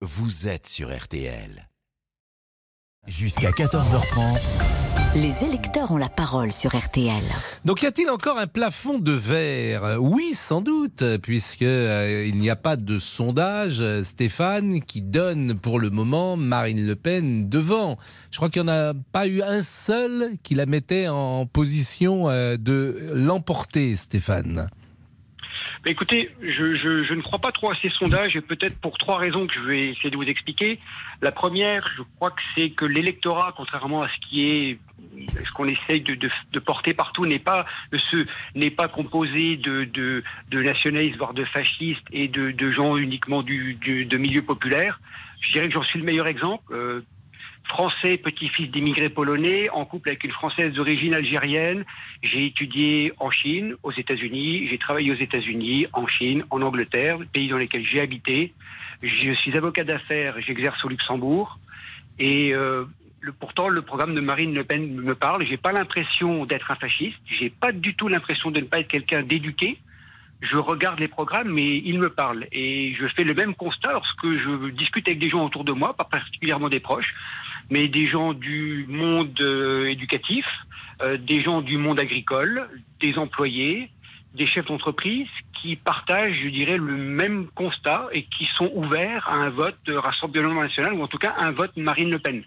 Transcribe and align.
vous 0.00 0.46
êtes 0.46 0.68
sur 0.68 0.96
RTL. 0.96 1.68
Jusqu'à 3.08 3.50
14h30. 3.50 4.38
Les 5.16 5.42
électeurs 5.42 5.90
ont 5.90 5.96
la 5.96 6.08
parole 6.08 6.52
sur 6.52 6.76
RTL. 6.76 7.22
Donc 7.64 7.82
y 7.82 7.86
a-t-il 7.86 8.08
encore 8.08 8.38
un 8.38 8.46
plafond 8.46 9.00
de 9.00 9.10
verre? 9.10 9.96
Oui, 10.00 10.34
sans 10.34 10.60
doute, 10.60 11.02
puisque 11.20 11.62
euh, 11.62 12.24
il 12.28 12.38
n'y 12.38 12.48
a 12.48 12.54
pas 12.54 12.76
de 12.76 13.00
sondage, 13.00 13.80
euh, 13.80 14.04
Stéphane, 14.04 14.82
qui 14.82 15.02
donne 15.02 15.54
pour 15.54 15.80
le 15.80 15.90
moment 15.90 16.36
Marine 16.36 16.86
Le 16.86 16.94
Pen 16.94 17.48
devant. 17.48 17.98
Je 18.30 18.36
crois 18.36 18.50
qu'il 18.50 18.62
n'y 18.62 18.70
en 18.70 18.72
a 18.72 18.94
pas 19.10 19.26
eu 19.26 19.42
un 19.42 19.62
seul 19.62 20.36
qui 20.44 20.54
la 20.54 20.66
mettait 20.66 21.08
en 21.08 21.46
position 21.46 22.30
euh, 22.30 22.56
de 22.56 23.10
l'emporter, 23.14 23.96
Stéphane. 23.96 24.68
Bah, 25.84 25.90
écoutez, 25.90 26.30
je, 26.42 26.74
je, 26.74 27.04
je, 27.04 27.14
ne 27.14 27.22
crois 27.22 27.38
pas 27.38 27.52
trop 27.52 27.70
à 27.70 27.74
ces 27.80 27.90
sondages, 27.90 28.36
et 28.36 28.40
peut-être 28.40 28.80
pour 28.80 28.98
trois 28.98 29.18
raisons 29.18 29.46
que 29.46 29.54
je 29.54 29.60
vais 29.60 29.88
essayer 29.90 30.10
de 30.10 30.16
vous 30.16 30.24
expliquer. 30.24 30.78
La 31.22 31.32
première, 31.32 31.88
je 31.96 32.02
crois 32.16 32.30
que 32.30 32.42
c'est 32.54 32.70
que 32.70 32.84
l'électorat, 32.84 33.54
contrairement 33.56 34.02
à 34.02 34.08
ce 34.08 34.28
qui 34.28 34.44
est 34.48 34.78
ce 35.28 35.52
qu'on 35.52 35.68
essaye 35.68 36.00
de, 36.00 36.14
de, 36.14 36.28
de, 36.52 36.58
porter 36.58 36.92
partout 36.92 37.24
n'est 37.26 37.38
pas 37.38 37.66
ce 38.10 38.26
n'est 38.54 38.70
pas 38.70 38.88
composé 38.88 39.56
de, 39.56 39.84
de, 39.84 40.22
de 40.50 40.62
nationalistes 40.62 41.16
voire 41.16 41.34
de 41.34 41.44
fascistes 41.44 42.06
et 42.12 42.28
de, 42.28 42.70
gens 42.70 42.96
uniquement 42.96 43.42
du, 43.42 43.74
du, 43.74 44.04
de 44.04 44.16
milieu 44.16 44.42
populaire. 44.42 45.00
Je 45.40 45.52
dirais 45.52 45.68
que 45.68 45.74
j'en 45.74 45.84
suis 45.84 45.98
le 45.98 46.04
meilleur 46.04 46.26
exemple. 46.26 46.64
Euh, 46.72 47.00
français, 47.68 48.16
petit-fils 48.16 48.70
d'immigrés 48.70 49.08
polonais, 49.08 49.68
en 49.70 49.84
couple 49.84 50.08
avec 50.08 50.24
une 50.24 50.32
française 50.32 50.72
d'origine 50.72 51.14
algérienne. 51.14 51.84
J'ai 52.22 52.46
étudié 52.46 53.12
en 53.18 53.30
Chine, 53.30 53.76
aux 53.82 53.92
États-Unis, 53.92 54.68
j'ai 54.68 54.78
travaillé 54.78 55.12
aux 55.12 55.16
États-Unis, 55.16 55.86
en 55.92 56.06
Chine, 56.06 56.44
en 56.50 56.62
Angleterre, 56.62 57.18
pays 57.32 57.48
dans 57.48 57.58
lesquels 57.58 57.86
j'ai 57.86 58.00
habité. 58.00 58.52
Je 59.02 59.32
suis 59.34 59.56
avocat 59.56 59.84
d'affaires, 59.84 60.34
j'exerce 60.40 60.84
au 60.84 60.88
Luxembourg. 60.88 61.58
Et 62.18 62.52
euh, 62.54 62.84
le, 63.20 63.32
pourtant, 63.32 63.68
le 63.68 63.82
programme 63.82 64.14
de 64.14 64.20
Marine 64.20 64.54
Le 64.54 64.64
Pen 64.64 64.94
me 64.94 65.14
parle. 65.14 65.46
J'ai 65.46 65.56
pas 65.56 65.72
l'impression 65.72 66.46
d'être 66.46 66.70
un 66.70 66.74
fasciste. 66.74 67.18
J'ai 67.38 67.50
pas 67.50 67.70
du 67.70 67.94
tout 67.94 68.08
l'impression 68.08 68.50
de 68.50 68.60
ne 68.60 68.64
pas 68.64 68.80
être 68.80 68.88
quelqu'un 68.88 69.22
d'éduqué. 69.22 69.78
Je 70.40 70.56
regarde 70.56 70.98
les 71.00 71.08
programmes, 71.08 71.52
mais 71.52 71.78
il 71.78 71.98
me 71.98 72.10
parle. 72.10 72.46
Et 72.50 72.94
je 72.98 73.06
fais 73.08 73.24
le 73.24 73.34
même 73.34 73.54
constat 73.54 73.92
lorsque 73.92 74.26
je 74.26 74.70
discute 74.70 75.08
avec 75.08 75.18
des 75.20 75.30
gens 75.30 75.44
autour 75.44 75.64
de 75.64 75.72
moi, 75.72 75.94
pas 75.94 76.04
particulièrement 76.04 76.68
des 76.68 76.80
proches 76.80 77.12
mais 77.70 77.88
des 77.88 78.08
gens 78.08 78.32
du 78.32 78.86
monde 78.88 79.38
euh, 79.40 79.90
éducatif, 79.90 80.46
euh, 81.02 81.16
des 81.16 81.42
gens 81.42 81.60
du 81.60 81.76
monde 81.76 82.00
agricole, 82.00 82.68
des 83.00 83.18
employés, 83.18 83.90
des 84.34 84.46
chefs 84.46 84.66
d'entreprise 84.66 85.28
qui 85.60 85.76
partagent, 85.76 86.38
je 86.42 86.48
dirais, 86.48 86.76
le 86.76 86.96
même 86.96 87.48
constat 87.48 88.08
et 88.12 88.24
qui 88.24 88.48
sont 88.56 88.70
ouverts 88.74 89.28
à 89.28 89.34
un 89.34 89.50
vote 89.50 89.78
Rassemblement 89.88 90.62
national 90.62 90.94
ou 90.94 91.02
en 91.02 91.08
tout 91.08 91.18
cas 91.18 91.34
un 91.38 91.50
vote 91.50 91.76
Marine 91.76 92.10
Le 92.10 92.18
Pen. 92.18 92.42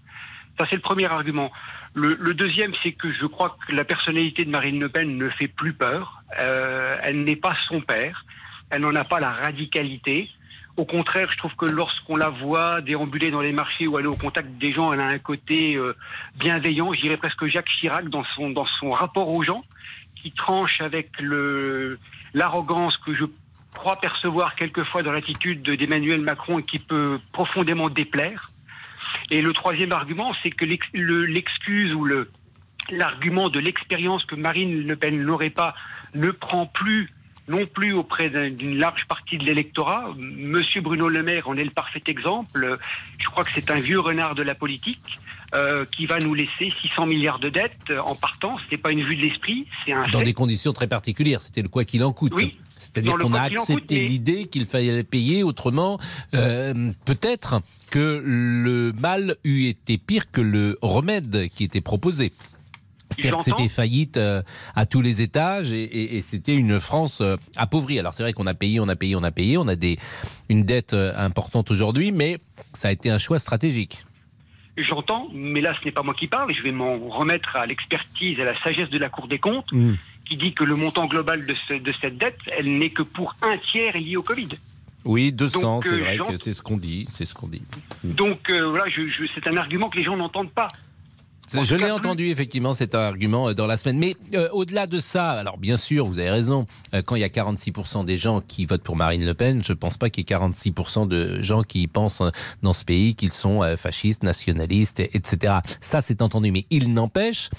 Ça, 0.57 0.65
c'est 0.69 0.75
le 0.75 0.81
premier 0.81 1.05
argument. 1.05 1.51
Le, 1.93 2.15
le 2.19 2.33
deuxième, 2.33 2.73
c'est 2.81 2.91
que 2.93 3.11
je 3.11 3.25
crois 3.25 3.57
que 3.67 3.73
la 3.73 3.83
personnalité 3.83 4.45
de 4.45 4.49
Marine 4.49 4.79
Le 4.79 4.89
Pen 4.89 5.17
ne 5.17 5.29
fait 5.29 5.47
plus 5.47 5.73
peur. 5.73 6.21
Euh, 6.39 6.97
elle 7.03 7.23
n'est 7.23 7.35
pas 7.35 7.55
son 7.67 7.81
père. 7.81 8.25
Elle 8.69 8.81
n'en 8.81 8.95
a 8.95 9.03
pas 9.03 9.19
la 9.19 9.31
radicalité. 9.31 10.29
Au 10.81 10.85
contraire, 10.85 11.29
je 11.31 11.37
trouve 11.37 11.53
que 11.53 11.67
lorsqu'on 11.67 12.15
la 12.15 12.29
voit 12.29 12.81
déambuler 12.81 13.29
dans 13.29 13.41
les 13.41 13.51
marchés 13.51 13.85
ou 13.85 13.97
aller 13.97 14.07
au 14.07 14.15
contact 14.15 14.57
des 14.57 14.73
gens, 14.73 14.91
elle 14.91 14.99
a 14.99 15.05
un 15.05 15.19
côté 15.19 15.75
euh, 15.75 15.95
bienveillant, 16.39 16.91
je 16.91 17.01
dirais 17.01 17.17
presque 17.17 17.45
Jacques 17.45 17.69
Chirac 17.79 18.09
dans 18.09 18.23
son, 18.79 18.89
rapport 18.89 19.29
aux 19.29 19.43
gens, 19.43 19.61
qui 20.15 20.31
tranche 20.31 20.81
avec 20.81 21.11
l'arrogance 22.33 22.97
que 22.97 23.13
je 23.13 23.25
crois 23.75 23.95
percevoir 23.97 24.55
quelquefois 24.55 25.03
dans 25.03 25.11
l'attitude 25.11 25.61
d'Emmanuel 25.61 26.21
Macron 26.21 26.57
et 26.57 26.63
qui 26.63 26.79
peut 26.79 27.19
profondément 27.31 27.91
déplaire. 27.91 28.49
Et 29.29 29.43
le 29.43 29.53
troisième 29.53 29.91
argument, 29.91 30.33
c'est 30.41 30.49
que 30.49 30.65
l'excuse 30.65 31.93
ou 31.93 32.05
le, 32.05 32.31
l'argument 32.89 33.49
de 33.49 33.59
l'expérience 33.59 34.25
que 34.25 34.33
Marine 34.33 34.87
Le 34.87 34.95
Pen 34.95 35.21
n'aurait 35.21 35.51
pas 35.51 35.75
ne 36.15 36.31
prend 36.31 36.65
plus 36.65 37.11
non 37.47 37.65
plus 37.65 37.93
auprès 37.93 38.29
d'une 38.29 38.77
large 38.77 39.05
partie 39.07 39.37
de 39.37 39.43
l'électorat. 39.43 40.09
Monsieur 40.17 40.81
Bruno 40.81 41.09
Le 41.09 41.23
Maire 41.23 41.49
en 41.49 41.57
est 41.57 41.63
le 41.63 41.71
parfait 41.71 42.01
exemple. 42.07 42.77
Je 43.19 43.25
crois 43.27 43.43
que 43.43 43.51
c'est 43.53 43.71
un 43.71 43.79
vieux 43.79 43.99
renard 43.99 44.35
de 44.35 44.43
la 44.43 44.55
politique. 44.55 45.19
Euh, 45.53 45.83
qui 45.97 46.05
va 46.05 46.19
nous 46.19 46.33
laisser 46.33 46.71
600 46.81 47.07
milliards 47.07 47.39
de 47.39 47.49
dettes 47.49 47.91
en 48.05 48.15
partant. 48.15 48.57
Ce 48.59 48.63
n'est 48.71 48.77
pas 48.77 48.93
une 48.93 49.03
vue 49.03 49.17
de 49.17 49.21
l'esprit, 49.23 49.67
c'est 49.83 49.91
un 49.91 50.03
Dans 50.03 50.19
fait. 50.19 50.23
des 50.23 50.33
conditions 50.33 50.71
très 50.71 50.87
particulières. 50.87 51.41
C'était 51.41 51.61
le 51.61 51.67
quoi 51.67 51.83
qu'il 51.83 52.05
en 52.05 52.13
coûte. 52.13 52.31
Oui. 52.37 52.57
C'est-à-dire 52.79 53.17
qu'on 53.17 53.33
a 53.33 53.41
accepté 53.41 53.99
l'idée 54.07 54.45
qu'il 54.45 54.63
fallait 54.63 55.03
payer 55.03 55.43
autrement. 55.43 55.99
Euh, 56.35 56.93
Peut-être 57.03 57.61
que 57.91 58.23
le 58.25 58.93
mal 58.93 59.35
eût 59.43 59.65
été 59.67 59.97
pire 59.97 60.31
que 60.31 60.39
le 60.39 60.77
remède 60.81 61.49
qui 61.53 61.65
était 61.65 61.81
proposé. 61.81 62.31
C'est-à-dire 63.11 63.37
que 63.37 63.43
c'était 63.43 63.69
faillite 63.69 64.17
euh, 64.17 64.41
à 64.75 64.85
tous 64.85 65.01
les 65.01 65.21
étages 65.21 65.71
et, 65.71 65.83
et, 65.83 66.17
et 66.17 66.21
c'était 66.21 66.55
une 66.55 66.79
France 66.79 67.21
euh, 67.21 67.37
appauvrie. 67.57 67.99
Alors 67.99 68.13
c'est 68.13 68.23
vrai 68.23 68.33
qu'on 68.33 68.47
a 68.47 68.53
payé, 68.53 68.79
on 68.79 68.87
a 68.87 68.95
payé, 68.95 69.15
on 69.15 69.23
a 69.23 69.31
payé, 69.31 69.57
on 69.57 69.67
a 69.67 69.75
des, 69.75 69.97
une 70.49 70.63
dette 70.63 70.93
euh, 70.93 71.13
importante 71.17 71.71
aujourd'hui, 71.71 72.11
mais 72.11 72.37
ça 72.73 72.87
a 72.87 72.91
été 72.91 73.09
un 73.09 73.17
choix 73.17 73.39
stratégique. 73.39 74.05
J'entends, 74.77 75.27
mais 75.33 75.61
là 75.61 75.75
ce 75.79 75.85
n'est 75.85 75.91
pas 75.91 76.03
moi 76.03 76.13
qui 76.13 76.27
parle, 76.27 76.53
je 76.53 76.63
vais 76.63 76.71
m'en 76.71 76.97
remettre 77.09 77.55
à 77.55 77.65
l'expertise 77.65 78.39
et 78.39 78.41
à 78.41 78.45
la 78.45 78.63
sagesse 78.63 78.89
de 78.89 78.97
la 78.97 79.09
Cour 79.09 79.27
des 79.27 79.39
comptes, 79.39 79.71
mmh. 79.71 79.93
qui 80.25 80.37
dit 80.37 80.53
que 80.53 80.63
le 80.63 80.75
montant 80.75 81.07
global 81.07 81.45
de, 81.45 81.53
ce, 81.53 81.73
de 81.73 81.93
cette 82.01 82.17
dette, 82.17 82.39
elle 82.57 82.77
n'est 82.77 82.91
que 82.91 83.03
pour 83.03 83.35
un 83.41 83.57
tiers 83.71 83.97
lié 83.97 84.15
au 84.15 84.23
Covid. 84.23 84.47
Oui, 85.03 85.31
200, 85.31 85.81
c'est 85.81 85.97
vrai 85.97 86.17
que 86.17 86.37
c'est 86.37 86.53
ce 86.53 86.61
qu'on 86.61 86.77
dit, 86.77 87.07
c'est 87.11 87.25
ce 87.25 87.33
qu'on 87.33 87.47
dit. 87.47 87.63
Donc 88.03 88.49
euh, 88.49 88.69
voilà, 88.69 88.85
je, 88.89 89.01
je, 89.01 89.25
c'est 89.33 89.47
un 89.47 89.57
argument 89.57 89.89
que 89.89 89.97
les 89.97 90.03
gens 90.03 90.15
n'entendent 90.15 90.51
pas. 90.51 90.67
Je 91.53 91.75
l'ai 91.75 91.91
entendu 91.91 92.25
effectivement 92.29 92.73
cet 92.73 92.95
argument 92.95 93.49
euh, 93.49 93.53
dans 93.53 93.67
la 93.67 93.77
semaine. 93.77 93.97
Mais 93.97 94.15
euh, 94.33 94.49
au-delà 94.51 94.87
de 94.87 94.99
ça, 94.99 95.31
alors 95.31 95.57
bien 95.57 95.77
sûr, 95.77 96.05
vous 96.05 96.19
avez 96.19 96.29
raison, 96.29 96.65
euh, 96.93 97.01
quand 97.01 97.15
il 97.15 97.21
y 97.21 97.25
a 97.25 97.29
46% 97.29 98.05
des 98.05 98.17
gens 98.17 98.41
qui 98.41 98.65
votent 98.65 98.83
pour 98.83 98.95
Marine 98.95 99.25
Le 99.25 99.33
Pen, 99.33 99.61
je 99.63 99.73
ne 99.73 99.77
pense 99.77 99.97
pas 99.97 100.09
qu'il 100.09 100.23
y 100.29 100.33
ait 100.33 100.37
46% 100.37 101.07
de 101.07 101.41
gens 101.41 101.63
qui 101.63 101.87
pensent 101.87 102.23
dans 102.61 102.73
ce 102.73 102.85
pays 102.85 103.15
qu'ils 103.15 103.33
sont 103.33 103.61
fascistes, 103.77 104.23
nationalistes, 104.23 104.99
etc. 104.99 105.55
Ça, 105.81 106.01
c'est 106.01 106.21
entendu. 106.21 106.51
Mais 106.51 106.65
il 106.69 106.93
n'empêche 106.93 107.49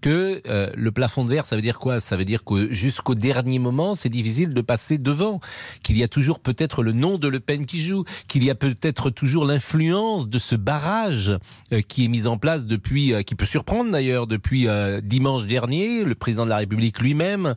que 0.00 0.40
euh, 0.48 0.70
le 0.74 0.92
plafond 0.92 1.24
de 1.24 1.30
verre, 1.30 1.44
ça 1.44 1.56
veut 1.56 1.62
dire 1.62 1.78
quoi? 1.78 2.00
Ça 2.00 2.16
veut 2.16 2.24
dire 2.24 2.44
que 2.44 2.72
jusqu'au 2.72 3.14
dernier 3.14 3.58
moment, 3.58 3.94
c'est 3.94 4.08
difficile 4.08 4.54
de 4.54 4.60
passer 4.60 4.98
devant, 4.98 5.40
qu'il 5.82 5.98
y 5.98 6.02
a 6.02 6.08
toujours 6.08 6.40
peut-être 6.40 6.82
le 6.82 6.92
nom 6.92 7.18
de 7.18 7.28
Le 7.28 7.40
Pen 7.40 7.66
qui 7.66 7.82
joue, 7.82 8.04
qu'il 8.28 8.44
y 8.44 8.50
a 8.50 8.54
peut-être 8.54 9.10
toujours 9.10 9.44
l'influence 9.44 10.28
de 10.28 10.38
ce 10.38 10.56
barrage 10.56 11.38
euh, 11.72 11.82
qui 11.82 12.04
est 12.04 12.08
mis 12.08 12.26
en 12.26 12.38
place 12.38 12.66
depuis, 12.66 13.12
euh, 13.12 13.22
qui 13.22 13.34
peut 13.34 13.46
surprendre 13.46 13.90
d'ailleurs, 13.90 14.26
depuis 14.26 14.68
euh, 14.68 15.00
dimanche 15.00 15.44
dernier. 15.46 16.04
Le 16.04 16.14
président 16.14 16.44
de 16.44 16.50
la 16.50 16.58
République 16.58 17.00
lui-même 17.00 17.54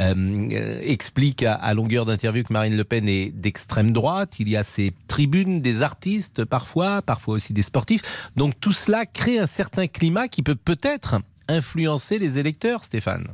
euh, 0.00 0.78
explique 0.82 1.42
à, 1.42 1.54
à 1.54 1.74
longueur 1.74 2.06
d'interview 2.06 2.44
que 2.44 2.52
Marine 2.52 2.76
Le 2.76 2.84
Pen 2.84 3.08
est 3.08 3.30
d'extrême 3.32 3.92
droite. 3.92 4.40
Il 4.40 4.48
y 4.48 4.56
a 4.56 4.64
ces 4.64 4.92
tribunes 5.08 5.60
des 5.60 5.82
artistes 5.82 6.44
parfois, 6.44 7.02
parfois 7.02 7.34
aussi 7.34 7.52
des 7.52 7.62
sportifs. 7.62 8.30
Donc 8.36 8.58
tout 8.60 8.72
cela 8.72 9.06
crée 9.06 9.38
un 9.38 9.46
certain 9.46 9.86
climat 9.86 10.28
qui 10.28 10.42
peut 10.42 10.54
peut-être 10.54 11.16
influencer 11.48 12.18
les 12.18 12.38
électeurs, 12.38 12.84
Stéphane 12.84 13.28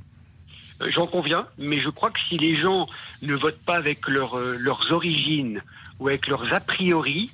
J'en 0.88 1.06
conviens, 1.06 1.46
mais 1.58 1.80
je 1.80 1.90
crois 1.90 2.10
que 2.10 2.18
si 2.28 2.38
les 2.38 2.56
gens 2.56 2.88
ne 3.22 3.34
votent 3.34 3.62
pas 3.66 3.76
avec 3.76 4.08
leur, 4.08 4.38
euh, 4.38 4.56
leurs 4.58 4.90
origines 4.92 5.62
ou 5.98 6.08
avec 6.08 6.26
leurs 6.26 6.52
a 6.54 6.60
priori, 6.60 7.30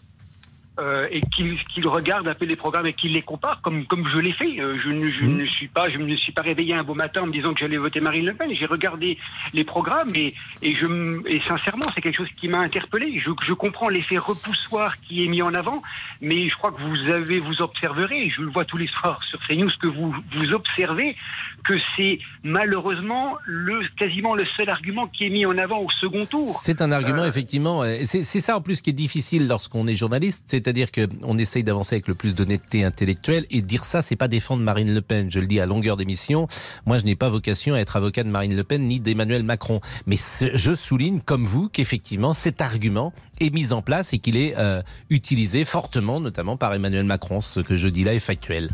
euh, 0.78 1.08
et 1.10 1.20
qu'ils 1.34 1.58
qu 1.74 1.86
regardent 1.86 2.28
un 2.28 2.34
peu 2.34 2.44
les 2.44 2.56
programmes 2.56 2.86
et 2.86 2.92
qu'ils 2.92 3.12
les 3.12 3.22
comparent, 3.22 3.60
comme, 3.62 3.86
comme 3.86 4.08
je 4.08 4.18
l'ai 4.18 4.32
fait. 4.32 4.60
Euh, 4.60 4.78
je, 4.82 4.90
ne, 4.90 5.10
je 5.10 5.24
mmh. 5.24 5.36
ne 5.36 5.46
suis 5.46 5.68
pas, 5.68 5.88
je 5.88 5.98
me 5.98 6.16
suis 6.16 6.32
pas 6.32 6.42
réveillé 6.42 6.74
un 6.74 6.84
beau 6.84 6.94
matin 6.94 7.22
en 7.22 7.26
me 7.26 7.32
disant 7.32 7.54
que 7.54 7.60
j'allais 7.60 7.76
voter 7.76 8.00
Marine 8.00 8.26
Le 8.26 8.34
Pen. 8.34 8.50
J'ai 8.54 8.66
regardé 8.66 9.18
les 9.54 9.64
programmes 9.64 10.10
et, 10.14 10.34
et, 10.62 10.74
je, 10.74 10.86
et 11.26 11.40
sincèrement, 11.40 11.86
c'est 11.94 12.00
quelque 12.00 12.16
chose 12.16 12.28
qui 12.36 12.48
m'a 12.48 12.58
interpellé. 12.58 13.20
Je, 13.24 13.30
je 13.46 13.52
comprends 13.52 13.88
l'effet 13.88 14.18
repoussoir 14.18 15.00
qui 15.00 15.24
est 15.24 15.28
mis 15.28 15.42
en 15.42 15.54
avant, 15.54 15.82
mais 16.20 16.48
je 16.48 16.56
crois 16.56 16.72
que 16.72 16.80
vous 16.80 17.10
avez, 17.10 17.38
vous 17.40 17.62
observerez, 17.62 18.30
je 18.30 18.42
le 18.42 18.50
vois 18.50 18.64
tous 18.64 18.76
les 18.76 18.88
soirs 18.88 19.20
sur 19.30 19.38
CNews, 19.46 19.70
que 19.80 19.86
vous, 19.86 20.14
vous 20.34 20.52
observez 20.52 21.16
que 21.64 21.74
c'est 21.96 22.18
malheureusement 22.44 23.36
le, 23.44 23.80
quasiment 23.98 24.34
le 24.34 24.44
seul 24.56 24.70
argument 24.70 25.06
qui 25.08 25.26
est 25.26 25.30
mis 25.30 25.46
en 25.46 25.58
avant 25.58 25.80
au 25.80 25.90
second 26.00 26.24
tour. 26.24 26.48
C'est 26.62 26.80
un 26.80 26.92
argument, 26.92 27.22
euh... 27.22 27.28
effectivement. 27.28 27.82
C'est 28.04 28.24
ça 28.40 28.56
en 28.56 28.60
plus 28.60 28.82
qui 28.82 28.90
est 28.90 28.92
difficile 28.92 29.48
lorsqu'on 29.48 29.86
est 29.86 29.96
journaliste, 29.96 30.44
c'est-à-dire 30.66 30.90
qu'on 30.90 31.38
essaye 31.38 31.62
d'avancer 31.62 31.94
avec 31.94 32.08
le 32.08 32.16
plus 32.16 32.34
d'honnêteté 32.34 32.82
intellectuelle 32.82 33.46
et 33.50 33.62
dire 33.62 33.84
ça, 33.84 34.02
c'est 34.02 34.16
pas 34.16 34.26
défendre 34.26 34.64
Marine 34.64 34.92
Le 34.92 35.00
Pen. 35.00 35.30
Je 35.30 35.38
le 35.38 35.46
dis 35.46 35.60
à 35.60 35.66
longueur 35.66 35.96
d'émission. 35.96 36.48
Moi, 36.86 36.98
je 36.98 37.04
n'ai 37.04 37.14
pas 37.14 37.28
vocation 37.28 37.74
à 37.74 37.78
être 37.78 37.94
avocat 37.94 38.24
de 38.24 38.30
Marine 38.30 38.56
Le 38.56 38.64
Pen 38.64 38.82
ni 38.82 38.98
d'Emmanuel 38.98 39.44
Macron. 39.44 39.80
Mais 40.06 40.16
je 40.40 40.74
souligne, 40.74 41.20
comme 41.20 41.44
vous, 41.44 41.68
qu'effectivement, 41.68 42.34
cet 42.34 42.60
argument 42.60 43.12
est 43.40 43.52
mis 43.52 43.72
en 43.72 43.82
place 43.82 44.12
et 44.12 44.18
qu'il 44.18 44.36
est 44.36 44.54
euh, 44.56 44.82
utilisé 45.10 45.64
fortement, 45.64 46.20
notamment 46.20 46.56
par 46.56 46.74
Emmanuel 46.74 47.04
Macron. 47.04 47.40
Ce 47.40 47.60
que 47.60 47.76
je 47.76 47.88
dis 47.88 48.04
là 48.04 48.14
est 48.14 48.20
factuel. 48.20 48.70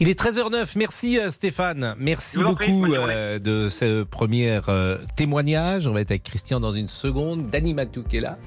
Il 0.00 0.08
est 0.08 0.18
13h09. 0.18 0.72
Merci 0.76 1.18
euh, 1.18 1.30
Stéphane. 1.30 1.94
Merci 1.98 2.38
beaucoup 2.38 2.92
euh, 2.92 3.38
de 3.38 3.68
ce 3.70 4.02
premier 4.02 4.60
témoignage. 5.16 5.86
On 5.86 5.92
va 5.92 6.00
être 6.00 6.10
avec 6.10 6.22
Christian 6.22 6.60
dans 6.60 6.72
une 6.72 6.88
seconde. 6.88 7.48
Dani 7.50 7.74
Matou 7.74 8.02
qui 8.02 8.18
est 8.18 8.20
là. 8.20 8.38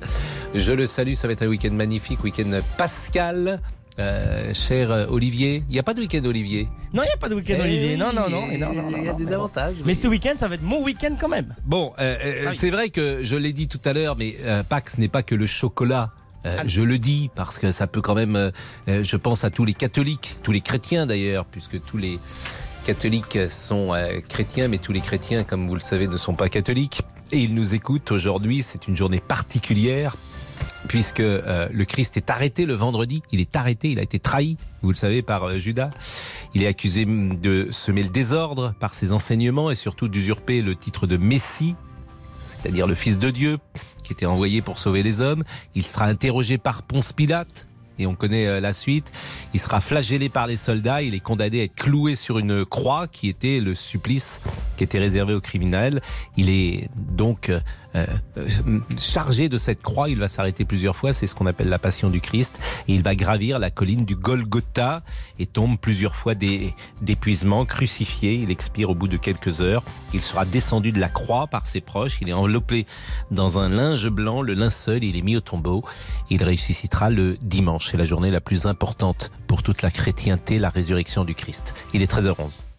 Je 0.54 0.72
le 0.72 0.88
salue. 0.88 1.14
Ça 1.14 1.28
va 1.28 1.34
être 1.34 1.44
un 1.44 1.48
week-end 1.48 1.72
magnifique, 1.72 2.24
week-end 2.24 2.62
Pascal. 2.78 3.62
Euh, 4.00 4.54
cher 4.54 4.90
euh, 4.92 5.06
Olivier, 5.10 5.64
il 5.68 5.74
n'y 5.74 5.80
a 5.80 5.84
pas 5.84 5.94
de 5.94 6.00
week-end 6.00 6.24
Olivier? 6.24 6.70
Non, 6.94 7.04
il 7.04 7.08
n'y 7.08 7.12
a 7.12 7.18
pas 7.18 7.30
de 7.30 7.36
week-end 7.36 7.60
Olivier. 7.60 7.98
Non, 7.98 8.14
non, 8.14 8.30
non. 8.30 8.46
Il 8.52 9.04
y 9.04 9.10
a 9.10 9.14
des 9.14 9.32
avantages. 9.34 9.76
Mais 9.86 9.94
ce 9.94 10.08
week-end, 10.08 10.34
ça 10.38 10.48
va 10.48 10.56
être 10.56 10.64
mon 10.64 10.82
week-end 10.82 11.16
quand 11.20 11.28
même. 11.28 11.56
Bon, 11.66 11.92
euh, 12.00 12.54
c'est 12.58 12.70
vrai 12.70 12.90
que 12.90 13.24
je 13.24 13.36
l'ai 13.36 13.54
dit 13.54 13.68
tout 13.68 13.82
à 13.84 13.94
l'heure, 13.94 14.16
mais 14.16 14.36
Pâques 14.70 14.98
n'est 14.98 15.08
pas 15.08 15.24
que 15.24 15.36
le 15.36 15.48
chocolat. 15.48 16.10
Ah. 16.44 16.66
je 16.66 16.82
le 16.82 16.98
dis 16.98 17.30
parce 17.36 17.60
que 17.60 17.72
ça 17.72 17.86
peut 17.86 18.02
quand 18.02 18.16
même. 18.16 18.52
je 18.88 19.16
pense 19.16 19.44
à 19.44 19.52
tous 19.52 19.64
les 19.64 19.76
catholiques, 19.76 20.38
tous 20.42 20.52
les 20.52 20.62
chrétiens 20.62 21.06
d'ailleurs, 21.06 21.46
puisque 21.46 21.80
tous 21.84 21.98
les 21.98 22.18
catholiques 22.84 23.38
sont 23.52 23.92
chrétiens, 24.28 24.68
mais 24.68 24.80
tous 24.80 24.92
les 24.92 25.02
chrétiens, 25.02 25.44
comme 25.44 25.68
vous 25.68 25.76
le 25.76 25.82
savez, 25.82 26.08
ne 26.08 26.18
sont 26.18 26.34
pas 26.34 26.50
catholiques. 26.50 27.04
Et 27.32 27.40
ils 27.40 27.54
nous 27.54 27.76
écoutent 27.76 28.12
aujourd'hui. 28.12 28.64
C'est 28.64 28.88
une 28.88 28.98
journée 28.98 29.20
particulière 29.20 30.16
puisque 30.88 31.20
euh, 31.22 31.70
le 31.72 31.86
Christ 31.86 32.18
est 32.18 32.30
arrêté 32.30 32.66
le 32.66 32.74
vendredi. 32.74 33.22
Il 33.32 33.40
est 33.40 33.56
arrêté, 33.56 33.92
il 33.92 34.00
a 34.00 34.02
été 34.02 34.20
trahi, 34.20 34.58
vous 34.82 34.90
le 34.90 34.96
savez, 34.96 35.22
par 35.22 35.44
euh, 35.44 35.58
Judas. 35.58 35.92
Il 36.54 36.64
est 36.64 36.68
accusé 36.68 37.06
de 37.06 37.70
semer 37.72 38.04
le 38.04 38.10
désordre 38.10 38.74
par 38.80 38.94
ses 38.94 39.14
enseignements 39.14 39.72
et 39.72 39.76
surtout 39.76 40.08
d'usurper 40.08 40.62
le 40.62 40.76
titre 40.76 41.08
de 41.08 41.18
Messie, 41.18 41.76
c'est-à-dire 42.44 42.88
le 42.88 42.96
Fils 42.96 43.18
de 43.18 43.30
Dieu, 43.30 43.58
qui 44.04 44.14
était 44.14 44.26
envoyé 44.26 44.62
pour 44.62 44.80
sauver 44.80 45.04
les 45.04 45.22
hommes. 45.22 45.44
Il 45.76 45.86
sera 45.86 46.06
interrogé 46.06 46.58
par 46.58 46.84
Ponce 46.84 47.14
Pilate. 47.14 47.68
Et 48.00 48.08
on 48.08 48.16
connaît 48.16 48.48
euh, 48.48 48.60
la 48.60 48.74
suite. 48.74 49.12
Il 49.54 49.60
sera 49.60 49.80
flagellé 49.80 50.28
par 50.28 50.48
les 50.48 50.58
soldats. 50.58 51.04
Il 51.04 51.14
est 51.14 51.20
condamné 51.20 51.62
à 51.62 51.64
être 51.66 51.76
cloué 51.76 52.16
sur 52.16 52.40
une 52.40 52.66
croix 52.66 53.08
qui 53.08 53.30
était 53.30 53.60
le 53.60 53.76
supplice 53.76 54.42
qui 54.76 54.84
était 54.84 54.98
réservé 54.98 55.34
aux 55.36 55.42
criminels. 55.42 56.02
Il 56.36 56.50
est 56.50 56.90
donc 56.96 57.50
euh, 57.50 57.60
chargé 58.98 59.50
de 59.50 59.58
cette 59.58 59.82
croix. 59.82 60.10
Il 60.10 60.20
va 60.20 60.28
s'arrêter 60.28 60.66
plusieurs 60.66 60.96
fois. 60.96 61.14
C'est 61.14 61.28
ce 61.28 61.36
qu'on 61.36 61.46
appelle 61.46 61.70
la 61.70 61.80
passion 61.80 62.10
du 62.10 62.22
Christ. 62.22 62.60
Et 62.88 62.96
il 62.96 63.04
va 63.04 63.16
gravir 63.16 63.60
la 63.60 63.70
colline 63.70 64.06
du 64.06 64.16
Golgotha 64.16 65.04
et 65.40 65.46
tombe 65.46 65.78
plusieurs 65.78 66.16
fois 66.16 66.36
d'épuisement, 66.36 67.66
crucifié. 67.66 68.34
Il 68.36 68.52
expire 68.52 68.90
au 68.90 68.96
bout 68.96 69.08
de 69.08 69.18
quelques 69.18 69.62
heures. 69.62 69.84
Il 70.14 70.22
sera 70.22 70.46
descendu 70.46 70.92
de 70.92 71.00
la 71.00 71.10
croix 71.10 71.48
par 71.48 71.68
ses 71.68 71.82
proches. 71.82 72.18
Il 72.22 72.30
est 72.30 72.34
enveloppé 72.34 72.86
dans 73.30 73.60
un 73.60 73.70
linge 73.70 74.10
blanc, 74.10 74.42
le 74.42 74.54
linceul. 74.54 75.04
Il 75.04 75.18
est 75.18 75.22
mis 75.22 75.36
au 75.36 75.42
tombeau. 75.42 75.84
Il 76.30 76.44
ressuscitera 76.44 77.10
le 77.10 77.38
dimanche. 77.42 77.90
C'est 77.92 77.98
la 77.98 78.06
journée 78.06 78.32
la 78.32 78.42
plus 78.42 78.66
importante 78.66 79.32
pour 79.48 79.64
toute 79.64 79.82
la 79.82 79.92
chrétienté, 79.92 80.60
la 80.60 80.70
résurrection 80.70 81.26
du 81.26 81.36
Christ. 81.36 81.74
Il 81.94 82.02
est 82.02 82.12
13h11. 82.12 82.71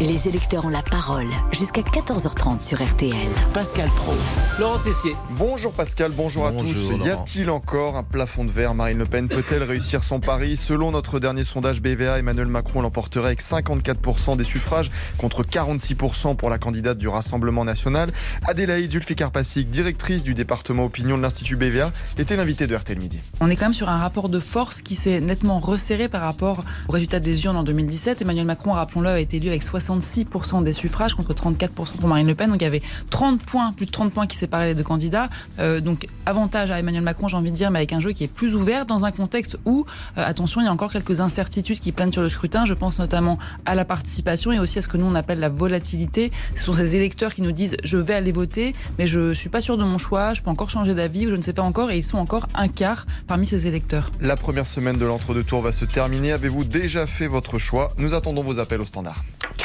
Les 0.00 0.26
électeurs 0.26 0.64
ont 0.64 0.70
la 0.70 0.82
parole 0.82 1.28
jusqu'à 1.52 1.82
14h30 1.82 2.60
sur 2.60 2.84
RTL. 2.84 3.14
Pascal 3.52 3.88
Pro. 3.90 4.12
Laurent 4.58 4.80
Tessier. 4.80 5.14
Bonjour 5.30 5.72
Pascal, 5.72 6.10
bonjour, 6.10 6.46
à 6.46 6.52
tous. 6.52 6.90
Y 7.04 7.10
a-t-il 7.10 7.48
encore 7.48 7.96
un 7.96 8.02
plafond 8.02 8.44
de 8.44 8.50
verre? 8.50 8.74
Marine 8.74 8.98
Le 8.98 9.04
Pen 9.04 9.28
peut-elle 9.28 9.62
réussir 9.62 10.02
son 10.02 10.18
pari? 10.18 10.56
Selon 10.56 10.90
notre 10.90 11.20
dernier 11.20 11.44
sondage 11.44 11.80
BVA, 11.80 12.18
Emmanuel 12.18 12.48
Macron 12.48 12.82
l'emporterait 12.82 13.26
avec 13.26 13.40
54% 13.40 14.36
des 14.36 14.42
suffrages 14.42 14.90
contre 15.16 15.44
46% 15.44 16.34
pour 16.34 16.50
la 16.50 16.58
candidate 16.58 16.98
du 16.98 17.06
Rassemblement 17.06 17.64
national. 17.64 18.10
Adélaïde 18.48 18.90
Zulfikar-Passig, 18.90 19.70
directrice 19.70 20.24
du 20.24 20.34
département 20.34 20.86
opinion 20.86 21.16
de 21.16 21.22
l'Institut 21.22 21.54
BVA, 21.54 21.92
était 22.18 22.34
l'invitée 22.34 22.66
de 22.66 22.74
RTL 22.74 22.98
Midi. 22.98 23.20
On 23.40 23.48
est 23.48 23.54
quand 23.54 23.66
même 23.66 23.74
sur 23.74 23.88
un 23.88 23.98
rapport 23.98 24.28
de 24.28 24.40
force 24.40 24.82
qui 24.82 24.96
s'est 24.96 25.20
nettement 25.20 25.60
resserré 25.60 26.08
par 26.08 26.22
rapport 26.22 26.64
au 26.88 26.92
résultat 26.92 27.20
des 27.20 27.44
urnes 27.44 27.58
en 27.58 27.62
2017. 27.62 28.22
Emmanuel 28.22 28.44
Macron, 28.44 28.72
rappelons-le, 28.72 29.10
a 29.10 29.20
été 29.20 29.36
élu 29.36 29.50
avec 29.50 29.62
60 29.62 29.83
66% 29.84 30.62
des 30.62 30.72
suffrages 30.72 31.14
contre 31.14 31.34
34% 31.34 31.96
pour 31.96 32.08
Marine 32.08 32.26
Le 32.26 32.34
Pen. 32.34 32.50
Donc 32.50 32.60
il 32.60 32.64
y 32.64 32.66
avait 32.66 32.82
30 33.10 33.42
points, 33.42 33.72
plus 33.72 33.86
de 33.86 33.90
30 33.90 34.12
points 34.12 34.26
qui 34.26 34.36
séparaient 34.36 34.68
les 34.68 34.74
deux 34.74 34.82
candidats. 34.82 35.28
Euh, 35.58 35.80
donc 35.80 36.06
avantage 36.26 36.70
à 36.70 36.78
Emmanuel 36.78 37.02
Macron, 37.02 37.28
j'ai 37.28 37.36
envie 37.36 37.50
de 37.50 37.56
dire, 37.56 37.70
mais 37.70 37.80
avec 37.80 37.92
un 37.92 38.00
jeu 38.00 38.12
qui 38.12 38.24
est 38.24 38.28
plus 38.28 38.54
ouvert 38.54 38.86
dans 38.86 39.04
un 39.04 39.12
contexte 39.12 39.58
où, 39.64 39.84
euh, 40.18 40.24
attention, 40.26 40.60
il 40.60 40.64
y 40.64 40.68
a 40.68 40.72
encore 40.72 40.92
quelques 40.92 41.20
incertitudes 41.20 41.80
qui 41.80 41.92
planent 41.92 42.12
sur 42.12 42.22
le 42.22 42.28
scrutin. 42.28 42.64
Je 42.64 42.74
pense 42.74 42.98
notamment 42.98 43.38
à 43.66 43.74
la 43.74 43.84
participation 43.84 44.52
et 44.52 44.58
aussi 44.58 44.78
à 44.78 44.82
ce 44.82 44.88
que 44.88 44.96
nous 44.96 45.06
on 45.06 45.14
appelle 45.14 45.38
la 45.38 45.48
volatilité. 45.48 46.32
Ce 46.54 46.62
sont 46.62 46.72
ces 46.72 46.96
électeurs 46.96 47.34
qui 47.34 47.42
nous 47.42 47.52
disent 47.52 47.76
je 47.84 47.98
vais 47.98 48.14
aller 48.14 48.32
voter, 48.32 48.74
mais 48.98 49.06
je 49.06 49.32
suis 49.32 49.48
pas 49.48 49.60
sûr 49.60 49.76
de 49.76 49.84
mon 49.84 49.98
choix, 49.98 50.34
je 50.34 50.42
peux 50.42 50.50
encore 50.50 50.70
changer 50.70 50.94
d'avis 50.94 51.26
ou 51.26 51.30
je 51.30 51.36
ne 51.36 51.42
sais 51.42 51.52
pas 51.52 51.62
encore, 51.62 51.90
et 51.90 51.98
ils 51.98 52.04
sont 52.04 52.18
encore 52.18 52.48
un 52.54 52.68
quart 52.68 53.06
parmi 53.26 53.46
ces 53.46 53.66
électeurs. 53.66 54.10
La 54.20 54.36
première 54.36 54.66
semaine 54.66 54.96
de 54.96 55.04
l'entre-deux-tours 55.04 55.62
va 55.62 55.72
se 55.72 55.84
terminer. 55.84 56.32
Avez-vous 56.32 56.64
déjà 56.64 57.06
fait 57.06 57.26
votre 57.26 57.58
choix? 57.58 57.92
Nous 57.98 58.14
attendons 58.14 58.42
vos 58.42 58.58
appels 58.58 58.80
au 58.80 58.84
standard. 58.84 59.22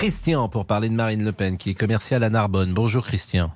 Christian 0.10 0.50
pour 0.50 0.66
parler 0.66 0.90
de 0.90 0.96
Marine 0.96 1.24
Le 1.24 1.32
Pen, 1.32 1.56
qui 1.56 1.70
est 1.70 1.76
commerciale 1.76 2.24
à 2.24 2.32
Narbonne. 2.32 2.74
Bonjour 2.74 3.06
Christian. 3.06 3.52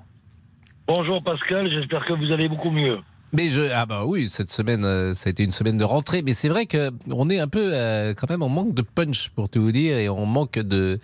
Bonjour 0.85 1.23
Pascal, 1.23 1.67
j'espère 1.67 2.05
que 2.05 2.13
vous 2.13 2.31
allez 2.31 2.47
beaucoup 2.47 2.69
mieux. 2.69 3.00
Mais 3.31 3.50
je 3.50 3.71
ah 3.73 3.88
bah 3.88 4.03
oui 4.05 4.29
cette 4.29 4.51
semaine 4.51 4.85
euh, 4.85 5.15
ça 5.15 5.29
a 5.29 5.31
été 5.31 5.44
une 5.44 5.51
semaine 5.51 5.79
de 5.79 5.83
rentrée 5.83 6.21
mais 6.21 6.35
c'est 6.35 6.50
vrai 6.50 6.67
que 6.67 6.91
on 7.11 7.27
est 7.31 7.39
un 7.39 7.47
peu 7.47 7.71
euh, 7.73 8.13
quand 8.13 8.29
même 8.29 8.44
en 8.44 8.50
manque 8.50 8.75
de 8.75 8.83
punch 8.83 9.29
pour 9.29 9.50
tout 9.50 9.63
vous 9.63 9.71
dire 9.71 9.97
et 9.97 10.09
on 10.09 10.27
manque 10.27 10.59
de 10.59 11.00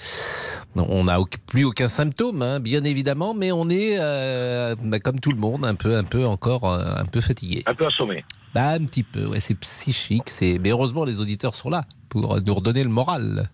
on 0.75 1.05
n'a 1.05 1.17
plus 1.47 1.63
aucun 1.63 1.87
symptôme 1.87 2.43
hein, 2.43 2.59
bien 2.59 2.83
évidemment 2.83 3.33
mais 3.33 3.51
on 3.51 3.71
est 3.71 3.97
euh, 3.99 4.75
bah, 4.83 4.99
comme 4.99 5.19
tout 5.19 5.31
le 5.31 5.39
monde 5.39 5.65
un 5.65 5.73
peu 5.73 5.97
un 5.97 6.03
peu 6.03 6.27
encore 6.27 6.71
un 6.71 7.05
peu 7.05 7.21
fatigué. 7.21 7.63
Un 7.65 7.73
peu 7.73 7.87
assommé. 7.87 8.23
Bah 8.53 8.69
un 8.69 8.85
petit 8.85 9.01
peu 9.01 9.25
ouais 9.25 9.39
c'est 9.39 9.55
psychique 9.55 10.29
c'est 10.29 10.59
mais 10.59 10.69
heureusement 10.69 11.05
les 11.05 11.21
auditeurs 11.21 11.55
sont 11.55 11.71
là 11.71 11.85
pour 12.07 12.39
nous 12.39 12.53
redonner 12.53 12.83
le 12.83 12.91
moral. 12.91 13.49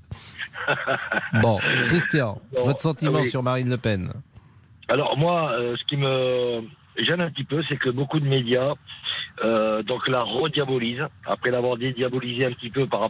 bon, 1.41 1.59
Christian, 1.83 2.41
votre 2.63 2.79
sentiment 2.79 3.23
sur 3.23 3.43
Marine 3.43 3.69
Le 3.69 3.77
Pen 3.77 4.11
Alors 4.87 5.17
moi, 5.17 5.51
euh, 5.53 5.75
ce 5.77 5.83
qui 5.85 5.97
me 5.97 6.61
gêne 6.97 7.21
un 7.21 7.29
petit 7.29 7.43
peu, 7.43 7.61
c'est 7.67 7.77
que 7.77 7.89
beaucoup 7.89 8.19
de 8.19 8.27
médias 8.27 8.73
euh, 9.43 9.83
donc 9.83 10.07
la 10.07 10.21
rediabolisent, 10.21 11.07
après 11.25 11.51
l'avoir 11.51 11.75
dédiabolisé 11.75 12.45
un 12.45 12.53
petit 12.53 12.69
peu 12.69 12.87
par, 12.87 13.09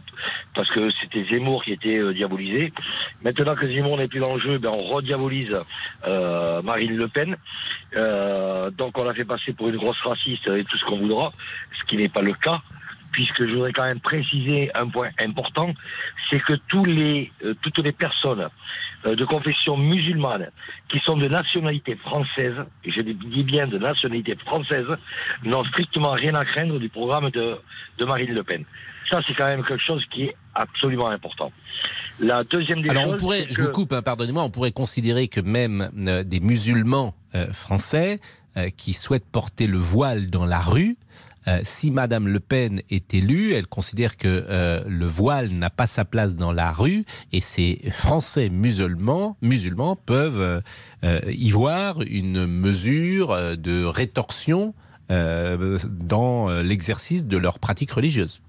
parce 0.56 0.70
que 0.72 0.90
c'était 1.00 1.24
Zemmour 1.32 1.64
qui 1.64 1.72
était 1.72 2.00
euh, 2.00 2.16
diabolisé. 2.16 2.74
Maintenant 3.22 3.54
que 3.54 3.68
Zemmour 3.68 3.98
n'est 3.98 4.08
plus 4.08 4.22
dans 4.22 4.34
le 4.34 4.42
jeu, 4.42 4.58
ben 4.58 4.72
on 4.74 4.82
rediabolise 4.82 5.56
Marine 6.64 6.98
Le 6.98 7.08
Pen. 7.08 7.38
donc 8.76 8.98
on 8.98 9.04
l'a 9.04 9.14
fait 9.14 9.26
passer 9.26 9.54
pour 9.54 9.70
une 9.70 9.78
grosse 9.78 10.02
raciste 10.02 10.48
et 10.48 10.64
tout 10.64 10.78
ce 10.78 10.86
qu'on 10.86 10.98
voudra, 10.98 11.32
ce 11.80 11.86
qui 11.86 11.98
n'est 11.98 12.10
pas 12.10 12.22
le 12.22 12.34
cas 12.34 12.62
puisque 13.16 13.48
je 13.48 13.54
voudrais 13.54 13.72
quand 13.72 13.86
même 13.86 14.02
préciser 14.02 14.70
un 14.76 14.90
point 14.90 15.10
important, 15.20 15.74
c'est 16.30 16.42
que 16.42 16.52
tous 16.68 16.84
les, 16.84 17.32
euh, 17.46 17.54
toutes 17.62 17.80
les 17.80 17.94
personnes 17.94 18.50
euh, 19.06 19.16
de 19.16 19.24
confession 19.24 19.78
musulmane 19.78 20.50
qui 20.90 21.00
sont 21.00 21.16
de 21.16 21.30
nationalité 21.30 21.96
française, 21.96 22.56
et 22.84 22.92
je 22.92 23.00
dis 23.00 23.44
bien 23.44 23.68
de 23.68 23.78
nationalité 23.78 24.36
française, 24.46 24.88
n'ont 25.46 25.64
strictement 25.64 26.12
rien 26.12 26.36
à 26.36 26.44
craindre 26.44 26.78
du 26.78 26.90
programme 26.90 27.30
de, 27.30 27.58
de 28.00 28.06
Marine 28.06 28.34
Le 28.34 28.44
Pen. 28.44 28.66
Ça, 29.10 29.22
c'est 29.26 29.34
quand 29.34 29.48
même 29.48 29.64
quelque 29.64 29.86
chose 29.86 30.04
qui 30.12 30.24
est 30.24 30.36
absolument 30.54 31.08
important. 31.08 31.54
La 32.20 32.44
deuxième 32.44 32.82
des 32.82 32.90
Alors, 32.90 33.08
on 33.08 33.16
pourrait, 33.16 33.46
je 33.50 33.62
vous 33.62 33.72
coupe, 33.72 33.94
hein, 33.94 34.02
pardonnez-moi, 34.02 34.44
on 34.44 34.50
pourrait 34.50 34.74
considérer 34.74 35.30
que 35.30 35.40
même 35.40 35.90
euh, 36.06 36.24
des 36.24 36.42
musulmans 36.42 37.14
français 37.52 38.22
qui 38.78 38.94
souhaitent 38.94 39.30
porter 39.30 39.68
le 39.68 39.78
voile 39.78 40.30
dans 40.30 40.46
la 40.46 40.62
rue 40.62 40.96
euh, 41.48 41.60
si 41.64 41.92
Madame 41.92 42.28
Le 42.28 42.40
Pen 42.40 42.82
est 42.90 43.14
élue, 43.14 43.54
elle 43.54 43.68
considère 43.68 44.18
que 44.18 44.28
euh, 44.28 44.82
le 44.88 45.06
voile 45.06 45.50
n'a 45.52 45.70
pas 45.70 45.88
sa 45.88 46.06
place 46.06 46.36
dans 46.36 46.52
la 46.52 46.72
rue 46.72 47.04
et 47.32 47.42
ces 47.42 47.82
Français 47.92 48.50
musulmans, 48.50 49.38
peuvent 50.06 50.62
euh, 51.04 51.20
y 51.28 51.52
voir 51.52 52.02
une 52.02 52.48
mesure 52.48 53.58
de 53.58 53.84
rétorsion 53.84 54.74
dans 55.08 56.50
l'exercice 56.64 57.28
de 57.28 57.38
leur 57.38 57.60
pratique 57.60 57.92
religieuse. 57.92 58.42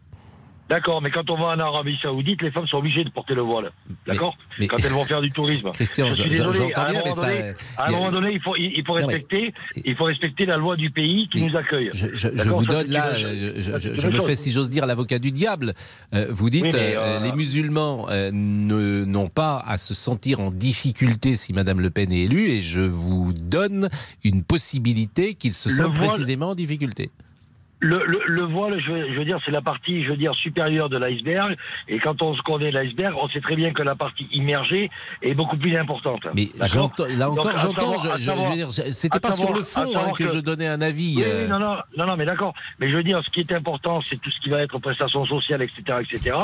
D'accord, 0.69 1.01
mais 1.01 1.11
quand 1.11 1.31
on 1.31 1.37
va 1.37 1.49
en 1.49 1.59
Arabie 1.61 1.97
Saoudite, 2.03 2.43
les 2.43 2.51
femmes 2.51 2.67
sont 2.67 2.79
obligées 2.79 3.05
de 3.05 3.11
porter 3.11 3.35
le 3.35 3.43
voile. 3.43 3.71
D'accord 4.07 4.37
Quand 4.69 4.79
elles 4.79 4.93
vont 4.93 5.05
faire 5.05 5.21
du 5.21 5.31
tourisme. 5.31 5.71
Christian, 5.71 6.13
j'entends 6.13 6.87
bien, 6.87 7.03
mais 7.05 7.13
ça. 7.15 7.29
À 7.77 7.89
un 7.89 7.91
moment 7.93 8.11
donné, 8.11 8.33
il 8.33 8.41
faut, 8.41 8.57
il 8.57 8.83
faut 8.85 8.95
respecter, 8.95 9.55
il 9.85 9.95
faut 9.95 10.05
respecter 10.05 10.45
la 10.45 10.57
loi 10.57 10.75
du 10.77 10.91
pays 10.91 11.29
qui 11.29 11.43
nous 11.43 11.57
accueille. 11.57 11.91
Je, 11.93 12.49
vous 12.49 12.65
donne 12.65 12.89
là, 12.89 13.17
je, 13.17 14.09
me 14.09 14.21
fais, 14.21 14.35
si 14.37 14.51
j'ose 14.51 14.71
dire, 14.71 14.87
l'avocat 14.87 15.19
du 15.19 15.31
diable. 15.31 15.75
Euh, 16.15 16.27
vous 16.31 16.51
dites, 16.51 16.75
euh, 16.75 16.95
euh, 16.97 17.21
les 17.21 17.33
musulmans 17.33 18.09
n'ont 18.33 19.29
pas 19.29 19.63
à 19.65 19.79
se 19.79 19.95
sentir 19.95 20.41
en 20.41 20.51
difficulté 20.51 21.37
si 21.37 21.53
Madame 21.53 21.81
Le 21.81 21.91
Pen 21.91 22.13
est 22.13 22.25
élue, 22.25 22.49
et 22.49 22.63
je 22.63 22.81
vous 22.81 23.33
donne 23.33 23.89
une 24.25 24.43
possibilité 24.43 25.35
qu'ils 25.35 25.55
se 25.55 25.71
sentent 25.71 25.95
précisément 25.95 26.51
en 26.51 26.55
difficulté. 26.55 27.11
Le, 27.81 28.03
le, 28.07 28.23
le, 28.27 28.43
voile, 28.43 28.81
je 28.81 28.91
veux, 28.91 29.13
je 29.13 29.19
veux 29.19 29.25
dire, 29.25 29.39
c'est 29.45 29.51
la 29.51 29.61
partie, 29.61 30.03
je 30.03 30.11
veux 30.11 30.17
dire, 30.17 30.35
supérieure 30.35 30.89
de 30.89 30.97
l'iceberg. 30.97 31.57
Et 31.89 31.99
quand 31.99 32.23
on 32.23 32.35
se 32.35 32.41
connaît 32.41 32.71
l'iceberg, 32.71 33.15
on 33.21 33.29
sait 33.29 33.41
très 33.41 33.55
bien 33.55 33.73
que 33.75 33.83
la 33.83 33.95
partie 33.95 34.27
immergée 34.33 34.91
est 35.21 35.35
beaucoup 35.35 35.59
plus 35.59 35.77
importante. 35.77 36.27
Mais 36.35 36.49
là 36.57 37.31
encore, 37.31 37.57
j'entends, 37.59 37.99
je, 37.99 38.23
je, 38.23 38.31
veux 38.31 38.55
dire, 38.55 38.73
c'était 38.73 39.21
pas 39.21 39.33
sur 39.33 39.53
le 39.53 39.63
fond 39.63 39.93
hein, 39.95 40.13
que, 40.17 40.29
je 40.29 40.39
donnais 40.39 40.67
un 40.67 40.81
avis. 40.81 41.17
Oui, 41.19 41.25
euh... 41.27 41.49
non, 41.49 41.59
non, 41.59 41.77
non, 41.99 42.07
non, 42.07 42.17
mais 42.17 42.25
d'accord. 42.25 42.55
Mais 42.81 42.91
je 42.91 42.97
veux 42.97 43.03
dire, 43.03 43.23
ce 43.23 43.31
qui 43.31 43.41
est 43.41 43.53
important, 43.53 44.01
c'est 44.03 44.21
tout 44.21 44.31
ce 44.31 44.41
qui 44.41 44.49
va 44.49 44.63
être 44.63 44.79
prestations 44.79 45.27
sociales, 45.27 45.61
etc., 45.63 45.99
etc. 46.01 46.39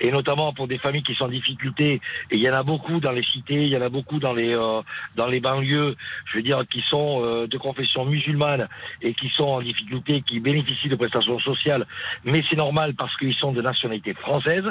Et 0.00 0.10
notamment 0.10 0.52
pour 0.52 0.66
des 0.66 0.78
familles 0.78 1.04
qui 1.04 1.14
sont 1.14 1.24
en 1.24 1.28
difficulté. 1.28 2.00
Et 2.30 2.36
il 2.36 2.42
y 2.42 2.50
en 2.50 2.54
a 2.54 2.64
beaucoup 2.64 2.98
dans 2.98 3.12
les 3.12 3.24
cités, 3.24 3.62
il 3.62 3.68
y 3.68 3.76
en 3.76 3.82
a 3.82 3.88
beaucoup 3.88 4.18
dans 4.18 4.32
les 4.32 4.54
euh, 4.54 4.82
dans 5.14 5.26
les 5.26 5.38
banlieues. 5.38 5.94
Je 6.26 6.38
veux 6.38 6.42
dire, 6.42 6.62
qui 6.68 6.82
sont 6.90 7.22
euh, 7.24 7.46
de 7.46 7.56
confession 7.56 8.04
musulmane 8.04 8.68
et 9.00 9.14
qui 9.14 9.28
sont 9.28 9.44
en 9.44 9.62
difficulté, 9.62 10.22
qui 10.22 10.40
de 10.88 10.96
prestations 10.96 11.38
sociales, 11.40 11.86
mais 12.24 12.42
c'est 12.48 12.56
normal 12.56 12.94
parce 12.94 13.16
qu'ils 13.16 13.34
sont 13.34 13.52
de 13.52 13.62
nationalité 13.62 14.14
française. 14.14 14.64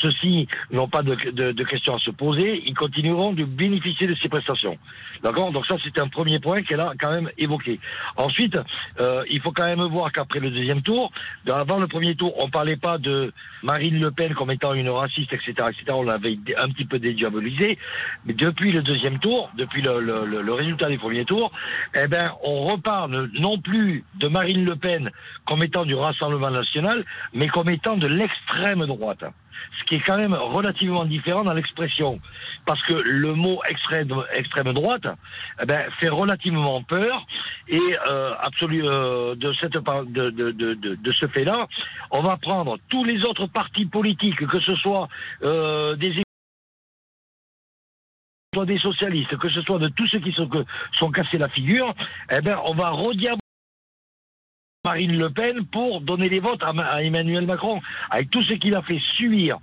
Ceux-ci 0.00 0.48
n'ont 0.70 0.88
pas 0.88 1.02
de, 1.02 1.62
questions 1.64 1.94
à 1.94 1.98
se 1.98 2.10
poser, 2.10 2.62
ils 2.66 2.74
continueront 2.74 3.32
de 3.32 3.44
bénéficier 3.44 4.06
de 4.06 4.14
ces 4.14 4.28
prestations. 4.28 4.78
D'accord? 5.22 5.52
Donc 5.52 5.66
ça, 5.66 5.76
c'est 5.82 5.98
un 6.00 6.08
premier 6.08 6.38
point 6.38 6.62
qu'elle 6.62 6.80
a 6.80 6.92
quand 6.98 7.10
même 7.10 7.30
évoqué. 7.38 7.80
Ensuite, 8.16 8.58
euh, 9.00 9.22
il 9.30 9.40
faut 9.40 9.52
quand 9.52 9.64
même 9.64 9.82
voir 9.82 10.12
qu'après 10.12 10.40
le 10.40 10.50
deuxième 10.50 10.82
tour, 10.82 11.10
avant 11.50 11.78
le 11.78 11.86
premier 11.86 12.14
tour, 12.14 12.32
on 12.42 12.48
parlait 12.48 12.76
pas 12.76 12.98
de 12.98 13.32
Marine 13.62 14.00
Le 14.00 14.10
Pen 14.10 14.34
comme 14.34 14.50
étant 14.50 14.74
une 14.74 14.90
raciste, 14.90 15.32
etc., 15.32 15.52
etc. 15.68 15.84
On 15.90 16.02
l'avait 16.02 16.38
un 16.58 16.68
petit 16.68 16.84
peu 16.84 16.98
dédiabolisé, 16.98 17.78
mais 18.24 18.34
depuis 18.34 18.72
le 18.72 18.82
deuxième 18.82 19.18
tour, 19.18 19.50
depuis 19.56 19.82
le, 19.82 20.52
résultat 20.52 20.88
du 20.88 20.98
premier 20.98 21.24
tour, 21.24 21.52
eh 21.94 22.06
ben, 22.06 22.30
on 22.44 22.62
reparle 22.62 23.30
non 23.38 23.58
plus 23.58 24.04
de 24.14 24.28
Marine 24.28 24.64
Le 24.64 24.76
Pen 24.76 25.10
comme 25.46 25.62
étant 25.62 25.84
du 25.84 25.94
Rassemblement 25.94 26.50
national, 26.50 27.04
mais 27.32 27.48
comme 27.48 27.70
étant 27.70 27.96
de 27.96 28.06
l'extrême 28.06 28.84
droite. 28.86 29.24
Ce 29.78 29.84
qui 29.84 29.96
est 29.96 30.00
quand 30.00 30.18
même 30.18 30.34
relativement 30.34 31.04
différent 31.04 31.42
dans 31.44 31.52
l'expression. 31.54 32.18
Parce 32.66 32.82
que 32.82 32.92
le 32.92 33.32
mot 33.34 33.60
extrême, 33.68 34.12
extrême 34.34 34.72
droite 34.72 35.06
eh 35.62 35.66
ben, 35.66 35.90
fait 36.00 36.08
relativement 36.08 36.82
peur. 36.82 37.26
Et 37.68 37.80
euh, 38.08 38.34
euh, 38.62 39.34
de, 39.34 39.52
cette, 39.60 39.72
de, 39.72 40.30
de, 40.30 40.50
de, 40.50 40.74
de 40.74 41.12
ce 41.12 41.26
fait-là, 41.28 41.66
on 42.10 42.22
va 42.22 42.36
prendre 42.36 42.76
tous 42.88 43.04
les 43.04 43.24
autres 43.24 43.46
partis 43.46 43.86
politiques, 43.86 44.46
que 44.46 44.60
ce 44.60 44.74
soit 44.76 45.08
euh, 45.42 45.96
des 45.96 46.22
des 48.64 48.78
socialistes, 48.78 49.36
que 49.36 49.50
ce 49.50 49.60
soit 49.62 49.78
de 49.78 49.88
tous 49.88 50.06
ceux 50.06 50.20
qui 50.20 50.32
sont, 50.32 50.48
sont 50.98 51.10
cassés 51.10 51.36
la 51.36 51.48
figure, 51.48 51.92
eh 52.30 52.40
ben, 52.40 52.56
on 52.64 52.74
va 52.74 52.88
rediaboliser 52.88 53.45
Marine 54.86 55.18
Le 55.18 55.30
Pen 55.30 55.64
pour 55.66 56.00
donner 56.00 56.28
les 56.28 56.38
votes 56.38 56.62
à, 56.62 57.02
Emmanuel 57.02 57.44
Macron, 57.44 57.80
avec 58.08 58.30
tout 58.30 58.44
ce 58.44 58.54
qu'il 58.54 58.76
a 58.76 58.82
fait 58.82 59.00
subir. 59.16 59.58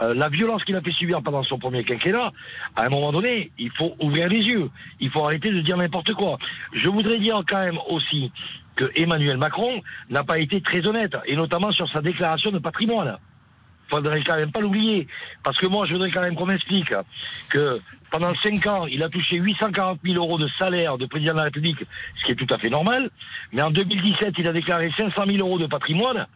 Euh, 0.00 0.14
la 0.14 0.30
violence 0.30 0.64
qu'il 0.64 0.74
a 0.76 0.80
fait 0.80 0.92
subir 0.92 1.22
pendant 1.22 1.42
son 1.42 1.58
premier 1.58 1.84
quinquennat, 1.84 2.32
à 2.74 2.86
un 2.86 2.88
moment 2.88 3.12
donné, 3.12 3.50
il 3.58 3.70
faut 3.70 3.94
ouvrir 4.00 4.30
les 4.30 4.38
yeux. 4.38 4.70
Il 4.98 5.10
faut 5.10 5.22
arrêter 5.26 5.50
de 5.50 5.60
dire 5.60 5.76
n'importe 5.76 6.14
quoi. 6.14 6.38
Je 6.72 6.88
voudrais 6.88 7.18
dire 7.18 7.42
quand 7.46 7.62
même 7.62 7.78
aussi 7.90 8.32
que 8.74 8.90
Emmanuel 8.96 9.36
Macron 9.36 9.82
n'a 10.08 10.24
pas 10.24 10.38
été 10.38 10.62
très 10.62 10.88
honnête, 10.88 11.14
et 11.26 11.36
notamment 11.36 11.70
sur 11.72 11.86
sa 11.90 12.00
déclaration 12.00 12.50
de 12.50 12.58
patrimoine 12.58 13.18
faudrait 13.92 14.22
quand 14.24 14.36
même 14.36 14.50
pas 14.52 14.60
l'oublier. 14.60 15.06
Parce 15.44 15.58
que 15.58 15.66
moi, 15.66 15.86
je 15.86 15.92
voudrais 15.92 16.10
quand 16.10 16.22
même 16.22 16.34
qu'on 16.34 16.46
m'explique 16.46 16.92
que 17.50 17.80
pendant 18.10 18.32
5 18.42 18.66
ans, 18.66 18.86
il 18.86 19.02
a 19.02 19.08
touché 19.08 19.36
840 19.36 20.00
000 20.04 20.16
euros 20.16 20.38
de 20.38 20.48
salaire 20.58 20.98
de 20.98 21.06
président 21.06 21.32
de 21.32 21.38
la 21.38 21.44
République, 21.44 21.78
ce 22.20 22.26
qui 22.26 22.32
est 22.32 22.34
tout 22.34 22.52
à 22.52 22.58
fait 22.58 22.68
normal. 22.70 23.10
Mais 23.52 23.62
en 23.62 23.70
2017, 23.70 24.34
il 24.38 24.48
a 24.48 24.52
déclaré 24.52 24.90
500 24.96 25.22
000 25.26 25.38
euros 25.46 25.58
de 25.58 25.66
patrimoine. 25.66 26.26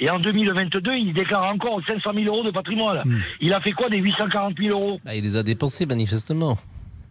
Et 0.00 0.10
en 0.10 0.18
2022, 0.18 0.92
il 0.94 1.12
déclare 1.14 1.52
encore 1.52 1.80
500 1.86 2.10
000 2.14 2.26
euros 2.26 2.42
de 2.44 2.50
patrimoine. 2.50 3.02
Mmh. 3.04 3.16
Il 3.40 3.54
a 3.54 3.60
fait 3.60 3.70
quoi 3.72 3.88
des 3.88 3.98
840 3.98 4.58
000 4.58 4.78
euros? 4.78 4.98
Bah, 5.04 5.14
Il 5.14 5.22
les 5.22 5.36
a 5.36 5.42
dépensés, 5.42 5.86
manifestement. 5.86 6.58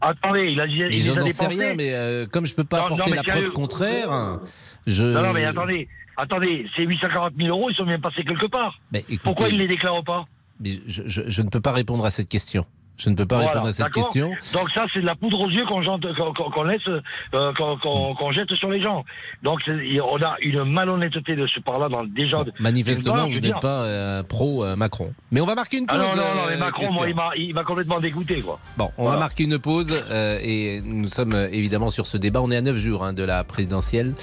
Attendez, 0.02 0.48
il 0.52 0.60
a, 0.60 0.66
il 0.66 0.78
les 0.90 1.10
a 1.10 1.14
dépensés. 1.14 1.48
rien, 1.48 1.76
mais 1.76 1.94
euh, 1.94 2.26
comme 2.26 2.46
je 2.46 2.54
peux 2.54 2.66
pas 2.66 2.80
non, 2.80 2.86
apporter 2.88 3.12
non, 3.12 3.16
la 3.16 3.24
sérieux. 3.24 3.42
preuve 3.44 3.54
contraire, 3.54 4.40
je... 4.86 5.06
Non, 5.06 5.22
non, 5.24 5.34
mais 5.34 5.46
attendez. 5.46 5.88
Attendez, 6.18 6.68
ces 6.76 6.84
840 6.84 7.34
000 7.38 7.50
euros, 7.50 7.70
ils 7.70 7.76
sont 7.76 7.86
bien 7.86 8.00
passés 8.00 8.24
quelque 8.24 8.48
part. 8.48 8.80
Mais 8.92 9.00
écoutez, 9.00 9.20
Pourquoi 9.24 9.50
ils 9.50 9.56
ne 9.56 9.60
les 9.60 9.68
déclarent 9.68 10.04
pas? 10.04 10.26
mais 10.60 10.80
je, 10.88 11.04
je, 11.06 11.22
je, 11.28 11.42
ne 11.42 11.50
peux 11.50 11.62
pas 11.62 11.72
répondre 11.72 12.06
à 12.06 12.12
cette 12.12 12.30
question. 12.30 12.66
Je 12.96 13.10
ne 13.10 13.16
peux 13.16 13.26
pas 13.26 13.38
voilà, 13.38 13.50
répondre 13.50 13.68
à 13.70 13.74
cette 13.74 13.92
question. 13.92 14.30
Donc 14.54 14.70
ça, 14.74 14.86
c'est 14.94 15.02
de 15.02 15.06
la 15.06 15.16
poudre 15.16 15.40
aux 15.40 15.50
yeux 15.50 15.66
qu'on 15.66 15.82
qu 15.82 16.08
qu 16.14 16.68
laisse, 16.68 17.02
euh, 17.34 17.52
qu'on 17.54 18.16
qu 18.16 18.34
jette 18.34 18.54
sur 18.54 18.70
les 18.70 18.84
gens. 18.84 19.04
Donc 19.42 19.62
on 19.68 20.22
a 20.22 20.36
une 20.42 20.64
malhonnêteté 20.64 21.36
de 21.36 21.48
ce 21.48 21.60
par-là 21.60 21.90
dans 21.90 22.04
déjà. 22.04 22.44
Bon, 22.44 22.52
manifestement, 22.60 23.28
vous 23.28 23.40
n'êtes 23.40 23.60
pas 23.60 23.82
euh, 23.82 24.22
pro 24.24 24.64
euh, 24.64 24.76
Macron. 24.76 25.12
Mais 25.32 25.42
on 25.42 25.46
va 25.46 25.56
marquer 25.56 25.78
une 25.78 25.88
pause. 25.88 26.00
Ah 26.00 26.16
non, 26.16 26.22
non, 26.22 26.36
non, 26.36 26.42
mais 26.50 26.58
Macron, 26.58 26.92
moi, 26.92 27.08
il 27.36 27.54
m'a 27.56 27.64
complètement 27.64 28.00
dégoûté, 28.00 28.42
quoi. 28.42 28.60
Bon, 28.78 28.92
on 28.98 29.04
voilà. 29.04 29.18
va 29.18 29.26
marquer 29.26 29.46
une 29.46 29.58
pause 29.58 29.92
euh, 30.12 30.40
et 30.44 30.82
nous 30.86 31.10
sommes 31.10 31.36
évidemment 31.52 31.90
sur 31.90 32.06
ce 32.06 32.18
débat. 32.18 32.42
On 32.42 32.52
est 32.52 32.58
à 32.58 32.62
9 32.62 32.78
jours 32.78 33.04
hein, 33.04 33.14
de 33.14 33.24
la 33.24 33.44
présidentielle. 33.44 34.14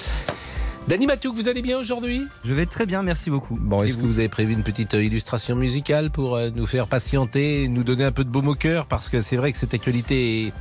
Dany 0.90 1.06
Matouk, 1.06 1.36
vous 1.36 1.46
allez 1.46 1.62
bien 1.62 1.78
aujourd'hui? 1.78 2.26
Je 2.44 2.52
vais 2.52 2.66
très 2.66 2.84
bien, 2.84 3.04
merci 3.04 3.30
beaucoup. 3.30 3.56
Bon, 3.60 3.84
est-ce 3.84 3.96
que 3.96 4.02
vous 4.02 4.18
avez 4.18 4.28
prévu 4.28 4.54
une 4.54 4.64
petite 4.64 4.94
illustration 4.94 5.54
musicale 5.54 6.10
pour 6.10 6.34
euh, 6.34 6.50
nous 6.52 6.66
faire 6.66 6.88
patienter, 6.88 7.68
nous 7.68 7.84
donner 7.84 8.02
un 8.02 8.10
peu 8.10 8.24
de 8.24 8.28
baume 8.28 8.48
au 8.48 8.56
cœur? 8.56 8.86
Parce 8.86 9.08
que 9.08 9.20
c'est 9.20 9.36
vrai 9.36 9.52
que 9.52 9.58
cette 9.58 9.72
actualité 9.72 10.46
est 10.46 10.52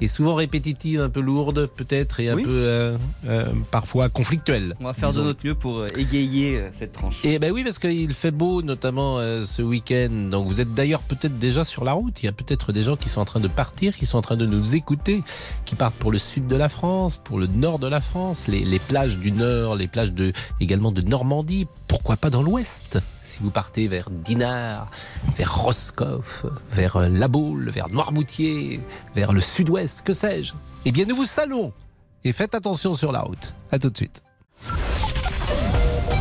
est 0.00 0.08
souvent 0.08 0.34
répétitive, 0.34 1.00
un 1.00 1.08
peu 1.08 1.20
lourde 1.20 1.66
peut-être 1.76 2.20
et 2.20 2.28
un 2.28 2.34
oui. 2.34 2.42
peu 2.42 2.50
euh, 2.52 2.96
euh, 3.26 3.46
parfois 3.70 4.08
conflictuelle. 4.08 4.74
On 4.80 4.84
va 4.84 4.92
faire 4.92 5.10
disons. 5.10 5.22
de 5.22 5.26
notre 5.28 5.46
mieux 5.46 5.54
pour 5.54 5.78
euh, 5.78 5.86
égayer 5.96 6.62
cette 6.72 6.92
tranche. 6.92 7.16
Et 7.24 7.38
ben 7.38 7.52
oui, 7.52 7.64
parce 7.64 7.78
qu'il 7.78 8.12
fait 8.14 8.30
beau, 8.30 8.62
notamment 8.62 9.18
euh, 9.18 9.44
ce 9.44 9.62
week-end. 9.62 10.28
Donc 10.30 10.46
vous 10.46 10.60
êtes 10.60 10.74
d'ailleurs 10.74 11.02
peut-être 11.02 11.38
déjà 11.38 11.64
sur 11.64 11.84
la 11.84 11.92
route. 11.92 12.22
Il 12.22 12.26
y 12.26 12.28
a 12.28 12.32
peut-être 12.32 12.72
des 12.72 12.82
gens 12.82 12.96
qui 12.96 13.08
sont 13.08 13.20
en 13.20 13.24
train 13.24 13.40
de 13.40 13.48
partir, 13.48 13.94
qui 13.94 14.06
sont 14.06 14.18
en 14.18 14.22
train 14.22 14.36
de 14.36 14.46
nous 14.46 14.74
écouter, 14.74 15.22
qui 15.64 15.74
partent 15.76 15.94
pour 15.96 16.12
le 16.12 16.18
sud 16.18 16.46
de 16.46 16.56
la 16.56 16.68
France, 16.68 17.20
pour 17.22 17.38
le 17.38 17.46
nord 17.46 17.78
de 17.78 17.88
la 17.88 18.00
France, 18.00 18.48
les, 18.48 18.60
les 18.60 18.78
plages 18.78 19.18
du 19.18 19.32
nord, 19.32 19.76
les 19.76 19.88
plages 19.88 20.12
de 20.12 20.32
également 20.60 20.92
de 20.92 21.02
Normandie. 21.02 21.66
Pourquoi 21.88 22.16
pas 22.16 22.30
dans 22.30 22.42
l'ouest? 22.42 22.98
Si 23.24 23.40
vous 23.42 23.50
partez 23.50 23.88
vers 23.88 24.10
Dinard, 24.10 24.90
vers 25.34 25.56
Roscoff, 25.56 26.46
vers 26.70 27.08
La 27.08 27.26
Baule, 27.26 27.70
vers 27.70 27.88
Noirmoutier, 27.88 28.80
vers 29.14 29.32
le 29.32 29.40
sud-ouest, 29.40 30.02
que 30.02 30.12
sais-je 30.12 30.52
Eh 30.84 30.92
bien, 30.92 31.06
nous 31.06 31.16
vous 31.16 31.24
saluons 31.24 31.72
et 32.24 32.32
faites 32.32 32.54
attention 32.54 32.94
sur 32.94 33.12
la 33.12 33.20
route. 33.20 33.54
À 33.70 33.78
tout 33.78 33.90
de 33.90 33.96
suite. 33.96 34.22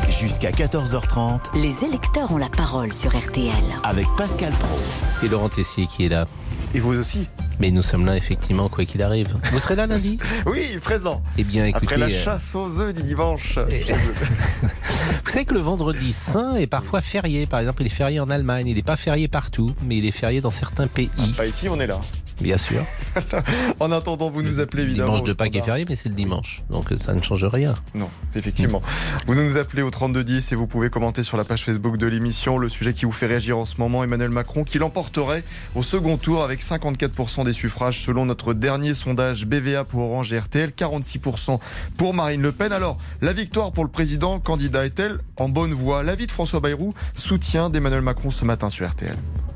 Jusqu'à 0.09 0.51
14h30, 0.51 1.61
les 1.61 1.83
électeurs 1.85 2.31
ont 2.31 2.37
la 2.37 2.49
parole 2.49 2.93
sur 2.93 3.17
RTL. 3.17 3.53
Avec 3.83 4.07
Pascal 4.17 4.53
Pro. 4.53 4.77
Et 5.21 5.27
Laurent 5.27 5.49
Tessier 5.49 5.87
qui 5.87 6.05
est 6.05 6.09
là. 6.09 6.25
Et 6.73 6.79
vous 6.79 6.93
aussi. 6.93 7.27
Mais 7.59 7.71
nous 7.71 7.81
sommes 7.81 8.05
là, 8.05 8.17
effectivement, 8.17 8.69
quoi 8.69 8.85
qu'il 8.85 9.01
arrive. 9.01 9.35
Vous 9.51 9.59
serez 9.59 9.75
là 9.75 9.87
lundi 9.87 10.17
Oui, 10.45 10.77
présent. 10.81 11.21
Eh 11.37 11.43
bien, 11.43 11.65
écoutez. 11.65 11.85
Après 11.85 11.97
la 11.97 12.09
chasse 12.09 12.55
aux 12.55 12.79
œufs 12.79 12.93
du 12.93 13.03
dimanche. 13.03 13.57
Et... 13.69 13.83
vous 15.23 15.29
savez 15.29 15.45
que 15.45 15.53
le 15.53 15.59
vendredi 15.59 16.13
saint 16.13 16.55
est 16.55 16.67
parfois 16.67 17.01
férié. 17.01 17.45
Par 17.45 17.59
exemple, 17.59 17.83
il 17.83 17.87
est 17.87 17.89
férié 17.89 18.19
en 18.19 18.29
Allemagne. 18.29 18.67
Il 18.67 18.75
n'est 18.75 18.81
pas 18.81 18.95
férié 18.95 19.27
partout, 19.27 19.73
mais 19.85 19.97
il 19.97 20.05
est 20.05 20.11
férié 20.11 20.41
dans 20.41 20.51
certains 20.51 20.87
pays. 20.87 21.09
Ah, 21.17 21.23
pas 21.37 21.45
ici, 21.45 21.69
on 21.69 21.79
est 21.79 21.87
là. 21.87 21.99
Bien 22.43 22.57
sûr. 22.57 22.83
en 23.79 23.91
attendant, 23.93 24.29
vous 24.29 24.41
nous 24.41 24.59
appelez 24.59 24.83
évidemment. 24.83 25.13
Le 25.13 25.17
dimanche 25.19 25.29
de 25.29 25.33
Pâques 25.33 25.55
est 25.55 25.61
férié, 25.61 25.85
mais 25.87 25.95
c'est 25.95 26.09
le 26.09 26.15
dimanche. 26.15 26.61
Donc 26.69 26.93
ça 26.97 27.13
ne 27.13 27.21
change 27.21 27.45
rien. 27.45 27.73
Non, 27.95 28.09
effectivement. 28.35 28.81
Vous 29.27 29.35
nous 29.35 29.55
appelez 29.55 29.81
au 29.81 29.89
3210 29.89 30.51
et 30.51 30.55
vous 30.55 30.67
pouvez 30.67 30.89
commenter 30.89 31.23
sur 31.23 31.37
la 31.37 31.45
page 31.45 31.63
Facebook 31.63 31.95
de 31.95 32.05
l'émission 32.05 32.57
le 32.57 32.67
sujet 32.67 32.91
qui 32.91 33.05
vous 33.05 33.13
fait 33.13 33.27
réagir 33.27 33.57
en 33.57 33.63
ce 33.63 33.75
moment, 33.79 34.03
Emmanuel 34.03 34.29
Macron, 34.29 34.65
qui 34.65 34.77
l'emporterait 34.77 35.45
au 35.73 35.83
second 35.83 36.17
tour 36.17 36.43
avec 36.43 36.61
54% 36.61 37.45
des 37.45 37.53
suffrages 37.53 38.01
selon 38.01 38.25
notre 38.25 38.53
dernier 38.53 38.93
sondage 38.93 39.45
BVA 39.45 39.85
pour 39.85 40.01
Orange 40.01 40.33
et 40.33 40.39
RTL, 40.39 40.71
46% 40.71 41.59
pour 41.97 42.13
Marine 42.13 42.41
Le 42.41 42.51
Pen. 42.51 42.73
Alors, 42.73 42.97
la 43.21 43.31
victoire 43.31 43.71
pour 43.71 43.85
le 43.85 43.89
président 43.89 44.41
candidat 44.41 44.85
est-elle 44.85 45.19
en 45.37 45.47
bonne 45.47 45.73
voie? 45.73 46.03
L'avis 46.03 46.27
de 46.27 46.31
François 46.31 46.59
Bayrou, 46.59 46.93
soutien 47.15 47.69
d'Emmanuel 47.69 48.01
Macron 48.01 48.31
ce 48.31 48.43
matin 48.43 48.69
sur 48.69 48.85
RTL. 48.85 49.15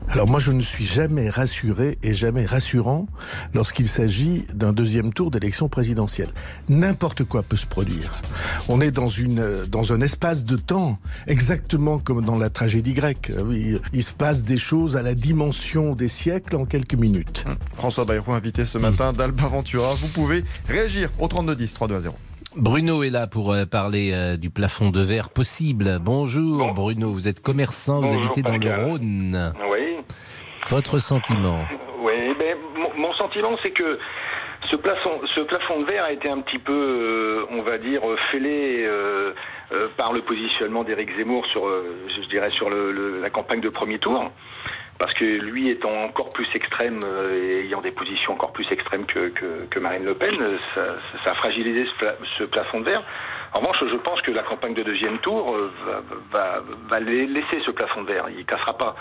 Alors 0.10 0.28
moi, 0.28 0.40
je 0.40 0.52
ne 0.52 0.62
suis 0.62 0.86
jamais 0.86 1.30
rassuré 1.30 1.98
et 2.02 2.14
jamais 2.14 2.46
rassurant 2.46 3.08
lorsqu'il 3.54 3.88
s'agit 3.88 4.46
d'un 4.54 4.72
deuxième 4.72 5.12
tour 5.14 5.32
d'élection 5.32 5.68
présidentielle. 5.68 6.30
N'importe 6.70 7.26
quoi 7.26 7.44
peut 7.44 7.58
se 7.58 7.66
produire. 7.66 8.12
On 8.70 8.80
est 8.80 8.92
dans 8.92 9.94
un 9.94 10.02
espace 10.02 10.46
de 10.46 10.56
temps 10.56 10.98
exactement 11.28 12.00
comme 12.00 12.24
dans 12.24 12.38
la 12.38 12.50
tragédie 12.50 12.94
grecque. 12.94 13.32
Il, 13.94 14.04
se 14.04 14.12
passe 14.12 14.44
des 14.44 14.58
choses 14.58 14.96
à 14.96 15.02
la 15.02 15.14
dimension 15.14 15.94
des 15.94 16.10
siècles 16.10 16.56
en 16.56 16.66
quelques 16.66 16.96
minutes. 16.96 17.44
François 17.74 18.06
Bayrou 18.06 18.32
invité 18.32 18.64
ce 18.64 18.78
matin 18.78 19.12
d'Alba 19.12 19.48
Ventura. 19.48 19.94
Vous 19.96 20.08
pouvez 20.08 20.46
réagir 20.70 21.10
au 21.20 21.28
32 21.28 21.56
10 21.56 21.74
3 21.74 21.88
2 21.90 22.00
0. 22.00 22.16
Bruno 22.56 23.04
est 23.04 23.10
là 23.10 23.28
pour 23.28 23.52
euh, 23.54 23.66
parler 23.66 24.12
euh, 24.14 24.38
du 24.38 24.50
plafond 24.50 24.90
de 24.90 25.02
verre 25.02 25.30
possible. 25.30 26.00
Bonjour 26.00 26.60
bon. 26.60 26.74
Bruno, 26.74 27.10
vous 27.12 27.28
êtes 27.28 27.42
commerçant, 27.42 28.02
Bonjour, 28.02 28.20
vous 28.20 28.26
habitez 28.26 28.42
dans 28.42 28.58
le 28.58 28.86
Rhône. 28.86 29.54
Oui. 29.70 29.98
Votre 30.70 31.00
sentiment 31.00 31.66
Oui, 32.00 32.36
ben, 32.40 32.58
mon, 32.98 33.14
sentiment 33.14 33.58
c'est 33.62 33.72
que 33.72 34.00
Ce 34.72 34.76
plafond, 34.76 35.20
ce 35.36 35.42
plafond 35.42 35.82
de 35.82 35.86
verre 35.86 36.06
a 36.06 36.12
été 36.12 36.30
un 36.30 36.40
petit 36.40 36.60
peu, 36.60 36.74
euh, 36.74 37.46
on 37.52 37.62
va 37.62 37.78
dire, 37.78 38.02
fêlé 38.32 38.86
euh, 38.86 39.34
par 39.98 40.14
le 40.14 40.22
positionnement 40.22 40.84
d'Éric 40.84 41.16
Zemmour 41.18 41.46
sur, 41.48 41.64
je 41.68 42.30
dirais, 42.30 42.52
sur 42.52 42.70
le, 42.70 43.22
la 43.22 43.30
campagne 43.30 43.62
de 43.62 43.70
premier 43.70 44.00
tour. 44.00 44.32
Parce 45.00 45.14
que 45.14 45.24
lui 45.24 45.70
étant 45.70 46.02
encore 46.02 46.32
plus 46.32 46.48
extrême 46.56 47.00
et 47.32 47.66
ayant 47.66 47.82
des 47.82 47.92
positions 47.92 48.34
encore 48.34 48.52
plus 48.52 48.66
extrêmes 48.72 49.06
que, 49.06 49.30
que, 49.70 49.80
Marine 49.80 50.06
Le 50.06 50.16
Pen, 50.16 50.36
ça, 50.74 50.96
ça 51.24 51.32
a 51.32 51.36
fragilisé 51.36 51.86
ce, 52.38 52.44
plafond 52.46 52.80
de 52.80 52.86
verre. 52.86 53.04
En 53.54 53.60
revanche, 53.60 53.78
je 53.80 53.98
pense 53.98 54.22
que 54.22 54.32
la 54.32 54.44
campagne 54.44 54.74
de 54.74 54.84
deuxième 54.84 55.20
tour 55.20 55.56
va, 55.86 56.02
va, 56.32 56.64
va 56.90 57.00
laisser 57.00 57.62
ce 57.66 57.72
plafond 57.72 58.02
de 58.02 58.08
verre. 58.08 58.26
Il 58.36 58.46
cassera 58.46 58.76
pas 58.78 58.96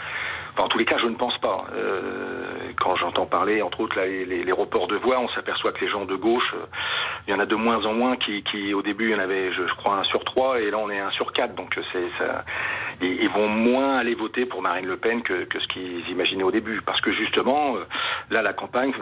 en 0.59 0.69
tous 0.69 0.79
les 0.79 0.85
cas, 0.85 0.97
je 0.99 1.07
ne 1.07 1.15
pense 1.15 1.37
pas. 1.39 1.65
Euh, 1.75 2.73
quand 2.81 2.97
j'entends 2.97 3.27
parler, 3.27 3.63
entre 3.63 3.81
autres, 3.81 3.99
les, 4.01 4.25
les, 4.25 4.53
reports 4.53 4.87
de 4.87 4.97
voix, 4.97 5.17
on 5.21 5.29
s'aperçoit 5.29 5.73
que 5.73 5.85
les 5.85 5.91
gens 5.91 6.05
de 6.05 6.15
gauche, 6.15 6.55
euh, 6.55 6.67
il 7.27 7.33
y 7.33 7.35
en 7.35 7.41
a 7.41 7.47
de 7.47 7.55
moins 7.55 7.85
en 7.85 7.93
moins 7.93 8.17
qui, 8.17 8.43
qui 8.45 8.73
au 8.73 8.83
début, 8.83 9.11
il 9.11 9.11
y 9.13 9.15
en 9.15 9.19
avait, 9.19 9.53
je, 9.53 9.75
crois, 9.77 9.97
un 9.97 10.05
sur 10.05 10.25
trois, 10.25 10.61
et 10.61 10.71
là, 10.71 10.79
on 10.79 10.91
est 10.91 10.99
un 10.99 11.11
sur 11.11 11.33
quatre. 11.33 11.55
Donc, 11.55 11.79
c'est 11.93 12.09
ça, 12.19 12.45
ils, 13.03 13.29
vont 13.29 13.49
moins 13.49 13.95
aller 13.97 14.15
voter 14.15 14.47
pour 14.47 14.63
Marine 14.63 14.87
Le 14.87 14.97
Pen 14.97 15.23
que, 15.23 15.45
que 15.45 15.61
ce 15.61 15.67
qu'ils 15.69 16.09
imaginaient 16.11 16.45
au 16.45 16.51
début, 16.51 16.81
parce 16.85 17.01
que 17.01 17.13
justement, 17.13 17.77
euh, 17.77 17.85
là, 18.31 18.43
la 18.43 18.53
campagne 18.53 18.93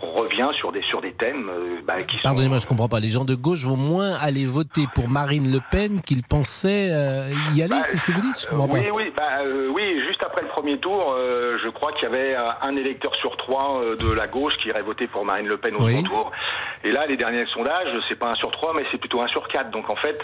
revient 0.00 0.50
sur 0.58 0.72
des 0.72 0.82
sur 0.82 1.00
des 1.00 1.12
thèmes 1.12 1.50
bah, 1.84 2.02
qui 2.02 2.16
Pardonnez-moi, 2.22 2.58
je 2.58 2.66
comprends 2.66 2.88
pas. 2.88 3.00
Les 3.00 3.10
gens 3.10 3.24
de 3.24 3.34
gauche 3.34 3.64
vont 3.64 3.76
moins 3.76 4.14
aller 4.20 4.44
voter 4.46 4.84
pour 4.94 5.08
Marine 5.08 5.50
Le 5.50 5.60
Pen 5.70 6.02
qu'ils 6.02 6.22
pensaient 6.22 6.88
y 7.54 7.62
aller. 7.62 7.70
Bah, 7.70 7.82
c'est 7.86 7.96
ce 7.96 8.04
que 8.04 8.12
vous 8.12 8.20
dites 8.20 8.40
Je 8.40 8.46
comprends 8.46 8.68
oui, 8.70 8.82
pas. 8.82 8.92
Oui, 8.94 9.12
bah, 9.16 9.22
oui, 9.74 10.02
juste 10.06 10.22
après 10.24 10.42
le 10.42 10.48
premier 10.48 10.76
tour, 10.82 11.14
euh, 11.16 11.56
je 11.64 11.70
crois 11.70 11.92
qu'il 11.92 12.02
y 12.02 12.06
avait 12.06 12.34
euh, 12.36 12.50
un 12.60 12.76
électeur 12.76 13.14
sur 13.16 13.36
trois 13.38 13.80
euh, 13.80 13.96
de 13.96 14.12
la 14.12 14.26
gauche 14.26 14.52
qui 14.60 14.68
irait 14.68 14.82
voter 14.82 15.06
pour 15.06 15.24
Marine 15.24 15.46
Le 15.46 15.56
Pen 15.56 15.74
au 15.74 15.88
second 15.88 16.02
tour. 16.02 16.32
Et 16.84 16.92
là, 16.92 17.06
les 17.06 17.16
derniers 17.16 17.46
sondages, 17.46 17.88
c'est 18.08 18.18
pas 18.18 18.30
un 18.30 18.34
sur 18.34 18.50
trois, 18.50 18.74
mais 18.76 18.84
c'est 18.90 18.98
plutôt 18.98 19.22
un 19.22 19.28
sur 19.28 19.48
quatre. 19.48 19.70
Donc 19.70 19.88
en 19.88 19.96
fait, 19.96 20.18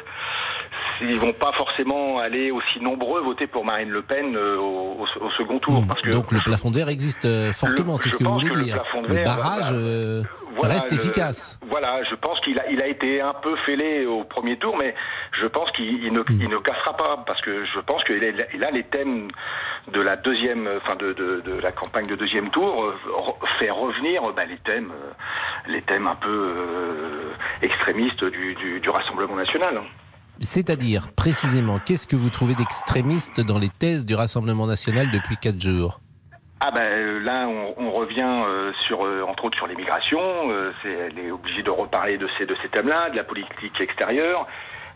ils 1.01 1.17
vont 1.17 1.33
pas 1.33 1.53
forcément 1.53 2.19
aller 2.19 2.51
aussi 2.51 2.81
nombreux 2.81 3.23
voter 3.23 3.47
pour 3.47 3.65
Marine 3.65 3.89
Le 3.89 4.03
Pen 4.03 4.37
au, 4.37 5.07
second 5.39 5.59
tour. 5.61 5.85
Parce 5.89 6.03
que 6.03 6.11
Donc 6.11 6.33
le 6.33 6.41
plafond 6.45 6.71
verre 6.71 6.89
existe 6.89 7.27
fortement, 7.53 7.97
c'est 7.97 8.11
ce 8.11 8.17
que 8.17 8.25
vous 8.25 8.41
voulez 8.41 8.65
dire. 8.65 8.83
Le, 9.09 9.25
barrage 9.25 9.73
reste 10.67 10.93
efficace. 10.93 11.59
Voilà, 11.71 12.03
je 12.11 12.15
pense 12.17 12.41
qu'il 12.41 12.59
a, 12.59 12.71
il 12.71 12.83
a 12.83 12.87
été 12.87 13.21
un 13.21 13.33
peu 13.33 13.55
fêlé 13.65 14.07
au 14.07 14.25
premier 14.25 14.57
tour, 14.59 14.77
mais 14.77 14.95
je 15.41 15.47
pense 15.47 15.71
qu'il 15.73 16.13
ne, 16.13 16.23
il 16.31 16.49
ne 16.49 16.59
cassera 16.59 16.97
pas 16.97 17.23
parce 17.27 17.41
que 17.43 17.65
je 17.65 17.81
pense 17.81 18.03
qu'il 18.05 18.65
a 18.65 18.71
les 18.71 18.85
thèmes 18.85 19.29
de 19.93 20.01
la 20.01 20.17
deuxième, 20.17 20.48
enfin 20.53 20.97
de, 20.97 21.13
de, 21.13 21.41
de, 21.41 21.61
la 21.61 21.73
campagne 21.73 22.07
de 22.07 22.17
deuxième 22.17 22.51
tour, 22.51 22.85
euh, 22.85 22.95
fait 23.59 23.71
revenir 23.71 24.23
bah, 24.35 24.45
les 24.45 24.59
thèmes, 24.59 24.91
euh, 24.91 25.13
les 25.67 25.83
thèmes 25.83 26.07
un 26.07 26.17
peu 26.17 26.29
euh, 26.29 27.33
extrémistes 27.63 28.25
du, 28.25 28.55
du, 28.55 28.81
du 28.81 28.91
Rassemblement 28.91 29.37
national. 29.37 29.83
C'est-à-dire, 30.41 31.09
précisément, 31.17 31.81
qu'est-ce 31.85 32.07
que 32.07 32.17
vous 32.17 32.31
trouvez 32.31 32.55
d'extrémiste 32.55 33.41
dans 33.41 33.59
les 33.59 33.69
thèses 33.69 34.07
du 34.07 34.15
Rassemblement 34.15 34.67
national 34.67 35.11
depuis 35.11 35.37
quatre 35.37 35.61
jours? 35.61 36.01
Ah 36.61 36.71
ben 36.73 37.23
là, 37.23 37.47
on, 37.49 37.75
on 37.77 37.91
revient 37.93 38.45
sur, 38.87 39.01
entre 39.29 39.45
autres, 39.45 39.57
sur 39.57 39.69
l'immigration. 39.69 40.21
elle 40.85 41.19
est 41.19 41.31
obligée 41.31 41.63
de 41.63 41.71
reparler 41.71 42.19
de 42.19 42.29
ces, 42.37 42.47
de 42.47 42.57
ces 42.63 42.69
thèmes-là, 42.69 43.11
de 43.11 43.17
la 43.17 43.25
politique 43.25 43.81
extérieure. 43.81 44.47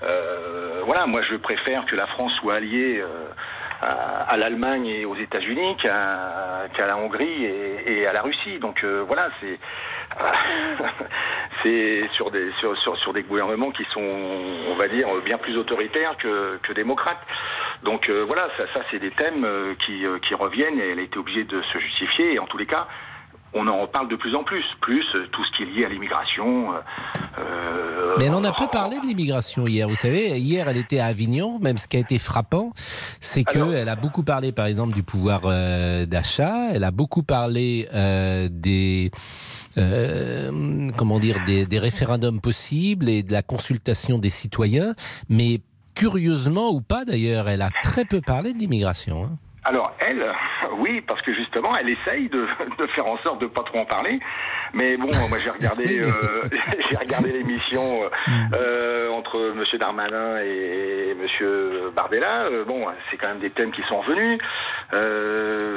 Euh, 0.02 0.82
voilà, 0.84 1.06
moi 1.06 1.22
je 1.22 1.36
préfère 1.36 1.86
que 1.86 1.94
la 1.94 2.06
France 2.08 2.32
soit 2.40 2.54
alliée 2.56 3.00
euh, 3.00 3.28
à, 3.82 4.36
l'Allemagne 4.36 4.86
et 4.86 5.04
aux 5.04 5.16
États-Unis 5.16 5.76
qu'à 5.82 6.86
la 6.86 6.96
Hongrie 6.96 7.44
et, 7.44 8.06
à 8.06 8.12
la 8.12 8.22
Russie. 8.22 8.58
Donc 8.58 8.84
euh, 8.84 9.04
voilà, 9.06 9.28
c'est 9.40 9.58
c'est 11.62 12.08
sur 12.14 12.30
des 12.30 12.50
sur, 12.60 12.76
sur, 12.98 13.12
des 13.12 13.22
gouvernements 13.22 13.70
qui 13.70 13.84
sont, 13.92 14.00
on 14.00 14.74
va 14.76 14.88
dire, 14.88 15.08
bien 15.24 15.38
plus 15.38 15.56
autoritaires 15.56 16.16
que, 16.18 16.58
que 16.62 16.72
démocrates. 16.72 17.20
Donc 17.82 18.08
voilà, 18.10 18.42
ça, 18.58 18.64
ça 18.74 18.82
c'est 18.90 18.98
des 18.98 19.10
thèmes 19.10 19.46
qui, 19.84 20.04
qui 20.26 20.34
reviennent 20.34 20.78
et 20.78 20.90
elle 20.90 20.98
a 20.98 21.02
été 21.02 21.18
obligée 21.18 21.44
de 21.44 21.60
se 21.62 21.78
justifier. 21.78 22.34
Et 22.34 22.38
en 22.38 22.46
tous 22.46 22.58
les 22.58 22.66
cas, 22.66 22.86
on 23.54 23.66
en 23.68 23.82
reparle 23.82 24.08
de 24.08 24.16
plus 24.16 24.34
en 24.34 24.44
plus, 24.44 24.64
plus 24.80 25.04
euh, 25.14 25.26
tout 25.30 25.44
ce 25.44 25.56
qui 25.56 25.62
est 25.62 25.66
lié 25.66 25.84
à 25.84 25.88
l'immigration. 25.88 26.72
Euh, 26.72 26.78
euh, 27.38 28.14
Mais 28.18 28.26
elle 28.26 28.34
en 28.34 28.44
a 28.44 28.52
peu 28.52 28.66
parlé 28.66 28.98
de 29.00 29.06
l'immigration 29.06 29.66
hier. 29.66 29.88
Vous 29.88 29.94
savez, 29.94 30.38
hier 30.38 30.68
elle 30.68 30.76
était 30.76 30.98
à 30.98 31.06
Avignon. 31.06 31.58
Même 31.58 31.78
ce 31.78 31.86
qui 31.88 31.96
a 31.96 32.00
été 32.00 32.18
frappant, 32.18 32.72
c'est 33.20 33.44
que 33.44 33.74
elle 33.74 33.88
a 33.88 33.96
beaucoup 33.96 34.22
parlé, 34.22 34.52
par 34.52 34.66
exemple, 34.66 34.94
du 34.94 35.02
pouvoir 35.02 35.42
d'achat. 36.06 36.70
Elle 36.74 36.84
a 36.84 36.90
beaucoup 36.90 37.22
parlé 37.22 37.88
des 38.50 39.10
comment 40.96 41.18
dire 41.18 41.38
des, 41.46 41.66
des 41.66 41.78
référendums 41.78 42.40
possibles 42.40 43.08
et 43.08 43.22
de 43.22 43.32
la 43.32 43.42
consultation 43.42 44.18
des 44.18 44.30
citoyens. 44.30 44.94
Mais 45.28 45.60
curieusement 45.94 46.70
ou 46.70 46.80
pas 46.80 47.04
d'ailleurs, 47.04 47.48
elle 47.48 47.62
a 47.62 47.70
très 47.82 48.04
peu 48.04 48.20
parlé 48.20 48.52
de 48.52 48.58
l'immigration. 48.58 49.24
Hein. 49.24 49.36
Alors 49.64 49.92
elle, 50.00 50.24
oui, 50.78 51.00
parce 51.06 51.20
que 51.22 51.34
justement, 51.34 51.76
elle 51.76 51.90
essaye 51.90 52.28
de, 52.28 52.46
de, 52.78 52.86
faire 52.88 53.06
en 53.06 53.18
sorte 53.18 53.40
de 53.40 53.46
pas 53.46 53.62
trop 53.62 53.78
en 53.78 53.84
parler. 53.84 54.20
Mais 54.74 54.96
bon, 54.96 55.08
moi 55.28 55.38
j'ai 55.42 55.50
regardé, 55.50 56.00
euh, 56.00 56.10
j'ai 56.90 56.96
regardé 56.96 57.32
l'émission 57.32 58.02
euh, 58.02 58.08
euh, 58.54 59.10
entre 59.10 59.52
Monsieur 59.54 59.78
Darmanin 59.78 60.38
et 60.38 61.14
Monsieur 61.20 61.90
Bardella. 61.94 62.44
Euh, 62.44 62.64
bon, 62.64 62.86
c'est 63.10 63.16
quand 63.16 63.28
même 63.28 63.40
des 63.40 63.50
thèmes 63.50 63.72
qui 63.72 63.82
sont 63.88 64.00
revenus. 64.00 64.38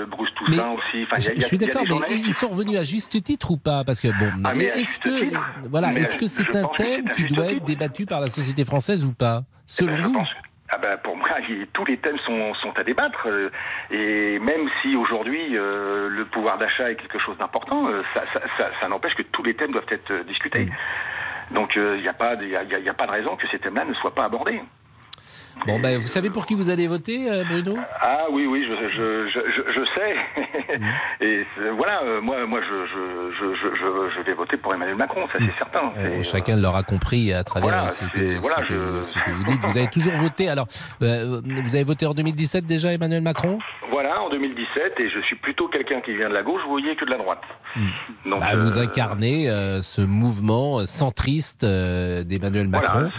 Bruce 0.09 0.29
Toussaint 0.36 0.71
aussi. 0.71 1.05
Enfin, 1.09 1.21
je, 1.21 1.41
suis 1.41 1.57
d'accord, 1.57 1.83
mais 1.89 2.15
ils 2.15 2.33
sont 2.33 2.49
revenus 2.49 2.77
à 2.77 2.83
juste 2.83 3.21
titre 3.23 3.51
ou 3.51 3.57
pas? 3.57 3.83
Parce 3.86 4.01
que 4.01 4.07
bon, 4.07 4.31
ah, 4.43 4.55
est-ce 4.55 4.99
que 4.99 5.36
voilà, 5.69 5.93
est-ce 5.93 6.15
que 6.15 6.27
c'est 6.27 6.55
un 6.55 6.67
thème 6.77 7.09
qui 7.09 7.23
doit 7.25 7.51
être 7.51 7.63
débattu 7.63 8.05
par 8.05 8.21
la 8.21 8.29
société 8.29 8.65
française 8.65 9.05
ou 9.05 9.13
pas, 9.13 9.43
selon 9.65 10.01
vous 10.01 10.25
ah 10.69 10.78
ben 10.80 10.97
pour 10.97 11.15
moi, 11.15 11.30
tous 11.73 11.86
les 11.86 11.97
thèmes 11.97 12.17
sont, 12.19 12.54
sont 12.56 12.78
à 12.78 12.84
débattre. 12.84 13.28
Euh, 13.28 13.51
et 13.91 14.39
même 14.39 14.67
si 14.82 14.95
aujourd'hui 14.95 15.56
euh, 15.56 16.10
le 16.10 16.25
pouvoir 16.25 16.58
d'achat 16.58 16.89
est 16.89 16.95
quelque 16.95 17.19
chose 17.19 17.38
d'important, 17.38 17.88
euh, 17.88 18.01
ça, 18.13 18.23
ça, 18.34 18.39
ça, 18.58 18.69
ça 18.80 18.88
n'empêche 18.88 19.13
que 19.13 19.21
tous 19.21 19.43
les 19.43 19.54
thèmes 19.54 19.71
doivent 19.71 19.86
être 19.89 20.25
discutés. 20.25 20.67
Donc 21.51 21.75
il 21.75 22.01
n'y 22.01 22.08
a, 22.08 22.13
pas 22.13 22.36
de, 22.36 22.51
a, 22.56 22.89
a 22.89 22.93
pas 22.93 23.06
de 23.06 23.12
raison 23.12 23.36
que 23.36 23.47
ces 23.49 23.60
thèmes-là 23.60 23.86
ne 23.86 23.93
soient 23.93 24.15
pas 24.15 24.25
abordés. 24.25 24.60
Bon, 25.65 25.79
ben, 25.79 25.97
vous 25.97 26.07
savez 26.07 26.29
pour 26.29 26.45
qui 26.45 26.53
vous 26.53 26.69
allez 26.69 26.87
voter, 26.87 27.29
euh, 27.29 27.43
Bruno? 27.43 27.75
Ah 27.99 28.25
oui, 28.31 28.45
oui, 28.45 28.65
je, 28.67 28.75
je, 28.89 29.29
je, 29.29 29.73
je 29.73 29.85
sais. 29.95 30.15
Mmh. 30.75 31.23
Et 31.23 31.45
voilà, 31.77 32.01
euh, 32.03 32.21
moi, 32.21 32.45
moi 32.45 32.59
je, 32.61 34.21
vais 34.23 34.33
voter 34.33 34.57
pour 34.57 34.73
Emmanuel 34.73 34.97
Macron, 34.97 35.25
ça 35.27 35.33
c'est 35.37 35.45
mmh. 35.45 35.51
certain. 35.57 35.93
Euh, 35.97 36.23
chacun 36.23 36.57
l'aura 36.57 36.83
compris 36.83 37.31
à 37.31 37.43
travers 37.43 37.89
ce, 37.89 38.03
que, 38.05 38.39
vous 38.39 39.43
dites. 39.45 39.63
Vous 39.63 39.77
avez 39.77 39.87
toujours 39.87 40.13
voté, 40.13 40.49
alors, 40.49 40.67
vous 40.99 41.75
avez 41.75 41.83
voté 41.83 42.05
en 42.05 42.13
2017 42.13 42.65
déjà, 42.65 42.91
Emmanuel 42.91 43.21
Macron? 43.21 43.59
Voilà, 43.91 44.21
en 44.21 44.29
2017, 44.29 44.99
et 44.99 45.09
je 45.09 45.19
suis 45.21 45.37
plutôt 45.37 45.67
quelqu'un 45.67 46.01
qui 46.01 46.15
vient 46.15 46.29
de 46.29 46.35
la 46.35 46.43
gauche, 46.43 46.61
vous 46.65 46.71
voyez, 46.71 46.95
que 46.95 47.05
de 47.05 47.11
la 47.11 47.17
droite. 47.17 47.43
Mmh. 47.75 48.29
Donc, 48.29 48.39
bah, 48.41 48.55
vous 48.55 48.77
incarnez 48.77 49.47
ce 49.81 50.01
mouvement 50.01 50.85
centriste 50.85 51.63
d'Emmanuel 51.65 52.67
Macron 52.67 53.11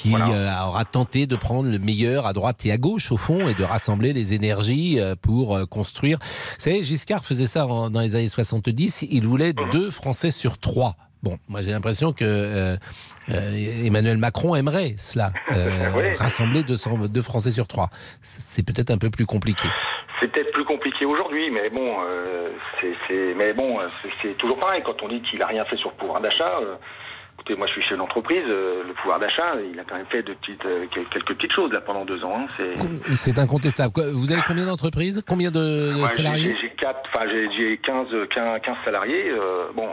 qui 0.00 0.14
euh, 0.14 0.48
aura 0.66 0.84
tenté 0.86 1.26
de 1.26 1.36
prendre 1.36 1.70
le 1.70 1.78
meilleur 1.78 2.26
à 2.26 2.32
droite 2.32 2.64
et 2.64 2.72
à 2.72 2.78
gauche, 2.78 3.12
au 3.12 3.18
fond, 3.18 3.48
et 3.48 3.54
de 3.54 3.64
rassembler 3.64 4.14
les 4.14 4.32
énergies 4.32 4.98
euh, 4.98 5.14
pour 5.20 5.54
euh, 5.54 5.66
construire. 5.66 6.18
Vous 6.22 6.54
savez, 6.58 6.82
Giscard 6.82 7.22
faisait 7.22 7.46
ça 7.46 7.66
dans 7.66 8.00
les 8.00 8.16
années 8.16 8.28
70. 8.28 9.02
Il 9.10 9.26
voulait 9.26 9.52
mhm. 9.52 9.70
deux 9.70 9.90
Français 9.90 10.30
sur 10.30 10.56
trois. 10.56 10.96
Bon, 11.22 11.36
moi 11.48 11.60
j'ai 11.60 11.70
l'impression 11.70 12.14
que 12.14 12.78
Emmanuel 13.28 14.16
Macron 14.16 14.54
aimerait 14.54 14.94
cela, 14.96 15.32
rassembler 16.18 16.62
deux, 16.62 16.76
deux, 17.10 17.20
Français 17.20 17.50
sur 17.50 17.66
trois. 17.66 17.90
C'est 18.22 18.64
peut-être 18.64 18.90
un 18.90 18.96
peu 18.96 19.10
plus 19.10 19.26
compliqué. 19.26 19.68
C'est 20.18 20.32
peut-être 20.32 20.50
plus 20.52 20.64
compliqué 20.64 21.04
aujourd'hui, 21.04 21.50
mais 21.50 21.68
bon, 21.68 21.96
c'est 23.06 23.34
mais 23.36 23.52
bon, 23.52 23.80
c'est 24.22 24.34
toujours 24.38 24.58
pareil. 24.58 24.82
Quand 24.82 25.02
on 25.02 25.08
dit 25.08 25.20
qu'il 25.20 25.42
a 25.42 25.46
rien 25.46 25.66
fait 25.66 25.76
sur 25.76 25.90
le 25.90 25.96
pouvoir 25.96 26.22
d'achat, 26.22 26.58
Écoutez, 27.40 27.56
moi 27.56 27.66
je 27.68 27.72
suis 27.72 27.82
chez 27.82 27.96
l'entreprise, 27.96 28.44
euh, 28.46 28.82
le 28.86 28.92
pouvoir 28.92 29.18
d'achat, 29.18 29.54
il 29.72 29.80
a 29.80 29.84
quand 29.84 29.96
même 29.96 30.04
fait 30.12 30.22
de 30.22 30.34
petites, 30.34 30.62
euh, 30.66 30.84
quelques 30.92 31.34
petites 31.34 31.52
choses 31.54 31.72
là 31.72 31.80
pendant 31.80 32.04
deux 32.04 32.22
ans. 32.22 32.44
Hein, 32.44 32.66
c'est 33.14 33.38
incontestable. 33.38 33.94
Vous 34.12 34.30
avez 34.30 34.42
combien 34.46 34.66
d'entreprises 34.66 35.22
Combien 35.26 35.50
de, 35.50 35.94
salariés? 36.08 36.54
J'ai 36.60 37.78
15, 37.82 38.08
15, 38.28 38.76
salariés. 38.84 39.30
Euh, 39.30 39.70
bon, 39.74 39.88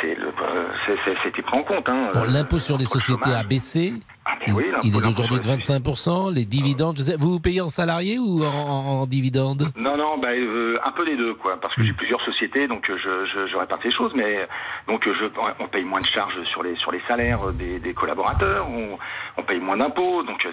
c'était 0.00 1.42
pris 1.42 1.58
en 1.58 1.64
compte. 1.64 1.86
Hein, 1.90 2.12
L'impôt 2.32 2.58
sur 2.58 2.78
les 2.78 2.86
sociétés 2.86 3.34
a 3.34 3.42
baissé. 3.42 3.92
Ah, 4.30 4.34
oui, 4.48 4.64
il 4.84 4.94
est 4.94 5.06
aujourd'hui 5.06 5.38
de 5.38 5.48
25%, 5.48 6.34
les 6.34 6.44
dividendes, 6.44 6.98
vous 7.18 7.32
vous 7.32 7.40
payez 7.40 7.62
en 7.62 7.68
salarié 7.68 8.18
ou 8.18 8.44
en, 8.44 8.50
en, 8.50 9.06
dividendes 9.06 9.72
Non, 9.74 9.96
non, 9.96 10.18
bah, 10.18 10.28
euh, 10.32 10.76
un 10.84 10.92
peu 10.92 11.06
les 11.06 11.16
deux, 11.16 11.32
quoi, 11.32 11.58
parce 11.58 11.74
que 11.74 11.82
j'ai 11.82 11.94
plusieurs 11.94 12.20
sociétés, 12.20 12.68
donc 12.68 12.90
euh, 12.90 12.98
je, 13.02 13.24
je, 13.24 13.46
je 13.46 13.88
les 13.88 13.92
choses, 13.94 14.12
mais 14.14 14.46
donc 14.86 15.02
je, 15.06 15.24
on 15.60 15.68
paye 15.68 15.84
moins 15.84 16.00
de 16.00 16.06
charges 16.06 16.34
sur 16.52 16.62
les, 16.62 16.76
sur 16.76 16.92
les 16.92 17.00
salaires 17.08 17.40
des, 17.54 17.78
des 17.78 17.94
collaborateurs, 17.94 18.68
on, 18.68 18.98
on, 19.38 19.42
paye 19.44 19.60
moins 19.60 19.78
d'impôts, 19.78 20.22
donc... 20.24 20.46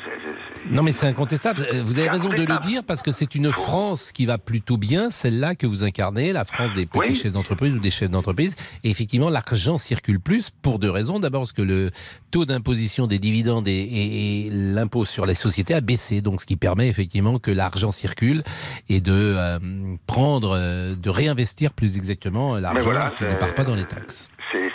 non, 0.72 0.82
mais 0.82 0.94
c'est 0.94 1.08
incontestable, 1.08 1.68
vous 1.84 2.00
avez 2.00 2.10
raison 2.10 2.30
de 2.30 2.36
le 2.36 2.62
dire, 2.62 2.82
parce 2.88 3.02
que 3.02 3.12
c'est 3.12 3.36
une 3.36 3.52
France 3.52 4.14
qui 4.14 4.26
va 4.26 4.38
plutôt 4.38 4.78
bien, 4.78 5.10
celle-là 5.10 5.56
que 5.56 5.68
vous 5.68 5.84
incarnez, 5.84 6.32
la 6.32 6.46
France 6.46 6.72
des 6.74 6.86
petits 6.86 7.16
chefs 7.16 7.34
d'entreprise 7.34 7.76
ou 7.76 7.80
des 7.80 7.92
chefs 7.92 8.10
d'entreprise, 8.10 8.56
et 8.86 8.90
effectivement, 8.90 9.30
l'argent 9.30 9.78
circule 9.78 10.22
plus 10.22 10.50
pour 10.50 10.80
deux 10.80 10.90
raisons. 10.90 11.20
D'abord, 11.20 11.42
parce 11.42 11.52
que 11.52 11.62
le 11.62 11.92
taux 12.32 12.46
d'imposition 12.46 13.08
des 13.08 13.20
dividendes 13.20 13.65
et, 13.68 14.50
l'impôt 14.52 15.06
sur 15.06 15.26
les 15.26 15.36
sociétés 15.36 15.74
a 15.74 15.82
baissé, 15.82 16.22
donc 16.22 16.42
ce 16.42 16.46
qui 16.46 16.56
permet 16.56 16.88
effectivement 16.88 17.40
que 17.40 17.52
l'argent 17.52 17.92
circule 17.92 18.44
et 18.90 19.02
de 19.02 19.12
euh, 19.14 19.60
prendre, 20.08 20.56
euh, 20.56 20.96
de 20.96 21.10
réinvestir 21.10 21.74
plus 21.74 21.98
exactement 21.98 22.56
l'argent 22.58 22.92
qui 23.16 23.24
ne 23.24 23.36
part 23.36 23.54
pas 23.54 23.64
dans 23.64 23.76
les 23.76 23.86
taxes 23.86 24.30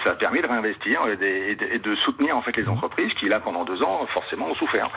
ça 0.05 0.13
a 0.13 0.15
permis 0.15 0.41
de 0.41 0.47
réinvestir 0.47 1.01
et 1.09 1.79
de, 1.79 1.95
soutenir 2.05 2.37
en 2.37 2.43
fait 2.43 2.57
les 2.57 2.69
entreprises 2.69 3.13
qui 3.19 3.29
là 3.29 3.39
pendant 3.39 3.65
deux 3.65 3.83
ans 3.83 4.07
forcément 4.13 4.47
ont 4.49 4.55
souffert. 4.55 4.91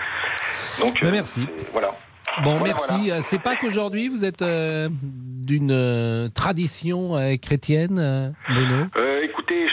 Donc 0.79 1.01
ben, 1.01 1.11
merci. 1.11 1.47
Voilà. 1.73 1.91
Bon, 2.43 2.59
merci. 2.61 3.11
Euh, 3.11 3.19
c'est 3.21 3.41
pas 3.41 3.55
qu'aujourd'hui 3.55 4.07
vous 4.07 4.23
êtes 4.23 4.43
d'une 4.43 6.29
tradition 6.33 7.37
chrétienne, 7.41 8.33
Bruno? 8.49 8.85
Écoutez, 9.23 9.67
je, 9.67 9.72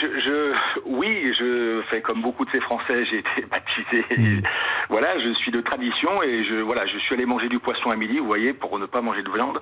comme 1.99 2.21
beaucoup 2.21 2.45
de 2.45 2.51
ces 2.51 2.61
Français, 2.61 3.05
j'ai 3.05 3.19
été 3.19 3.45
baptisé. 3.51 4.05
Hmm. 4.17 4.41
Voilà, 4.89 5.09
je 5.19 5.33
suis 5.33 5.51
de 5.51 5.59
tradition 5.59 6.23
et 6.23 6.45
je, 6.45 6.55
voilà, 6.55 6.85
je 6.87 6.97
suis 6.99 7.15
allé 7.15 7.25
manger 7.25 7.49
du 7.49 7.59
poisson 7.59 7.89
à 7.89 7.95
midi, 7.97 8.19
vous 8.19 8.27
voyez, 8.27 8.53
pour 8.53 8.79
ne 8.79 8.85
pas 8.85 9.01
manger 9.01 9.23
de 9.23 9.31
viande 9.31 9.59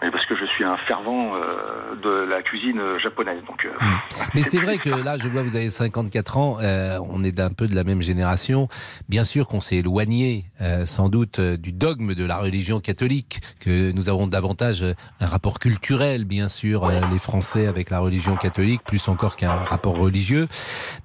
parce 0.00 0.24
que 0.26 0.36
je 0.36 0.44
suis 0.46 0.64
un 0.64 0.76
fervent 0.86 1.34
euh, 1.34 1.96
de 2.02 2.30
la 2.30 2.42
cuisine 2.42 2.80
japonaise. 3.02 3.42
Donc, 3.46 3.64
euh, 3.64 3.70
hmm. 3.80 3.98
Mais 4.34 4.42
c'est 4.42 4.58
vrai 4.58 4.78
que 4.78 4.90
là, 4.90 5.18
je 5.18 5.28
vois, 5.28 5.42
vous 5.42 5.56
avez 5.56 5.70
54 5.70 6.38
ans, 6.38 6.58
euh, 6.60 6.98
on 7.10 7.24
est 7.24 7.32
d'un 7.32 7.50
peu 7.50 7.66
de 7.66 7.74
la 7.74 7.84
même 7.84 8.00
génération. 8.00 8.68
Bien 9.08 9.24
sûr 9.24 9.48
qu'on 9.48 9.60
s'est 9.60 9.76
éloigné, 9.76 10.44
sans 10.84 11.08
doute, 11.08 11.40
du 11.40 11.72
dogme 11.72 12.14
de 12.14 12.24
la 12.24 12.36
religion 12.36 12.80
catholique, 12.80 13.40
que 13.60 13.90
nous 13.92 14.08
avons 14.08 14.26
davantage 14.26 14.84
un 15.20 15.26
rapport 15.26 15.58
culturel, 15.58 16.24
bien 16.24 16.48
sûr, 16.48 16.90
les 17.12 17.18
Français 17.18 17.66
avec 17.66 17.90
la 17.90 18.00
religion 18.00 18.36
catholique, 18.36 18.82
plus 18.84 19.08
encore 19.08 19.36
qu'un 19.36 19.52
rapport 19.52 19.96
religieux. 19.96 20.46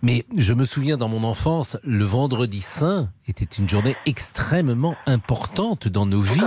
Mais 0.01 0.25
je 0.38 0.53
me 0.53 0.65
souviens 0.65 0.97
dans 0.97 1.08
mon 1.10 1.23
enfance, 1.23 1.77
le 1.84 2.03
vendredi 2.03 2.62
saint 2.62 3.10
était 3.27 3.45
une 3.45 3.69
journée 3.69 3.95
extrêmement 4.06 4.95
importante 5.08 5.88
dans 5.88 6.06
nos 6.06 6.21
vies 6.21 6.41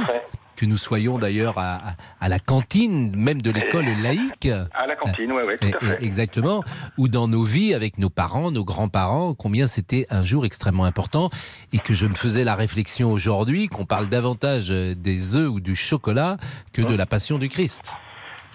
que 0.57 0.67
nous 0.67 0.77
soyons 0.77 1.19
d'ailleurs 1.19 1.59
à, 1.59 1.81
à, 2.21 2.29
la 2.29 2.39
cantine, 2.39 3.15
même 3.15 3.43
de 3.43 3.51
l'école 3.51 3.87
laïque. 4.03 4.49
À 4.75 4.87
la 4.87 4.97
cantine, 4.97 5.33
oui, 5.33 5.43
oui, 5.47 5.69
Exactement. 6.01 6.65
Ou 6.99 7.09
dans 7.09 7.29
nos 7.29 7.45
vies 7.45 7.75
avec 7.75 7.99
nos 7.99 8.11
parents, 8.11 8.51
nos 8.51 8.65
grands-parents, 8.65 9.35
combien 9.35 9.67
c'était 9.67 10.07
un 10.11 10.25
jour 10.25 10.45
extrêmement 10.45 10.85
important 10.85 11.31
et 11.73 11.79
que 11.79 11.95
je 11.95 12.07
me 12.07 12.15
faisais 12.15 12.45
la 12.45 12.55
réflexion 12.55 13.13
aujourd'hui 13.13 13.69
qu'on 13.69 13.85
parle 13.85 14.09
davantage 14.09 14.69
des 14.69 15.37
œufs 15.37 15.51
ou 15.51 15.61
du 15.61 15.77
chocolat 15.77 16.39
que 16.73 16.83
de 16.83 16.95
la 16.95 17.07
passion 17.07 17.39
du 17.39 17.49
Christ. 17.49 17.93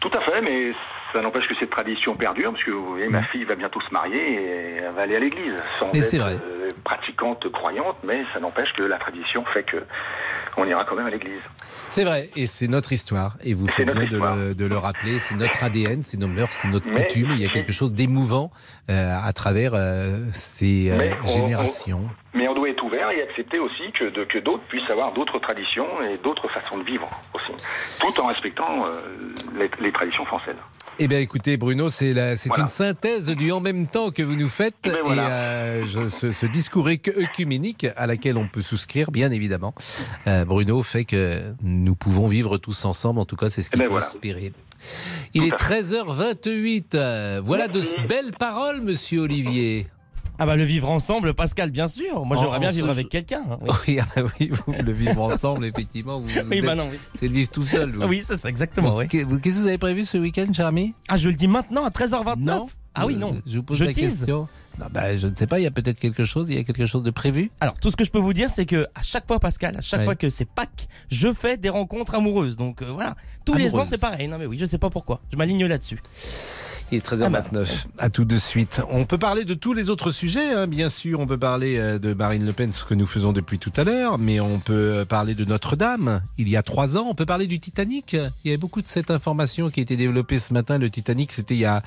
Tout 0.02 0.12
à 0.14 0.22
fait, 0.22 0.42
mais 0.42 0.72
ça 1.13 1.21
n'empêche 1.21 1.47
que 1.47 1.56
cette 1.60 1.69
tradition 1.69 2.15
perdure, 2.15 2.52
parce 2.52 2.63
que 2.63 2.71
vous 2.71 2.91
voyez, 2.91 3.08
ma 3.08 3.24
fille 3.24 3.43
va 3.43 3.56
bientôt 3.56 3.82
se 3.82 3.93
marier 3.93 4.34
et 4.34 4.76
elle 4.78 4.93
va 4.93 5.02
aller 5.02 5.15
à 5.15 5.19
l'église, 5.19 5.56
sans 5.80 5.91
être 5.91 6.17
vrai. 6.17 6.34
Euh, 6.34 6.69
pratiquante, 6.84 7.52
croyante, 7.52 7.97
mais 8.04 8.24
ça 8.34 8.39
n'empêche 8.39 8.71
que 8.74 8.84
la 8.84 8.97
tradition 8.97 9.43
fait 9.54 9.63
que 9.63 9.78
on 10.58 10.65
ira 10.65 10.86
quand 10.86 10.95
même 10.95 11.08
à 11.08 11.10
l'église. 11.10 11.41
C'est 11.89 12.04
vrai, 12.04 12.30
et 12.36 12.47
c'est 12.47 12.67
notre 12.67 12.93
histoire, 12.93 13.38
et 13.43 13.54
vous 13.54 13.67
faites 13.67 13.91
bien 13.91 14.06
de 14.06 14.65
le, 14.65 14.78
rappeler, 14.78 15.19
c'est 15.19 15.36
notre 15.36 15.63
ADN, 15.63 16.02
c'est 16.02 16.17
nos 16.17 16.28
mœurs, 16.28 16.52
c'est 16.52 16.69
notre 16.69 16.89
coutume, 16.89 17.30
il 17.32 17.41
y 17.41 17.45
a 17.45 17.50
quelque 17.50 17.74
chose 17.74 17.91
d'émouvant 17.91 18.52
euh, 18.89 19.15
à 19.21 19.34
travers 19.34 19.74
euh, 19.74 20.19
ces 20.34 20.91
générations. 21.26 22.10
mais 22.34 22.47
on 22.47 22.54
doit 22.54 22.69
être 22.69 22.84
ouvert 22.84 23.12
et 23.12 23.21
accepter 23.21 23.60
aussi 23.60 23.91
que, 23.91 24.06
que 24.26 24.39
d'autres 24.39 24.63
puissent 24.69 24.89
avoir 24.89 25.12
d'autres 25.13 25.39
traditions 25.39 25.88
et 26.02 26.17
d'autres 26.17 26.47
façons 26.50 26.78
de 26.78 26.84
vivre 26.84 27.10
aussi, 27.34 27.52
tout 28.00 28.21
en 28.21 28.28
respectant 28.28 28.86
les 29.82 29.91
traditions 29.91 30.26
françaises. 30.26 30.56
Eh 30.99 31.08
bien, 31.08 31.19
écoutez, 31.19 31.58
Bruno, 31.58 31.89
c'est 31.89 32.12
une 32.12 32.67
synthèse 32.67 33.27
du 33.27 33.51
en 33.51 33.60
même 33.60 33.88
temps 33.88 34.12
que 34.12 34.21
vous 34.21 34.36
nous 34.36 34.49
faites 34.49 34.75
eh 34.86 34.89
ben, 34.89 35.15
et 35.15 35.19
euh, 35.19 36.10
ce, 36.10 36.45
discours 36.45 36.88
œcuménique 36.88 37.88
à 37.95 38.06
laquelle 38.08 38.38
on 38.38 38.47
peut 38.47 38.62
souscrire, 38.62 39.12
bien 39.12 39.32
évidemment. 39.32 39.73
Euh, 40.27 40.45
Bruno 40.45 40.84
fait 40.84 41.06
que 41.06 41.54
nous 41.63 41.95
pouvons 41.95 42.27
vivre 42.27 42.58
tous 42.58 42.86
ensemble. 42.86 43.19
En 43.19 43.25
tout 43.25 43.36
cas, 43.36 43.49
c'est 43.49 43.63
ce 43.63 43.69
eh 43.73 43.77
qu'il 43.77 43.88
ben, 43.88 43.89
faut 43.89 43.99
espérer. 43.99 44.54
Il 45.34 45.43
est 45.43 45.56
13h28. 45.56 47.39
Voilà 47.39 47.67
de 47.67 47.82
belles 48.08 48.34
paroles, 48.38 48.82
monsieur 48.82 49.21
Olivier. 49.21 49.88
Ah 50.41 50.47
bah 50.47 50.56
le 50.56 50.63
vivre 50.63 50.89
ensemble, 50.89 51.36
Pascal, 51.36 51.69
bien 51.69 51.88
sûr. 51.88 52.25
Moi 52.25 52.36
j'aimerais 52.36 52.60
bien 52.60 52.71
vivre 52.71 52.89
avec 52.89 53.10
quelqu'un. 53.10 53.43
Hein, 53.47 53.60
oui. 53.88 53.99
Ah 54.01 54.08
bah 54.15 54.23
oui, 54.39 54.49
le 54.84 54.91
vivre 54.91 55.21
ensemble, 55.21 55.65
effectivement. 55.65 56.19
Vous, 56.19 56.30
oui, 56.49 56.62
bah 56.62 56.73
non, 56.73 56.88
oui. 56.91 56.97
C'est 57.13 57.27
le 57.27 57.34
vivre 57.36 57.51
tout 57.51 57.62
seul. 57.62 57.91
Vous. 57.91 58.01
oui, 58.08 58.21
c'est 58.23 58.38
ça, 58.38 58.49
exactement. 58.49 58.97
Qu'est-ce 59.06 59.25
que 59.27 59.49
vous 59.49 59.67
avez 59.67 59.77
prévu 59.77 60.04
ce 60.04 60.17
week-end, 60.17 60.51
cher 60.51 60.65
ami? 60.65 60.95
Ah, 61.10 61.17
je 61.17 61.30
le 61.30 61.36
dis 61.36 61.47
maintenant 61.47 61.86
à 61.86 61.91
13h29 61.91 62.39
Non. 62.39 62.67
Ah 62.95 63.06
oui, 63.06 63.17
non. 63.17 63.39
Je 63.45 63.58
vous 63.58 63.63
pose 63.63 63.84
la 63.84 63.93
question. 63.93 64.47
Non, 64.80 64.88
bah, 64.91 65.15
je 65.15 65.27
ne 65.27 65.36
sais 65.36 65.45
pas, 65.45 65.60
il 65.60 65.63
y 65.63 65.67
a 65.67 65.71
peut-être 65.71 65.99
quelque 65.99 66.25
chose, 66.25 66.49
il 66.49 66.56
y 66.56 66.60
a 66.60 66.63
quelque 66.63 66.88
chose 66.88 67.04
de 67.04 67.12
prévu? 67.12 67.51
Alors, 67.60 67.75
tout 67.80 67.91
ce 67.91 67.95
que 67.95 68.04
je 68.04 68.10
peux 68.10 68.17
vous 68.17 68.34
dire, 68.34 68.49
c'est 68.49 68.65
que 68.65 68.88
à 68.95 69.04
chaque 69.04 69.27
fois, 69.27 69.39
Pascal, 69.39 69.77
à 69.77 69.82
chaque 69.82 70.06
fois 70.06 70.15
que 70.15 70.32
c'est 70.32 70.45
Pâques, 70.45 70.88
je 71.12 71.32
fais 71.34 71.56
des 71.58 71.69
rencontres 71.69 72.15
amoureuses. 72.15 72.58
Donc 72.58 72.82
euh, 72.82 72.91
voilà, 72.91 73.15
tous 73.45 73.54
les 73.54 73.75
ans, 73.75 73.86
c'est 73.86 74.01
pareil. 74.01 74.27
Non, 74.27 74.39
mais 74.39 74.47
oui, 74.47 74.58
je 74.58 74.65
sais 74.65 74.80
pas 74.80 74.89
pourquoi. 74.89 75.21
Je 75.32 75.38
m'aligne 75.38 75.67
là-dessus. 75.67 75.99
Il 76.91 76.97
est 76.97 77.06
13h29. 77.06 77.86
À 77.97 78.10
tout 78.10 78.25
de 78.25 78.38
suite. 78.38 78.82
On 78.89 79.06
peut 79.06 79.17
parler 79.17 79.45
de 79.45 79.54
tous 79.54 79.71
les 79.71 79.89
autres 79.89 80.12
sujets, 80.12 80.54
hein. 80.54 80.67
bien 80.67 80.89
sûr. 80.89 81.21
On 81.21 81.25
peut 81.25 81.38
parler 81.38 81.77
euh, 81.77 81.99
de 81.99 82.13
Marine 82.13 82.45
Le 82.45 82.51
Pen, 82.51 82.73
ce 82.73 82.84
que 82.84 82.93
nous 82.93 83.08
faisons 83.08 83.32
depuis 83.32 83.60
tout 83.60 83.71
à 83.77 83.86
l'heure, 83.86 84.17
mais 84.17 84.41
on 84.41 84.60
peut 84.60 84.73
euh, 84.73 85.06
parler 85.06 85.34
de 85.34 85.45
Notre-Dame. 85.45 86.21
Il 86.38 86.49
y 86.49 86.58
a 86.58 86.63
trois 86.63 86.97
ans, 86.97 87.06
on 87.10 87.15
peut 87.15 87.25
parler 87.25 87.47
du 87.47 87.62
Titanic. 87.62 88.12
Il 88.13 88.32
y 88.43 88.49
avait 88.49 88.58
beaucoup 88.58 88.82
de 88.82 88.89
cette 88.89 89.10
information 89.10 89.69
qui 89.69 89.80
a 89.80 89.84
été 89.84 89.95
développée 89.95 90.38
ce 90.38 90.54
matin. 90.54 90.77
Le 90.77 90.89
Titanic, 90.89 91.32
c'était 91.32 91.56
il 91.56 91.62
y 91.62 91.65
a, 91.65 91.82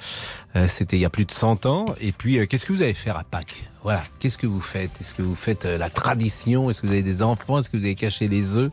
euh, 0.56 0.66
c'était 0.68 0.96
il 0.96 1.00
y 1.00 1.04
a 1.04 1.10
plus 1.10 1.26
de 1.26 1.32
100 1.32 1.66
ans. 1.66 1.84
Et 2.00 2.12
puis, 2.12 2.48
qu'est-ce 2.48 2.64
que 2.64 2.72
vous 2.72 2.82
allez 2.82 2.94
faire 2.94 3.18
à 3.18 3.24
Pâques? 3.24 3.64
Voilà. 3.82 4.02
Qu'est-ce 4.20 4.38
que 4.38 4.46
vous 4.46 4.62
faites? 4.62 5.02
Est-ce 5.02 5.12
que 5.12 5.20
vous 5.22 5.34
faites 5.34 5.66
la 5.66 5.90
tradition? 5.90 6.70
Est-ce 6.70 6.80
que 6.80 6.86
vous 6.86 6.94
avez 6.94 7.02
des 7.02 7.22
enfants? 7.22 7.58
Est-ce 7.58 7.68
que 7.68 7.76
vous 7.76 7.84
avez 7.84 7.94
caché 7.94 8.26
les 8.28 8.56
œufs? 8.56 8.70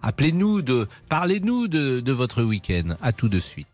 Appelez-nous 0.00 0.62
de, 0.62 0.86
parlez-nous 1.08 1.66
de, 1.66 1.98
de 1.98 2.12
votre 2.12 2.44
week-end. 2.44 2.94
À 3.02 3.12
tout 3.12 3.28
de 3.28 3.40
suite. 3.40 3.66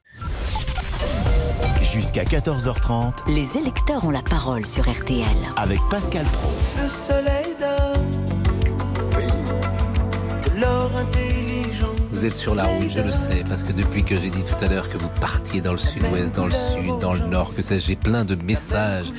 Jusqu'à 1.92 2.22
14h30, 2.24 3.29
les 3.29 3.57
électeurs 3.57 4.05
ont 4.05 4.11
la 4.11 4.22
parole 4.22 4.66
sur 4.66 4.90
RTL. 4.90 5.24
Avec 5.57 5.81
Pascal 5.90 6.27
Pro. 6.27 6.51
Le 6.83 6.88
soleil 6.88 7.38
Vous 12.19 12.25
êtes 12.25 12.37
sur 12.37 12.57
la 12.57 12.65
route, 12.65 12.91
je 12.91 12.99
le 12.99 13.13
sais, 13.13 13.45
parce 13.49 13.63
que 13.63 13.73
depuis 13.73 14.03
que 14.03 14.17
j'ai 14.17 14.31
dit 14.31 14.43
tout 14.43 14.57
à 14.65 14.67
l'heure 14.67 14.89
que 14.89 14.99
vous 14.99 15.09
partiez 15.21 15.61
dans 15.61 15.71
le 15.71 15.79
sud-ouest, 15.79 16.35
dans 16.35 16.47
le 16.47 16.51
sud, 16.51 16.99
dans 17.01 17.13
le 17.13 17.21
nord, 17.21 17.55
que 17.55 17.63
ça, 17.63 17.79
j'ai 17.79 17.95
plein 17.95 18.25
de 18.25 18.35
messages 18.35 19.13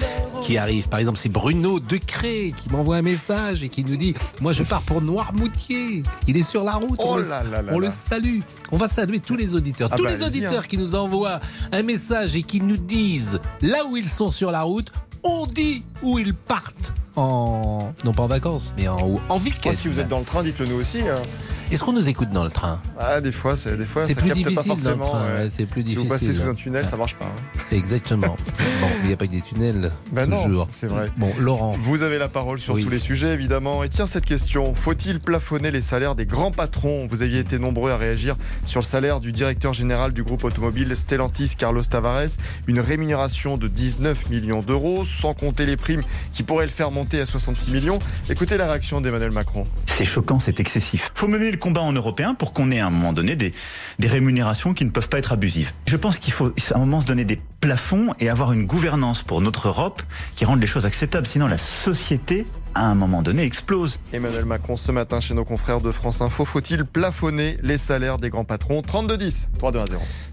qui 0.44 0.58
arrivent. 0.58 0.90
Par 0.90 1.00
exemple, 1.00 1.18
c'est 1.18 1.30
Bruno 1.30 1.80
Decré 1.80 2.54
qui 2.58 2.70
m'envoie 2.70 2.98
un 2.98 3.02
message 3.02 3.64
et 3.64 3.70
qui 3.70 3.86
nous 3.86 3.96
dit 3.96 4.16
Moi, 4.42 4.52
je 4.52 4.64
pars 4.64 4.82
pour 4.82 5.02
Noirmoutier. 5.02 6.04
Il 6.28 6.36
est 6.36 6.42
sur 6.42 6.66
la 6.66 6.74
route. 6.74 7.00
on, 7.02 7.16
le, 7.16 7.24
oh 7.72 7.80
le, 7.80 7.90
salue. 7.90 8.42
On 8.74 8.76
va 8.76 8.90
saluer 8.90 9.22
tous 9.22 9.38
les 9.38 9.56
auditeurs. 9.56 9.88
Ah 9.94 9.96
tous 9.96 10.04
bah, 10.04 10.12
les 10.14 10.22
auditeurs 10.22 10.68
qui 10.68 10.78
nous 10.78 10.94
envoient 10.94 11.40
un 11.72 11.84
message 11.84 12.36
et 12.36 12.44
qui 12.44 12.60
nous 12.60 12.76
disent 12.76 13.40
là 13.62 13.86
où 13.86 13.96
ils 13.96 14.10
sont 14.10 14.30
sur 14.30 14.52
la 14.52 14.64
route, 14.64 14.92
on 15.24 15.46
dit 15.46 15.86
où 16.04 16.20
ils 16.20 16.34
partent 16.34 16.94
en. 17.16 17.94
Non 18.04 18.12
pas 18.12 18.24
en 18.24 18.28
vacances, 18.28 18.74
mais 18.78 18.90
en, 18.90 19.14
en 19.30 19.40
week-end. 19.40 19.70
Oh, 19.72 19.78
si 19.78 19.88
vous 19.88 20.02
êtes 20.02 20.10
dans 20.10 20.20
le 20.20 20.26
train, 20.26 20.44
dites-le 20.44 20.66
nous 20.66 20.82
aussi. 20.82 21.00
Hein. 21.00 21.22
Est-ce 21.72 21.84
qu'on 21.84 21.94
nous 21.94 22.10
écoute 22.10 22.32
dans 22.32 22.44
le 22.44 22.50
train 22.50 22.82
Ah, 23.00 23.22
des 23.22 23.32
fois, 23.32 23.56
c'est 23.56 23.78
des 23.78 23.86
fois, 23.86 24.04
c'est 24.08 24.16
plus 24.16 24.32
difficile 24.32 24.76
dans 24.84 24.92
le 24.92 24.98
train. 24.98 25.50
c'est 25.52 25.70
plus 25.70 25.84
difficile. 25.84 26.02
Si 26.02 26.08
vous 26.08 26.12
passez 26.12 26.34
sous 26.34 26.50
un 26.50 26.56
tunnel, 26.56 26.84
ça 26.84 26.98
marche 26.98 27.14
pas. 27.16 27.26
Hein. 27.26 27.60
Exactement. 27.72 28.36
bon, 28.82 28.88
il 29.04 29.08
n'y 29.08 29.14
a 29.14 29.18
pas 29.18 29.28
que 29.28 29.34
des 29.34 29.42
tunnels 29.42 29.92
ben 30.12 30.26
toujours. 30.28 30.68
C'est 30.72 30.88
vrai. 30.88 31.10
Bon, 31.18 31.32
Laurent. 31.38 31.76
Vous 31.80 32.02
avez 32.02 32.18
la 32.18 32.28
parole 32.28 32.58
sur 32.58 32.80
tous 32.80 32.90
les 32.90 32.98
sujets, 32.98 33.34
évidemment. 33.34 33.84
Et 33.84 33.90
tiens, 33.90 34.08
cette 34.08 34.26
question 34.26 34.74
faut-il 34.74 35.20
plafonner 35.20 35.70
les 35.70 35.82
salaires 35.82 36.16
des 36.16 36.26
grands 36.26 36.52
patrons? 36.52 37.06
Vous 37.08 37.22
aviez 37.22 37.38
été 37.40 37.60
nombreux 37.60 37.92
à 37.92 37.98
réagir 37.98 38.36
sur 38.66 38.80
le 38.80 38.86
salaire 38.86 39.20
du 39.20 39.32
directeur 39.32 39.74
général 39.74 40.12
du 40.12 40.24
groupe 40.24 40.44
automobile 40.44 40.96
Stellantis, 40.96 41.54
Carlos 41.56 41.84
Tavares. 41.84 42.30
Une 42.66 42.80
rémunération 42.80 43.58
de 43.58 43.68
19 43.68 44.32
millions 44.32 44.64
d'euros, 44.64 45.06
sans 45.06 45.36
compter 45.36 45.68
les 45.68 45.78
primes 45.78 46.02
qui 46.34 46.42
pourraient 46.42 46.66
le 46.66 46.72
faire 46.72 46.90
monter 46.90 47.22
à 47.22 47.28
66 47.28 47.70
millions. 47.72 48.00
Écoutez 48.28 48.58
la 48.58 48.66
réaction 48.66 49.02
d'Emmanuel 49.02 49.32
Macron. 49.32 49.68
C'est 49.86 50.06
choquant, 50.06 50.40
c'est 50.40 50.60
excessif. 50.60 51.12
Faut 51.14 51.28
mener 51.28 51.52
le 51.52 51.59
combat 51.60 51.82
en 51.82 51.94
européen 51.94 52.34
pour 52.34 52.54
qu'on 52.54 52.72
ait 52.72 52.80
à 52.80 52.88
un 52.88 52.90
moment 52.90 53.14
donné 53.14 53.36
des, 53.36 53.54
des 54.00 54.08
rémunérations 54.08 54.74
qui 54.74 54.86
ne 54.86 54.90
peuvent 54.90 55.10
pas 55.10 55.20
être 55.20 55.34
abusives. 55.34 55.72
Je 55.86 55.98
pense 55.98 56.18
qu'il 56.18 56.34
faut 56.34 56.48
à 56.72 56.76
un 56.76 56.80
moment 56.80 57.02
se 57.02 57.06
donner 57.06 57.26
des 57.26 57.40
plafonds 57.62 58.14
et 58.20 58.30
avoir 58.30 58.54
une 58.54 58.66
gouvernance 58.66 59.22
pour 59.22 59.42
notre 59.42 59.68
Europe 59.68 60.02
qui 60.36 60.46
rende 60.46 60.62
les 60.62 60.68
choses 60.68 60.86
acceptables. 60.86 61.28
Sinon, 61.28 61.48
la 61.48 61.58
société 61.58 62.46
à 62.76 62.86
un 62.86 62.96
moment 62.96 63.22
donné, 63.22 63.44
explose. 63.44 64.00
Emmanuel 64.14 64.46
Macron 64.46 64.78
ce 64.78 64.92
matin 64.92 65.20
chez 65.20 65.34
nos 65.34 65.46
confrères 65.46 65.82
de 65.82 65.92
France 65.92 66.22
Info. 66.22 66.46
Faut-il 66.46 66.86
plafonner 66.86 67.58
les 67.62 67.78
salaires 67.78 68.18
des 68.18 68.30
grands 68.30 68.46
patrons? 68.46 68.82
32-10, 68.82 69.48
3-2-1-0. 69.60 69.86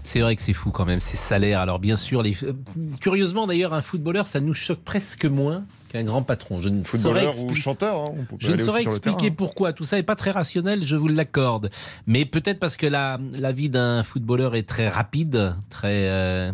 C'est 0.03 0.19
vrai 0.21 0.35
que 0.35 0.41
c'est 0.41 0.53
fou 0.53 0.71
quand 0.71 0.85
même, 0.85 0.99
ces 0.99 1.17
salaires. 1.17 1.59
Alors 1.59 1.79
bien 1.79 1.95
sûr, 1.95 2.21
les... 2.21 2.37
curieusement 3.01 3.47
d'ailleurs, 3.47 3.73
un 3.73 3.81
footballeur, 3.81 4.27
ça 4.27 4.39
nous 4.39 4.53
choque 4.53 4.83
presque 4.83 5.25
moins 5.25 5.65
qu'un 5.89 6.03
grand 6.03 6.21
patron. 6.23 6.61
Je 6.61 6.69
ne 6.69 6.83
Footballeur 6.83 7.33
ou 7.43 7.55
chanteur. 7.55 8.05
Hein, 8.09 8.15
je 8.39 8.51
ne 8.51 8.57
saurais 8.57 8.83
expliquer 8.83 9.31
pourquoi. 9.31 9.73
Tout 9.73 9.83
ça 9.83 9.95
n'est 9.95 10.03
pas 10.03 10.15
très 10.15 10.31
rationnel, 10.31 10.85
je 10.85 10.95
vous 10.95 11.07
l'accorde. 11.07 11.69
Mais 12.05 12.25
peut-être 12.25 12.59
parce 12.59 12.77
que 12.77 12.87
la, 12.87 13.19
la 13.37 13.51
vie 13.51 13.69
d'un 13.69 14.03
footballeur 14.03 14.55
est 14.55 14.67
très 14.67 14.89
rapide, 14.89 15.55
très... 15.69 16.07
Euh, 16.09 16.51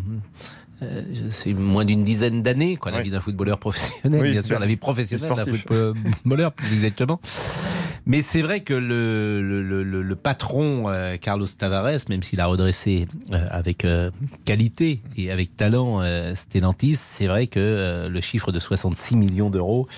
euh, 0.82 1.02
c'est 1.30 1.54
moins 1.54 1.84
d'une 1.84 2.04
dizaine 2.04 2.42
d'années, 2.42 2.76
quoi, 2.76 2.90
la 2.90 3.00
vie 3.00 3.10
d'un 3.10 3.20
footballeur 3.20 3.58
professionnel, 3.58 4.32
bien 4.32 4.42
sûr, 4.42 4.58
la 4.58 4.66
vie 4.66 4.76
professionnelle 4.76 5.30
d'un 5.36 5.44
footballeur, 6.16 6.52
plus 6.52 6.72
exactement. 6.72 7.20
Mais 8.06 8.20
c'est 8.22 8.42
vrai 8.42 8.60
que 8.60 8.74
le, 8.74 9.40
le, 9.40 9.82
le, 9.82 10.16
patron 10.16 10.88
euh, 10.88 11.16
Carlos 11.16 11.46
Tavares, 11.46 12.00
même 12.08 12.22
s'il 12.22 12.40
a 12.40 12.46
redressé 12.46 13.06
euh, 13.32 13.46
avec 13.50 13.86
qualité 14.44 15.00
et 15.16 15.30
avec 15.30 15.56
talent 15.56 16.02
Stellantis, 16.34 16.96
c'est 16.96 17.26
vrai 17.26 17.46
que 17.46 18.08
le 18.10 18.20
chiffre 18.20 18.52
de 18.52 18.58
66 18.58 19.16
millions 19.16 19.50
d'euros 19.50 19.88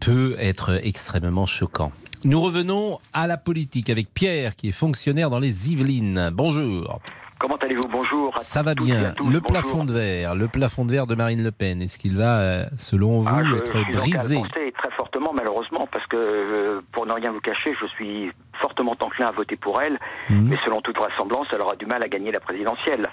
peut 0.00 0.34
être 0.38 0.80
extrêmement 0.82 1.46
choquant. 1.46 1.92
Nous 2.24 2.40
revenons 2.40 2.98
à 3.12 3.26
la 3.26 3.36
politique 3.36 3.90
avec 3.90 4.12
Pierre, 4.14 4.56
qui 4.56 4.68
est 4.68 4.72
fonctionnaire 4.72 5.28
dans 5.28 5.40
les 5.40 5.70
Yvelines. 5.70 6.30
Bonjour. 6.32 7.00
Comment 7.42 7.56
allez-vous 7.56 7.88
Bonjour. 7.90 8.38
Ça 8.38 8.62
va 8.62 8.76
bien. 8.76 9.14
le 9.28 9.40
plafond 9.40 9.84
de 9.84 9.92
verre, 9.92 10.36
le 10.36 10.46
plafond 10.46 10.84
de 10.84 10.92
verre 10.92 11.08
de 11.08 11.16
Marine 11.16 11.42
Le 11.42 11.50
Pen, 11.50 11.82
est-ce 11.82 11.98
qu'il 11.98 12.16
va, 12.16 12.38
euh, 12.38 12.56
selon 12.78 13.18
vous, 13.18 13.28
ah, 13.28 13.56
être 13.56 13.90
brisé? 13.90 14.40
Très 14.52 14.90
fortement, 14.92 15.32
malheureusement, 15.34 15.88
parce 15.90 16.06
que 16.06 16.16
euh, 16.16 16.80
pour 16.92 17.04
ne 17.04 17.12
rien 17.12 17.32
vous 17.32 17.40
cacher, 17.40 17.74
je 17.80 17.86
suis 17.86 18.30
fortement 18.60 18.94
enclin 19.00 19.26
à 19.26 19.32
voter 19.32 19.56
pour 19.56 19.82
elle, 19.82 19.98
mmh. 20.30 20.50
mais 20.50 20.56
selon 20.64 20.80
toute 20.82 20.96
vraisemblance, 20.96 21.48
elle 21.52 21.62
aura 21.62 21.74
du 21.74 21.84
mal 21.84 22.04
à 22.04 22.08
gagner 22.08 22.30
la 22.30 22.38
présidentielle 22.38 23.08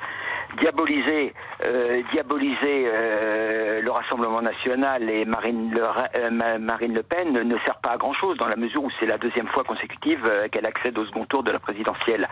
diaboliser, 0.57 1.33
euh, 1.65 2.01
diaboliser 2.11 2.85
euh, 2.87 3.81
le 3.81 3.91
Rassemblement 3.91 4.41
national 4.41 5.09
et 5.09 5.25
Marine 5.25 5.71
Le, 5.71 5.83
euh, 5.83 6.59
Marine 6.59 6.93
le 6.93 7.03
Pen 7.03 7.31
ne 7.31 7.57
sert 7.65 7.77
pas 7.77 7.91
à 7.91 7.97
grand 7.97 8.13
chose 8.13 8.37
dans 8.37 8.47
la 8.47 8.55
mesure 8.55 8.83
où 8.83 8.89
c'est 8.99 9.05
la 9.05 9.17
deuxième 9.17 9.47
fois 9.47 9.63
consécutive 9.63 10.29
qu'elle 10.51 10.65
accède 10.65 10.97
au 10.97 11.05
second 11.05 11.25
tour 11.25 11.43
de 11.43 11.51
la 11.51 11.59
présidentielle. 11.59 12.27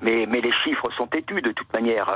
Mais, 0.00 0.26
mais 0.28 0.40
les 0.40 0.52
chiffres 0.52 0.88
sont 0.96 1.06
têtus 1.06 1.35
de 1.42 1.52
toute 1.52 1.72
manière. 1.72 2.14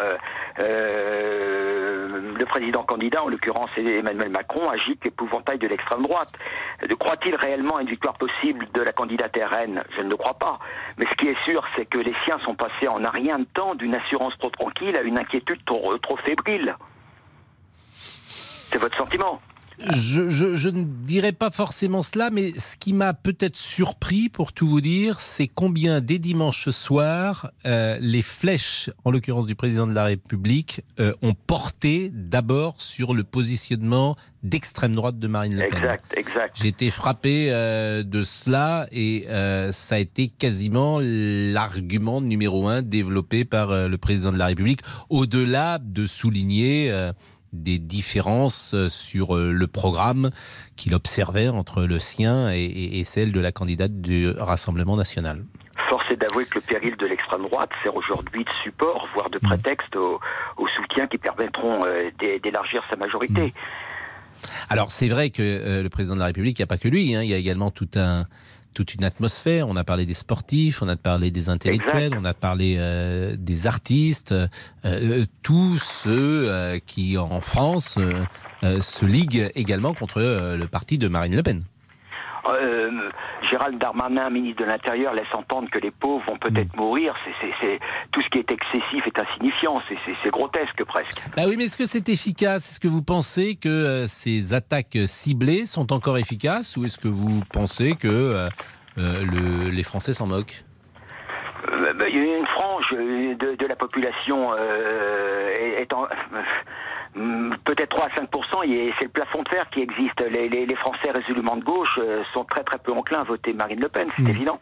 le 0.59 2.45
président 2.47 2.83
candidat, 2.83 3.23
en 3.23 3.29
l'occurrence 3.29 3.71
Emmanuel 3.77 4.31
Macron, 4.31 4.69
agite 4.69 5.05
l'épouvantail 5.05 5.59
de 5.59 5.69
l'extrême 5.69 6.03
droite. 6.03 6.33
Croit-il 6.99 7.37
réellement 7.37 7.77
à 7.77 7.83
une 7.83 7.89
victoire 7.89 8.15
possible 8.15 8.67
de 8.73 8.83
la 8.83 8.93
candidate 8.93 9.37
RN 9.37 9.83
Je 9.97 10.03
ne 10.03 10.11
le 10.11 10.17
crois 10.17 10.35
pas. 10.35 10.59
Mais 10.97 11.07
ce 11.07 11.15
qui 11.17 11.29
est 11.29 11.45
sûr, 11.45 11.63
c'est 11.77 11.87
que 11.87 11.99
les 11.99 12.15
siens 12.25 12.39
sont 12.45 12.55
passés 12.55 12.89
en 12.89 13.05
un 13.05 13.11
rien 13.11 13.39
de 13.39 13.47
temps 13.55 13.75
d'une 13.75 13.95
assurance 13.95 14.37
trop 14.39 14.51
tranquille 14.51 14.97
à 14.97 15.03
une 15.03 15.19
inquiétude 15.19 15.65
trop 15.65 16.17
fébrile. 16.25 16.77
C'est 17.93 18.79
votre 18.79 18.97
sentiment? 18.97 19.41
Je, 19.89 20.69
ne 20.69 20.85
dirais 20.85 21.33
pas 21.33 21.51
forcément 21.51 22.03
cela, 22.03 22.31
mais 22.31 22.53
ce 22.53 22.77
qui 22.77 22.93
m'a 22.93 23.15
peut-être 23.15 23.57
surpris, 23.57 24.29
pour 24.29 24.53
tout 24.53 24.69
vous 24.69 24.81
dire, 24.81 25.21
c'est 25.21 25.49
combien 25.49 26.01
dès 26.01 26.19
dimanche 26.19 26.71
soir, 26.71 27.51
euh, 27.67 27.97
les 28.01 28.23
flèches, 28.23 28.91
en 29.05 29.11
l'occurrence 29.11 29.47
du 29.47 29.55
président 29.55 29.87
de 29.87 29.93
la 29.93 30.05
République, 30.05 30.83
euh, 30.99 31.13
ont 31.23 31.35
porté 31.35 32.11
d'abord 32.13 32.81
sur 32.81 33.15
le 33.15 33.25
positionnement 33.25 34.17
d'extrême 34.43 34.95
droite 34.95 35.19
de 35.19 35.29
Marine 35.29 35.55
Le 35.55 35.69
Pen. 35.69 35.79
Exact, 35.79 36.05
exact. 36.17 36.57
J'ai 36.61 36.69
été 36.69 36.89
frappé 36.91 37.49
euh, 37.51 38.03
de 38.03 38.25
cela 38.25 38.87
et 38.91 39.27
ça 39.73 39.97
a 39.97 39.99
été 39.99 40.29
quasiment 40.29 40.99
l'argument 41.01 42.21
numéro 42.21 42.69
un 42.69 42.83
développé 42.83 43.45
par 43.45 43.89
le 43.89 43.99
président 43.99 44.33
de 44.33 44.39
la 44.39 44.47
République, 44.47 44.81
au-delà 45.11 45.79
de 45.79 46.07
souligner 46.07 46.91
des 47.53 47.79
différences 47.79 48.75
euh, 48.75 48.89
sur 48.89 49.37
euh, 49.37 49.51
le 49.53 49.67
programme 49.67 50.31
qu'il 50.77 50.95
observait 50.95 51.49
entre 51.49 51.83
le 51.83 51.99
sien 51.99 52.51
et, 52.53 53.03
celle 53.05 53.33
de 53.33 53.41
la 53.41 53.53
candidate 53.53 54.01
du 54.01 54.31
Rassemblement 54.31 54.97
national. 54.97 55.45
Force 55.89 56.11
est 56.11 56.17
d'avouer 56.17 56.45
que 56.45 56.57
le 56.57 56.61
péril 56.61 56.97
de 56.97 57.07
l'extrême 57.07 57.43
droite 57.43 57.71
sert 57.83 57.95
aujourd'hui 57.95 58.45
de 58.45 58.51
support, 58.63 59.09
voire 59.15 59.31
de 59.31 59.39
mm. 59.43 59.49
prétexte 59.49 59.97
au, 59.97 60.21
soutien 60.77 61.07
qui 61.07 61.19
permettront 61.19 61.81
euh, 61.85 62.11
d'élargir 62.43 62.83
sa 62.89 62.97
majorité. 62.97 63.47
Mm. 63.47 63.53
Alors 64.71 64.91
c'est 64.91 65.09
vrai 65.09 65.31
que 65.31 65.83
le 65.83 65.89
président 65.91 66.15
de 66.15 66.21
la 66.21 66.27
République, 66.27 66.59
il 66.59 66.63
n'y 66.63 66.65
a 66.65 66.69
pas 66.69 66.79
que 66.79 66.89
lui, 66.89 67.15
hein, 67.15 67.23
il 67.23 67.29
y 67.29 67.35
a 67.35 67.37
également 67.37 67.71
tout 67.71 67.91
un, 67.97 68.25
toute 68.75 68.95
une 68.95 69.05
atmosphère. 69.05 69.69
On 69.69 69.77
a 69.77 69.85
parlé 69.85 70.07
des 70.07 70.15
sportifs, 70.15 70.83
on 70.83 70.89
a 70.89 70.97
parlé 70.97 71.31
des 71.31 71.49
intellectuels, 71.49 72.15
on 72.17 72.25
a 72.25 72.35
parlé 72.35 72.77
euh, 72.79 73.37
des 73.39 73.67
artistes, 73.67 74.33
euh, 74.33 74.49
euh, 74.85 75.27
tous 75.43 75.79
ceux 75.79 76.81
qui 76.87 77.19
en 77.19 77.41
France 77.41 77.99
se 78.63 79.05
liguent 79.05 79.51
également 79.55 79.95
contre 79.95 80.21
le 80.21 80.67
parti 80.67 80.99
de 80.99 81.09
Marine 81.09 81.35
Le 81.35 81.43
Pen. 81.43 81.63
Euh, 82.53 83.11
Gérald 83.51 83.79
Darmanin, 83.79 84.31
ministre 84.31 84.65
de 84.65 84.71
l'Intérieur, 84.71 85.15
laisse 85.15 85.33
entendre 85.33 85.69
que 85.71 85.79
les 85.79 85.91
pauvres 85.91 86.25
vont 86.29 86.39
peut-être 86.39 86.75
mm. 86.75 86.81
mourir. 86.81 87.15
C'est, 87.41 87.79
tout 88.13 88.23
ce 88.23 88.29
qui 88.31 88.39
est 88.39 88.51
excessif 88.51 89.07
est 89.07 89.19
insignifiant. 89.19 89.81
C'est, 89.89 90.31
grotesque 90.31 90.85
presque. 90.85 91.21
Bah 91.37 91.43
oui, 91.47 91.57
mais 91.57 91.65
est-ce 91.65 91.77
que 91.77 91.87
c'est 91.87 92.09
efficace? 92.09 92.71
Est-ce 92.71 92.81
que 92.81 92.89
vous 92.89 93.03
pensez 93.03 93.57
que 93.57 93.69
euh, 93.69 94.07
ces 94.07 94.55
attaques 94.55 94.99
ciblées 95.07 95.67
sont 95.67 95.93
encore 95.93 96.19
efficaces? 96.19 96.77
Ou 96.77 96.85
est-ce 96.85 96.99
que 96.99 97.09
vous 97.09 97.43
pensez 97.53 97.95
que 97.95 98.49
euh, 98.99 99.71
les 99.71 99.83
Français 99.83 100.13
s'en 100.13 100.27
moquent? 100.27 100.65
Bah, 101.67 102.09
il 102.09 102.17
y 102.17 102.21
a 102.21 102.37
une 102.39 102.47
frange 102.47 102.91
de, 102.91 103.67
la 103.67 103.77
population 103.77 104.55
est, 104.57 105.83
est 105.83 105.93
en, 105.93 106.07
peut-être 107.15 107.91
3 107.91 108.07
à 108.07 108.09
5% 108.09 108.69
et 108.69 108.93
c'est 108.99 109.05
le 109.05 109.11
plafond 109.11 109.43
de 109.43 109.49
fer 109.49 109.69
qui 109.71 109.81
existe. 109.81 110.21
Les, 110.21 110.77
Français 110.77 111.11
résolument 111.11 111.57
de 111.57 111.65
gauche 111.65 111.99
euh, 111.99 112.23
sont 112.33 112.45
très 112.45 112.63
très 112.65 112.79
peu 112.79 112.93
enclins 112.93 113.19
à 113.19 113.25
voter 113.25 113.53
Marine 113.53 113.81
Le 113.81 113.89
Pen, 113.89 114.09
c'est 114.17 114.23
hmm. 114.23 114.29
évident. 114.29 114.61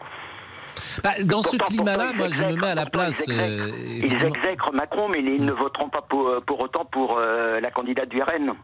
Bah, 1.05 1.11
dans 1.25 1.43
ce 1.43 1.57
climat-là, 1.57 2.13
moi, 2.15 2.29
je 2.31 2.43
me 2.45 2.57
mets 2.57 2.69
à 2.69 2.75
la 2.75 2.87
place. 2.87 3.25
Ils, 3.27 3.35
euh, 3.35 4.27
exècrent, 4.27 4.73
Macron, 4.73 5.09
mais 5.09 5.21
ils 5.21 5.45
ne 5.45 5.53
voteront 5.53 5.89
pas 5.89 6.03
pour, 6.03 6.29
euh, 6.29 6.41
pour 6.41 6.61
autant 6.61 6.85
pour 6.85 7.21
la 7.21 7.71
candidate 7.71 8.09
du 8.09 8.21
RN. 8.23 8.55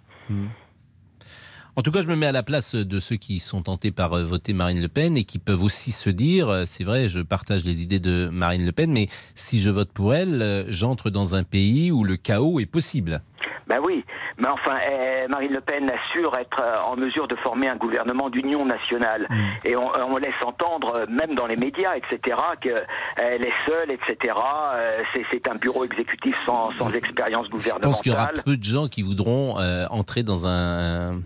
En 1.77 1.83
tout 1.83 1.91
cas, 1.91 2.03
je 2.03 2.07
me 2.07 2.17
mets 2.17 2.27
à 2.27 2.33
la 2.33 2.45
place 2.45 2.75
de 2.75 3.01
ceux 3.01 3.17
qui 3.17 3.41
sont 3.41 3.63
tentés 3.63 3.91
par 3.91 4.17
voter 4.17 4.53
Marine 4.53 4.81
Le 4.81 4.89
Pen 4.89 5.17
et 5.17 5.25
qui 5.25 5.39
peuvent 5.39 5.63
aussi 5.63 5.91
se 5.91 6.09
dire, 6.09 6.65
c'est 6.67 6.85
vrai, 6.85 7.09
je 7.09 7.21
partage 7.21 7.65
les 7.65 7.83
idées 7.83 8.01
de 8.01 8.29
Marine 8.33 8.65
Le 8.65 8.73
Pen, 8.73 8.93
mais 8.93 9.09
si 9.35 9.61
je 9.61 9.71
vote 9.71 9.91
pour 9.93 10.15
elle, 10.15 10.67
j'entre 10.69 11.11
dans 11.11 11.35
un 11.35 11.43
pays 11.43 11.91
où 11.91 12.05
le 12.05 12.17
chaos 12.17 12.61
est 12.61 12.67
possible. 12.67 13.23
Ben 13.67 13.79
oui, 13.83 14.05
mais 14.39 14.49
enfin, 14.49 14.79
eh, 14.91 15.27
Marine 15.29 15.53
Le 15.53 15.61
Pen 15.61 15.91
assure 15.91 16.37
être 16.39 16.63
euh, 16.63 16.77
en 16.87 16.97
mesure 16.97 17.27
de 17.29 17.37
former 17.37 17.69
un 17.69 17.77
gouvernement 17.77 18.29
d'union 18.29 18.65
nationale. 18.67 19.27
Mm. 19.31 19.67
Et 19.69 19.77
on, 19.77 20.17
laisse 20.17 20.35
entendre, 20.45 21.01
euh, 21.01 21.07
même 21.09 21.35
dans 21.35 21.47
les 21.47 21.57
médias, 21.57 21.97
etc., 21.97 22.37
qu'elle 22.61 23.47
est 23.47 23.53
seule, 23.67 23.91
etc. 23.91 24.35
Euh, 24.75 25.03
c'est 25.31 25.49
un 25.49 25.55
bureau 25.55 25.85
exécutif 25.85 26.35
sans, 26.45 26.71
expérience 26.95 27.49
gouvernementale. 27.49 27.83
Je 27.83 27.89
pense 27.89 28.03
qu'il 28.03 28.13
y 28.13 28.15
aura 28.15 28.29
peu 28.45 28.57
de 28.57 28.65
gens 28.65 28.89
qui 28.89 29.03
voudront 29.03 29.57
entrer 29.91 30.23
dans 30.23 30.47
un 30.47 31.21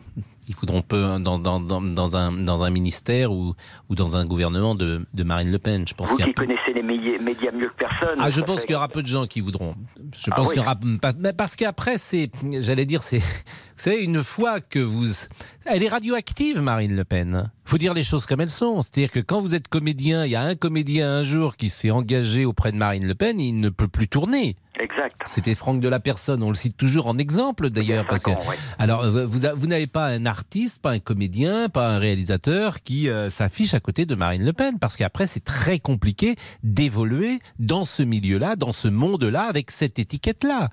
ils 0.48 0.54
voudront 0.56 0.82
peu 0.82 1.18
dans, 1.18 1.38
dans, 1.38 1.60
dans, 1.60 2.16
un, 2.16 2.32
dans 2.32 2.62
un 2.62 2.70
ministère 2.70 3.32
ou, 3.32 3.54
ou 3.88 3.94
dans 3.94 4.16
un 4.16 4.24
gouvernement 4.24 4.74
de, 4.74 5.06
de 5.12 5.24
Marine 5.24 5.50
Le 5.50 5.58
Pen. 5.58 5.86
Je 5.86 5.94
pense 5.94 6.10
Vous 6.10 6.16
qui 6.16 6.32
connaissez 6.32 6.72
les 6.74 6.82
médias 6.82 7.52
mieux 7.52 7.68
que 7.68 7.74
personne. 7.76 8.18
Ah, 8.18 8.30
je 8.30 8.40
pense 8.40 8.62
qu'il 8.62 8.72
y 8.72 8.74
aura 8.74 8.88
peu 8.88 9.02
de 9.02 9.06
gens 9.06 9.26
qui 9.26 9.40
voudront. 9.40 9.74
Je 10.16 10.30
ah 10.30 10.36
pense 10.36 10.48
qu'il 10.48 10.58
y 10.58 10.64
aura 10.64 10.76
pas. 11.00 11.12
Parce 11.36 11.56
qu'après, 11.56 11.98
c'est, 11.98 12.30
j'allais 12.60 12.86
dire, 12.86 13.02
c'est, 13.02 13.18
vous 13.18 13.24
savez, 13.76 14.02
une 14.02 14.22
fois 14.22 14.60
que 14.60 14.78
vous, 14.78 15.06
elle 15.64 15.82
est 15.82 15.88
radioactive, 15.88 16.60
Marine 16.60 16.96
Le 16.96 17.04
Pen. 17.04 17.50
Faut 17.64 17.78
dire 17.78 17.92
les 17.92 18.04
choses 18.04 18.24
comme 18.24 18.40
elles 18.40 18.48
sont. 18.48 18.80
C'est-à-dire 18.80 19.10
que 19.10 19.20
quand 19.20 19.40
vous 19.40 19.54
êtes 19.54 19.68
comédien, 19.68 20.24
il 20.24 20.30
y 20.30 20.36
a 20.36 20.42
un 20.42 20.54
comédien 20.54 21.10
un 21.10 21.24
jour 21.24 21.56
qui 21.56 21.68
s'est 21.68 21.90
engagé 21.90 22.44
auprès 22.44 22.72
de 22.72 22.78
Marine 22.78 23.06
Le 23.06 23.14
Pen, 23.14 23.38
il 23.40 23.60
ne 23.60 23.68
peut 23.68 23.88
plus 23.88 24.08
tourner. 24.08 24.56
Exact. 24.80 25.16
C'était 25.26 25.54
Franck 25.54 25.80
de 25.80 25.88
la 25.88 26.00
Personne. 26.00 26.42
On 26.42 26.50
le 26.50 26.54
cite 26.54 26.76
toujours 26.76 27.06
en 27.06 27.18
exemple 27.18 27.70
d'ailleurs 27.70 28.06
parce 28.06 28.22
que 28.22 28.30
alors 28.78 29.08
vous, 29.10 29.28
vous 29.28 29.66
n'avez 29.66 29.86
pas 29.86 30.06
un 30.06 30.26
artiste, 30.26 30.80
pas 30.82 30.92
un 30.92 30.98
comédien, 30.98 31.68
pas 31.68 31.88
un 31.88 31.98
réalisateur 31.98 32.82
qui 32.82 33.08
euh, 33.08 33.30
s'affiche 33.30 33.74
à 33.74 33.80
côté 33.80 34.06
de 34.06 34.14
Marine 34.14 34.44
Le 34.44 34.52
Pen 34.52 34.78
parce 34.78 34.96
qu'après 34.96 35.26
c'est 35.26 35.44
très 35.44 35.78
compliqué 35.78 36.36
d'évoluer 36.62 37.40
dans 37.58 37.84
ce 37.84 38.02
milieu-là, 38.02 38.56
dans 38.56 38.72
ce 38.72 38.88
monde-là 38.88 39.42
avec 39.42 39.70
cette 39.70 39.98
étiquette-là. 39.98 40.70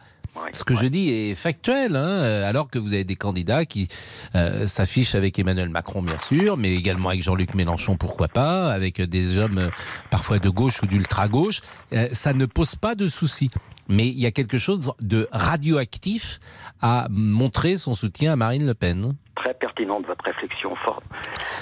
Ce 0.52 0.64
que 0.64 0.76
je 0.76 0.86
dis 0.86 1.10
est 1.10 1.36
factuel, 1.36 1.96
hein, 1.96 2.08
euh, 2.08 2.50
alors 2.50 2.70
que 2.70 2.80
vous 2.80 2.94
avez 2.94 3.04
des 3.04 3.16
candidats 3.16 3.66
qui 3.66 3.88
euh, 4.36 4.68
s'affichent 4.68 5.16
avec 5.16 5.38
Emmanuel 5.40 5.70
Macron, 5.70 6.02
bien 6.02 6.20
sûr, 6.20 6.58
mais 6.58 6.76
également 6.76 7.10
avec 7.10 7.24
Jean-Luc 7.24 7.54
Mélenchon, 7.56 7.98
pourquoi 7.98 8.28
pas, 8.28 8.72
avec 8.72 9.02
des 9.02 9.38
hommes 9.38 9.70
parfois 10.10 10.40
de 10.40 10.50
gauche 10.50 10.82
ou 10.84 10.88
d'ultra-gauche. 10.88 11.62
ça 12.12 12.34
ne 12.34 12.46
pose 12.46 12.76
pas 12.76 12.96
de 12.96 13.08
soucis 13.08 13.50
mais 13.88 14.08
il 14.08 14.20
y 14.20 14.26
a 14.26 14.32
quelque 14.32 14.58
chose 14.58 14.92
de 15.00 15.28
radioactif 15.32 16.40
à 16.82 17.08
montrer 17.10 17.78
son 17.78 17.94
soutien 17.94 18.34
à 18.34 18.36
Marine 18.36 18.66
Le 18.66 18.74
Pen. 18.74 19.14
Très 19.36 19.54
pertinente 19.54 20.06
votre 20.08 20.26
réflexion, 20.26 20.76
forte, 20.76 21.04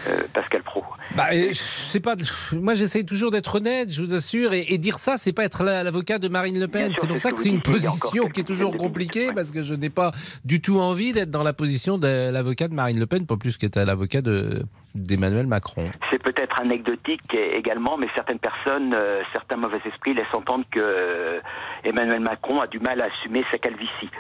euh, 0.08 0.22
Pascal 0.34 0.64
Pro. 0.64 0.84
Bah, 1.16 1.26
c'est 1.54 2.00
pas. 2.00 2.16
Moi, 2.54 2.76
j'essaye 2.76 3.06
toujours 3.06 3.32
d'être 3.32 3.56
honnête, 3.56 3.92
je 3.92 4.02
vous 4.02 4.14
assure, 4.14 4.54
et, 4.54 4.78
dire 4.78 4.98
ça, 4.98 5.18
c'est 5.18 5.34
pas 5.34 5.44
être 5.44 5.64
l'avocat 5.64 6.20
de 6.20 6.28
Marine 6.28 6.60
Le 6.60 6.68
Pen. 6.68 6.92
C'est 6.94 7.08
pour 7.08 7.18
ça 7.18 7.32
que, 7.32 7.40
c'est 7.40 7.50
une 7.50 7.62
position 7.62 8.28
qui 8.28 8.42
est 8.42 8.46
toujours 8.46 8.76
compliquée, 8.78 9.32
parce 9.34 9.52
que 9.52 9.62
je 9.62 9.74
n'ai 9.74 9.90
pas 9.90 10.12
du 10.46 10.62
tout 10.62 10.80
envie 10.80 11.14
d'être 11.14 11.32
dans 11.32 11.44
la 11.44 11.54
position 11.54 11.98
de 11.98 12.32
l'avocat 12.32 12.68
de 12.68 12.74
Marine 12.74 13.00
Le 13.00 13.06
Pen, 13.06 13.26
pas 13.26 13.38
plus 13.38 13.58
qu'être 13.58 13.80
l'avocat 13.80 14.22
de 14.22 14.64
d'Emmanuel 14.96 15.48
Macron. 15.48 15.90
C'est 16.12 16.22
peut-être 16.22 16.62
anecdotique 16.62 17.34
également, 17.34 17.98
mais 17.98 18.08
certaines 18.16 18.40
personnes, 18.40 18.94
euh, 18.94 19.24
certains 19.34 19.58
mauvais 19.58 19.80
esprits 19.86 20.14
laissent 20.14 20.34
entendre 20.34 20.66
que 20.70 20.80
euh, 20.80 21.40
Emmanuel 21.84 22.20
Macron 22.20 22.60
a 22.60 22.68
du 22.68 22.80
mal 22.80 23.02
à 23.02 23.06
assumer 23.06 23.44
sa 23.52 23.58
calvitie. 23.58 24.12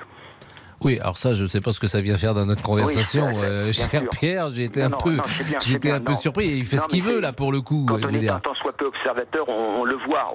Oui, 0.84 1.00
alors 1.00 1.18
ça, 1.18 1.34
je 1.34 1.44
ne 1.44 1.48
sais 1.48 1.62
pas 1.62 1.72
ce 1.72 1.80
que 1.80 1.88
ça 1.88 2.02
vient 2.02 2.18
faire 2.18 2.34
dans 2.34 2.46
notre 2.46 2.62
conversation, 2.64 3.28
euh, 3.42 3.72
cher 3.72 4.04
Pierre. 4.12 4.50
J'ai 4.54 4.66
été 4.66 4.82
un 4.82 4.90
peu, 4.90 5.18
j'étais 5.66 5.92
un 5.92 6.02
peu 6.02 6.16
surpris. 6.16 6.48
Il 6.48 6.66
fait 6.66 6.78
ce 6.78 6.88
qu'il 6.88 7.04
veut 7.04 7.20
là 7.20 7.32
pour 7.34 7.52
le 7.52 7.62
coup. 7.62 7.86
Quand 7.88 7.96
on 8.04 8.10
est 8.10 8.30
un 8.30 8.42
soit 8.62 8.74
peu 8.78 8.86
observateur, 8.86 9.48
on, 9.48 9.84
le 9.84 9.96
voit. 10.08 10.34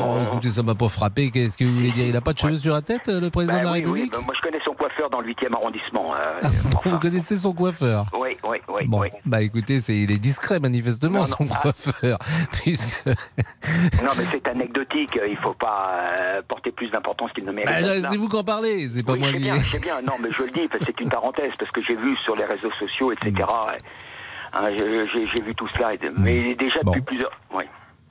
On, 0.00 0.24
écoutez, 0.26 0.50
ça 0.50 0.62
m'a 0.62 0.74
pas 0.74 0.88
frappé. 0.88 1.30
Qu'est-ce 1.30 1.56
que 1.56 1.64
vous 1.64 1.74
voulez 1.74 1.92
dire? 1.92 2.06
Il 2.06 2.12
n'a 2.12 2.20
pas 2.20 2.32
de 2.32 2.38
cheveux 2.38 2.56
sur 2.56 2.74
la 2.74 2.82
tête, 2.82 3.08
le 3.08 3.30
président 3.30 3.54
bah 3.54 3.60
de 3.60 3.64
la 3.64 3.72
République? 3.72 4.12
bah, 4.12 4.18
Moi, 4.24 4.34
je 4.36 4.42
connais 4.42 4.62
son 4.64 4.73
coiffeur 4.84 5.10
dans 5.10 5.20
le 5.20 5.32
8e 5.32 5.54
arrondissement. 5.54 6.14
Euh, 6.14 6.48
vous 6.84 6.98
connaissez 6.98 7.36
son 7.36 7.54
coiffeur? 7.54 8.06
Oui, 8.18 8.36
oui, 8.44 8.58
oui. 8.68 8.86
Bon, 8.86 9.02
bah 9.24 9.40
écoutez, 9.40 9.80
c'est, 9.80 9.96
il 9.96 10.10
est 10.10 10.18
discret 10.18 10.60
manifestement 10.60 11.24
son 11.24 11.46
ah. 11.50 11.60
coiffeur. 11.62 12.18
non, 12.66 14.12
mais 14.18 14.24
c'est 14.30 14.46
anecdotique. 14.48 15.18
Il 15.26 15.32
ne 15.32 15.36
faut 15.36 15.54
pas 15.54 16.12
euh, 16.20 16.42
porter 16.46 16.70
plus 16.70 16.90
d'importance 16.90 17.32
qu'il 17.32 17.46
ne 17.46 17.52
mérite. 17.52 17.70
Bah, 17.70 18.08
c'est 18.10 18.16
vous 18.16 18.28
qui 18.28 18.36
en 18.36 18.44
parlez. 18.44 18.88
C'est 18.90 19.02
pas 19.02 19.16
moi 19.16 19.32
qui 19.32 19.50
c'est 19.70 19.80
bien, 19.80 20.02
non, 20.02 20.14
mais 20.20 20.28
je 20.30 20.42
le 20.42 20.50
dis, 20.50 20.68
c'est 20.84 21.00
une 21.00 21.08
parenthèse, 21.08 21.52
parce 21.58 21.70
que 21.70 21.82
j'ai 21.82 21.96
vu 21.96 22.16
sur 22.24 22.36
les 22.36 22.44
réseaux 22.44 22.72
sociaux, 22.78 23.12
etc. 23.12 23.32
Mm. 23.38 24.56
Hein, 24.56 24.70
j'ai 24.76 25.42
vu 25.42 25.54
tout 25.54 25.68
cela, 25.76 25.92
mais 26.18 26.54
déjà 26.54 26.80
depuis 26.84 27.00
plusieurs. 27.00 27.32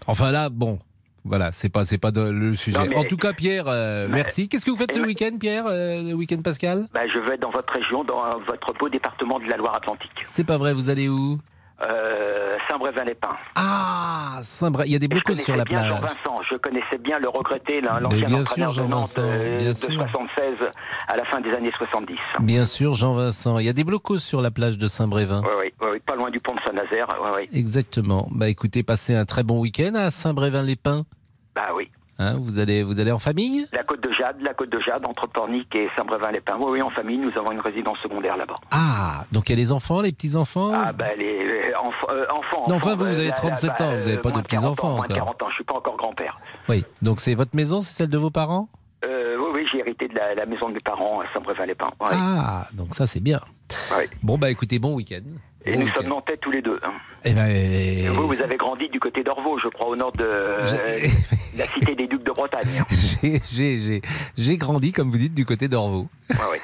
Enfin 0.08 0.32
là, 0.32 0.50
bon, 0.50 0.80
voilà, 1.26 1.52
c'est 1.52 1.70
pas 1.70 1.86
c'est 1.86 1.98
pas 1.98 2.12
le 2.12 2.54
sujet. 2.56 2.96
En 2.96 3.04
tout 3.06 3.18
cas, 3.18 3.34
Pierre, 3.34 3.66
euh, 3.68 4.08
merci. 4.10 4.50
Qu'est-ce 4.50 4.66
que 4.66 4.72
vous 4.72 4.78
faites 4.78 4.94
ce 4.94 5.00
week-end, 5.00 5.38
Pierre, 5.40 5.66
euh, 5.68 6.04
le 6.04 6.14
week-end 6.14 6.42
Pascal? 6.42 6.88
Bah, 6.94 7.02
Je 7.08 7.20
vais 7.20 7.38
dans 7.38 7.52
votre 7.52 7.72
région, 7.74 8.04
dans 8.04 8.22
votre 8.48 8.74
beau 8.78 8.90
département 8.90 9.40
de 9.40 9.46
la 9.46 9.58
Loire-Atlantique. 9.58 10.12
C'est 10.24 10.46
pas 10.46 10.58
vrai, 10.58 10.74
vous 10.74 10.90
allez 10.90 11.08
où? 11.08 11.40
Euh, 11.88 12.58
Saint-Brévin-les-Pins. 12.70 13.36
Ah, 13.56 14.40
Saint-Brévin, 14.42 14.88
il 14.88 14.94
y 14.94 14.96
a 14.96 15.00
des 15.00 15.08
blocos 15.08 15.36
sur 15.36 15.56
la 15.56 15.66
plage. 15.66 15.88
Jean 15.88 16.00
Vincent, 16.00 16.42
je 16.50 16.56
connaissais 16.58 16.98
bien 16.98 17.20
le 17.20 17.30
regretté, 17.30 17.82
l'ancien 17.82 18.34
entraîneur 18.40 18.74
de 18.74 18.82
Nantes 18.84 19.16
euh, 19.18 19.70
de 19.70 19.74
76 19.74 20.56
à 21.08 21.18
la 21.18 21.26
fin 21.26 21.42
des 21.42 21.52
années 21.52 21.72
70. 21.78 22.16
Bien 22.42 22.66
sûr, 22.66 22.96
Jean 22.96 23.14
Vincent. 23.14 23.60
Il 23.60 23.66
y 23.66 23.70
a 23.70 23.74
des 23.74 23.84
blocos 23.84 24.20
sur 24.20 24.42
la 24.42 24.52
plage 24.52 24.78
de 24.78 24.88
Saint-Brévin. 24.88 25.42
Oui, 25.44 25.72
oui, 25.82 25.88
oui, 25.94 26.00
pas 26.06 26.16
loin 26.16 26.30
du 26.30 26.40
pont 26.40 26.56
de 26.56 26.62
Saint-Nazaire. 26.66 27.08
Oui, 27.36 27.48
Exactement. 27.54 28.28
Bah 28.32 28.50
écoutez, 28.50 28.84
passez 28.84 29.16
un 29.16 29.26
très 29.26 29.44
bon 29.44 29.60
week-end 29.60 29.94
à 29.96 30.12
Saint-Brévin-les-Pins. 30.12 31.04
Bah 31.56 31.70
oui. 31.76 31.90
Hein, 32.20 32.36
vous, 32.40 32.60
allez, 32.60 32.84
vous 32.84 33.00
allez 33.00 33.12
en 33.12 33.20
famille? 33.20 33.66
La 33.74 33.84
Côte 33.84 34.04
de 34.04 34.12
Jade, 34.12 34.38
la 34.42 34.54
Côte 34.54 34.70
de 34.70 34.80
Jade, 34.80 35.06
entre 35.06 35.28
Pornic 35.28 35.74
et 35.76 35.90
Saint-Brévin-les-Pins. 35.98 36.58
Oui, 36.60 36.74
oui, 36.74 36.82
en 36.82 36.92
famille, 36.92 37.18
nous 37.18 37.32
avons 37.38 37.52
une 37.52 37.60
résidence 37.60 37.98
secondaire 38.04 38.38
là-bas. 38.38 38.60
Ah, 38.72 39.26
donc 39.32 39.50
il 39.50 39.54
y 39.54 39.56
a 39.56 39.58
les 39.58 39.72
enfants, 39.72 40.02
les 40.02 40.12
petits-enfants? 40.12 40.74
Ah, 40.76 40.94
ben 40.94 41.18
les, 41.18 41.74
enfants. 41.76 42.68
Non, 42.70 42.76
enfin, 42.76 42.96
vous, 42.96 43.06
vous 43.06 43.20
avez 43.20 43.32
37 43.32 43.82
ans, 43.82 43.90
vous 43.92 44.08
n'avez 44.08 44.18
pas 44.18 44.32
de 44.32 44.42
petits-enfants 44.42 44.98
encore. 44.98 45.08
40 45.08 45.44
ans, 45.44 45.46
je 45.48 45.52
ne 45.52 45.56
suis 45.56 45.64
pas 45.64 45.76
encore 45.76 45.98
grand-père. 45.98 46.40
Oui, 46.70 46.86
donc 47.02 47.20
c'est 47.20 47.34
votre 47.34 47.56
maison, 47.56 47.82
c'est 47.82 47.94
celle 47.94 48.10
de 48.10 48.18
vos 48.18 48.30
parents? 48.30 48.70
Euh, 49.06 49.36
Oui, 49.40 49.48
oui, 49.54 49.68
j'ai 49.72 49.80
hérité 49.80 50.08
de 50.08 50.14
la, 50.16 50.46
maison 50.46 50.70
de 50.70 50.74
mes 50.74 50.80
parents 50.80 51.22
à 51.22 51.26
Saint-Brévin-les-Pins. 51.34 51.92
Ah, 52.00 52.68
donc 52.74 52.96
ça 52.96 53.08
c'est 53.08 53.20
bien. 53.20 53.40
Bon, 54.22 54.38
bah 54.38 54.50
écoutez, 54.50 54.80
bon 54.80 54.94
week-end. 54.94 55.24
Et 55.66 55.78
nous 55.78 55.88
sommes 55.94 56.08
nantais 56.08 56.38
tous 56.38 56.52
les 56.52 56.62
deux. 56.62 56.78
Hein. 56.84 56.92
Eh 57.24 57.32
ben, 57.32 57.46
et 57.48 58.10
vous, 58.10 58.28
vous 58.28 58.42
avez 58.42 58.58
grandi 58.58 58.90
du 58.90 59.00
côté 59.00 59.24
d'Orvaux, 59.24 59.58
je 59.60 59.70
crois, 59.70 59.88
au 59.88 59.96
nord 59.96 60.12
de 60.12 60.26
la 61.58 61.66
cité 61.66 61.96
des 61.96 62.08
Ducs 62.08 62.24
de 62.24 62.32
Bretagne. 62.32 62.84
J'ai 64.38 64.58
grandi, 64.58 64.92
comme 64.92 65.10
vous 65.10 65.18
dites, 65.18 65.34
du 65.34 65.46
côté 65.46 65.68
d'Orvaux. 65.68 66.08
Ah 66.32 66.48
oui. 66.52 66.58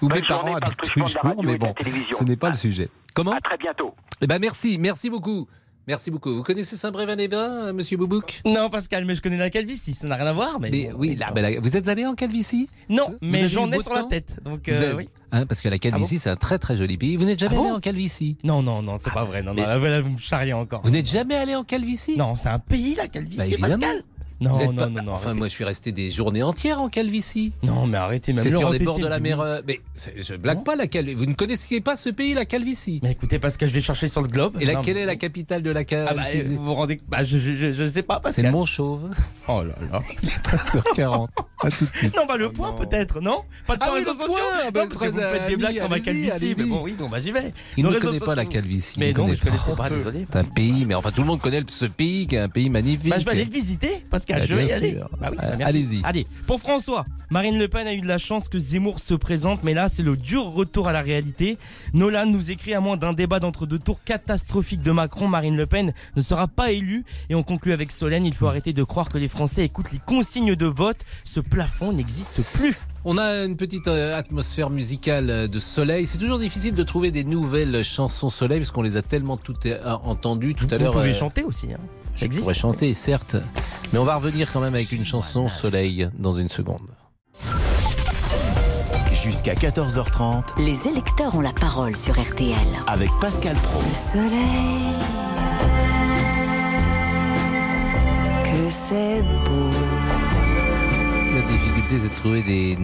Où 0.00 0.08
mes 0.08 0.22
parents 0.22 0.54
habitent 0.54 0.76
toujours, 0.76 1.42
mais 1.42 1.56
bon, 1.56 1.74
ce 2.12 2.24
n'est 2.24 2.36
pas 2.36 2.48
le 2.50 2.54
sujet. 2.54 2.88
Comment? 3.14 3.32
À 3.32 3.40
très 3.40 3.56
bientôt. 3.56 3.94
Eh 4.20 4.26
ben, 4.26 4.38
merci, 4.38 4.78
merci 4.78 5.10
beaucoup. 5.10 5.48
Merci 5.86 6.10
beaucoup. 6.10 6.34
Vous 6.34 6.42
connaissez 6.42 6.76
Saint-Brévin-les-Bains, 6.76 7.66
euh, 7.66 7.72
monsieur 7.74 7.98
Boubouk? 7.98 8.40
Non, 8.46 8.70
Pascal, 8.70 9.04
mais 9.04 9.14
je 9.14 9.20
connais 9.20 9.36
la 9.36 9.50
calvitie. 9.50 9.94
Ça 9.94 10.06
n'a 10.06 10.16
rien 10.16 10.26
à 10.26 10.32
voir. 10.32 10.58
Mais, 10.58 10.90
oui, 10.96 11.18
vous 11.60 11.76
êtes 11.76 11.88
allé 11.88 12.06
en 12.06 12.14
calvitie? 12.14 12.68
Non, 12.88 13.14
mais 13.20 13.48
j'en 13.48 13.70
ai 13.70 13.80
sur 13.80 13.92
la 13.92 14.04
tête. 14.04 14.38
Donc, 14.44 14.68
euh, 14.68 14.94
oui. 14.96 15.08
Hein, 15.32 15.46
parce 15.46 15.60
que 15.60 15.68
la 15.68 15.76
ah 15.92 15.98
c'est 16.06 16.30
un 16.30 16.36
très 16.36 16.58
très 16.58 16.76
joli 16.76 16.96
pays. 16.96 17.16
Vous 17.16 17.24
n'êtes 17.24 17.40
jamais 17.40 17.56
ah 17.56 17.60
allé 17.60 17.70
en 17.72 17.80
Calvicie 17.80 18.36
Non, 18.44 18.62
non, 18.62 18.82
non, 18.82 18.96
c'est 18.96 19.12
pas 19.12 19.24
vrai. 19.24 19.42
Non, 19.42 19.52
non, 19.52 19.66
là, 19.66 20.00
vous 20.00 20.10
me 20.10 20.18
charriez 20.18 20.52
encore. 20.52 20.80
Vous 20.82 20.90
n'êtes 20.90 21.10
jamais 21.10 21.34
allé 21.34 21.56
en 21.56 21.64
Calvicie 21.64 22.16
Non, 22.16 22.36
c'est 22.36 22.50
un 22.50 22.60
pays, 22.60 22.94
la 22.94 23.08
Calvicie, 23.08 23.56
bah, 23.58 23.68
Pascal. 23.68 24.04
Non, 24.44 24.72
non, 24.72 24.90
non, 24.90 25.02
non, 25.02 25.12
Enfin, 25.12 25.34
moi, 25.34 25.48
je 25.48 25.52
suis 25.52 25.64
resté 25.64 25.92
des 25.92 26.10
journées 26.10 26.42
entières 26.42 26.80
en 26.80 26.88
calvitie. 26.88 27.52
Non, 27.62 27.86
mais 27.86 27.96
arrêtez, 27.96 28.32
même 28.32 28.42
C'est 28.42 28.50
sur 28.50 28.70
les 28.70 28.78
bords 28.78 28.98
de 28.98 29.06
la 29.06 29.20
mer. 29.20 29.40
Euh, 29.40 29.60
mais 29.66 29.80
je 30.16 30.34
blague 30.34 30.64
pas 30.64 30.76
la 30.76 30.86
calvitie. 30.86 31.16
Vous 31.16 31.26
ne 31.26 31.34
connaissiez 31.34 31.80
pas 31.80 31.96
ce 31.96 32.10
pays, 32.10 32.34
la 32.34 32.44
calvitie 32.44 33.00
Mais 33.02 33.12
écoutez, 33.12 33.38
parce 33.38 33.56
que 33.56 33.66
je 33.66 33.72
vais 33.72 33.80
chercher 33.80 34.08
sur 34.08 34.22
le 34.22 34.28
globe. 34.28 34.56
Et 34.60 34.66
quelle 34.82 34.96
est 34.96 35.06
la 35.06 35.16
capitale 35.16 35.62
de 35.62 35.70
la 35.70 35.84
calvitie 35.84 36.20
ah 36.20 36.42
bah, 36.42 36.48
Vous 36.48 36.64
vous 36.64 36.74
rendez. 36.74 37.00
Bah, 37.08 37.24
je, 37.24 37.38
je, 37.38 37.72
je, 37.72 37.86
sais 37.86 38.02
pas. 38.02 38.20
C'est 38.30 38.50
Montchauve. 38.50 39.10
Oh 39.48 39.62
là 39.62 39.74
là. 39.90 40.02
Il 40.22 40.28
est 40.28 40.46
13h40. 40.46 41.28
À 41.64 41.70
tout 41.70 41.86
de 41.86 41.96
suite. 41.96 42.16
Non, 42.16 42.26
bah 42.26 42.36
le 42.36 42.50
point 42.50 42.72
peut-être, 42.72 43.20
non 43.20 43.42
Pas 43.66 43.76
de 43.76 43.82
ah 43.82 43.92
réseaux 43.92 44.14
sociaux 44.14 44.34
Non, 44.66 44.70
parce 44.72 44.98
que 44.98 45.08
vous 45.08 45.18
faites 45.18 45.46
des 45.48 45.56
blagues 45.56 45.76
sur 45.76 45.88
ma 45.88 46.00
calvitie. 46.00 46.54
Mais 46.56 46.64
bon, 46.64 46.82
oui, 46.82 46.94
bon, 46.98 47.08
bah 47.08 47.20
j'y 47.20 47.32
vais. 47.32 47.52
Il 47.76 47.84
ne 47.84 47.98
connaît 47.98 48.20
pas 48.20 48.34
la 48.34 48.44
calvitie. 48.44 48.98
Mais 48.98 49.12
non, 49.12 49.28
je 49.28 49.42
connaissais 49.42 49.74
pas, 49.74 49.90
désolé. 49.90 50.26
C'est 50.30 50.38
un 50.38 50.44
pays, 50.44 50.84
mais 50.84 50.94
enfin 50.94 51.10
tout 51.10 51.22
le 51.22 51.26
monde 51.26 51.40
connaît 51.40 51.62
ce 51.68 51.86
pays 51.86 52.26
qui 52.26 52.36
est 52.36 52.40
un 52.40 52.48
pays 52.48 52.70
magnifique. 52.70 53.10
Bah 53.10 53.18
je 53.18 53.24
vais 53.24 53.32
aller 53.32 53.44
le 53.44 53.50
visiter, 53.50 54.04
parce 54.10 54.24
que 54.24 54.34
je 54.44 54.54
vais 54.54 54.66
y 54.66 54.72
aller. 54.72 54.98
Bah 55.20 55.30
bah, 55.30 55.44
Allez-y. 55.64 56.00
Allez, 56.04 56.26
pour 56.46 56.60
François, 56.60 57.04
Marine 57.30 57.58
Le 57.58 57.68
Pen 57.68 57.86
a 57.86 57.94
eu 57.94 58.00
de 58.00 58.06
la 58.06 58.18
chance 58.18 58.48
que 58.48 58.58
Zemmour 58.58 59.00
se 59.00 59.14
présente, 59.14 59.64
mais 59.64 59.74
là, 59.74 59.88
c'est 59.88 60.02
le 60.02 60.16
dur 60.16 60.44
retour 60.44 60.88
à 60.88 60.92
la 60.92 61.00
réalité. 61.00 61.58
Nolan 61.92 62.26
nous 62.26 62.50
écrit 62.50 62.74
à 62.74 62.80
moins 62.80 62.96
d'un 62.96 63.12
débat 63.12 63.40
d'entre 63.40 63.66
deux 63.66 63.78
tours 63.78 64.04
catastrophique 64.04 64.82
de 64.82 64.92
Macron, 64.92 65.26
Marine 65.26 65.56
Le 65.56 65.66
Pen 65.66 65.94
ne 66.16 66.20
sera 66.20 66.48
pas 66.48 66.70
élue. 66.70 67.04
Et 67.30 67.34
on 67.34 67.42
conclut 67.42 67.72
avec 67.72 67.90
Solène, 67.90 68.24
il 68.24 68.34
faut 68.34 68.46
arrêter 68.46 68.72
de 68.72 68.84
croire 68.84 69.08
que 69.08 69.18
les 69.18 69.28
Français 69.28 69.64
écoutent 69.64 69.92
les 69.92 69.98
consignes 69.98 70.54
de 70.54 70.66
vote. 70.66 70.98
Ce 71.24 71.40
plafond 71.54 71.92
n'existe 71.92 72.42
plus. 72.54 72.74
On 73.04 73.16
a 73.16 73.44
une 73.44 73.56
petite 73.56 73.86
euh, 73.86 74.18
atmosphère 74.18 74.70
musicale 74.70 75.30
euh, 75.30 75.46
de 75.46 75.60
soleil. 75.60 76.04
C'est 76.08 76.18
toujours 76.18 76.40
difficile 76.40 76.74
de 76.74 76.82
trouver 76.82 77.12
des 77.12 77.22
nouvelles 77.22 77.84
chansons 77.84 78.28
soleil 78.28 78.58
parce 78.58 78.72
qu'on 78.72 78.82
les 78.82 78.96
a 78.96 79.02
tellement 79.02 79.36
toutes 79.36 79.66
euh, 79.66 79.96
entendues 80.02 80.56
tout 80.56 80.66
à 80.72 80.78
l'heure. 80.78 80.92
Vous 80.92 80.98
pouvez 80.98 81.14
chanter 81.14 81.44
aussi. 81.44 81.68
Hein. 81.72 81.78
Ça 82.16 82.26
existe. 82.26 82.42
pourrais 82.42 82.54
chanter, 82.54 82.92
certes. 82.92 83.36
Mais 83.92 84.00
on 84.00 84.04
va 84.04 84.16
revenir 84.16 84.52
quand 84.52 84.60
même 84.60 84.74
avec 84.74 84.90
une 84.90 85.04
chanson 85.04 85.48
soleil 85.48 86.08
dans 86.18 86.32
une 86.32 86.48
seconde. 86.48 86.90
Jusqu'à 89.12 89.54
14h30, 89.54 90.60
les 90.64 90.88
électeurs 90.88 91.36
ont 91.36 91.40
la 91.40 91.52
parole 91.52 91.94
sur 91.94 92.20
RTL. 92.20 92.56
Avec 92.88 93.10
Pascal 93.20 93.54
Pro. 93.56 93.80
Le 93.80 94.22
soleil, 94.22 94.94
que 98.42 98.70
c'est 98.70 99.22
beau. 99.22 99.83
La 101.44 101.52
difficulté, 101.52 101.98
c'est 102.02 102.08
de 102.08 102.20
trouver 102.20 102.42
des 102.42 102.78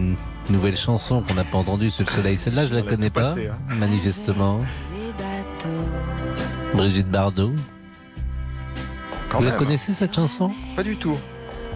nouvelles 0.49 0.77
chansons 0.77 1.21
qu'on 1.21 1.33
n'a 1.33 1.43
pas 1.43 1.57
entendues 1.57 1.89
sur 1.89 2.05
le 2.05 2.11
soleil. 2.11 2.37
Celle-là, 2.37 2.65
je 2.67 2.73
la 2.73 2.81
connais 2.81 3.09
pas, 3.09 3.33
hein. 3.33 3.57
manifestement. 3.77 4.59
Brigitte 6.73 7.09
Bardot. 7.09 7.53
Vous 9.31 9.43
la 9.43 9.51
connaissez 9.51 9.93
cette 9.93 10.13
chanson? 10.13 10.51
Pas 10.75 10.83
du 10.83 10.95
tout. 10.95 11.17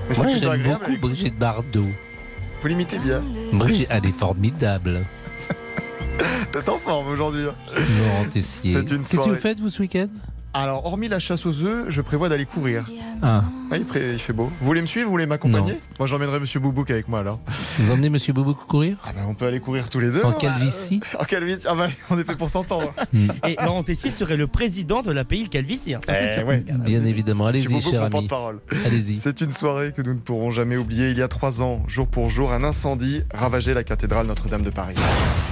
Mais 0.09 0.15
Moi 0.15 0.27
j'aime 0.33 0.61
beaucoup 0.63 0.97
Brigitte 0.99 1.37
Bardot. 1.39 1.87
Vous 2.61 2.67
l'imitez 2.67 2.99
bien. 2.99 3.23
Brigitte, 3.53 3.87
elle 3.89 4.05
est 4.05 4.15
formidable. 4.15 5.01
T'es 6.51 6.69
en 6.69 6.77
forme 6.77 7.07
aujourd'hui. 7.09 7.45
Hein. 7.47 7.53
Laurent 7.75 8.25
Tessier. 8.31 8.73
Qu'est-ce 8.85 9.09
que 9.09 9.29
vous 9.29 9.35
faites 9.35 9.59
vous 9.59 9.69
ce 9.69 9.81
week-end? 9.81 10.07
Alors, 10.61 10.85
hormis 10.85 11.09
la 11.09 11.19
chasse 11.19 11.45
aux 11.45 11.63
œufs, 11.63 11.85
je 11.89 12.01
prévois 12.01 12.29
d'aller 12.29 12.45
courir. 12.45 12.85
Ah. 13.21 13.43
il, 13.73 14.19
fait 14.19 14.31
beau. 14.31 14.49
Vous 14.61 14.65
voulez 14.65 14.81
me 14.81 14.85
suivre 14.85 15.05
Vous 15.05 15.11
voulez 15.11 15.25
m'accompagner 15.25 15.73
Moi, 15.99 16.07
j'emmènerai 16.07 16.39
Monsieur 16.39 16.61
Boubouk 16.61 16.89
avec 16.91 17.09
moi 17.09 17.19
alors. 17.19 17.41
Vous 17.77 17.91
emmenez 17.91 18.09
Monsieur 18.09 18.31
Boubouk 18.31 18.57
courir 18.65 18.95
ah 19.05 19.11
ben, 19.13 19.25
On 19.27 19.33
peut 19.33 19.47
aller 19.47 19.59
courir 19.59 19.89
tous 19.89 19.99
les 19.99 20.11
deux. 20.11 20.23
En 20.23 20.31
calvitie 20.31 21.01
En 21.19 21.25
calvitie 21.25 21.65
Ah 21.69 21.75
ben, 21.75 21.89
on 22.09 22.17
est 22.17 22.23
fait 22.23 22.37
pour 22.37 22.49
s'entendre. 22.49 22.93
Et 23.45 23.57
Laurent 23.61 23.83
Tessier 23.83 24.11
serait 24.11 24.37
le 24.37 24.47
président 24.47 25.01
de 25.01 25.11
la 25.11 25.25
pays 25.25 25.49
Calvitie. 25.49 25.93
Hein. 25.93 25.99
Ça, 26.05 26.13
c'est 26.13 26.45
eh 26.47 26.73
Bien 26.77 27.03
évidemment. 27.03 27.47
Allez-y, 27.47 27.81
cher 27.81 28.03
ami. 28.03 28.29
Allez-y. 28.85 29.15
C'est 29.15 29.41
une 29.41 29.51
soirée 29.51 29.91
que 29.91 30.01
nous 30.01 30.13
ne 30.13 30.19
pourrons 30.19 30.51
jamais 30.51 30.77
oublier. 30.77 31.09
Il 31.09 31.17
y 31.17 31.21
a 31.21 31.27
trois 31.27 31.61
ans, 31.61 31.83
jour 31.87 32.07
pour 32.07 32.29
jour, 32.29 32.53
un 32.53 32.63
incendie 32.63 33.23
ravageait 33.33 33.73
la 33.73 33.83
cathédrale 33.83 34.27
Notre-Dame 34.27 34.61
de 34.61 34.69
Paris. 34.69 34.95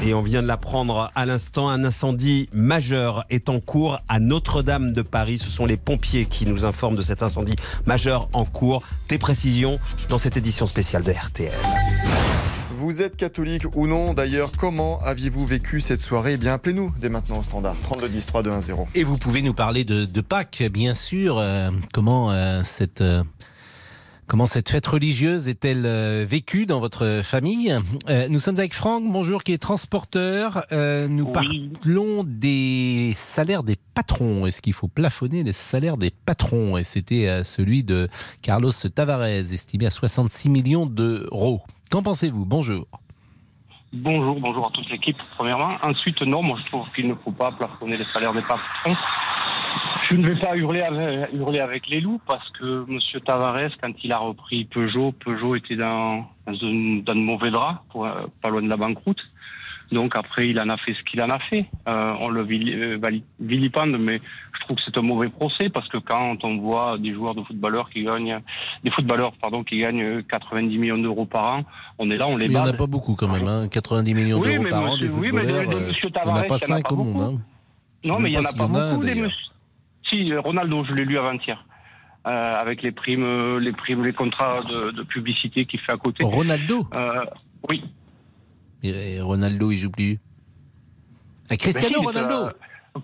Et 0.06 0.14
on 0.14 0.22
vient 0.22 0.42
de 0.42 0.48
l'apprendre 0.48 1.12
à 1.14 1.26
l'instant, 1.26 1.70
un 1.70 1.84
incendie 1.84 2.48
majeur 2.54 3.26
est 3.30 3.50
en 3.50 3.60
cours 3.60 4.00
à 4.08 4.20
Notre-Dame 4.20 4.93
de 4.94 5.02
Paris. 5.02 5.38
Ce 5.38 5.50
sont 5.50 5.66
les 5.66 5.78
pompiers 5.78 6.26
qui 6.26 6.46
nous 6.46 6.66
informent 6.66 6.96
de 6.96 7.02
cet 7.02 7.24
incendie 7.24 7.56
majeur 7.86 8.30
en 8.34 8.46
cours. 8.46 8.84
Des 9.10 9.18
précisions 9.18 9.80
dans 10.10 10.18
cette 10.18 10.38
édition 10.38 10.68
spéciale 10.68 11.04
de 11.04 11.12
RTL. 11.12 11.52
Vous 12.78 13.02
êtes 13.02 13.16
catholique 13.16 13.64
ou 13.76 13.88
non 13.88 14.14
D'ailleurs, 14.14 14.52
comment 14.58 15.00
aviez-vous 15.04 15.46
vécu 15.46 15.80
cette 15.80 16.02
soirée? 16.02 16.34
Eh 16.34 16.38
bien, 16.38 16.54
appelez-nous 16.54 16.94
dès 17.00 17.08
maintenant 17.08 17.40
au 17.40 17.44
standard 17.44 17.76
32 17.84 18.10
10 18.10 18.26
3 18.26 18.44
2 18.44 18.52
1 18.52 18.62
0. 18.62 18.88
Et 18.96 19.04
vous 19.04 19.18
pouvez 19.18 19.42
nous 19.42 19.54
parler 19.54 19.86
de, 19.86 20.04
de 20.04 20.22
Pâques, 20.22 20.64
bien 20.72 20.94
sûr. 20.94 21.38
Euh, 21.38 21.70
comment 21.94 22.32
euh, 22.32 22.62
cette 22.66 23.02
euh, 23.02 23.24
Comment 24.28 24.46
cette 24.46 24.70
fête 24.70 24.88
religieuse 24.88 25.50
est-elle 25.50 25.86
euh, 25.86 26.26
vécue 26.28 26.66
dans 26.66 26.80
votre 26.80 27.22
famille? 27.24 27.78
Euh, 28.10 28.28
Nous 28.30 28.40
sommes 28.40 28.58
avec 28.58 28.74
Franck, 28.74 29.04
bonjour, 29.06 29.44
qui 29.44 29.52
est 29.52 29.58
transporteur. 29.58 30.64
Euh, 30.72 31.08
nous 31.08 31.28
parlons 31.28 32.24
des 32.26 33.12
salaires 33.16 33.64
des 33.64 33.76
patrons. 33.94 34.46
Est-ce 34.48 34.62
qu'il 34.62 34.74
faut 34.74 34.88
plafonner 34.88 35.44
les 35.44 35.54
salaires 35.54 35.98
des 35.98 36.10
patrons? 36.10 36.78
Et 36.78 36.84
c'était 36.86 37.44
celui 37.44 37.84
de 37.84 38.08
Carlos 38.42 38.72
Tavares, 38.72 39.26
estimé 39.26 39.88
à 39.88 39.90
66 39.92 40.50
millions 40.50 40.86
d'euros. 40.86 41.62
Qu'en 41.92 42.02
pensez-vous? 42.02 42.46
Bonjour. 42.46 42.88
Bonjour, 43.92 44.40
bonjour 44.40 44.68
à 44.68 44.72
toute 44.72 44.90
l'équipe, 44.90 45.18
premièrement. 45.38 45.76
Ensuite, 45.84 46.20
non, 46.24 46.42
moi 46.42 46.58
je 46.64 46.72
trouve 46.72 46.88
qu'il 46.96 47.08
ne 47.08 47.14
faut 47.24 47.32
pas 47.32 47.52
plafonner 47.52 47.98
les 47.98 48.06
salaires 48.12 48.34
des 48.34 48.42
patrons. 48.42 48.96
Je 50.10 50.16
ne 50.16 50.28
vais 50.28 50.40
pas 50.40 50.56
hurler 50.56 50.82
avec, 50.82 51.34
hurler 51.34 51.60
avec 51.60 51.88
les 51.88 52.02
loups 52.02 52.22
parce 52.28 52.50
que 52.52 52.86
M. 52.90 53.00
Tavares, 53.26 53.72
quand 53.82 53.94
il 54.04 54.12
a 54.12 54.18
repris 54.18 54.66
Peugeot, 54.66 55.14
Peugeot 55.14 55.56
était 55.56 55.76
dans, 55.76 56.26
dans, 56.46 56.54
un, 56.54 57.16
mauvais 57.16 57.52
drap, 57.52 57.84
pour, 57.90 58.06
euh, 58.06 58.26
pas 58.42 58.50
loin 58.50 58.62
de 58.62 58.70
la 58.70 58.78
banqueroute. 58.78 59.22
Donc 59.92 60.18
après, 60.18 60.50
il 60.50 60.60
en 60.60 60.70
a 60.70 60.78
fait 60.78 60.94
ce 60.94 61.04
qu'il 61.04 61.22
en 61.22 61.30
a 61.30 61.40
fait. 61.40 61.66
Euh, 61.88 62.12
on 62.20 62.30
le 62.30 62.42
euh, 62.42 63.00
vilipende, 63.40 63.98
mais 64.00 64.20
je 64.54 64.60
trouve 64.66 64.78
que 64.78 64.82
c'est 64.86 64.98
un 64.98 65.04
mauvais 65.04 65.30
procès 65.30 65.70
parce 65.70 65.88
que 65.88 65.98
quand 65.98 66.44
on 66.44 66.58
voit 66.58 66.98
des 66.98 67.14
joueurs 67.14 67.36
de 67.36 67.44
footballeurs 67.44 67.90
qui 67.90 68.04
gagnent, 68.04 68.40
des 68.84 68.92
footballeurs 68.92 69.34
pardon, 69.40 69.64
qui 69.64 69.80
gagnent 69.80 70.24
90 70.24 70.78
millions 70.78 70.98
d'euros 70.98 71.26
par 71.26 71.58
an, 71.58 71.64
on 72.00 72.10
est 72.10 72.18
là, 72.18 72.28
on 72.28 72.38
les. 72.38 72.48
Mais 72.48 72.54
il 72.54 72.56
n'y 72.56 72.62
en 72.62 72.66
a 72.66 72.74
pas 72.74 72.88
beaucoup 72.88 73.16
quand 73.16 73.28
même, 73.28 73.48
hein 73.48 73.68
90 73.70 74.14
millions 74.16 74.42
d'euros 74.42 74.64
par 74.70 74.84
an 74.84 74.98
des 74.98 75.08
footballeurs. 75.08 75.68
Oui, 75.68 75.68
mais 75.70 75.86
de, 75.86 75.92
de, 75.92 76.10
Tavares, 76.10 76.26
il 76.26 76.34
n'y 76.34 76.40
en 76.40 76.44
a 76.44 76.48
pas 76.48 76.58
5 76.58 76.92
au 76.92 76.96
monde. 76.96 77.22
Hein. 77.22 77.42
Non, 78.06 78.20
mais 78.20 78.32
il 78.32 78.38
n'y 78.38 78.46
en 78.46 78.50
a 78.50 78.54
pas 78.54 78.68
beaucoup. 78.68 79.06
Des, 79.06 79.30
si, 80.10 80.34
Ronaldo, 80.36 80.84
je 80.86 80.94
l'ai 80.94 81.06
lu 81.06 81.18
avant-hier. 81.18 81.66
Euh, 82.26 82.54
avec 82.54 82.82
les 82.84 82.94
primes, 82.94 83.58
les 83.58 83.74
primes, 83.74 84.06
les 84.06 84.14
contrats 84.14 84.62
de, 84.62 85.04
publicité 85.04 85.66
qu'il 85.66 85.82
fait 85.82 85.92
à 85.92 85.98
côté. 85.98 86.24
Ronaldo 86.24 86.88
euh, 86.94 87.26
Oui. 87.70 87.84
Et 88.82 89.20
Ronaldo, 89.20 89.72
il 89.72 89.78
joue 89.78 89.92
plus 89.92 90.20
ah, 91.50 91.58
Cristiano 91.58 92.00
ben 92.00 92.06
Ronaldo 92.06 92.52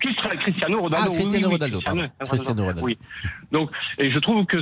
Qui 0.00 0.14
sera 0.14 0.28
Cristiano 0.36 0.80
Ronaldo 0.80 1.10
Ah, 1.10 1.14
Cristiano 1.14 1.50
Ronaldo, 1.50 1.78
Cristiano, 1.80 2.62
Ronaldo. 2.62 2.82
Oui. 2.82 2.98
Donc, 3.52 3.70
et 3.98 4.10
je 4.10 4.18
trouve 4.18 4.46
que 4.46 4.58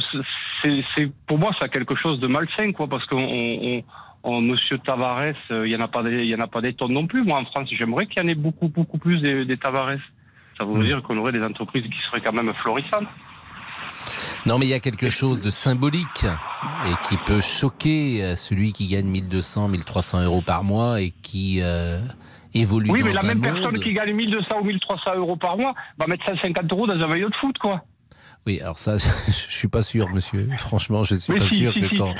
c'est, 0.62 1.12
pour 1.26 1.38
moi, 1.38 1.52
ça 1.60 1.66
a 1.66 1.68
quelque 1.68 1.94
chose 1.94 2.18
de 2.20 2.26
malsain, 2.26 2.72
quoi, 2.72 2.88
parce 2.88 3.06
qu'on 3.06 3.82
on, 4.24 4.40
Monsieur 4.40 4.78
Tavares, 4.78 5.34
euh, 5.52 5.66
il 5.66 5.70
n'y 5.70 5.76
en 5.76 5.84
a 5.84 5.88
pas 5.88 6.02
des, 6.02 6.22
il 6.24 6.28
y 6.28 6.34
en 6.34 6.40
a 6.40 6.48
pas 6.48 6.60
des 6.60 6.74
tonnes 6.74 6.92
non 6.92 7.06
plus. 7.06 7.22
Moi, 7.22 7.38
en 7.38 7.44
France, 7.44 7.68
j'aimerais 7.70 8.06
qu'il 8.06 8.20
y 8.20 8.24
en 8.24 8.28
ait 8.28 8.34
beaucoup, 8.34 8.68
beaucoup 8.68 8.98
plus 8.98 9.20
des, 9.20 9.44
des 9.44 9.56
Tavares. 9.56 10.00
Ça 10.58 10.64
veut 10.64 10.84
dire 10.84 11.02
qu'on 11.02 11.16
aurait 11.18 11.32
des 11.32 11.42
entreprises 11.42 11.84
qui 11.84 11.98
seraient 12.10 12.20
quand 12.20 12.32
même 12.32 12.52
florissantes. 12.54 13.08
Non, 14.46 14.58
mais 14.58 14.66
il 14.66 14.70
y 14.70 14.74
a 14.74 14.80
quelque 14.80 15.10
chose 15.10 15.40
de 15.40 15.50
symbolique 15.50 16.24
et 16.86 17.08
qui 17.08 17.16
peut 17.26 17.40
choquer 17.40 18.22
euh, 18.22 18.36
celui 18.36 18.72
qui 18.72 18.86
gagne 18.86 19.06
1200, 19.06 19.68
1300 19.68 20.24
euros 20.24 20.42
par 20.42 20.64
mois 20.64 21.00
et 21.00 21.10
qui 21.22 21.60
euh, 21.62 22.00
évolue 22.54 22.90
oui, 22.90 23.00
dans 23.00 23.06
mais 23.06 23.12
la 23.12 23.22
même 23.22 23.40
personne 23.40 23.78
qui 23.78 23.92
gagne 23.92 24.14
1200 24.14 24.46
ou 24.60 24.64
1300 24.64 25.16
euros 25.16 25.36
par 25.36 25.56
mois 25.56 25.74
va 25.98 26.06
mettre 26.06 26.24
150 26.26 26.72
euros 26.72 26.86
dans 26.86 26.94
un 26.94 27.06
maillot 27.08 27.28
de 27.28 27.34
foot, 27.36 27.58
quoi. 27.58 27.82
Oui, 28.48 28.62
alors 28.62 28.78
ça, 28.78 28.96
je 28.96 29.54
suis 29.54 29.68
pas 29.68 29.82
sûr, 29.82 30.08
monsieur. 30.08 30.48
Franchement, 30.56 31.04
je 31.04 31.16
suis 31.16 31.34
pas 31.34 31.44
sûr 31.44 31.74
que 31.74 31.98
quand. 31.98 32.14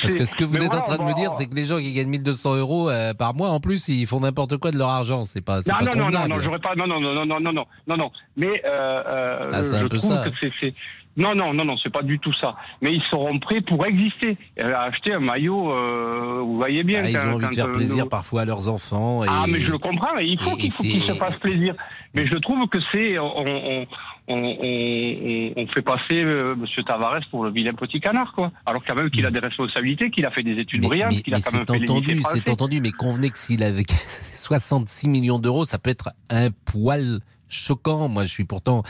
Parce 0.00 0.14
que 0.14 0.24
ce 0.24 0.34
que 0.34 0.44
vous 0.44 0.56
êtes 0.62 0.72
en 0.72 0.80
train 0.80 0.96
de 0.96 1.02
me 1.02 1.14
dire, 1.14 1.30
c'est 1.34 1.44
que 1.44 1.54
les 1.54 1.66
gens 1.66 1.76
qui 1.76 1.92
gagnent 1.92 2.08
1200 2.08 2.56
euros 2.56 2.88
euh, 2.88 3.12
par 3.12 3.34
mois, 3.34 3.50
en 3.50 3.60
plus, 3.60 3.86
ils 3.88 4.06
font 4.06 4.20
n'importe 4.20 4.56
quoi 4.56 4.70
de 4.70 4.78
leur 4.78 4.88
argent. 4.88 5.26
C'est 5.26 5.44
pas. 5.44 5.58
Non, 5.58 5.62
pas 5.64 5.84
non, 5.84 6.08
non, 6.08 6.08
non, 6.08 6.28
non, 6.28 6.40
j'aurais 6.40 6.58
pas. 6.58 6.74
Non, 6.74 6.86
non, 6.86 6.98
non, 6.98 7.12
non, 7.12 7.26
non, 7.26 7.52
non, 7.52 7.66
non, 7.86 7.96
non. 7.98 8.10
Mais 8.38 8.62
euh, 8.64 9.02
euh, 9.06 9.50
ah, 9.52 9.62
je 9.62 9.86
trouve 9.88 10.00
ça. 10.00 10.24
que 10.40 10.48
c'est. 10.58 10.72
Non, 11.16 11.34
non, 11.34 11.52
non, 11.52 11.64
non, 11.64 11.76
c'est 11.82 11.92
pas 11.92 12.02
du 12.02 12.18
tout 12.18 12.32
ça. 12.40 12.54
Mais 12.80 12.94
ils 12.94 13.02
seront 13.10 13.38
prêts 13.38 13.60
pour 13.60 13.84
exister. 13.84 14.36
Acheter 14.62 15.14
un 15.14 15.20
maillot, 15.20 15.72
euh, 15.72 16.40
vous 16.42 16.56
voyez 16.56 16.84
bien. 16.84 17.02
Ah, 17.04 17.10
ils 17.10 17.18
ont 17.18 17.34
envie 17.34 17.48
de 17.48 17.54
faire 17.54 17.72
plaisir 17.72 18.08
parfois 18.08 18.42
à 18.42 18.44
leurs 18.44 18.68
enfants. 18.68 19.22
Ah, 19.26 19.44
mais 19.48 19.60
je 19.60 19.70
le 19.70 19.78
comprends. 19.78 20.16
il 20.18 20.38
faut 20.38 20.56
qu'ils 20.56 20.72
se 20.72 21.14
fassent 21.14 21.38
plaisir. 21.38 21.74
Mais 22.14 22.26
je 22.26 22.34
trouve 22.36 22.66
que 22.68 22.78
c'est, 22.92 23.18
on, 23.18 23.86
on, 24.28 25.66
fait 25.74 25.82
passer 25.82 26.22
euh, 26.24 26.54
M. 26.54 26.84
Tavares 26.86 27.20
pour 27.30 27.44
le 27.44 27.50
vilain 27.50 27.72
petit 27.72 28.00
canard, 28.00 28.32
quoi. 28.32 28.50
Alors 28.66 28.82
quand 28.86 28.94
même 28.94 29.10
qu'il 29.10 29.26
a 29.26 29.30
des 29.30 29.40
responsabilités, 29.40 30.10
qu'il 30.10 30.26
a 30.26 30.30
fait 30.30 30.42
des 30.42 30.58
études 30.58 30.82
brillantes, 30.82 31.22
qu'il 31.22 31.34
a 31.34 31.40
quand 31.40 31.52
même 31.52 31.66
fait 31.66 31.84
entendu, 31.84 32.22
C'est 32.32 32.48
entendu, 32.48 32.80
mais 32.80 32.92
convenez 32.92 33.30
que 33.30 33.38
s'il 33.38 33.62
avait 33.62 33.84
66 33.88 35.08
millions 35.08 35.38
d'euros, 35.38 35.64
ça 35.64 35.78
peut 35.78 35.90
être 35.90 36.10
un 36.30 36.48
poil 36.64 37.20
choquant. 37.48 38.08
Moi, 38.08 38.24
je 38.24 38.28
suis 38.28 38.44
pourtant 38.44 38.82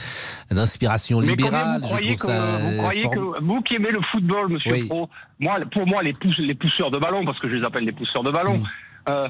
d'inspiration 0.50 1.20
libérale. 1.20 1.80
vous 1.80 1.88
croyez, 1.88 2.16
que, 2.16 2.72
vous, 2.72 2.78
croyez 2.78 3.08
que, 3.08 3.44
vous 3.44 3.60
qui 3.62 3.76
aimez 3.76 3.90
le 3.90 4.00
football, 4.10 4.48
Monsieur 4.50 4.86
Pro, 4.86 5.08
moi, 5.40 5.58
pour 5.72 5.86
moi, 5.86 6.02
les, 6.02 6.14
les 6.38 6.54
pousseurs 6.54 6.90
de 6.90 6.98
ballon, 6.98 7.24
parce 7.24 7.38
que 7.38 7.48
je 7.48 7.56
les 7.56 7.64
appelle 7.64 7.84
les 7.84 7.92
pousseurs 7.92 8.22
de 8.22 8.30
ballon, 8.30 8.58
mm. 8.58 8.64
euh, 9.10 9.28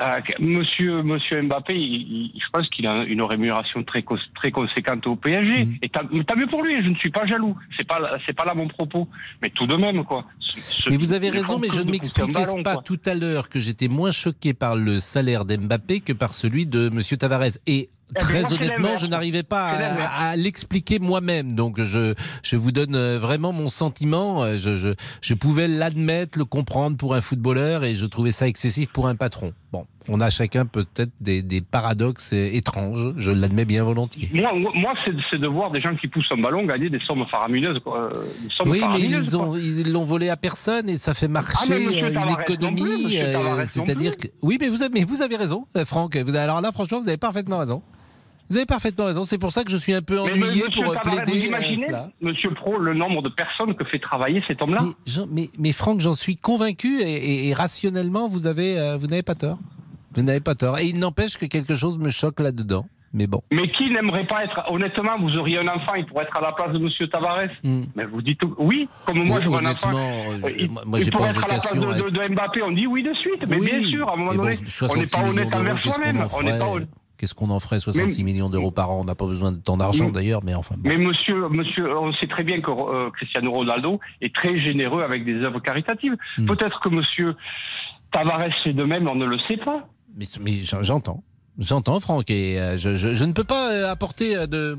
euh, 0.00 0.20
monsieur, 0.38 1.02
monsieur 1.02 1.42
Mbappé, 1.42 1.74
je 1.74 2.50
pense 2.52 2.68
qu'il 2.68 2.86
a 2.86 3.04
une 3.04 3.22
rémunération 3.22 3.82
très, 3.82 4.04
très 4.36 4.50
conséquente 4.52 5.06
au 5.06 5.16
PSG. 5.16 5.64
Mm. 5.64 5.78
Et 5.82 5.88
tant 5.88 6.36
mieux 6.36 6.46
pour 6.46 6.62
lui, 6.62 6.84
je 6.84 6.90
ne 6.90 6.94
suis 6.96 7.10
pas 7.10 7.26
jaloux. 7.26 7.56
C'est 7.76 7.86
pas, 7.86 8.00
c'est 8.26 8.36
pas 8.36 8.44
là 8.44 8.54
mon 8.54 8.68
propos. 8.68 9.08
Mais 9.42 9.50
tout 9.50 9.66
de 9.66 9.74
même, 9.74 10.04
quoi. 10.04 10.24
mais 10.88 10.96
vous 10.96 11.14
avez 11.14 11.30
raison, 11.30 11.58
mais 11.58 11.68
je 11.72 11.80
ne 11.80 11.90
m'expliquais 11.90 12.62
pas 12.62 12.76
tout 12.76 13.00
à 13.06 13.14
l'heure 13.14 13.48
que 13.48 13.58
j'étais 13.58 13.88
moins 13.88 14.12
choqué 14.12 14.54
par 14.54 14.76
le 14.76 15.00
salaire 15.00 15.44
d'Mbappé 15.44 16.00
que 16.00 16.12
par 16.12 16.34
celui 16.34 16.66
de 16.66 16.90
monsieur 16.90 17.16
Tavares. 17.16 17.58
Et 17.66 17.88
eh 18.14 18.18
Très 18.18 18.52
honnêtement, 18.52 18.96
je 18.96 19.06
n'arrivais 19.06 19.42
pas 19.42 19.66
à, 19.66 20.36
l'expliquer 20.36 20.98
moi-même. 20.98 21.54
Donc, 21.54 21.80
je, 21.80 22.14
je 22.42 22.56
vous 22.56 22.72
donne 22.72 22.94
euh, 22.94 23.18
vraiment 23.18 23.52
mon 23.52 23.68
sentiment. 23.68 24.42
Euh, 24.42 24.58
je, 24.58 24.76
je, 24.76 24.88
je 25.20 25.34
pouvais 25.34 25.68
l'admettre, 25.68 26.38
le 26.38 26.44
comprendre 26.44 26.96
pour 26.96 27.14
un 27.14 27.20
footballeur 27.20 27.84
et 27.84 27.96
je 27.96 28.06
trouvais 28.06 28.32
ça 28.32 28.46
excessif 28.46 28.90
pour 28.90 29.08
un 29.08 29.16
patron. 29.16 29.52
Bon, 29.70 29.86
on 30.08 30.20
a 30.20 30.30
chacun 30.30 30.64
peut-être 30.64 31.12
des, 31.20 31.42
des, 31.42 31.60
paradoxes 31.60 32.32
étranges, 32.32 33.12
je 33.18 33.30
l'admets 33.30 33.66
bien 33.66 33.84
volontiers. 33.84 34.30
Moi, 34.32 34.50
moi 34.74 34.94
c'est 35.04 35.38
de 35.38 35.46
voir 35.46 35.70
des 35.70 35.82
gens 35.82 35.94
qui 35.94 36.08
poussent 36.08 36.30
un 36.30 36.40
ballon 36.40 36.64
gagner 36.64 36.88
des 36.88 37.00
sommes 37.00 37.26
faramineuses. 37.30 37.78
Euh, 37.86 38.10
oui, 38.64 38.80
mais 38.90 39.00
ils 39.00 39.36
ont, 39.36 39.54
ils 39.56 39.92
l'ont 39.92 40.04
volé 40.04 40.30
à 40.30 40.38
personne 40.38 40.88
et 40.88 40.96
ça 40.96 41.12
fait 41.12 41.28
marcher 41.28 41.70
ah, 41.70 41.76
une 41.76 42.30
économie. 42.40 43.18
C'est-à-dire 43.66 44.16
que. 44.16 44.28
Oui, 44.40 44.56
mais 44.58 44.68
vous, 44.68 44.82
avez, 44.82 44.92
mais 44.92 45.04
vous 45.04 45.20
avez 45.20 45.36
raison, 45.36 45.66
Franck. 45.84 46.16
alors 46.16 46.62
là, 46.62 46.72
franchement, 46.72 47.00
vous 47.00 47.08
avez 47.08 47.18
parfaitement 47.18 47.58
raison. 47.58 47.82
Vous 48.50 48.56
avez 48.56 48.66
parfaitement 48.66 49.06
raison. 49.06 49.24
C'est 49.24 49.38
pour 49.38 49.52
ça 49.52 49.64
que 49.64 49.70
je 49.70 49.76
suis 49.76 49.92
un 49.92 50.02
peu 50.02 50.18
ennuyé 50.18 50.62
pour 50.74 50.94
plaider. 51.02 51.32
Vous 51.32 51.46
imaginez, 51.46 51.86
cela. 51.86 52.10
Monsieur 52.20 52.50
Pro, 52.50 52.78
le 52.78 52.94
nombre 52.94 53.22
de 53.22 53.28
personnes 53.28 53.74
que 53.74 53.84
fait 53.84 53.98
travailler 53.98 54.42
cet 54.48 54.62
homme-là? 54.62 54.82
Mais, 55.30 55.50
mais, 55.58 55.72
Franck, 55.72 56.00
j'en 56.00 56.14
suis 56.14 56.36
convaincu 56.36 57.02
et, 57.02 57.52
rationnellement, 57.52 58.26
vous 58.26 58.46
avez, 58.46 58.78
euh, 58.78 58.96
vous 58.96 59.06
n'avez 59.06 59.22
pas 59.22 59.34
tort. 59.34 59.58
Vous 60.14 60.22
n'avez 60.22 60.40
pas 60.40 60.54
tort. 60.54 60.78
Et 60.78 60.86
il 60.86 60.98
n'empêche 60.98 61.36
que 61.36 61.46
quelque 61.46 61.76
chose 61.76 61.98
me 61.98 62.10
choque 62.10 62.40
là-dedans. 62.40 62.86
Mais 63.14 63.26
bon. 63.26 63.42
Mais 63.52 63.66
qui 63.72 63.88
n'aimerait 63.88 64.26
pas 64.26 64.44
être, 64.44 64.70
honnêtement, 64.70 65.18
vous 65.18 65.38
auriez 65.38 65.58
un 65.58 65.68
enfant, 65.68 65.94
il 65.96 66.04
pourrait 66.04 66.24
être 66.24 66.36
à 66.36 66.42
la 66.42 66.52
place 66.52 66.72
de 66.72 66.78
Monsieur 66.78 67.08
Tavares. 67.08 67.48
Hmm. 67.64 67.84
Mais 67.96 68.04
vous 68.04 68.20
dites 68.20 68.40
oui, 68.58 68.86
comme 69.06 69.24
moi, 69.24 69.40
je 69.40 69.48
vois 69.48 69.60
un 69.62 69.72
enfant. 69.72 69.90
Euh, 69.94 70.50
il, 70.58 70.70
moi, 70.70 71.00
j'ai 71.00 71.10
pas 71.10 71.30
être 71.30 71.38
à 71.38 71.40
la 71.40 71.46
place 71.46 71.74
de, 71.74 72.34
Mbappé, 72.34 72.62
on 72.62 72.72
dit 72.72 72.86
oui 72.86 73.02
de 73.02 73.14
suite. 73.14 73.48
Mais 73.48 73.60
bien 73.60 73.82
sûr, 73.82 74.08
à 74.08 74.12
un 74.12 74.16
moment 74.16 74.34
donné, 74.34 74.58
on 74.82 74.96
n'est 74.96 75.06
pas 75.06 75.22
honnête 75.22 75.54
envers 75.54 75.82
soi-même. 75.82 76.26
On 76.34 76.42
n'est 76.42 76.58
pas 76.58 76.68
Qu'est-ce 77.18 77.34
qu'on 77.34 77.50
en 77.50 77.58
ferait 77.58 77.80
66 77.80 78.22
millions 78.22 78.48
d'euros 78.48 78.70
par 78.70 78.90
an? 78.90 79.00
On 79.00 79.04
n'a 79.04 79.16
pas 79.16 79.26
besoin 79.26 79.50
de 79.50 79.58
tant 79.58 79.76
d'argent 79.76 80.08
d'ailleurs, 80.08 80.44
mais 80.44 80.54
enfin. 80.54 80.76
Mais 80.84 80.96
monsieur, 80.96 81.48
monsieur, 81.48 81.98
on 81.98 82.12
sait 82.14 82.28
très 82.28 82.44
bien 82.44 82.60
que 82.60 82.70
euh, 82.70 83.10
Cristiano 83.10 83.50
Ronaldo 83.50 83.98
est 84.20 84.32
très 84.32 84.60
généreux 84.60 85.02
avec 85.02 85.24
des 85.24 85.42
œuvres 85.42 85.58
caritatives. 85.58 86.16
Hmm. 86.38 86.46
Peut-être 86.46 86.78
que 86.78 86.90
monsieur 86.90 87.34
Tavares 88.12 88.54
fait 88.62 88.72
de 88.72 88.84
même, 88.84 89.08
on 89.08 89.16
ne 89.16 89.26
le 89.26 89.38
sait 89.48 89.56
pas. 89.56 89.88
Mais, 90.16 90.26
mais 90.40 90.60
j'entends. 90.62 91.24
J'entends, 91.58 91.98
Franck, 91.98 92.30
et 92.30 92.60
euh, 92.60 92.78
je, 92.78 92.94
je, 92.94 93.24
ne 93.24 93.32
peux 93.32 93.42
pas 93.42 93.72
euh, 93.72 93.90
apporter 93.90 94.46
de 94.46 94.78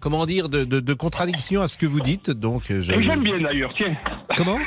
comment 0.00 0.26
dire, 0.26 0.50
de, 0.50 0.64
de, 0.64 0.94
contradiction 0.94 1.62
à 1.62 1.68
ce 1.68 1.78
que 1.78 1.86
vous 1.86 2.00
dites. 2.00 2.30
Donc, 2.30 2.64
je... 2.68 3.00
J'aime 3.00 3.22
bien 3.22 3.40
d'ailleurs, 3.40 3.72
tiens. 3.74 3.96
Comment 4.36 4.58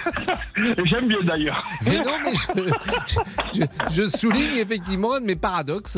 J'aime 0.85 1.07
bien 1.07 1.21
d'ailleurs. 1.23 1.65
Mais 1.85 1.97
non, 1.97 2.17
mais 2.23 2.33
je, 3.53 3.65
je, 3.89 4.07
souligne 4.07 4.57
effectivement 4.57 5.13
un 5.13 5.21
de 5.21 5.25
mes 5.25 5.35
paradoxes. 5.35 5.97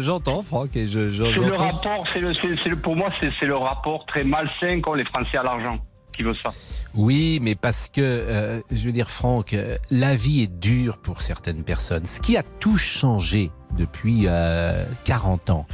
J'entends, 0.00 0.42
Franck, 0.42 0.76
et 0.76 0.88
je. 0.88 1.10
C'est 1.10 1.32
le 1.32 1.54
rapport, 1.54 2.04
c'est 2.12 2.20
le, 2.20 2.32
le, 2.68 2.76
pour 2.76 2.96
moi, 2.96 3.10
c'est 3.20 3.46
le 3.46 3.56
rapport 3.56 4.06
très 4.06 4.24
malsain 4.24 4.80
qu'ont 4.80 4.94
les 4.94 5.04
Français 5.04 5.38
à 5.38 5.42
l'argent. 5.42 5.78
Qui 6.16 6.24
veut 6.24 6.34
ça 6.42 6.50
Oui, 6.94 7.38
mais 7.40 7.54
parce 7.54 7.88
que, 7.88 8.00
euh, 8.00 8.60
je 8.72 8.86
veux 8.86 8.92
dire, 8.92 9.08
Franck, 9.08 9.54
euh, 9.54 9.76
la 9.92 10.16
vie 10.16 10.42
est 10.42 10.52
dure 10.52 10.98
pour 10.98 11.22
certaines 11.22 11.62
personnes. 11.62 12.06
Ce 12.06 12.20
qui 12.20 12.36
a 12.36 12.42
tout 12.42 12.76
changé 12.76 13.52
depuis 13.76 14.24
euh, 14.26 14.84
40 15.04 15.50
ans, 15.50 15.66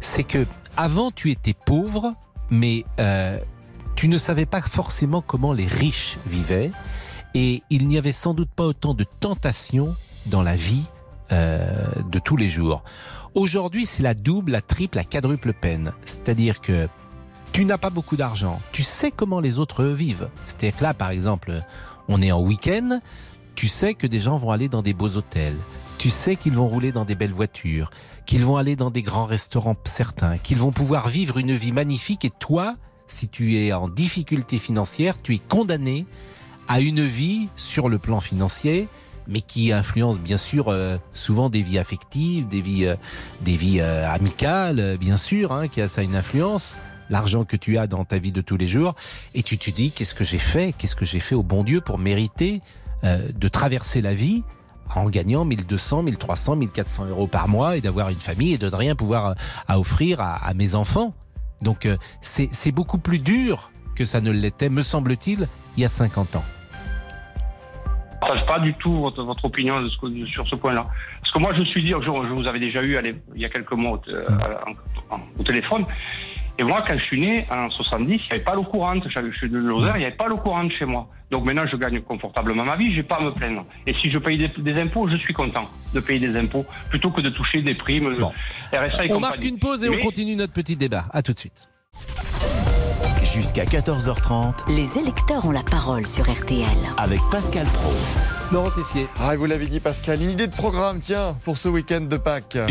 c'est 0.00 0.24
que 0.24 0.46
avant 0.76 1.10
tu 1.10 1.30
étais 1.30 1.54
pauvre, 1.66 2.14
mais 2.50 2.84
euh, 2.98 3.38
tu 3.96 4.08
ne 4.08 4.18
savais 4.18 4.46
pas 4.46 4.60
forcément 4.60 5.22
comment 5.22 5.52
les 5.52 5.66
riches 5.66 6.18
vivaient 6.26 6.72
et 7.34 7.62
il 7.70 7.88
n'y 7.88 7.98
avait 7.98 8.12
sans 8.12 8.34
doute 8.34 8.50
pas 8.50 8.64
autant 8.64 8.94
de 8.94 9.04
tentations 9.20 9.94
dans 10.26 10.42
la 10.42 10.56
vie 10.56 10.84
euh, 11.32 11.66
de 12.10 12.18
tous 12.18 12.36
les 12.36 12.48
jours. 12.48 12.84
Aujourd'hui, 13.34 13.86
c'est 13.86 14.02
la 14.02 14.14
double, 14.14 14.52
la 14.52 14.60
triple, 14.60 14.96
la 14.96 15.04
quadruple 15.04 15.52
peine. 15.52 15.92
C'est-à-dire 16.04 16.60
que 16.60 16.88
tu 17.52 17.64
n'as 17.64 17.78
pas 17.78 17.90
beaucoup 17.90 18.16
d'argent, 18.16 18.60
tu 18.72 18.82
sais 18.82 19.10
comment 19.10 19.40
les 19.40 19.58
autres 19.58 19.84
vivent. 19.84 20.28
C'est-à-dire 20.44 20.76
que 20.76 20.82
là, 20.82 20.94
par 20.94 21.10
exemple, 21.10 21.62
on 22.08 22.20
est 22.20 22.32
en 22.32 22.40
week-end, 22.40 23.00
tu 23.54 23.68
sais 23.68 23.94
que 23.94 24.06
des 24.06 24.20
gens 24.20 24.36
vont 24.36 24.50
aller 24.50 24.68
dans 24.68 24.82
des 24.82 24.92
beaux 24.92 25.16
hôtels, 25.16 25.56
tu 25.98 26.10
sais 26.10 26.36
qu'ils 26.36 26.54
vont 26.54 26.68
rouler 26.68 26.92
dans 26.92 27.04
des 27.04 27.14
belles 27.14 27.32
voitures, 27.32 27.90
qu'ils 28.26 28.44
vont 28.44 28.56
aller 28.56 28.76
dans 28.76 28.90
des 28.90 29.02
grands 29.02 29.24
restaurants 29.24 29.76
certains, 29.84 30.38
qu'ils 30.38 30.58
vont 30.58 30.72
pouvoir 30.72 31.08
vivre 31.08 31.38
une 31.38 31.54
vie 31.54 31.72
magnifique 31.72 32.24
et 32.24 32.30
toi, 32.30 32.76
si 33.06 33.28
tu 33.28 33.56
es 33.56 33.72
en 33.72 33.88
difficulté 33.88 34.58
financière, 34.58 35.20
tu 35.20 35.34
es 35.34 35.38
condamné 35.38 36.06
à 36.68 36.80
une 36.80 37.04
vie 37.04 37.48
sur 37.56 37.88
le 37.88 37.98
plan 37.98 38.20
financier, 38.20 38.88
mais 39.26 39.40
qui 39.40 39.72
influence 39.72 40.18
bien 40.18 40.36
sûr 40.36 40.68
euh, 40.68 40.98
souvent 41.12 41.50
des 41.50 41.62
vies 41.62 41.78
affectives, 41.78 42.46
des 42.48 42.60
vies, 42.60 42.86
euh, 42.86 42.96
des 43.42 43.56
vies 43.56 43.80
euh, 43.80 44.08
amicales, 44.10 44.96
bien 44.98 45.16
sûr, 45.16 45.52
hein, 45.52 45.68
qui 45.68 45.80
a 45.80 45.88
ça 45.88 46.02
une 46.02 46.16
influence. 46.16 46.76
L'argent 47.10 47.44
que 47.44 47.56
tu 47.56 47.76
as 47.76 47.86
dans 47.86 48.04
ta 48.04 48.18
vie 48.18 48.32
de 48.32 48.40
tous 48.40 48.56
les 48.56 48.68
jours, 48.68 48.94
et 49.34 49.42
tu 49.42 49.58
te 49.58 49.70
dis 49.70 49.90
qu'est-ce 49.90 50.14
que 50.14 50.24
j'ai 50.24 50.38
fait, 50.38 50.72
qu'est-ce 50.76 50.96
que 50.96 51.04
j'ai 51.04 51.20
fait 51.20 51.34
au 51.34 51.42
bon 51.42 51.62
Dieu 51.62 51.80
pour 51.80 51.98
mériter 51.98 52.62
de 53.02 53.48
traverser 53.48 54.00
la 54.00 54.14
vie 54.14 54.42
en 54.94 55.10
gagnant 55.10 55.44
1200, 55.44 56.04
1300, 56.04 56.56
1400 56.56 57.06
euros 57.08 57.26
par 57.26 57.48
mois 57.48 57.76
et 57.76 57.82
d'avoir 57.82 58.08
une 58.08 58.16
famille 58.16 58.54
et 58.54 58.58
de 58.58 58.70
ne 58.70 58.74
rien 58.74 58.94
pouvoir 58.94 59.34
à 59.68 59.78
offrir 59.78 60.22
à, 60.22 60.36
à 60.36 60.54
mes 60.54 60.74
enfants? 60.74 61.12
Donc 61.64 61.88
c'est 62.20 62.72
beaucoup 62.72 62.98
plus 62.98 63.18
dur 63.18 63.70
que 63.96 64.04
ça 64.04 64.20
ne 64.20 64.30
l'était, 64.30 64.68
me 64.68 64.82
semble-t-il, 64.82 65.48
il 65.76 65.82
y 65.82 65.84
a 65.84 65.88
50 65.88 66.36
ans 66.36 66.44
partage 68.24 68.46
pas 68.46 68.58
du 68.58 68.74
tout 68.74 69.00
votre 69.00 69.44
opinion 69.44 69.86
sur 70.26 70.46
ce 70.48 70.56
point-là. 70.56 70.86
Que 71.34 71.40
moi, 71.40 71.52
je 71.56 71.64
suis 71.64 71.82
dit, 71.82 71.90
je, 71.90 71.96
je 72.00 72.32
vous 72.32 72.46
avais 72.46 72.60
déjà 72.60 72.82
eu 72.82 72.96
il 73.34 73.40
y 73.40 73.44
a 73.44 73.48
quelques 73.48 73.72
mois 73.72 73.92
au, 73.92 74.10
euh, 74.10 74.28
au, 75.38 75.42
téléphone. 75.42 75.84
Et 76.56 76.62
moi, 76.62 76.84
quand 76.86 76.96
je 76.96 77.04
suis 77.04 77.20
né 77.20 77.44
en 77.50 77.68
70, 77.68 78.06
il 78.06 78.16
n'y 78.16 78.22
avait 78.30 78.44
pas 78.44 78.54
l'eau 78.54 78.62
courante. 78.62 79.02
Je 79.08 79.36
suis 79.36 79.50
de 79.50 79.58
Lozère, 79.58 79.96
il 79.96 80.00
n'y 80.00 80.06
avait 80.06 80.14
pas 80.14 80.28
l'eau 80.28 80.36
courante 80.36 80.70
chez 80.70 80.84
moi. 80.84 81.08
Donc 81.32 81.44
maintenant, 81.44 81.66
je 81.66 81.76
gagne 81.76 82.00
confortablement 82.02 82.64
ma 82.64 82.76
vie, 82.76 82.94
j'ai 82.94 83.02
pas 83.02 83.16
à 83.16 83.22
me 83.22 83.32
plaindre. 83.32 83.66
Et 83.88 83.94
si 84.00 84.12
je 84.12 84.18
paye 84.18 84.38
des, 84.38 84.80
impôts, 84.80 85.08
je 85.08 85.16
suis 85.16 85.34
content 85.34 85.68
de 85.92 85.98
payer 85.98 86.20
des 86.20 86.36
impôts 86.36 86.64
plutôt 86.90 87.10
que 87.10 87.20
de 87.20 87.30
toucher 87.30 87.62
des 87.62 87.74
primes. 87.74 88.16
Bon. 88.20 88.30
RSA 88.72 89.06
et 89.06 89.12
on 89.12 89.18
marque 89.18 89.44
une 89.44 89.58
pause 89.58 89.82
et 89.82 89.88
on 89.88 89.98
continue 89.98 90.36
notre 90.36 90.52
petit 90.52 90.76
débat. 90.76 91.06
À 91.12 91.22
tout 91.22 91.32
de 91.32 91.38
suite. 91.40 91.68
Jusqu'à 93.34 93.64
14h30, 93.64 94.70
les 94.76 94.96
électeurs 94.96 95.44
ont 95.44 95.50
la 95.50 95.64
parole 95.64 96.06
sur 96.06 96.32
RTL. 96.32 96.68
Avec 96.98 97.18
Pascal 97.32 97.66
Pro. 97.66 97.92
Laurent 98.52 98.70
Tessier. 98.70 99.08
Ah, 99.18 99.34
vous 99.34 99.46
l'avez 99.46 99.66
dit, 99.66 99.80
Pascal, 99.80 100.22
une 100.22 100.30
idée 100.30 100.46
de 100.46 100.52
programme, 100.54 101.00
tiens, 101.00 101.36
pour 101.44 101.58
ce 101.58 101.68
week-end 101.68 102.02
de 102.02 102.16
Pâques. 102.16 102.54
le 102.54 102.68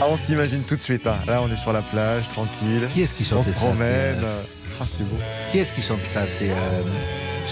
Ah, 0.00 0.06
on 0.08 0.16
s'imagine 0.16 0.62
tout 0.62 0.76
de 0.76 0.80
suite. 0.80 1.06
Hein. 1.06 1.18
Là, 1.26 1.42
on 1.42 1.52
est 1.52 1.58
sur 1.58 1.74
la 1.74 1.82
plage, 1.82 2.26
tranquille. 2.30 2.88
Qui 2.94 3.02
est-ce 3.02 3.12
qui 3.12 3.26
chante 3.26 3.44
ça 3.44 3.50
On 3.50 3.52
se 3.52 3.58
promène. 3.58 4.24
Ah, 4.80 4.84
c'est 4.86 5.06
beau. 5.06 5.18
Qui 5.50 5.58
est-ce 5.58 5.74
qui 5.74 5.82
chante 5.82 6.02
ça 6.02 6.26
C'est, 6.26 6.48
euh, 6.48 6.82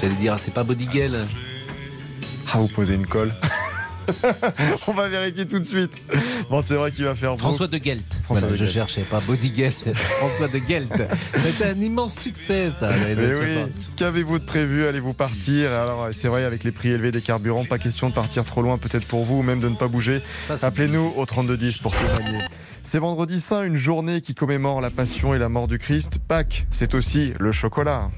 j'allais 0.01 0.15
dire, 0.15 0.39
c'est 0.39 0.55
pas 0.55 0.65
Bodigel. 0.65 1.27
Ah, 2.51 2.57
vous 2.57 2.69
posez 2.69 2.95
une 2.95 3.07
colle. 3.07 3.35
On 4.87 4.93
va 4.93 5.09
vérifier 5.09 5.47
tout 5.47 5.59
de 5.59 5.65
suite. 5.65 5.93
Bon, 6.49 6.63
c'est 6.63 6.75
vrai 6.75 6.91
qu'il 6.93 7.05
va 7.05 7.15
faire 7.15 7.37
François 7.37 7.67
de 7.67 7.79
Gelt. 7.83 8.21
François 8.25 8.55
je 8.55 8.67
cherchais 8.67 9.03
pas 9.03 9.21
Body 9.21 9.53
François 9.95 10.49
de 10.49 10.61
Gelt. 10.69 10.93
C'était 11.37 11.67
un 11.71 11.81
immense 11.81 12.19
succès, 12.19 12.71
ça. 12.79 12.91
oui. 12.91 13.73
Qu'avez-vous 13.97 14.39
de 14.39 14.45
prévu? 14.45 14.87
Allez-vous 14.87 15.13
partir? 15.13 15.71
Alors, 15.73 16.09
c'est 16.13 16.29
vrai, 16.29 16.45
avec 16.45 16.65
les 16.65 16.73
prix 16.73 16.91
élevés 16.91 17.13
des 17.13 17.21
carburants, 17.21 17.65
pas 17.65 17.79
question 17.79 18.09
de 18.09 18.15
partir 18.15 18.45
trop 18.45 18.63
loin, 18.63 18.79
peut-être 18.79 19.07
pour 19.07 19.25
vous, 19.25 19.39
ou 19.39 19.43
même 19.43 19.61
de 19.61 19.69
ne 19.69 19.77
pas 19.77 19.89
bouger. 19.89 20.23
Appelez-nous 20.63 21.13
au 21.17 21.27
3210 21.27 21.79
pour 21.79 21.95
témoigner. 21.95 22.39
C'est 22.85 22.99
vendredi 22.99 23.41
saint, 23.41 23.63
une 23.63 23.77
journée 23.77 24.21
qui 24.21 24.35
commémore 24.35 24.81
la 24.81 24.91
passion 24.91 25.35
et 25.35 25.39
la 25.39 25.49
mort 25.49 25.69
du 25.69 25.79
Christ. 25.79 26.19
Pâques, 26.27 26.67
c'est 26.71 26.95
aussi 26.95 27.33
le 27.39 27.53
chocolat. 27.53 28.11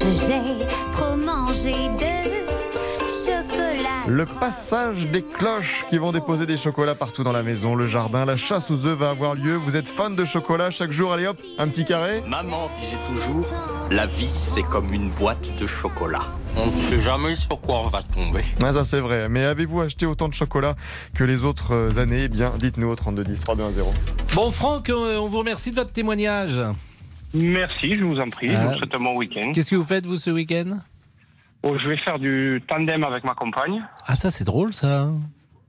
J'ai 0.00 0.66
trop 0.90 1.16
mangé 1.16 1.72
de 1.72 2.31
le 4.08 4.26
passage 4.26 5.10
des 5.12 5.22
cloches 5.22 5.84
qui 5.88 5.98
vont 5.98 6.12
déposer 6.12 6.46
des 6.46 6.56
chocolats 6.56 6.94
partout 6.94 7.22
dans 7.22 7.32
la 7.32 7.42
maison, 7.42 7.74
le 7.74 7.86
jardin, 7.86 8.24
la 8.24 8.36
chasse 8.36 8.70
aux 8.70 8.86
œufs 8.86 8.98
va 8.98 9.10
avoir 9.10 9.34
lieu. 9.34 9.54
Vous 9.54 9.76
êtes 9.76 9.88
fan 9.88 10.16
de 10.16 10.24
chocolat 10.24 10.70
chaque 10.70 10.90
jour, 10.90 11.12
allez 11.12 11.26
hop, 11.26 11.36
un 11.58 11.68
petit 11.68 11.84
carré 11.84 12.22
Maman 12.28 12.70
disait 12.80 12.96
toujours, 13.08 13.46
la 13.90 14.06
vie 14.06 14.30
c'est 14.36 14.62
comme 14.62 14.92
une 14.92 15.10
boîte 15.10 15.56
de 15.58 15.66
chocolat. 15.66 16.22
On 16.56 16.66
ne 16.66 16.76
sait 16.76 17.00
jamais 17.00 17.34
sur 17.34 17.60
quoi 17.60 17.80
on 17.80 17.88
va 17.88 18.02
tomber. 18.02 18.42
Ah, 18.62 18.72
ça 18.72 18.84
c'est 18.84 19.00
vrai. 19.00 19.28
Mais 19.28 19.44
avez-vous 19.44 19.80
acheté 19.80 20.04
autant 20.04 20.28
de 20.28 20.34
chocolat 20.34 20.74
que 21.14 21.24
les 21.24 21.44
autres 21.44 21.72
euh, 21.72 22.02
années? 22.02 22.24
Eh 22.24 22.28
bien, 22.28 22.52
dites-nous 22.58 22.88
au 22.88 22.96
3210 22.96 23.40
3210. 23.40 23.84
Bon, 24.34 24.50
Franck, 24.50 24.90
euh, 24.90 25.18
on 25.18 25.28
vous 25.28 25.38
remercie 25.38 25.70
de 25.70 25.76
votre 25.76 25.92
témoignage. 25.92 26.58
Merci, 27.34 27.94
je 27.94 28.04
vous 28.04 28.18
en 28.18 28.28
prie. 28.28 28.48
Je 28.48 28.60
vous 28.60 28.74
souhaite 28.76 28.94
un 28.94 28.98
bon 28.98 29.16
week-end. 29.16 29.52
Qu'est-ce 29.54 29.70
que 29.70 29.76
vous 29.76 29.84
faites, 29.84 30.04
vous, 30.04 30.18
ce 30.18 30.30
week-end? 30.30 30.80
Oh, 31.62 31.76
je 31.78 31.88
vais 31.88 31.96
faire 31.96 32.18
du 32.18 32.62
tandem 32.66 33.04
avec 33.04 33.24
ma 33.24 33.34
compagne. 33.34 33.82
Ah, 34.06 34.16
ça, 34.16 34.30
c'est 34.30 34.44
drôle, 34.44 34.72
ça. 34.72 35.08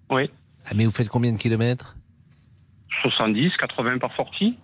Oui. 0.10 0.30
Ah, 0.66 0.72
mais 0.76 0.86
vous 0.86 0.91
faites 0.91 1.10
combien 1.10 1.32
de 1.32 1.38
kilomètres? 1.38 1.96
70, 3.04 3.52
80 3.58 3.98
par 4.00 4.16
sortie. 4.16 4.58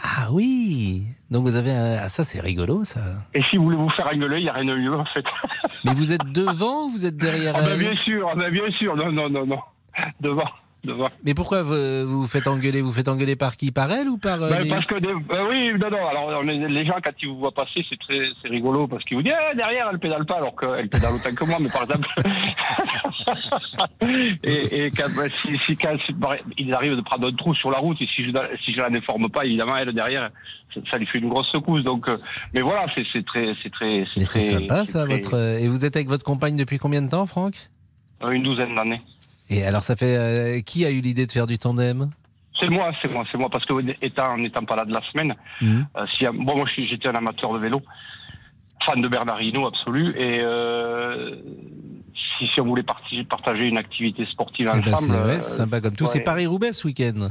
Ah 0.00 0.28
oui 0.30 1.02
Donc 1.30 1.42
vous 1.42 1.56
avez 1.56 1.72
Ah, 1.72 2.08
ça, 2.08 2.22
c'est 2.22 2.40
rigolo, 2.40 2.84
ça. 2.84 3.00
Et 3.34 3.42
si 3.42 3.56
vous 3.56 3.64
voulez 3.64 3.76
vous 3.76 3.90
faire 3.90 4.06
rigoler, 4.06 4.38
il 4.38 4.44
n'y 4.44 4.48
a 4.48 4.52
rien 4.52 4.64
de 4.64 4.74
mieux, 4.74 4.94
en 4.94 5.04
fait. 5.06 5.24
mais 5.84 5.92
vous 5.92 6.12
êtes 6.12 6.24
devant 6.26 6.84
ou 6.84 6.90
vous 6.90 7.06
êtes 7.06 7.16
derrière 7.16 7.54
ah, 7.56 7.62
ben, 7.62 7.78
Bien 7.78 7.96
sûr, 8.04 8.28
ah, 8.30 8.36
ben, 8.36 8.52
bien 8.52 8.70
sûr. 8.78 8.94
Non, 8.94 9.10
non, 9.10 9.28
non, 9.28 9.46
non. 9.46 9.60
Devant. 10.20 10.48
Mais 11.24 11.34
pourquoi 11.34 11.62
vous 11.62 12.06
vous 12.06 12.26
faites 12.26 12.46
engueuler 12.46 12.80
Vous 12.80 12.92
faites 12.92 13.08
engueuler 13.08 13.36
par 13.36 13.56
qui? 13.56 13.72
Par 13.72 13.90
elle 13.90 14.08
ou 14.08 14.16
par 14.16 14.42
euh, 14.42 14.50
ben, 14.50 14.68
Parce 14.68 14.86
que 14.86 14.94
euh, 14.94 15.48
oui, 15.48 15.72
non, 15.78 15.90
non. 15.90 16.06
Alors 16.06 16.42
les 16.42 16.86
gens 16.86 16.96
quand 17.02 17.12
ils 17.20 17.28
vous 17.28 17.38
voient 17.38 17.52
passer, 17.52 17.84
c'est 17.88 17.98
très, 17.98 18.28
c'est 18.40 18.48
rigolo 18.48 18.86
parce 18.86 19.04
qu'ils 19.04 19.16
vous 19.16 19.22
disent 19.22 19.34
ah, 19.36 19.54
derrière 19.54 19.88
elle 19.90 19.98
pédale 19.98 20.24
pas 20.24 20.36
alors 20.36 20.54
qu'elle 20.56 20.88
pédale 20.88 21.14
autant 21.14 21.34
que 21.34 21.44
moi, 21.44 21.58
mais 21.60 21.68
par 21.68 21.82
exemple. 21.82 22.08
et, 24.44 24.84
et 24.84 24.90
quand, 24.90 25.08
ben, 25.16 25.30
si, 25.42 25.58
si, 25.66 25.76
quand 25.76 25.96
il 26.56 26.72
arrive 26.72 26.96
de 26.96 27.02
prendre 27.02 27.28
un 27.28 27.32
trou 27.32 27.54
sur 27.54 27.70
la 27.70 27.78
route 27.78 28.00
et 28.00 28.06
si 28.14 28.24
je 28.24 28.30
si 28.64 28.72
je 28.72 28.80
la 28.80 28.90
déforme 28.90 29.28
pas, 29.28 29.44
évidemment 29.44 29.76
elle 29.76 29.92
derrière, 29.92 30.30
ça, 30.90 30.98
lui 30.98 31.06
fait 31.06 31.18
une 31.18 31.28
grosse 31.28 31.48
secousse. 31.48 31.82
Donc, 31.82 32.08
euh, 32.08 32.18
mais 32.54 32.60
voilà, 32.60 32.86
c'est, 32.96 33.04
c'est 33.12 33.24
très, 33.24 33.54
c'est 33.62 33.70
très, 33.70 34.04
c'est 34.14 34.24
très. 34.24 34.40
sympa 34.40 34.86
ça, 34.86 35.04
votre. 35.04 35.36
Et 35.60 35.66
vous 35.66 35.84
êtes 35.84 35.96
avec 35.96 36.08
votre 36.08 36.24
compagne 36.24 36.56
depuis 36.56 36.78
combien 36.78 37.02
de 37.02 37.08
temps, 37.08 37.26
Franck? 37.26 37.54
Une 38.30 38.42
douzaine 38.42 38.74
d'années. 38.74 39.00
Et 39.50 39.64
alors, 39.64 39.82
ça 39.82 39.96
fait 39.96 40.16
euh, 40.16 40.60
qui 40.60 40.84
a 40.84 40.90
eu 40.90 41.00
l'idée 41.00 41.26
de 41.26 41.32
faire 41.32 41.46
du 41.46 41.58
tandem? 41.58 42.10
C'est 42.60 42.68
moi, 42.68 42.90
c'est 43.00 43.10
moi, 43.10 43.24
c'est 43.30 43.38
moi, 43.38 43.48
parce 43.50 43.64
que 43.64 43.74
étant, 44.02 44.32
en 44.32 44.38
n'étant 44.38 44.64
pas 44.64 44.76
là 44.76 44.84
de 44.84 44.92
la 44.92 45.00
semaine, 45.12 45.34
mmh. 45.60 45.80
euh, 45.96 46.06
si, 46.16 46.24
bon, 46.26 46.56
moi 46.56 46.66
j'étais 46.76 47.08
un 47.08 47.14
amateur 47.14 47.52
de 47.54 47.58
vélo, 47.58 47.80
fan 48.84 49.00
de 49.00 49.08
Bernard 49.08 49.40
Hinault 49.40 49.66
absolu, 49.66 50.12
et 50.16 50.40
euh, 50.42 51.36
si, 52.38 52.48
si, 52.48 52.60
on 52.60 52.66
voulait 52.66 52.82
partager 52.82 53.64
une 53.64 53.78
activité 53.78 54.26
sportive 54.26 54.70
eh 54.74 54.80
ben, 54.80 54.94
ensemble, 54.94 55.34
c'est 55.34 55.56
sympa 55.56 55.80
comme 55.80 55.94
tout. 55.94 56.06
C'est 56.06 56.20
Paris-Roubaix 56.20 56.72
ce 56.72 56.86
week-end. 56.88 57.30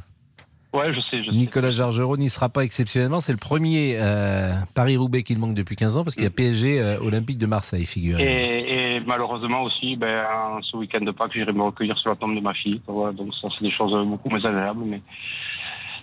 Ouais, 0.73 0.93
je 0.93 0.99
sais. 0.99 1.23
Je 1.23 1.31
Nicolas 1.31 1.71
Jargereau 1.71 2.17
n'y 2.17 2.29
sera 2.29 2.49
pas 2.49 2.63
exceptionnellement. 2.63 3.19
C'est 3.21 3.31
le 3.31 3.37
premier 3.37 3.95
euh, 3.97 4.53
Paris-Roubaix 4.75 5.23
qu'il 5.23 5.39
manque 5.39 5.53
depuis 5.53 5.75
15 5.75 5.97
ans 5.97 6.03
parce 6.03 6.15
qu'il 6.15 6.23
y 6.23 6.27
a 6.27 6.31
PSG 6.31 6.79
euh, 6.79 6.99
Olympique 6.99 7.37
de 7.37 7.45
Marseille, 7.45 7.85
figurez 7.85 8.21
et, 8.21 8.73
et, 8.73 8.86
malheureusement 9.07 9.63
aussi, 9.63 9.95
ben, 9.95 10.23
ce 10.61 10.77
week-end 10.77 11.03
de 11.03 11.11
Pâques, 11.11 11.33
j'irai 11.33 11.53
me 11.53 11.63
recueillir 11.63 11.97
sur 11.97 12.09
la 12.09 12.15
tombe 12.15 12.35
de 12.35 12.41
ma 12.41 12.53
fille. 12.53 12.81
donc 12.87 13.33
ça, 13.41 13.47
c'est 13.57 13.63
des 13.63 13.71
choses 13.71 14.07
beaucoup 14.07 14.29
moins 14.29 14.43
agréables, 14.45 14.83
mais 14.85 15.01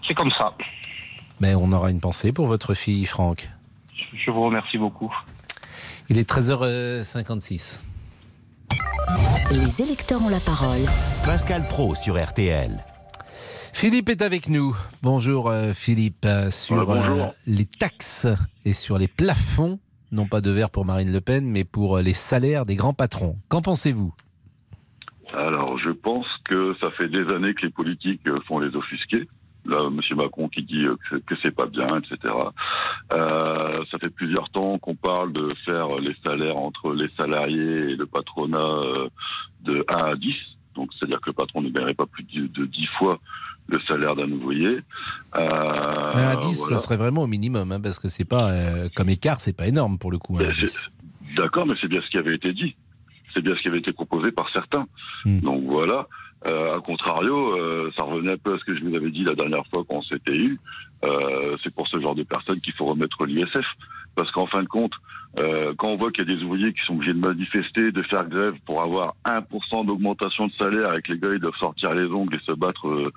c'est 0.09 0.15
comme 0.15 0.31
ça. 0.33 0.53
Mais 1.41 1.55
on 1.55 1.71
aura 1.73 1.91
une 1.91 2.01
pensée 2.01 2.33
pour 2.33 2.47
votre 2.47 2.75
fille, 2.75 3.07
Franck. 3.07 3.49
Je 4.13 4.31
vous 4.31 4.43
remercie 4.43 4.79
beaucoup. 4.79 5.15
Il 6.09 6.19
est 6.19 6.29
13h56. 6.29 7.85
Les 9.51 9.83
électeurs 9.83 10.23
ont 10.23 10.29
la 10.29 10.41
parole. 10.41 10.81
Pascal 11.25 11.67
Pro 11.69 11.95
sur 11.95 12.23
RTL. 12.23 12.85
Philippe 13.73 14.09
est 14.09 14.23
avec 14.23 14.49
nous. 14.49 14.77
Bonjour 15.03 15.51
euh, 15.51 15.73
Philippe, 15.75 16.25
euh, 16.25 16.51
sur 16.51 16.91
euh, 16.91 17.27
les 17.47 17.67
taxes 17.67 18.27
et 18.65 18.73
sur 18.73 18.99
les 18.99 19.09
plafonds, 19.09 19.81
non 20.15 20.27
pas 20.27 20.41
de 20.41 20.51
verre 20.51 20.71
pour 20.71 20.85
Marine 20.85 21.13
Le 21.13 21.21
Pen, 21.21 21.45
mais 21.45 21.65
pour 21.65 21.99
les 21.99 22.15
salaires 22.15 22.65
des 22.65 22.77
grands 22.77 22.95
patrons. 22.95 23.37
Qu'en 23.49 23.61
pensez-vous? 23.61 24.15
Alors, 25.33 25.77
je 25.79 25.91
pense 25.91 26.27
que 26.45 26.75
ça 26.81 26.91
fait 26.93 27.09
des 27.09 27.29
années 27.35 27.55
que 27.55 27.67
les 27.67 27.73
politiques 27.73 28.23
font 28.47 28.61
les 28.61 28.75
offusqués. 28.77 29.29
Là, 29.67 29.79
M. 29.87 30.01
Macron 30.17 30.49
qui 30.49 30.63
dit 30.63 30.85
que 31.27 31.35
c'est 31.43 31.55
pas 31.55 31.67
bien, 31.67 31.89
etc. 31.99 32.35
ça 33.11 33.99
fait 34.01 34.11
plusieurs 34.11 34.51
temps 34.51 34.79
qu'on 34.79 34.95
parle 34.95 35.33
de 35.33 35.49
faire 35.65 35.89
les 35.99 36.15
salaires 36.25 36.59
entre 36.59 36.93
les 36.93 37.09
salariés 37.19 37.91
et 37.91 37.97
le 37.97 38.07
patronat 38.07 39.09
de 39.63 39.85
1 39.89 40.13
à 40.13 40.15
10 40.17 40.35
Donc, 40.75 40.91
c'est-à-dire 40.99 41.21
que 41.21 41.31
le 41.31 41.35
patron 41.35 41.63
ne 41.63 41.71
gagnerait 41.71 41.95
pas 41.95 42.07
plus 42.07 42.25
de, 42.25 42.67
10 42.67 42.87
fois 42.99 43.19
le 43.69 43.81
salaire 43.89 44.15
d'un 44.15 44.31
ouvrier. 44.31 44.79
Euh, 45.37 46.33
à 46.33 46.37
10, 46.37 46.53
ça 46.69 46.79
serait 46.79 46.97
vraiment 46.97 47.23
au 47.23 47.27
minimum, 47.27 47.73
hein, 47.73 47.81
parce 47.81 47.99
que 47.99 48.09
c'est 48.09 48.25
pas, 48.25 48.51
euh, 48.51 48.89
comme 48.95 49.09
écart, 49.09 49.41
c'est 49.41 49.57
pas 49.57 49.67
énorme 49.67 49.99
pour 49.99 50.11
le 50.11 50.19
coup. 50.19 50.39
Hein, 50.39 50.53
D'accord, 51.37 51.67
mais 51.67 51.75
c'est 51.81 51.89
bien 51.89 52.01
ce 52.03 52.11
qui 52.11 52.19
avait 52.19 52.35
été 52.35 52.53
dit. 52.53 52.77
C'est 53.35 53.43
bien 53.43 53.55
ce 53.57 53.63
qui 53.63 53.69
avait 53.69 53.79
été 53.79 53.93
proposé 53.93 54.31
par 54.31 54.49
certains. 54.51 54.87
Hmm. 55.25 55.41
Donc 55.41 55.65
voilà. 55.65 56.07
Euh, 56.47 56.75
a 56.75 56.81
contrario, 56.81 57.57
euh, 57.57 57.91
ça 57.97 58.05
revenait 58.05 58.33
un 58.33 58.37
peu 58.37 58.55
à 58.55 58.59
ce 58.59 58.65
que 58.65 58.77
je 58.77 58.85
vous 58.85 58.95
avais 58.95 59.11
dit 59.11 59.25
la 59.25 59.35
dernière 59.35 59.67
fois 59.69 59.83
quand 59.89 59.97
on 59.97 60.03
s'était 60.03 60.37
eu. 60.37 60.59
Euh, 61.05 61.57
c'est 61.63 61.75
pour 61.75 61.89
ce 61.89 61.99
genre 62.01 62.15
de 62.15 62.23
personnes 62.23 62.61
qu'il 62.61 62.75
faut 62.75 62.85
remettre 62.85 63.25
l'ISF. 63.25 63.67
Parce 64.15 64.31
qu'en 64.31 64.47
fin 64.47 64.63
de 64.63 64.69
compte, 64.69 64.93
euh, 65.39 65.75
quand 65.77 65.89
on 65.89 65.97
voit 65.97 66.13
qu'il 66.13 66.29
y 66.29 66.33
a 66.33 66.37
des 66.37 66.43
ouvriers 66.45 66.73
qui 66.73 66.81
sont 66.87 66.95
obligés 66.95 67.13
de 67.13 67.19
manifester, 67.19 67.91
de 67.91 68.03
faire 68.03 68.29
grève 68.29 68.55
pour 68.65 68.83
avoir 68.83 69.15
1% 69.25 69.87
d'augmentation 69.87 70.47
de 70.47 70.53
salaire, 70.53 70.91
avec 70.91 71.09
les 71.09 71.19
gars 71.19 71.31
ils 71.33 71.41
doivent 71.41 71.57
sortir 71.59 71.93
les 71.95 72.07
ongles 72.07 72.37
et 72.37 72.45
se 72.47 72.53
battre, 72.53 72.89
euh, 72.89 73.13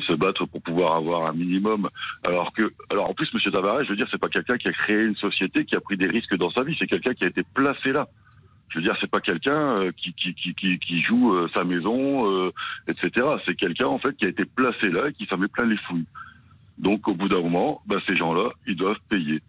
se 0.00 0.12
battre 0.12 0.44
pour 0.46 0.60
pouvoir 0.60 0.96
avoir 0.96 1.26
un 1.26 1.32
minimum. 1.32 1.88
Alors 2.22 2.52
que, 2.52 2.72
alors 2.90 3.08
en 3.08 3.14
plus, 3.14 3.32
Monsieur 3.32 3.50
Tavares, 3.50 3.84
je 3.84 3.90
veux 3.90 3.96
dire, 3.96 4.08
c'est 4.10 4.20
pas 4.20 4.28
quelqu'un 4.28 4.58
qui 4.58 4.68
a 4.68 4.72
créé 4.72 5.04
une 5.04 5.16
société, 5.16 5.64
qui 5.64 5.74
a 5.74 5.80
pris 5.80 5.96
des 5.96 6.06
risques 6.06 6.36
dans 6.36 6.50
sa 6.50 6.62
vie, 6.62 6.76
c'est 6.78 6.86
quelqu'un 6.86 7.14
qui 7.14 7.24
a 7.24 7.28
été 7.28 7.42
placé 7.54 7.92
là. 7.92 8.08
Je 8.74 8.80
veux 8.80 8.84
dire, 8.84 8.96
c'est 9.00 9.10
pas 9.10 9.20
quelqu'un 9.20 9.78
euh, 9.78 9.92
qui, 9.96 10.12
qui, 10.14 10.34
qui, 10.34 10.78
qui, 10.78 11.00
joue 11.00 11.32
euh, 11.32 11.48
sa 11.54 11.62
maison, 11.62 12.28
euh, 12.28 12.50
etc. 12.88 13.24
C'est 13.46 13.54
quelqu'un 13.54 13.86
en 13.86 13.98
fait 13.98 14.16
qui 14.16 14.24
a 14.24 14.28
été 14.28 14.44
placé 14.44 14.88
là 14.88 15.08
et 15.08 15.12
qui 15.12 15.26
s'en 15.26 15.38
met 15.38 15.46
plein 15.46 15.64
les 15.64 15.76
fouilles. 15.76 16.06
Donc 16.78 17.06
au 17.06 17.14
bout 17.14 17.28
d'un 17.28 17.40
moment, 17.40 17.82
bah, 17.86 17.98
ces 18.08 18.16
gens-là, 18.16 18.50
ils 18.66 18.74
doivent 18.74 18.98
payer. 19.08 19.40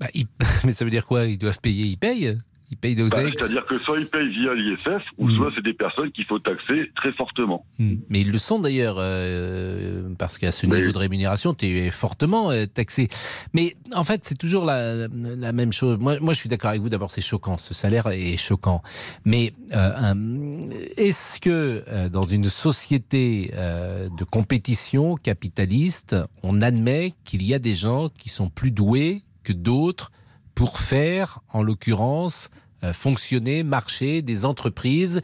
Bah, 0.00 0.06
Mais 0.64 0.72
ça 0.72 0.84
veut 0.84 0.90
dire 0.90 1.06
quoi? 1.06 1.26
Ils 1.26 1.38
doivent 1.38 1.60
payer, 1.60 1.86
ils 1.86 1.98
payent? 1.98 2.38
Ils 2.70 2.76
payent 2.76 2.96
bah, 2.96 3.16
C'est-à-dire 3.18 3.64
que 3.64 3.78
soit 3.78 3.98
ils 3.98 4.06
payent 4.06 4.28
via 4.28 4.54
l'ISF, 4.54 5.02
ou 5.16 5.28
hmm. 5.28 5.36
soit 5.36 5.52
c'est 5.56 5.64
des 5.64 5.72
personnes 5.72 6.12
qu'il 6.12 6.26
faut 6.26 6.38
taxer 6.38 6.90
très 6.96 7.12
fortement. 7.12 7.64
Hmm. 7.78 7.94
Mais 8.10 8.20
ils 8.20 8.30
le 8.30 8.36
sont 8.36 8.58
d'ailleurs, 8.58 8.96
euh, 8.98 10.10
parce 10.18 10.36
qu'à 10.36 10.52
ce 10.52 10.66
niveau 10.66 10.92
de 10.92 10.98
rémunération, 10.98 11.54
tu 11.54 11.66
es 11.66 11.90
fortement 11.90 12.50
euh, 12.50 12.66
taxé. 12.66 13.08
Mais 13.54 13.74
en 13.94 14.04
fait, 14.04 14.20
c'est 14.24 14.36
toujours 14.36 14.66
la, 14.66 15.08
la, 15.08 15.52
même 15.52 15.72
chose. 15.72 15.96
Moi, 15.98 16.18
moi 16.20 16.34
je 16.34 16.40
suis 16.40 16.50
d'accord 16.50 16.70
avec 16.70 16.82
vous. 16.82 16.90
D'abord, 16.90 17.10
c'est 17.10 17.22
choquant. 17.22 17.56
Ce 17.56 17.72
salaire 17.72 18.06
est 18.08 18.36
choquant. 18.36 18.82
Mais 19.24 19.54
euh, 19.74 20.52
est-ce 20.98 21.40
que 21.40 22.08
dans 22.08 22.24
une 22.24 22.50
société 22.50 23.50
de 23.54 24.24
compétition 24.24 25.16
capitaliste, 25.16 26.16
on 26.42 26.60
admet 26.60 27.14
qu'il 27.24 27.42
y 27.42 27.54
a 27.54 27.58
des 27.58 27.74
gens 27.74 28.10
qui 28.10 28.28
sont 28.28 28.50
plus 28.50 28.72
doués 28.72 29.22
que 29.42 29.52
d'autres 29.52 30.10
pour 30.54 30.78
faire, 30.78 31.40
en 31.50 31.62
l'occurrence, 31.62 32.50
euh, 32.84 32.92
fonctionner, 32.92 33.62
marcher 33.62 34.22
des 34.22 34.44
entreprises 34.44 35.22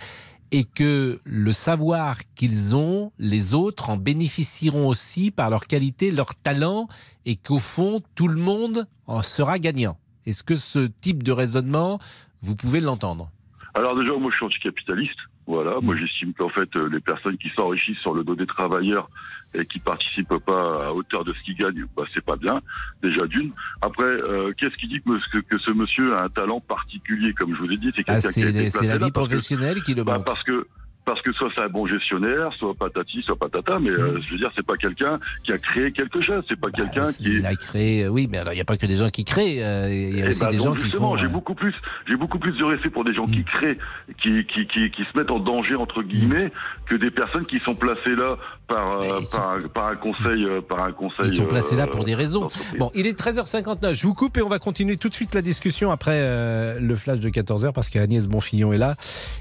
et 0.50 0.62
que 0.62 1.20
le 1.24 1.52
savoir 1.52 2.18
qu'ils 2.36 2.76
ont, 2.76 3.10
les 3.18 3.54
autres 3.54 3.90
en 3.90 3.96
bénéficieront 3.96 4.86
aussi 4.86 5.32
par 5.32 5.50
leur 5.50 5.66
qualité, 5.66 6.12
leur 6.12 6.34
talent, 6.36 6.86
et 7.24 7.34
qu'au 7.34 7.58
fond, 7.58 8.02
tout 8.14 8.28
le 8.28 8.40
monde 8.40 8.86
en 9.06 9.22
sera 9.22 9.58
gagnant. 9.58 9.98
Est-ce 10.26 10.44
que 10.44 10.54
ce 10.54 10.86
type 11.00 11.24
de 11.24 11.32
raisonnement, 11.32 11.98
vous 12.40 12.54
pouvez 12.54 12.80
l'entendre? 12.80 13.30
Alors 13.74 13.96
déjà, 13.96 14.12
moi 14.16 14.30
je 14.30 14.36
suis 14.36 14.46
anticapitaliste. 14.46 15.18
Voilà, 15.46 15.74
moi 15.82 15.94
j'estime 15.96 16.32
qu'en 16.32 16.48
fait 16.48 16.74
euh, 16.74 16.88
les 16.88 17.00
personnes 17.00 17.36
qui 17.36 17.50
s'enrichissent 17.54 17.98
sur 17.98 18.14
le 18.14 18.24
dos 18.24 18.34
des 18.34 18.46
travailleurs 18.46 19.10
et 19.52 19.66
qui 19.66 19.78
participent 19.78 20.38
pas 20.38 20.86
à 20.86 20.92
hauteur 20.92 21.24
de 21.24 21.34
ce 21.34 21.42
qu'ils 21.44 21.56
gagnent, 21.56 21.84
bah, 21.96 22.04
c'est 22.14 22.24
pas 22.24 22.36
bien. 22.36 22.60
Déjà 23.02 23.26
d'une. 23.26 23.52
Après, 23.82 24.04
euh, 24.04 24.52
qu'est-ce 24.56 24.76
qui 24.76 24.88
dit 24.88 25.00
que, 25.02 25.38
que, 25.40 25.58
ce 25.58 25.70
monsieur 25.70 26.16
a 26.16 26.24
un 26.24 26.28
talent 26.28 26.60
particulier, 26.60 27.34
comme 27.34 27.54
je 27.54 27.60
vous 27.60 27.68
l'ai 27.68 27.76
dit, 27.76 27.92
c'est 27.94 28.04
quelqu'un 28.04 28.28
ah, 28.28 28.32
qui 28.32 28.42
a 28.42 28.48
été 28.48 28.70
C'est 28.70 28.86
la 28.86 28.98
vie 28.98 29.10
professionnelle 29.10 29.82
qui 29.82 29.94
le 29.94 30.02
bah, 30.02 30.18
Parce 30.24 30.42
que 30.42 30.66
parce 31.04 31.20
que 31.22 31.32
soit 31.32 31.50
c'est 31.54 31.62
un 31.62 31.68
bon 31.68 31.86
gestionnaire, 31.86 32.50
soit 32.58 32.74
patati, 32.74 33.22
soit 33.22 33.36
patata, 33.36 33.78
mais 33.78 33.90
euh, 33.90 34.20
je 34.26 34.32
veux 34.32 34.38
dire, 34.38 34.50
c'est 34.56 34.66
pas 34.66 34.76
quelqu'un 34.76 35.18
qui 35.42 35.52
a 35.52 35.58
créé 35.58 35.92
quelque 35.92 36.22
chose, 36.22 36.42
c'est 36.48 36.58
pas 36.58 36.68
bah, 36.68 36.78
quelqu'un 36.78 37.12
qui. 37.12 37.24
Il 37.24 37.46
a 37.46 37.54
créé, 37.54 38.08
oui, 38.08 38.28
mais 38.30 38.38
alors 38.38 38.52
il 38.52 38.56
n'y 38.56 38.62
a 38.62 38.64
pas 38.64 38.76
que 38.76 38.86
des 38.86 38.96
gens 38.96 39.08
qui 39.08 39.24
créent, 39.24 39.62
euh, 39.62 39.88
il 39.90 40.18
y 40.18 40.22
a 40.22 40.26
eh 40.26 40.28
aussi 40.30 40.40
ben, 40.40 40.48
des 40.48 40.60
gens 40.60 40.74
qui 40.74 40.90
font. 40.90 41.16
J'ai 41.16 41.26
euh, 41.26 41.28
beaucoup 41.28 41.54
plus, 41.54 41.74
j'ai 42.08 42.16
beaucoup 42.16 42.38
plus 42.38 42.52
de 42.52 42.64
respect 42.64 42.90
pour 42.90 43.04
des 43.04 43.14
gens 43.14 43.26
qui 43.26 43.40
mm. 43.40 43.44
créent, 43.44 43.78
qui, 44.22 44.44
qui, 44.46 44.66
qui, 44.66 44.90
qui, 44.90 45.02
se 45.02 45.18
mettent 45.18 45.30
en 45.30 45.40
danger 45.40 45.74
entre 45.74 46.02
guillemets, 46.02 46.46
mm. 46.46 46.50
que 46.86 46.96
des 46.96 47.10
personnes 47.10 47.46
qui 47.46 47.58
sont 47.58 47.74
placées 47.74 48.14
là 48.16 48.36
par, 48.66 49.00
par, 49.30 49.50
un, 49.50 49.68
par, 49.68 49.88
un, 49.88 49.96
conseil, 49.96 50.46
par 50.68 50.84
un 50.84 50.92
conseil. 50.92 51.26
Ils 51.26 51.36
sont 51.36 51.46
placés 51.46 51.76
là 51.76 51.86
pour 51.86 52.04
des 52.04 52.14
raisons. 52.14 52.48
Bon, 52.78 52.90
il 52.94 53.06
est 53.06 53.18
13h59. 53.18 53.94
Je 53.94 54.06
vous 54.06 54.14
coupe 54.14 54.36
et 54.36 54.42
on 54.42 54.48
va 54.48 54.58
continuer 54.58 54.96
tout 54.96 55.08
de 55.08 55.14
suite 55.14 55.34
la 55.34 55.42
discussion 55.42 55.90
après 55.90 56.78
le 56.78 56.96
flash 56.96 57.20
de 57.20 57.28
14h 57.30 57.72
parce 57.72 57.88
qu'Agnès 57.88 58.26
Bonfillon 58.26 58.72
est 58.72 58.78
là 58.78 58.96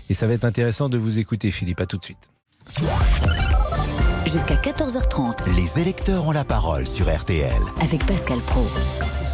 et 0.09 0.13
ça 0.13 0.27
va 0.27 0.33
être 0.33 0.45
intéressant 0.45 0.89
de 0.89 0.97
vous 0.97 1.19
écouter. 1.19 1.51
Philippe. 1.51 1.73
Pas 1.77 1.85
tout 1.85 1.97
de 1.97 2.03
suite. 2.03 2.29
Jusqu'à 4.25 4.55
14h30. 4.55 5.55
Les 5.55 5.79
électeurs 5.79 6.27
ont 6.27 6.31
la 6.31 6.45
parole 6.45 6.87
sur 6.87 7.13
RTL. 7.13 7.51
Avec 7.81 8.05
Pascal 8.05 8.39
Pro. 8.39 8.65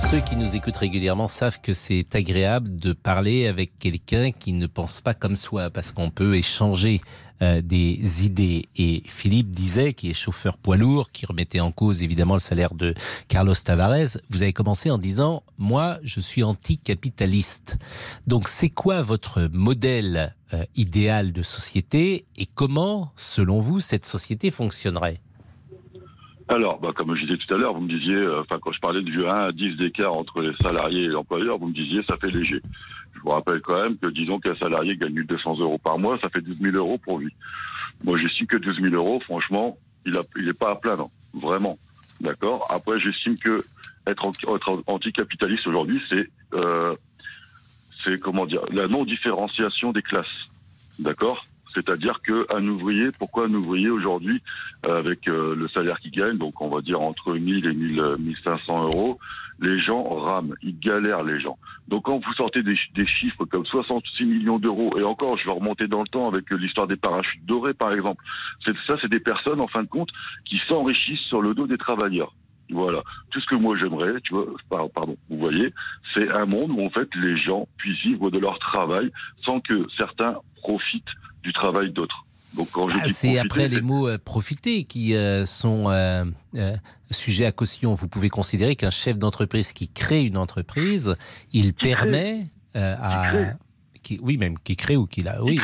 Ceux 0.09 0.19
qui 0.19 0.35
nous 0.35 0.55
écoutent 0.55 0.77
régulièrement 0.77 1.27
savent 1.27 1.59
que 1.61 1.73
c'est 1.73 2.15
agréable 2.15 2.75
de 2.75 2.93
parler 2.93 3.47
avec 3.47 3.77
quelqu'un 3.77 4.31
qui 4.31 4.53
ne 4.53 4.67
pense 4.67 5.01
pas 5.01 5.13
comme 5.13 5.35
soi, 5.35 5.69
parce 5.69 5.91
qu'on 5.91 6.09
peut 6.09 6.35
échanger 6.35 7.01
euh, 7.41 7.61
des 7.61 8.25
idées. 8.25 8.65
Et 8.75 9.01
Philippe 9.05 9.51
disait, 9.51 9.93
qui 9.93 10.09
est 10.09 10.13
chauffeur 10.13 10.57
poids 10.57 10.77
lourd, 10.77 11.11
qui 11.11 11.25
remettait 11.25 11.59
en 11.59 11.71
cause 11.71 12.01
évidemment 12.01 12.33
le 12.33 12.39
salaire 12.39 12.73
de 12.73 12.93
Carlos 13.27 13.53
Tavares, 13.53 14.17
vous 14.29 14.41
avez 14.41 14.53
commencé 14.53 14.91
en 14.91 14.97
disant, 14.97 15.43
moi, 15.57 15.97
je 16.03 16.19
suis 16.19 16.43
anticapitaliste. 16.43 17.77
Donc, 18.27 18.47
c'est 18.47 18.69
quoi 18.69 19.01
votre 19.01 19.49
modèle 19.53 20.33
euh, 20.53 20.63
idéal 20.75 21.31
de 21.31 21.43
société 21.43 22.25
et 22.37 22.45
comment, 22.45 23.11
selon 23.15 23.61
vous, 23.61 23.79
cette 23.79 24.05
société 24.05 24.51
fonctionnerait? 24.51 25.21
Alors, 26.49 26.79
bah, 26.79 26.89
comme 26.95 27.15
je 27.15 27.25
disais 27.25 27.37
tout 27.37 27.53
à 27.53 27.57
l'heure, 27.57 27.75
vous 27.75 27.81
me 27.81 27.87
disiez, 27.87 28.15
euh, 28.15 28.41
quand 28.49 28.71
je 28.71 28.79
parlais 28.79 29.03
du 29.03 29.23
1 29.23 29.29
à 29.29 29.51
10 29.51 29.77
d'écart 29.77 30.13
entre 30.13 30.41
les 30.41 30.55
salariés 30.63 31.03
et 31.03 31.07
l'employeur, 31.07 31.59
vous 31.59 31.67
me 31.67 31.73
disiez 31.73 32.01
ça 32.09 32.17
fait 32.17 32.31
léger. 32.31 32.61
Je 33.19 33.23
vous 33.23 33.31
rappelle 33.31 33.59
quand 33.59 33.81
même 33.81 33.97
que 33.97 34.07
disons 34.07 34.39
qu'un 34.39 34.55
salarié 34.55 34.95
gagne 34.95 35.23
200 35.23 35.59
euros 35.59 35.77
par 35.77 35.99
mois, 35.99 36.17
ça 36.19 36.29
fait 36.29 36.39
12 36.39 36.57
000 36.61 36.77
euros 36.77 36.97
pour 36.97 37.19
lui. 37.19 37.33
Moi, 38.03 38.17
j'estime 38.17 38.47
que 38.47 38.55
12 38.55 38.79
000 38.81 38.95
euros, 38.95 39.19
franchement, 39.19 39.77
il 40.05 40.13
n'est 40.13 40.53
pas 40.53 40.71
à 40.71 40.75
plaindre, 40.75 41.09
vraiment. 41.33 41.77
D'accord? 42.21 42.65
Après, 42.69 42.97
j'estime 42.99 43.37
que 43.37 43.61
être, 44.07 44.31
anticapitaliste 44.87 45.67
aujourd'hui, 45.67 46.01
c'est, 46.09 46.29
euh, 46.53 46.95
comment 48.21 48.45
dire, 48.45 48.61
la 48.71 48.87
non-différenciation 48.87 49.91
des 49.91 50.01
classes. 50.01 50.47
D'accord? 50.97 51.45
C'est-à-dire 51.73 52.21
qu'un 52.21 52.65
ouvrier, 52.67 53.09
pourquoi 53.19 53.47
un 53.47 53.53
ouvrier 53.53 53.89
aujourd'hui, 53.89 54.41
euh, 54.87 54.97
avec 54.97 55.27
euh, 55.27 55.55
le 55.55 55.67
salaire 55.67 55.99
qu'il 55.99 56.11
gagne, 56.11 56.37
donc 56.37 56.61
on 56.61 56.69
va 56.69 56.81
dire 56.81 57.01
entre 57.01 57.33
1000 57.33 57.65
et 57.65 57.73
1500 57.73 58.85
euros, 58.85 59.19
les 59.61 59.79
gens 59.81 60.03
rament, 60.03 60.53
ils 60.61 60.77
galèrent 60.79 61.23
les 61.23 61.39
gens. 61.39 61.57
Donc 61.87 62.05
quand 62.05 62.17
vous 62.17 62.33
sortez 62.33 62.61
des, 62.63 62.75
chiffres 63.05 63.45
comme 63.45 63.65
66 63.65 64.25
millions 64.25 64.59
d'euros, 64.59 64.97
et 64.97 65.03
encore 65.03 65.37
je 65.37 65.45
vais 65.45 65.53
remonter 65.53 65.87
dans 65.87 66.01
le 66.01 66.07
temps 66.07 66.27
avec 66.27 66.49
l'histoire 66.51 66.87
des 66.87 66.95
parachutes 66.95 67.45
dorés 67.45 67.73
par 67.73 67.93
exemple, 67.93 68.23
ça 68.65 68.95
c'est 69.01 69.09
des 69.09 69.19
personnes 69.19 69.61
en 69.61 69.67
fin 69.67 69.83
de 69.83 69.87
compte 69.87 70.09
qui 70.45 70.59
s'enrichissent 70.67 71.27
sur 71.27 71.41
le 71.41 71.53
dos 71.53 71.67
des 71.67 71.77
travailleurs. 71.77 72.33
Voilà. 72.71 73.01
Tout 73.31 73.41
ce 73.41 73.47
que 73.47 73.55
moi 73.55 73.75
j'aimerais, 73.77 74.21
tu 74.21 74.35
vois, 74.35 74.45
pardon, 74.69 75.17
vous 75.29 75.39
voyez, 75.39 75.73
c'est 76.13 76.31
un 76.31 76.45
monde 76.45 76.71
où 76.71 76.85
en 76.85 76.89
fait 76.91 77.09
les 77.15 77.37
gens 77.37 77.67
puissent 77.77 78.01
vivre 78.03 78.29
de 78.29 78.37
leur 78.37 78.59
travail 78.59 79.11
sans 79.43 79.59
que 79.59 79.87
certains 79.97 80.35
profitent 80.61 81.03
du 81.41 81.51
travail 81.51 81.91
d'autres. 81.91 82.25
Donc 82.53 82.69
quand 82.71 82.89
je 82.89 82.97
ah, 83.01 83.07
c'est 83.09 83.37
après 83.37 83.67
les 83.67 83.81
mots 83.81 84.07
euh, 84.07 84.17
profiter 84.17 84.83
qui 84.83 85.15
euh, 85.15 85.45
sont 85.45 85.85
euh, 85.89 86.25
sujets 87.11 87.45
à 87.45 87.51
caution. 87.51 87.93
Vous 87.93 88.07
pouvez 88.07 88.29
considérer 88.29 88.75
qu'un 88.75 88.89
chef 88.89 89.17
d'entreprise 89.17 89.73
qui 89.73 89.87
crée 89.87 90.25
une 90.25 90.37
entreprise, 90.37 91.15
il 91.53 91.73
permet 91.73 92.47
à 92.73 93.53
oui, 94.21 94.37
même 94.37 94.57
qui 94.59 94.75
crée 94.75 94.95
ou 94.95 95.05
qui 95.05 95.21
l'a. 95.21 95.43
Oui, 95.43 95.59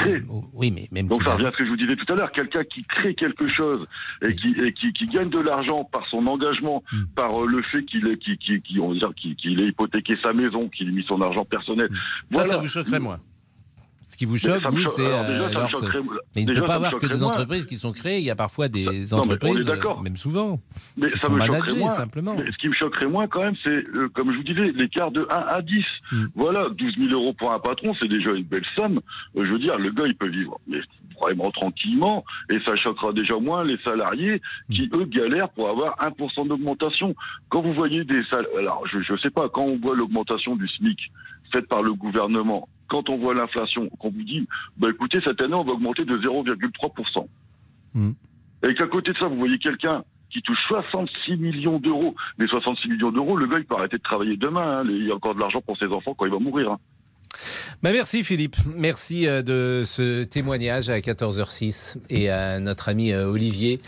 oui, 0.54 0.72
mais 0.72 0.88
même. 0.92 1.08
Donc 1.08 1.24
ça 1.24 1.34
revient 1.34 1.48
à 1.48 1.52
ce 1.52 1.58
que 1.58 1.66
je 1.66 1.70
vous 1.70 1.78
disais 1.78 1.96
tout 1.96 2.12
à 2.14 2.16
l'heure. 2.16 2.32
Quelqu'un 2.32 2.64
qui 2.64 2.84
crée 2.84 3.16
quelque 3.16 3.48
chose 3.48 3.88
et, 4.22 4.36
qui, 4.36 4.50
et 4.62 4.74
qui, 4.74 4.94
qui, 4.94 5.06
gagne 5.06 5.30
de 5.30 5.40
l'argent 5.40 5.84
par 5.86 6.06
son 6.10 6.28
engagement, 6.28 6.84
hmm. 6.92 7.06
par 7.16 7.42
le 7.42 7.62
fait 7.64 7.84
qu'il 7.86 8.08
ait 8.08 9.68
hypothéqué 9.68 10.16
sa 10.24 10.34
maison, 10.34 10.70
qu'il 10.70 10.90
ait 10.90 10.92
mis 10.92 11.06
son 11.10 11.22
argent 11.22 11.46
personnel. 11.46 11.88
Hmm. 11.90 11.96
Voilà. 12.32 12.48
Ça, 12.48 12.56
ça 12.56 12.62
vous 12.62 12.68
choquerait 12.68 13.00
moins. 13.00 13.20
Ce 14.08 14.18
qui 14.18 14.26
vous 14.26 14.38
choque, 14.38 14.64
vous, 14.70 14.86
c'est. 14.86 15.02
Euh, 15.02 15.50
mais 16.36 16.44
il 16.44 16.48
ne 16.48 16.54
peut 16.54 16.62
pas 16.62 16.76
avoir 16.76 16.96
que 16.98 17.08
des 17.08 17.24
entreprises 17.24 17.66
qui 17.66 17.76
sont 17.76 17.92
créées. 17.92 18.20
Il 18.20 18.24
y 18.26 18.30
a 18.30 18.36
parfois 18.36 18.68
des 18.68 19.12
entreprises, 19.16 19.68
euh, 19.68 20.02
même 20.04 20.16
souvent, 20.16 20.60
mais 20.96 21.08
qui 21.08 21.18
ça 21.18 21.28
sont 21.28 21.34
managées 21.34 21.90
simplement. 21.90 22.38
ce 22.38 22.58
qui 22.60 22.70
me 22.70 22.76
choquerait 22.76 23.08
moins, 23.08 23.28
quand 23.28 23.42
même, 23.42 23.56
c'est, 23.64 23.72
euh, 23.72 24.08
comme 24.14 24.32
je 24.32 24.38
vous 24.38 24.44
disais, 24.44 24.72
l'écart 24.74 25.10
de 25.10 25.28
1 25.32 25.36
à 25.36 25.62
10. 25.64 25.84
Hmm. 26.12 26.26
Voilà, 26.36 26.70
12 26.70 26.98
000 26.98 27.10
euros 27.14 27.34
pour 27.34 27.52
un 27.52 27.60
patron, 27.60 27.96
c'est 28.00 28.08
déjà 28.08 28.32
une 28.32 28.44
belle 28.44 28.66
somme. 28.78 29.02
je 29.36 29.42
veux 29.42 29.60
dire, 29.60 29.76
le 29.80 29.90
gars, 29.90 30.06
il 30.06 30.16
peut 30.16 30.30
vivre. 30.30 30.60
Mais 30.68 30.82
vraiment 31.20 31.50
tranquillement, 31.50 32.26
et 32.52 32.60
ça 32.64 32.76
choquera 32.76 33.12
déjà 33.12 33.40
moins 33.40 33.64
les 33.64 33.78
salariés 33.84 34.40
qui, 34.70 34.84
hmm. 34.84 35.02
eux, 35.02 35.06
galèrent 35.06 35.50
pour 35.50 35.68
avoir 35.68 35.98
1% 35.98 36.48
d'augmentation. 36.48 37.16
Quand 37.50 37.62
vous 37.62 37.74
voyez 37.74 38.04
des 38.04 38.24
salaires, 38.26 38.50
alors 38.60 38.84
je 38.86 39.12
ne 39.12 39.18
sais 39.18 39.32
pas, 39.32 39.50
quand 39.50 39.64
on 39.64 39.80
voit 39.80 39.96
l'augmentation 39.96 40.56
du 40.56 40.68
SMIC 40.68 41.00
faite 41.52 41.68
par 41.68 41.82
le 41.82 41.94
gouvernement, 41.94 42.68
quand 42.88 43.10
on 43.10 43.18
voit 43.18 43.34
l'inflation, 43.34 43.90
qu'on 44.00 44.10
vous 44.12 44.24
dit, 44.24 44.48
bah 44.78 44.90
écoutez, 44.90 45.20
cette 45.26 45.42
année, 45.42 45.54
on 45.56 45.64
va 45.64 45.74
augmenter 45.74 46.06
de 46.06 46.18
0,3%. 46.18 47.28
Mm. 47.94 48.12
Et 48.68 48.74
qu'à 48.76 48.88
côté 48.88 49.12
de 49.12 49.18
ça, 49.18 49.28
vous 49.28 49.38
voyez 49.38 49.58
quelqu'un 49.60 50.04
qui 50.30 50.42
touche 50.42 50.60
66 50.68 51.38
millions 51.38 51.80
d'euros. 51.80 52.16
Mais 52.38 52.48
66 52.48 52.90
millions 52.90 53.12
d'euros, 53.12 53.38
le 53.38 53.48
gars, 53.48 53.60
il 53.60 53.66
peut 53.66 53.76
arrêter 53.76 53.98
de 53.98 54.04
travailler 54.04 54.38
demain. 54.38 54.80
hein. 54.80 54.84
Il 54.90 55.08
y 55.08 55.12
a 55.12 55.16
encore 55.16 55.36
de 55.36 55.40
l'argent 55.40 55.62
pour 55.62 55.78
ses 55.78 55.88
enfants 55.88 56.14
quand 56.14 56.26
il 56.26 56.32
va 56.32 56.40
mourir. 56.40 56.72
hein. 56.72 56.80
Bah, 57.84 57.92
merci 57.92 58.24
Philippe, 58.24 58.56
merci 58.76 59.28
euh, 59.28 59.42
de 59.42 59.84
ce 59.86 60.24
témoignage 60.24 60.90
à 60.90 61.00
14h06 61.00 61.98
et 62.10 62.30
à 62.30 62.60
notre 62.60 62.90
ami 62.90 63.12
euh, 63.12 63.28
Olivier, 63.30 63.80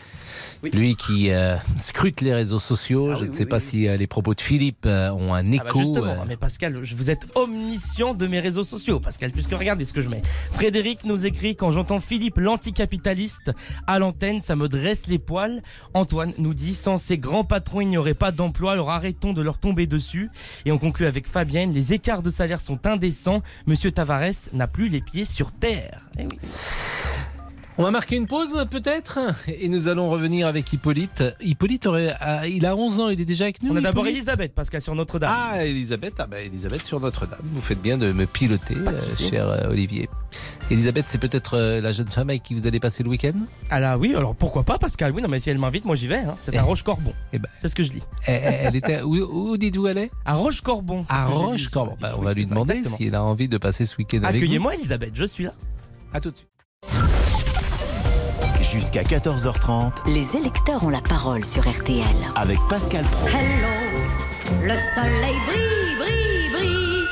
lui 0.73 0.95
qui 0.95 1.31
euh, 1.31 1.55
scrute 1.77 2.21
les 2.21 2.33
réseaux 2.33 2.59
sociaux. 2.59 3.15
Je 3.15 3.25
ne 3.25 3.31
sais 3.31 3.45
pas 3.45 3.59
si 3.59 3.87
euh, 3.87 3.97
les 3.97 4.07
propos 4.07 4.33
de 4.33 4.41
Philippe 4.41 4.85
euh, 4.85 5.09
ont 5.11 5.33
un 5.33 5.39
Ah 5.39 5.57
bah 5.63 5.69
écho. 5.69 5.79
justement, 5.79 6.25
mais 6.27 6.37
Pascal, 6.37 6.79
je- 6.83 6.95
vous 6.95 7.09
êtes 7.09 7.25
omniscient 7.35 8.13
de 8.13 8.27
mes 8.27 8.39
réseaux 8.39 8.63
sociaux, 8.63 8.99
Pascal, 8.99 9.31
puisque 9.31 9.51
regardez 9.53 9.85
ce 9.85 9.93
que 9.93 10.01
je 10.01 10.09
mets. 10.09 10.21
Frédéric 10.53 11.03
nous 11.05 11.25
écrit 11.25 11.55
quand 11.55 11.71
j'entends 11.71 11.99
Philippe 11.99 12.37
l'anticapitaliste 12.37 13.51
à 13.87 13.99
l'antenne, 13.99 14.41
ça 14.41 14.55
me 14.55 14.67
dresse 14.67 15.07
les 15.07 15.19
poils. 15.19 15.61
Antoine 15.93 16.33
nous 16.37 16.53
dit 16.53 16.75
sans 16.75 16.97
ces 16.97 17.17
grands 17.17 17.43
patrons, 17.43 17.81
il 17.81 17.87
n'y 17.87 17.97
aurait 17.97 18.13
pas 18.13 18.31
d'emploi, 18.31 18.73
alors 18.73 18.89
arrêtons 18.91 19.33
de 19.33 19.41
leur 19.41 19.57
tomber 19.57 19.87
dessus. 19.87 20.29
Et 20.65 20.71
on 20.71 20.77
conclut 20.77 21.05
avec 21.05 21.27
Fabienne, 21.27 21.73
les 21.73 21.93
écarts 21.93 22.21
de 22.21 22.29
salaire 22.29 22.61
sont 22.61 22.85
indécents. 22.85 23.36
Monsieur 23.65 23.91
Tavares 23.91 24.49
n'a 24.53 24.67
plus 24.67 24.87
les 24.87 25.01
pieds 25.01 25.25
sur 25.25 25.51
terre. 25.51 26.09
Eh. 26.17 26.27
On 27.79 27.83
va 27.83 27.91
marquer 27.91 28.15
une 28.15 28.25
pause 28.25 28.65
peut-être? 28.71 29.19
Et 29.47 29.69
nous 29.69 29.87
allons 29.87 30.09
revenir 30.09 30.47
avec 30.47 30.73
Hippolyte. 30.73 31.23
Hippolyte 31.41 31.85
aurait, 31.85 32.15
ah, 32.19 32.47
il 32.47 32.65
a 32.65 32.75
11 32.75 32.99
ans, 32.99 33.09
il 33.09 33.21
est 33.21 33.25
déjà 33.25 33.43
avec 33.43 33.61
nous. 33.61 33.71
On 33.71 33.75
a 33.75 33.81
d'abord 33.81 34.07
Elisabeth, 34.07 34.55
Pascal, 34.55 34.81
sur 34.81 34.95
Notre-Dame. 34.95 35.31
Ah, 35.31 35.63
Elisabeth, 35.63 36.15
ah 36.17 36.25
bah, 36.25 36.39
Elisabeth 36.41 36.83
sur 36.83 36.99
Notre-Dame. 36.99 37.37
Vous 37.43 37.61
faites 37.61 37.79
bien 37.79 37.99
de 37.99 38.11
me 38.11 38.25
piloter, 38.25 38.73
euh, 38.75 38.97
cher 39.15 39.47
euh, 39.47 39.69
Olivier. 39.69 40.09
Elisabeth, 40.71 41.05
c'est 41.07 41.19
peut-être 41.19 41.53
euh, 41.55 41.79
la 41.79 41.91
jeune 41.91 42.07
femme 42.09 42.31
avec 42.31 42.41
qui 42.41 42.55
vous 42.55 42.65
allez 42.65 42.79
passer 42.79 43.03
le 43.03 43.09
week-end? 43.09 43.33
Ah 43.69 43.79
là 43.79 43.99
oui, 43.99 44.15
alors 44.15 44.35
pourquoi 44.35 44.63
pas 44.63 44.79
Pascal? 44.79 45.11
Oui, 45.13 45.21
non 45.21 45.27
mais 45.29 45.39
si 45.39 45.51
elle 45.51 45.59
m'invite, 45.59 45.85
moi 45.85 45.95
j'y 45.95 46.07
vais. 46.07 46.17
hein. 46.17 46.33
C'est 46.39 46.57
à 46.57 46.63
Roche-Corbon. 46.63 47.13
Eh 47.31 47.37
ben, 47.37 47.47
C'est 47.59 47.67
ce 47.67 47.75
que 47.75 47.83
je 47.83 47.91
dis. 47.91 48.01
elle, 48.25 48.41
elle- 48.43 48.59
elle 48.69 48.75
était 48.75 49.01
où, 49.03 49.15
où 49.17 49.55
dites-vous 49.57 49.85
elle 49.87 49.99
est? 49.99 50.11
À 50.25 50.33
Roche-Corbon. 50.33 51.05
À. 51.09 51.25
Roche-Corbon. 51.25 51.95
Bah, 52.01 52.15
on 52.17 52.23
va 52.23 52.33
lui 52.33 52.47
demander 52.47 52.81
si 52.85 53.05
elle 53.05 53.15
a 53.15 53.23
envie 53.23 53.47
de 53.47 53.57
passer 53.59 53.85
ce 53.85 53.95
week-end 53.97 54.17
avec 54.23 54.31
vous. 54.31 54.37
Accueillez-moi 54.37 54.73
Elisabeth, 54.73 55.11
je 55.13 55.25
suis 55.25 55.43
là. 55.43 55.53
À 56.11 56.19
tout 56.19 56.31
de 56.31 56.37
suite. 56.37 56.49
Jusqu'à 58.77 59.01
14h30 59.01 60.05
Les 60.05 60.37
électeurs 60.37 60.83
ont 60.83 60.89
la 60.89 61.01
parole 61.01 61.43
sur 61.43 61.67
RTL. 61.67 62.05
avec 62.35 62.59
Pascal 62.69 63.03
Pro. 63.05 63.25
Hello, 63.27 63.73
le 64.61 64.77
soleil 64.77 65.35
brille, 65.47 65.95
brille, 65.97 66.49
brille. 66.53 67.07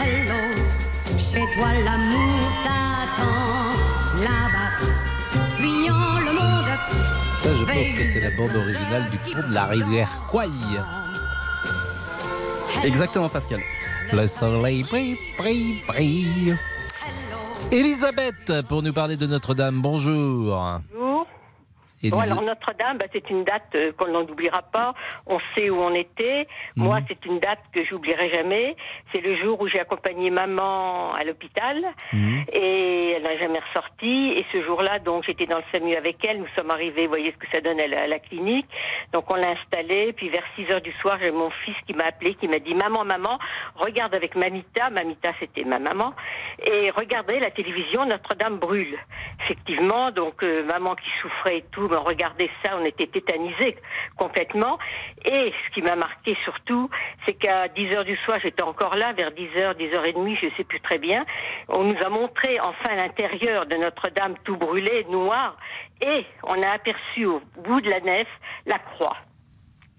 Hello, 0.00 1.18
chez 1.18 1.42
toi 1.56 1.72
l'amour 1.84 2.48
t'attend. 2.62 4.22
Là-bas, 4.22 5.48
fuyant 5.56 6.20
le 6.20 6.32
monde. 6.32 6.78
Ça, 7.42 7.48
je 7.56 7.64
pense 7.64 7.98
que 7.98 8.04
c'est 8.12 8.20
la 8.20 8.30
bande 8.30 8.54
originale 8.54 9.10
du 9.10 9.18
pont 9.18 9.48
de 9.48 9.52
la 9.52 9.64
rivière 9.64 10.08
Kouaï. 10.30 10.50
Exactement, 12.84 13.28
Pascal. 13.28 13.58
Le 14.12 14.26
soleil 14.28 14.84
brille, 14.84 15.18
brille, 15.36 15.82
brille. 15.88 16.56
Elisabeth, 17.72 18.62
pour 18.68 18.82
nous 18.82 18.92
parler 18.92 19.16
de 19.16 19.26
Notre-Dame, 19.26 19.80
bonjour. 19.80 20.80
Bonjour. 20.92 21.26
Bon, 22.08 22.18
alors 22.20 22.40
Notre-Dame, 22.42 22.96
bah, 22.98 23.04
c'est 23.12 23.28
une 23.28 23.44
date 23.44 23.64
euh, 23.74 23.92
qu'on 23.92 24.08
n'oubliera 24.08 24.62
pas. 24.62 24.94
On 25.26 25.38
sait 25.54 25.68
où 25.68 25.76
on 25.80 25.92
était. 25.94 26.46
Mhm. 26.76 26.84
Moi, 26.84 26.98
c'est 27.08 27.24
une 27.26 27.38
date 27.40 27.58
que 27.74 27.84
j'oublierai 27.84 28.32
jamais. 28.32 28.74
C'est 29.12 29.20
le 29.20 29.36
jour 29.36 29.60
où 29.60 29.68
j'ai 29.68 29.80
accompagné 29.80 30.30
maman 30.30 31.12
à 31.12 31.24
l'hôpital 31.24 31.76
Mhm. 32.12 32.44
et 32.54 33.10
elle 33.12 33.22
n'a 33.22 33.36
jamais 33.38 33.58
ressorti. 33.58 34.32
Et 34.36 34.46
ce 34.52 34.62
jour-là, 34.64 34.98
donc, 35.00 35.24
j'étais 35.24 35.44
dans 35.46 35.58
le 35.58 35.64
SAMU 35.72 35.94
avec 35.94 36.24
elle. 36.24 36.38
Nous 36.38 36.48
sommes 36.56 36.70
arrivés, 36.70 37.02
vous 37.04 37.10
voyez 37.10 37.32
ce 37.32 37.36
que 37.36 37.50
ça 37.52 37.60
donne 37.60 37.78
à 37.80 37.86
la, 37.86 38.02
à 38.04 38.06
la 38.06 38.18
clinique. 38.18 38.66
Donc, 39.12 39.30
on 39.30 39.36
l'a 39.36 39.50
installée. 39.50 40.12
Puis 40.14 40.30
vers 40.30 40.44
6 40.56 40.70
heures 40.72 40.80
du 40.80 40.92
soir, 41.02 41.18
j'ai 41.20 41.30
mon 41.30 41.50
fils 41.64 41.76
qui 41.86 41.92
m'a 41.92 42.04
appelé, 42.04 42.34
qui 42.34 42.48
m'a 42.48 42.58
dit, 42.60 42.74
maman, 42.74 43.04
maman, 43.04 43.38
regarde 43.74 44.14
avec 44.14 44.36
Mamita. 44.36 44.88
Mamita, 44.90 45.32
c'était 45.38 45.64
ma 45.64 45.78
maman. 45.78 46.14
Et 46.64 46.90
regardez 46.90 47.38
la 47.40 47.50
télévision, 47.50 48.06
Notre-Dame 48.06 48.56
brûle. 48.58 48.96
Effectivement, 49.44 50.10
donc, 50.10 50.42
euh, 50.42 50.64
maman 50.64 50.94
qui 50.94 51.10
souffrait 51.20 51.58
et 51.58 51.64
tout, 51.72 51.88
ben, 51.90 51.98
regardez 51.98 52.50
ça, 52.64 52.76
on 52.80 52.84
était 52.84 53.06
tétanisés 53.06 53.76
complètement. 54.16 54.78
Et 55.24 55.52
ce 55.66 55.74
qui 55.74 55.82
m'a 55.82 55.96
marqué 55.96 56.36
surtout, 56.44 56.88
c'est 57.26 57.34
qu'à 57.34 57.68
10 57.68 57.94
heures 57.94 58.04
du 58.04 58.16
soir, 58.18 58.38
j'étais 58.42 58.62
encore 58.62 58.96
là, 58.96 59.12
vers 59.12 59.32
10 59.32 59.48
heures, 59.60 59.74
10 59.74 59.94
heures 59.94 60.06
et 60.06 60.12
demie, 60.12 60.36
je 60.40 60.48
sais 60.56 60.64
plus 60.64 60.80
très 60.80 60.98
bien. 60.98 61.24
On 61.68 61.84
nous 61.84 61.98
a 62.04 62.08
montré 62.08 62.58
enfin 62.60 62.94
l'intérieur 62.96 63.66
de 63.66 63.76
Notre-Dame 63.76 64.34
tout 64.44 64.56
brûlé, 64.56 65.04
noir, 65.10 65.56
et 66.00 66.24
on 66.44 66.62
a 66.62 66.70
aperçu 66.70 67.26
au 67.26 67.40
bout 67.58 67.80
de 67.80 67.90
la 67.90 68.00
nef 68.00 68.28
la 68.66 68.78
croix 68.78 69.16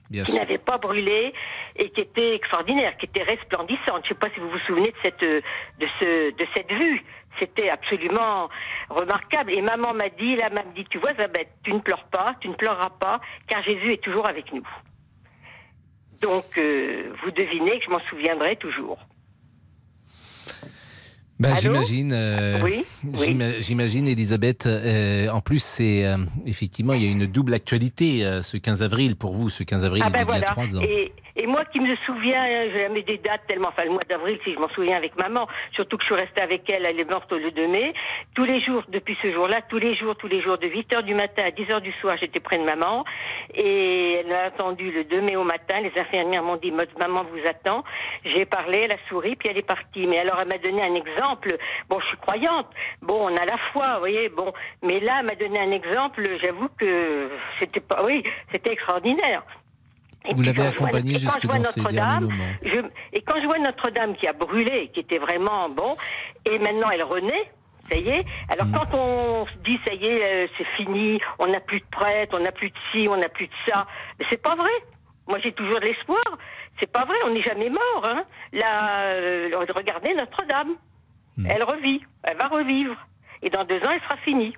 Bien 0.10 0.26
qui 0.26 0.34
n'avait 0.34 0.58
pas 0.58 0.78
brûlé 0.78 1.34
et 1.78 1.90
qui 1.90 2.02
était 2.02 2.36
extraordinaire, 2.36 2.98
qui 2.98 3.06
était 3.06 3.24
resplendissante. 3.24 4.04
Je 4.04 4.04
ne 4.04 4.08
sais 4.10 4.16
pas 4.16 4.28
si 4.34 4.42
vous 4.42 4.50
vous 4.50 4.60
souvenez 4.68 4.90
de 4.90 4.98
cette 5.02 5.24
euh, 5.24 5.42
de 5.80 5.88
ce 6.00 6.32
de 6.36 6.48
cette 6.54 6.72
vue. 6.72 7.02
C'était 7.40 7.70
absolument 7.70 8.50
remarquable. 8.90 9.52
Et 9.58 9.62
maman 9.62 9.94
m'a 9.94 10.10
dit, 10.10 10.36
là, 10.36 10.50
m'a 10.50 10.64
dit, 10.76 10.86
tu 10.90 11.00
vois, 11.00 11.14
Zabeth, 11.16 11.50
tu 11.64 11.74
ne 11.74 11.80
pleures 11.80 12.06
pas, 12.12 12.36
tu 12.42 12.50
ne 12.50 12.54
pleureras 12.56 12.90
pas, 13.00 13.20
car 13.48 13.64
Jésus 13.64 13.94
est 13.94 14.04
toujours 14.04 14.28
avec 14.30 14.52
nous. 14.54 14.68
Donc, 16.22 16.46
euh, 16.58 17.12
vous 17.24 17.32
devinez 17.32 17.80
que 17.80 17.86
je 17.86 17.90
m'en 17.90 18.00
souviendrai 18.10 18.56
toujours. 18.58 19.00
Allô 21.44 21.56
j'imagine, 21.60 22.12
euh, 22.14 22.60
Oui, 22.64 22.86
oui. 23.04 23.14
j'ima- 23.26 23.60
j'imagine, 23.60 24.08
Elisabeth. 24.08 24.68
euh, 24.68 25.28
en 25.30 25.42
plus, 25.42 25.64
c'est 25.64 26.06
effectivement, 26.46 26.94
il 26.94 27.04
y 27.04 27.08
a 27.08 27.10
une 27.12 27.26
double 27.26 27.56
actualité 27.56 28.22
ce 28.44 28.58
15 28.58 28.84
avril 28.84 29.16
pour 29.16 29.34
vous, 29.34 29.50
ce 29.50 29.64
15 29.64 29.84
avril 29.84 30.04
Ah 30.06 30.12
ben 30.12 30.20
d'il 30.20 30.20
y 30.20 30.22
a 30.22 30.26
voilà. 30.38 30.46
trois 30.46 30.78
ans. 30.78 30.82
Et, 30.84 31.12
et 31.42 31.48
moi 31.48 31.66
qui 31.66 31.80
me 31.80 31.96
souviens, 32.06 32.44
hein, 32.44 32.70
j'ai 32.72 32.82
jamais 32.82 33.02
des 33.02 33.18
dates 33.18 33.42
tellement, 33.48 33.70
enfin 33.70 33.84
le 33.84 33.92
mois 33.92 34.04
d'avril, 34.08 34.40
si 34.44 34.54
je 34.54 34.60
m'en 34.60 34.70
souviens 34.70 34.96
avec 34.96 35.18
maman, 35.18 35.48
surtout 35.74 35.98
que 35.98 36.04
je 36.04 36.14
suis 36.14 36.22
restée 36.22 36.42
avec 36.42 36.70
elle, 36.70 36.86
elle 36.86 37.00
est 37.00 37.10
morte 37.10 37.32
le 37.32 37.50
2 37.50 37.68
mai. 37.68 37.94
Tous 38.36 38.46
les 38.46 38.62
jours, 38.62 38.84
depuis 38.90 39.18
ce 39.24 39.32
jour-là, 39.32 39.62
tous 39.68 39.80
les 39.80 39.96
jours, 39.96 40.16
tous 40.16 40.28
les 40.28 40.42
jours, 40.42 40.60
de 40.60 40.68
8 40.68 40.94
heures 40.94 41.04
du 41.04 41.16
matin 41.16 41.44
à 41.48 41.52
10 41.52 41.72
heures 41.72 41.82
du 41.82 41.92
soir, 41.94 42.16
j'étais 42.20 42.40
près 42.40 42.60
de 42.60 42.64
maman. 42.64 43.06
Et 43.56 44.14
elle 44.20 44.28
m'a 44.28 44.44
attendu 44.44 44.92
le 44.92 45.04
2 45.04 45.22
mai 45.22 45.36
au 45.36 45.44
matin. 45.44 45.82
Les 45.82 45.92
infirmières 46.00 46.44
m'ont 46.44 46.58
dit, 46.58 46.72
maman 46.72 47.24
vous 47.24 47.50
attend. 47.50 47.84
J'ai 48.24 48.46
parlé, 48.46 48.82
elle 48.84 48.92
a 48.92 48.98
souri, 49.10 49.36
puis 49.36 49.50
elle 49.50 49.58
est 49.58 49.68
partie. 49.68 50.06
Mais 50.06 50.20
alors 50.20 50.38
elle 50.42 50.48
m'a 50.48 50.60
donné 50.60 50.84
un 50.84 50.94
exemple. 50.94 51.58
Bon, 51.90 52.00
je 52.00 52.06
suis 52.08 52.18
croyante. 52.18 52.68
Bon, 53.02 53.20
on 53.24 53.36
a 53.36 53.46
la 53.46 53.58
foi, 53.72 53.96
vous 53.96 54.00
voyez. 54.02 54.30
Bon, 54.30 54.54
mais 54.84 55.00
là, 55.00 55.18
elle 55.20 55.26
m'a 55.26 55.36
donné 55.36 55.60
un 55.60 55.72
exemple. 55.72 56.22
J'avoue 56.44 56.70
que 56.78 57.30
c'était 57.58 57.80
pas, 57.80 58.04
oui, 58.06 58.24
c'était 58.52 58.74
extraordinaire. 58.74 59.44
Et 60.30 60.34
Vous 60.36 60.44
l'avez 60.44 60.56
quand 60.58 60.64
je 60.72 60.78
vois- 60.78 60.88
accompagnée 60.88 61.16
et 61.16 61.26
quand 61.26 61.32
jusque 61.34 61.46
dans 61.48 61.64
ces 61.64 61.80
Notre-Dame, 61.82 62.28
derniers 62.28 62.34
moments. 62.34 62.54
je- 62.64 63.18
et 63.18 63.22
quand 63.22 63.42
je 63.42 63.46
vois 63.48 63.58
Notre-Dame 63.60 64.16
qui 64.16 64.28
a 64.28 64.34
brûlé, 64.34 64.90
qui 64.94 65.00
était 65.00 65.18
vraiment 65.18 65.70
bon, 65.70 65.96
et 66.46 66.60
maintenant 66.60 66.90
elle 66.92 67.04
renaît, 67.04 67.52
ça 67.90 67.98
y 67.98 68.08
est. 68.10 68.26
Alors 68.50 68.68
Mm. 68.68 68.72
quand 68.74 68.94
on 68.98 69.46
se 69.48 69.54
dit 69.66 69.80
ça 69.86 69.94
y 69.94 70.06
est, 70.06 70.22
euh, 70.24 70.48
c'est 70.58 70.68
fini, 70.78 71.20
on 71.40 71.48
n'a 71.48 71.60
plus 71.60 71.80
de 71.80 71.86
prêtre, 71.92 72.38
on 72.40 72.44
n'a 72.44 72.52
plus 72.52 72.70
de 72.70 72.76
ci, 72.92 73.08
on 73.10 73.18
n'a 73.18 73.30
plus 73.30 73.48
de 73.48 73.54
ça, 73.68 73.88
mais 74.20 74.26
c'est 74.30 74.42
pas 74.42 74.56
vrai. 74.56 74.70
Moi 75.28 75.40
j'ai 75.44 75.54
toujours 75.54 75.80
de 75.80 75.86
l'espoir. 75.86 76.24
C'est 76.80 76.92
pas 76.92 77.04
vrai, 77.06 77.16
on 77.26 77.32
n'est 77.32 77.44
jamais 77.44 77.70
mort. 77.70 78.04
Hein. 78.06 78.24
Là, 78.54 79.06
euh, 79.06 79.50
regardez 79.76 80.14
Notre-Dame, 80.14 80.76
Mm. 81.38 81.48
elle 81.50 81.64
revit, 81.64 82.02
elle 82.24 82.38
va 82.38 82.48
revivre, 82.48 82.96
et 83.42 83.50
dans 83.50 83.64
deux 83.66 83.78
ans 83.78 83.92
elle 83.92 84.02
sera 84.02 84.18
finie. 84.18 84.54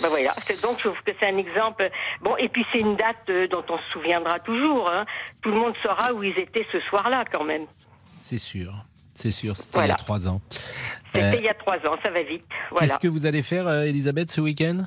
Ben 0.00 0.08
voilà, 0.08 0.32
c'est 0.46 0.62
donc 0.62 0.78
je 0.78 0.84
trouve 0.88 1.02
que 1.04 1.12
c'est 1.18 1.26
un 1.26 1.36
exemple. 1.38 1.90
Bon, 2.20 2.36
et 2.36 2.48
puis 2.48 2.64
c'est 2.72 2.78
une 2.78 2.94
date 2.96 3.16
euh, 3.30 3.48
dont 3.48 3.64
on 3.68 3.78
se 3.78 3.90
souviendra 3.90 4.38
toujours. 4.38 4.88
Hein. 4.90 5.04
Tout 5.42 5.50
le 5.50 5.56
monde 5.56 5.74
saura 5.82 6.12
où 6.12 6.22
ils 6.22 6.38
étaient 6.38 6.66
ce 6.70 6.80
soir-là, 6.80 7.24
quand 7.32 7.44
même. 7.44 7.66
C'est 8.08 8.38
sûr, 8.38 8.72
c'est 9.14 9.30
sûr. 9.32 9.56
C'était 9.56 9.80
il 9.80 9.88
y 9.88 9.90
a 9.90 9.96
trois 9.96 10.28
ans. 10.28 10.40
C'était 11.12 11.24
Euh, 11.24 11.34
il 11.38 11.44
y 11.44 11.48
a 11.48 11.54
trois 11.54 11.76
ans, 11.78 11.96
ça 12.04 12.10
va 12.10 12.22
vite. 12.22 12.44
Voilà. 12.70 12.86
Qu'est-ce 12.86 12.98
que 12.98 13.08
vous 13.08 13.26
allez 13.26 13.42
faire, 13.42 13.66
euh, 13.66 13.82
Elisabeth, 13.82 14.30
ce 14.30 14.40
week-end? 14.40 14.84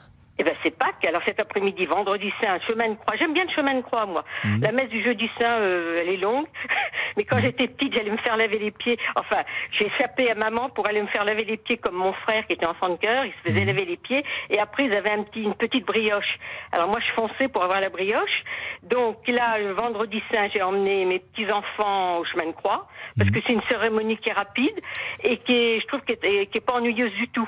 C'est 0.63 0.71
Pâques. 0.77 1.05
Alors 1.07 1.21
cet 1.25 1.39
après-midi, 1.39 1.85
vendredi 1.85 2.31
saint, 2.41 2.59
chemin 2.69 2.89
de 2.89 2.95
croix. 2.95 3.15
J'aime 3.17 3.33
bien 3.33 3.43
le 3.45 3.51
chemin 3.51 3.75
de 3.75 3.81
croix, 3.81 4.05
moi. 4.05 4.23
Mhm. 4.43 4.61
La 4.61 4.71
messe 4.71 4.89
du 4.89 5.03
jeudi 5.03 5.29
saint, 5.39 5.57
euh, 5.59 5.97
elle 6.01 6.09
est 6.09 6.17
longue. 6.17 6.45
Mais 7.17 7.23
quand 7.25 7.39
j'étais 7.41 7.67
petite, 7.67 7.95
j'allais 7.95 8.11
me 8.11 8.17
faire 8.17 8.37
laver 8.37 8.57
les 8.59 8.71
pieds. 8.71 8.97
Enfin, 9.19 9.41
j'ai 9.77 9.87
échappé 9.87 10.31
à 10.31 10.35
maman 10.35 10.69
pour 10.69 10.87
aller 10.87 11.01
me 11.01 11.07
faire 11.07 11.25
laver 11.25 11.43
les 11.43 11.57
pieds 11.57 11.77
comme 11.77 11.95
mon 11.95 12.13
frère 12.13 12.45
qui 12.47 12.53
était 12.53 12.67
enfant 12.67 12.89
de 12.89 12.95
cœur. 12.97 13.25
Il 13.25 13.33
se 13.33 13.49
faisait 13.49 13.65
laver 13.65 13.85
les 13.85 13.97
pieds. 13.97 14.23
Et 14.49 14.59
après, 14.59 14.85
ils 14.85 14.93
avaient 14.93 15.11
un 15.11 15.23
petit, 15.23 15.41
une 15.43 15.55
petite 15.55 15.85
brioche. 15.85 16.37
Alors 16.71 16.87
moi, 16.87 16.99
je 17.05 17.11
fonçais 17.21 17.47
pour 17.49 17.63
avoir 17.63 17.81
la 17.81 17.89
brioche. 17.89 18.43
Donc 18.83 19.27
là, 19.27 19.57
le 19.59 19.71
vendredi 19.73 20.21
saint, 20.33 20.47
j'ai 20.53 20.61
emmené 20.63 21.05
mes 21.05 21.19
petits-enfants 21.19 22.17
au 22.19 22.25
chemin 22.25 22.47
de 22.47 22.51
croix. 22.53 22.87
Parce 23.17 23.29
que 23.29 23.39
c'est 23.45 23.53
une 23.53 23.61
cérémonie 23.69 24.17
qui 24.17 24.29
est 24.29 24.33
rapide 24.33 24.79
et 25.23 25.37
qui 25.37 25.53
est, 25.53 25.79
je 25.81 25.87
trouve, 25.87 26.01
qui 26.01 26.13
est, 26.13 26.45
qui 26.47 26.57
est 26.57 26.65
pas 26.65 26.73
ennuyeuse 26.75 27.11
du 27.13 27.27
tout. 27.29 27.47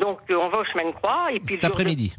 Donc 0.00 0.18
euh, 0.30 0.34
on 0.36 0.48
va 0.48 0.58
au 0.60 0.64
chemin 0.64 0.90
de 0.90 0.94
croix. 0.94 1.28
Et 1.32 1.40
puis 1.40 1.54
Cet 1.54 1.62
de- 1.62 1.66
après-midi. 1.68 2.16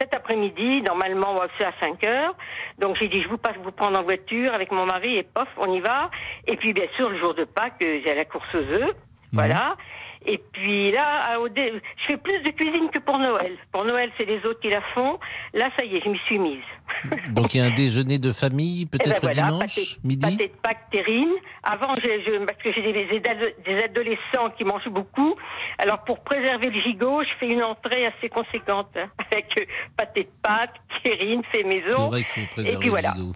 Cet 0.00 0.14
après-midi, 0.14 0.82
normalement, 0.82 1.36
c'est 1.58 1.64
à 1.64 1.72
5 1.80 2.04
heures. 2.06 2.34
Donc 2.78 2.96
j'ai 3.00 3.08
dit, 3.08 3.22
je 3.22 3.28
vous 3.28 3.38
passe 3.38 3.56
vous 3.62 3.72
prendre 3.72 3.98
en 3.98 4.02
voiture 4.02 4.52
avec 4.52 4.72
mon 4.72 4.86
mari 4.86 5.16
et 5.16 5.22
pof, 5.22 5.48
on 5.58 5.72
y 5.72 5.80
va. 5.80 6.10
Et 6.46 6.56
puis 6.56 6.72
bien 6.72 6.86
sûr, 6.96 7.08
le 7.08 7.18
jour 7.18 7.34
de 7.34 7.44
Pâques, 7.44 7.82
euh, 7.82 8.00
j'ai 8.04 8.14
la 8.14 8.24
course 8.24 8.54
aux 8.54 8.58
œufs. 8.58 8.94
Voilà. 9.32 9.76
Et 10.26 10.38
puis 10.52 10.90
là, 10.92 11.36
je 11.56 12.04
fais 12.06 12.16
plus 12.16 12.40
de 12.42 12.50
cuisine 12.50 12.88
que 12.90 12.98
pour 13.00 13.18
Noël. 13.18 13.56
Pour 13.72 13.84
Noël, 13.84 14.10
c'est 14.18 14.24
les 14.26 14.38
autres 14.46 14.60
qui 14.60 14.68
la 14.70 14.80
font. 14.94 15.18
Là, 15.54 15.68
ça 15.78 15.84
y 15.84 15.96
est, 15.96 16.00
je 16.04 16.08
m'y 16.08 16.18
suis 16.26 16.38
mise. 16.38 16.58
Donc 17.32 17.54
il 17.54 17.58
y 17.58 17.60
a 17.60 17.64
un 17.64 17.70
déjeuner 17.70 18.18
de 18.18 18.32
famille, 18.32 18.82
Eh 18.82 18.84
ben 18.84 18.98
peut-être 18.98 19.20
voilà, 19.22 19.42
dimanche, 19.42 19.74
pâté, 19.74 19.88
midi? 20.04 20.26
pâté 20.36 20.48
de 20.48 20.52
Pâques 20.62 20.90
terrine. 20.90 21.32
Avant, 21.62 21.94
je, 21.96 22.02
je- 22.26 22.44
parce 22.44 22.58
que 22.62 22.72
j'ai 22.72 22.82
des, 22.82 22.92
des 23.06 23.28
ado- 23.30 23.54
des 23.64 23.82
adolescents 23.84 24.50
qui 24.56 24.64
mangent 24.64 24.88
beaucoup. 24.90 25.34
Alors 25.78 26.04
pour 26.04 26.20
préserver 26.22 26.70
le 26.70 26.80
gigot, 26.82 27.22
je 27.22 27.28
fais 27.40 27.48
une 27.52 27.62
entrée 27.62 28.06
assez 28.06 28.28
conséquente 28.28 28.88
hein, 28.96 29.08
avec 29.32 29.46
euh, 29.60 29.64
pâté 29.96 30.24
de 30.24 30.28
Pâques, 30.42 30.76
terrine, 31.02 31.42
fait 31.50 31.62
C'est 31.62 31.64
maison. 31.64 32.08
vrai 32.08 32.24
qu'il 32.24 32.42
faut 32.44 32.50
préserver 32.52 32.76
Et 32.76 32.78
puis 32.80 32.88
voilà. 32.90 33.10
le 33.16 33.20
gigot. 33.22 33.32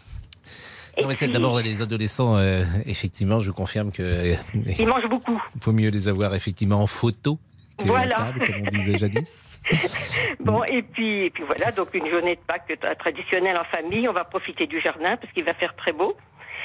Non, 1.01 1.09
mais 1.09 1.14
c'est 1.14 1.28
d'abord 1.28 1.61
les 1.61 1.82
adolescents, 1.82 2.36
euh, 2.36 2.64
effectivement, 2.86 3.38
je 3.38 3.51
confirme 3.51 3.90
que 3.92 4.03
euh, 4.03 4.34
Ils 4.78 4.86
mangent 4.86 5.09
beaucoup. 5.09 5.40
il 5.55 5.62
faut 5.62 5.72
mieux 5.72 5.90
les 5.90 6.09
avoir 6.09 6.34
effectivement 6.34 6.80
en 6.80 6.86
photo 6.86 7.38
que 7.78 7.84
Voilà. 7.86 8.14
table, 8.16 8.44
comme 8.47 8.62
on 8.66 8.70
disait 8.70 8.97
jadis. 8.99 9.61
Bon, 10.40 10.62
et 10.72 10.82
puis, 10.82 11.26
et 11.26 11.30
puis 11.30 11.42
voilà, 11.47 11.72
donc 11.72 11.92
une 11.94 12.09
journée 12.09 12.36
de 12.36 12.40
Pâques 12.47 12.70
tra- 12.82 12.97
traditionnelle 12.97 13.57
en 13.61 13.64
famille. 13.64 14.09
On 14.09 14.12
va 14.12 14.24
profiter 14.24 14.66
du 14.66 14.80
jardin 14.80 15.16
parce 15.16 15.32
qu'il 15.34 15.44
va 15.44 15.53
faire 15.55 15.74
très 15.76 15.92
beau. 15.92 16.16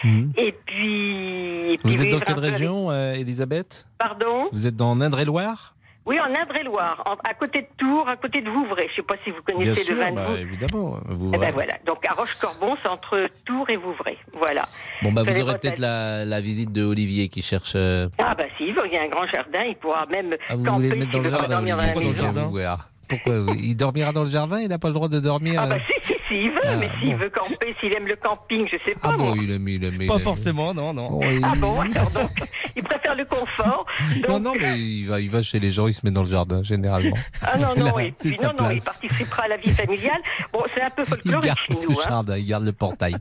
Et 0.03 0.53
puis. 0.65 1.73
et 1.73 1.77
puis 1.77 1.95
Vous 1.95 2.01
êtes 2.01 2.09
dans 2.09 2.19
quelle 2.21 2.39
région, 2.39 2.89
euh, 2.91 3.13
Elisabeth? 3.13 3.85
Pardon? 3.99 4.47
Vous 4.51 4.65
êtes 4.65 4.75
dans 4.75 4.99
Indre-et-Loire 5.01 5.75
Oui, 6.05 6.19
en 6.19 6.25
Indre-et-Loire, 6.25 7.03
en- 7.05 7.29
à 7.29 7.33
côté 7.35 7.61
de 7.61 7.67
Tours, 7.77 8.07
à 8.09 8.15
côté 8.15 8.41
de 8.41 8.49
Vouvray. 8.49 8.87
Je 8.87 8.91
ne 8.91 8.95
sais 8.97 9.01
pas 9.03 9.15
si 9.23 9.29
vous 9.29 9.37
Bien 9.45 9.55
connaissez 9.55 9.83
sûr, 9.83 9.93
le 9.95 10.01
vin 10.01 10.09
de 10.11 10.15
bah, 10.15 10.27
évidemment. 10.39 10.97
Vous, 11.05 11.31
Eh 11.33 11.37
ben 11.37 11.51
voilà. 11.51 11.73
donc 11.85 12.03
à 12.07 12.11
Roche-Corbon, 12.15 12.75
c'est 12.81 12.89
entre 12.89 13.27
Tours 13.45 13.69
et 13.69 13.75
Vouvray. 13.77 14.17
Voilà. 14.33 14.63
Bon, 15.03 15.11
bah, 15.11 15.21
Vous 15.23 15.39
aurez 15.41 15.59
peut-être 15.59 15.77
la, 15.79 16.25
la 16.25 16.41
visite 16.41 16.71
de 16.71 16.83
Olivier 16.83 17.29
qui 17.29 17.43
cherche. 17.43 17.73
euh, 17.75 18.09
Ah 18.17 18.33
bah 18.35 18.45
si, 18.57 18.65
il 18.67 18.93
y 18.93 18.97
a 18.97 19.03
un 19.03 19.07
grand 19.09 19.27
jardin, 19.27 19.61
il 19.67 19.75
pourra 19.75 20.05
même 20.07 20.35
Ah, 20.49 20.55
vous 20.55 20.63
camper 20.63 20.75
voulez 20.77 20.89
le 20.89 20.95
mettre 20.95 21.11
dans 21.11 21.19
s'il 21.19 21.23
le 21.23 21.29
jardin 21.29 21.47
dans 21.49 21.57
Olivier, 21.57 22.63
la 22.63 22.77
pourquoi 23.17 23.55
Il 23.61 23.75
dormira 23.75 24.11
dans 24.11 24.23
le 24.23 24.29
jardin 24.29 24.59
Il 24.59 24.69
n'a 24.69 24.79
pas 24.79 24.87
le 24.87 24.93
droit 24.93 25.07
de 25.09 25.19
dormir 25.19 25.61
Ah 25.63 25.67
bah 25.67 25.75
euh, 25.75 25.79
si, 26.03 26.13
si, 26.13 26.19
si, 26.27 26.35
il 26.35 26.49
veut, 26.51 26.59
Ah, 26.65 26.75
mais 26.77 26.89
s'il 26.99 27.11
bon. 27.11 27.17
veut 27.23 27.29
camper, 27.29 27.75
s'il 27.79 27.95
aime 27.95 28.07
le 28.07 28.15
camping, 28.15 28.65
je 28.71 28.77
sais 28.85 28.93
pas 28.95 29.09
Ah 29.13 29.17
moi. 29.17 29.33
bon, 29.33 29.41
il 29.41 29.51
aime, 29.51 29.67
il 29.67 29.83
aime. 29.83 29.97
il 30.01 30.07
Pas 30.07 30.15
aime. 30.15 30.21
forcément, 30.21 30.73
non, 30.73 30.93
non. 30.93 31.09
Oh, 31.11 31.23
il- 31.23 31.41
Ah 31.43 31.51
bon, 31.57 31.79
alors 31.81 32.09
donc, 32.11 32.29
il 32.75 32.83
préfère 32.83 33.15
le 33.15 33.25
confort. 33.25 33.85
Non, 34.27 34.39
non, 34.39 34.53
mais 34.59 34.79
il 34.79 35.05
va, 35.07 35.19
il 35.19 35.29
va 35.29 35.41
chez 35.41 35.59
les 35.59 35.71
gens, 35.71 35.87
il 35.87 35.93
se 35.93 36.01
met 36.05 36.11
dans 36.11 36.21
le 36.23 36.27
jardin, 36.29 36.63
généralement. 36.63 37.17
Ah 37.41 37.57
non, 37.57 37.75
non, 37.75 37.85
là- 37.97 38.03
et 38.03 38.11
puis 38.11 38.37
non, 38.41 38.49
non, 38.57 38.69
il 38.71 38.79
place. 38.81 38.85
participera 39.01 39.43
à 39.43 39.47
la 39.49 39.57
vie 39.57 39.71
familiale. 39.71 40.21
Bon, 40.53 40.63
c'est 40.73 40.81
un 40.81 40.89
peu 40.89 41.03
Il 41.05 41.07
folklorique 41.07 41.43
garde 41.45 41.59
chez 41.59 41.73
le. 41.73 41.91
Hein. 41.91 41.95
jardin, 42.07 42.37
il 42.37 42.45
garde 42.47 42.65
le 42.65 42.71
portail. 42.73 43.15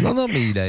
non, 0.00 0.14
non, 0.14 0.26
mais 0.28 0.40
il 0.50 0.58
a, 0.58 0.66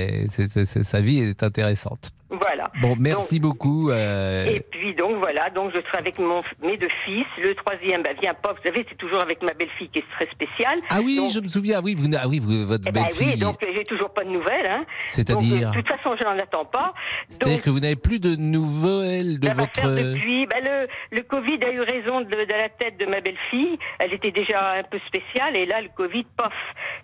sa 0.84 1.02
vie 1.02 1.20
est 1.20 1.43
intéressante. 1.43 2.12
Voilà. 2.30 2.70
Bon, 2.82 2.95
merci 3.00 3.39
beaucoup. 3.39 3.89
euh, 3.89 4.45
Et 4.48 4.60
puis 4.70 4.93
donc 4.95 5.16
voilà, 5.28 5.49
donc 5.49 5.71
je 5.75 5.82
serai 5.82 5.97
avec 5.97 6.17
mon, 6.19 6.41
mes 6.63 6.78
deux 6.78 6.88
fils. 7.03 7.25
Le 7.41 7.53
troisième, 7.55 8.01
bah, 8.01 8.11
vient 8.21 8.34
pas, 8.34 8.53
vous 8.53 8.61
savez, 8.63 8.86
c'est 8.89 8.95
toujours 8.97 9.21
avec 9.21 9.41
ma 9.43 9.53
belle-fille 9.53 9.89
qui 9.89 9.99
est 9.99 10.05
très 10.15 10.25
spéciale. 10.32 10.80
Ah 10.89 10.99
oui, 11.03 11.17
Donc, 11.17 11.32
je 11.32 11.39
me 11.41 11.47
souviens. 11.49 11.80
Ah 11.80 11.82
oui, 11.84 11.95
vous, 11.97 12.07
ah 12.17 12.28
oui, 12.28 12.39
vous- 12.39 12.65
votre 12.65 12.86
eh 12.88 12.91
ben 12.91 13.03
belle-fille. 13.03 13.34
oui, 13.34 13.39
donc 13.39 13.57
j'ai 13.73 13.84
toujours 13.84 14.09
pas 14.13 14.23
de 14.23 14.32
nouvelles. 14.32 14.67
Hein. 14.69 14.86
C'est-à-dire 15.05 15.71
De 15.71 15.75
toute 15.82 15.88
façon, 15.89 16.15
je 16.19 16.23
n'en 16.23 16.38
attends 16.39 16.63
pas. 16.65 16.93
C'est-à-dire 17.28 17.61
que 17.61 17.69
vous 17.69 17.80
n'avez 17.82 17.95
plus 17.97 18.19
de 18.19 18.36
nouvelles 18.36 19.39
de 19.39 19.47
Ça 19.47 19.53
va 19.53 19.61
votre. 19.63 19.73
faire 19.82 19.89
depuis. 19.89 20.45
bah, 20.47 20.57
le, 20.63 20.88
le 21.17 21.23
Covid 21.23 21.59
a 21.65 21.71
eu 21.71 21.82
raison 21.82 22.21
de, 22.21 22.30
de 22.30 22.53
la 22.53 22.69
tête 22.69 22.97
de 22.99 23.05
ma 23.05 23.19
belle-fille. 23.19 23.78
Elle 23.99 24.13
était 24.13 24.32
déjà 24.32 24.75
un 24.80 24.84
peu 24.84 24.99
spéciale 25.07 25.55
et 25.57 25.65
là, 25.65 25.82
le 25.82 25.89
Covid, 25.95 26.25
pof, 26.38 26.53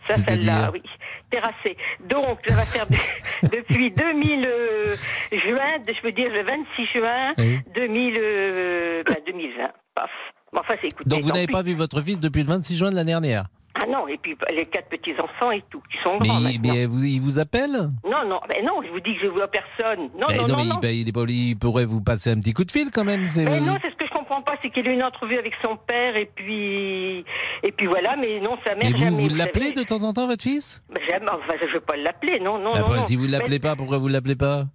ça, 0.05 0.15
ça 0.15 0.35
l'a, 0.37 0.71
oui, 0.71 0.81
terrassé. 1.29 1.75
Donc, 2.09 2.39
ça 2.47 2.55
va 2.55 2.63
faire 2.63 2.87
de- 2.87 3.47
depuis 3.57 3.91
2000 3.91 4.45
euh, 4.47 4.95
juin, 5.31 5.77
je 5.87 6.01
veux 6.03 6.11
dire 6.11 6.29
le 6.31 6.43
26 6.43 6.97
juin 6.97 7.31
Oui. 7.37 7.59
2000, 7.75 8.12
euh, 8.19 9.03
bah, 9.05 9.13
2020, 9.25 9.63
pof. 9.95 10.09
Bon, 10.51 10.59
enfin, 10.61 10.75
écoutez. 10.83 11.09
Donc 11.09 11.23
vous 11.23 11.31
n'avez 11.31 11.47
pas 11.47 11.61
vu 11.63 11.73
votre 11.73 12.01
fils 12.01 12.19
depuis 12.19 12.41
le 12.43 12.47
26 12.49 12.75
juin 12.77 12.89
de 12.91 12.95
l'année 12.95 13.11
dernière. 13.11 13.45
Ah 13.75 13.87
non, 13.87 14.07
et 14.07 14.17
puis 14.21 14.37
les 14.55 14.67
quatre 14.67 14.87
petits 14.87 15.15
enfants 15.19 15.49
et 15.49 15.63
tout, 15.71 15.81
qui 15.91 15.97
sont 16.05 16.19
Mais, 16.21 16.27
grands 16.27 16.39
maintenant. 16.39 16.73
mais 16.75 16.85
vous, 16.85 17.03
il 17.03 17.19
vous 17.19 17.39
appelle 17.39 17.71
Non, 18.05 18.21
non, 18.27 18.39
non, 18.63 18.81
je 18.85 18.89
vous 18.91 18.99
dis 18.99 19.15
que 19.15 19.23
je 19.23 19.27
vois 19.27 19.47
personne. 19.47 20.09
Non, 20.13 20.27
non, 20.29 20.47
non, 20.47 20.55
mais 20.57 20.63
non. 20.65 20.75
il- 20.75 20.79
ben, 20.79 20.95
il, 20.95 21.09
est 21.09 21.11
pas- 21.11 21.25
il 21.27 21.57
pourrait 21.57 21.85
vous 21.85 21.99
passer 22.01 22.29
un 22.29 22.35
petit 22.35 22.53
coup 22.53 22.63
de 22.65 22.71
fil 22.71 22.91
quand 22.93 23.03
même. 23.03 23.23
Mais 23.35 23.59
non, 23.61 23.77
c'est 23.81 23.89
ce 23.89 23.95
que 23.95 24.05
je 24.05 24.11
comprends 24.13 24.43
pas, 24.43 24.53
c'est 24.61 24.69
qu'il 24.69 24.87
a 24.87 24.91
eu 24.91 24.93
une 24.93 25.03
entrevue 25.03 25.39
avec 25.39 25.53
son 25.65 25.75
père 25.75 26.15
et 26.15 26.29
puis 26.35 27.25
et 27.63 27.71
puis 27.71 27.87
voilà, 27.87 28.15
mais 28.15 28.39
non, 28.41 28.57
sa 28.65 28.75
mère 28.75 28.89
Et 28.89 28.91
vous, 28.91 28.97
jamais. 28.99 29.27
vous 29.27 29.35
l'appelez 29.35 29.71
de 29.71 29.81
temps 29.81 30.03
en 30.03 30.13
temps, 30.13 30.27
votre 30.27 30.43
fils 30.43 30.83
Ben, 30.93 31.01
jamais, 31.09 31.25
enfin, 31.31 31.53
je 31.59 31.73
veux 31.73 31.79
pas 31.81 31.97
l'appeler, 31.97 32.39
non, 32.39 32.59
non, 32.59 32.73
Bah, 32.73 32.79
non, 32.79 32.85
après, 32.85 32.97
non. 32.99 33.03
Si 33.05 33.15
vous 33.15 33.25
ne 33.25 33.31
l'appelez 33.31 33.55
Mais- 33.55 33.59
pas, 33.59 33.75
pourquoi 33.75 33.97
vous 33.97 34.07
ne 34.07 34.13
l'appelez 34.13 34.35
pas 34.35 34.65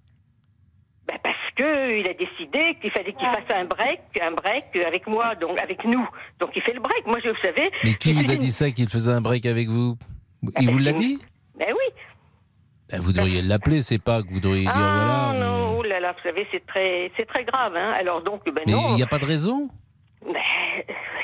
ben, 1.09 1.17
parce 1.23 1.37
que 1.57 1.99
il 1.99 2.07
a 2.07 2.13
décidé 2.13 2.77
qu'il 2.81 2.91
fallait 2.91 3.13
qu'il 3.15 3.27
fasse 3.27 3.51
un 3.57 3.65
break, 3.65 4.01
un 4.21 4.33
break 4.33 4.65
avec 4.87 5.07
moi, 5.07 5.35
donc 5.37 5.59
avec 5.61 5.83
nous. 5.85 6.07
Donc 6.39 6.51
il 6.55 6.63
fait 6.63 6.75
le 6.75 6.81
break. 6.81 7.07
Moi, 7.07 7.19
je 7.25 7.31
vous 7.31 7.41
savez. 7.43 7.71
Mais 7.85 7.95
qui 7.95 8.13
vous 8.13 8.31
a 8.31 8.37
dit 8.37 8.53
ça, 8.53 8.71
qu'il 8.71 8.89
faisait 8.89 9.11
un 9.13 9.23
break 9.23 9.47
avec 9.47 9.69
vous? 9.69 9.97
Il 10.61 10.71
vous 10.71 10.79
l'a 10.79 10.93
dit? 10.93 11.19
Ben 11.59 11.69
oui. 11.71 11.95
Ben, 12.91 13.01
Vous 13.01 13.13
devriez 13.13 13.43
l'appeler, 13.43 13.83
c'est 13.83 13.99
pas 13.99 14.23
que 14.23 14.29
vous 14.29 14.41
devriez 14.41 14.63
dire 14.65 14.73
ah 14.75 15.31
voilà. 15.35 15.47
non, 15.47 15.79
oh 15.79 15.83
là 15.83 16.01
là, 16.01 16.13
vous 16.13 16.23
savez, 16.23 16.47
c'est 16.51 16.65
très, 16.67 17.11
c'est 17.19 17.27
très 17.27 17.45
grave, 17.45 17.75
hein. 17.77 17.93
Alors 17.99 18.23
donc, 18.23 18.45
ben 18.47 18.63
Mais 18.67 18.73
non. 18.73 18.91
il 18.91 18.95
n'y 18.97 19.03
a 19.03 19.07
pas 19.07 19.19
de 19.19 19.27
raison? 19.27 19.69
Ben, 20.25 20.35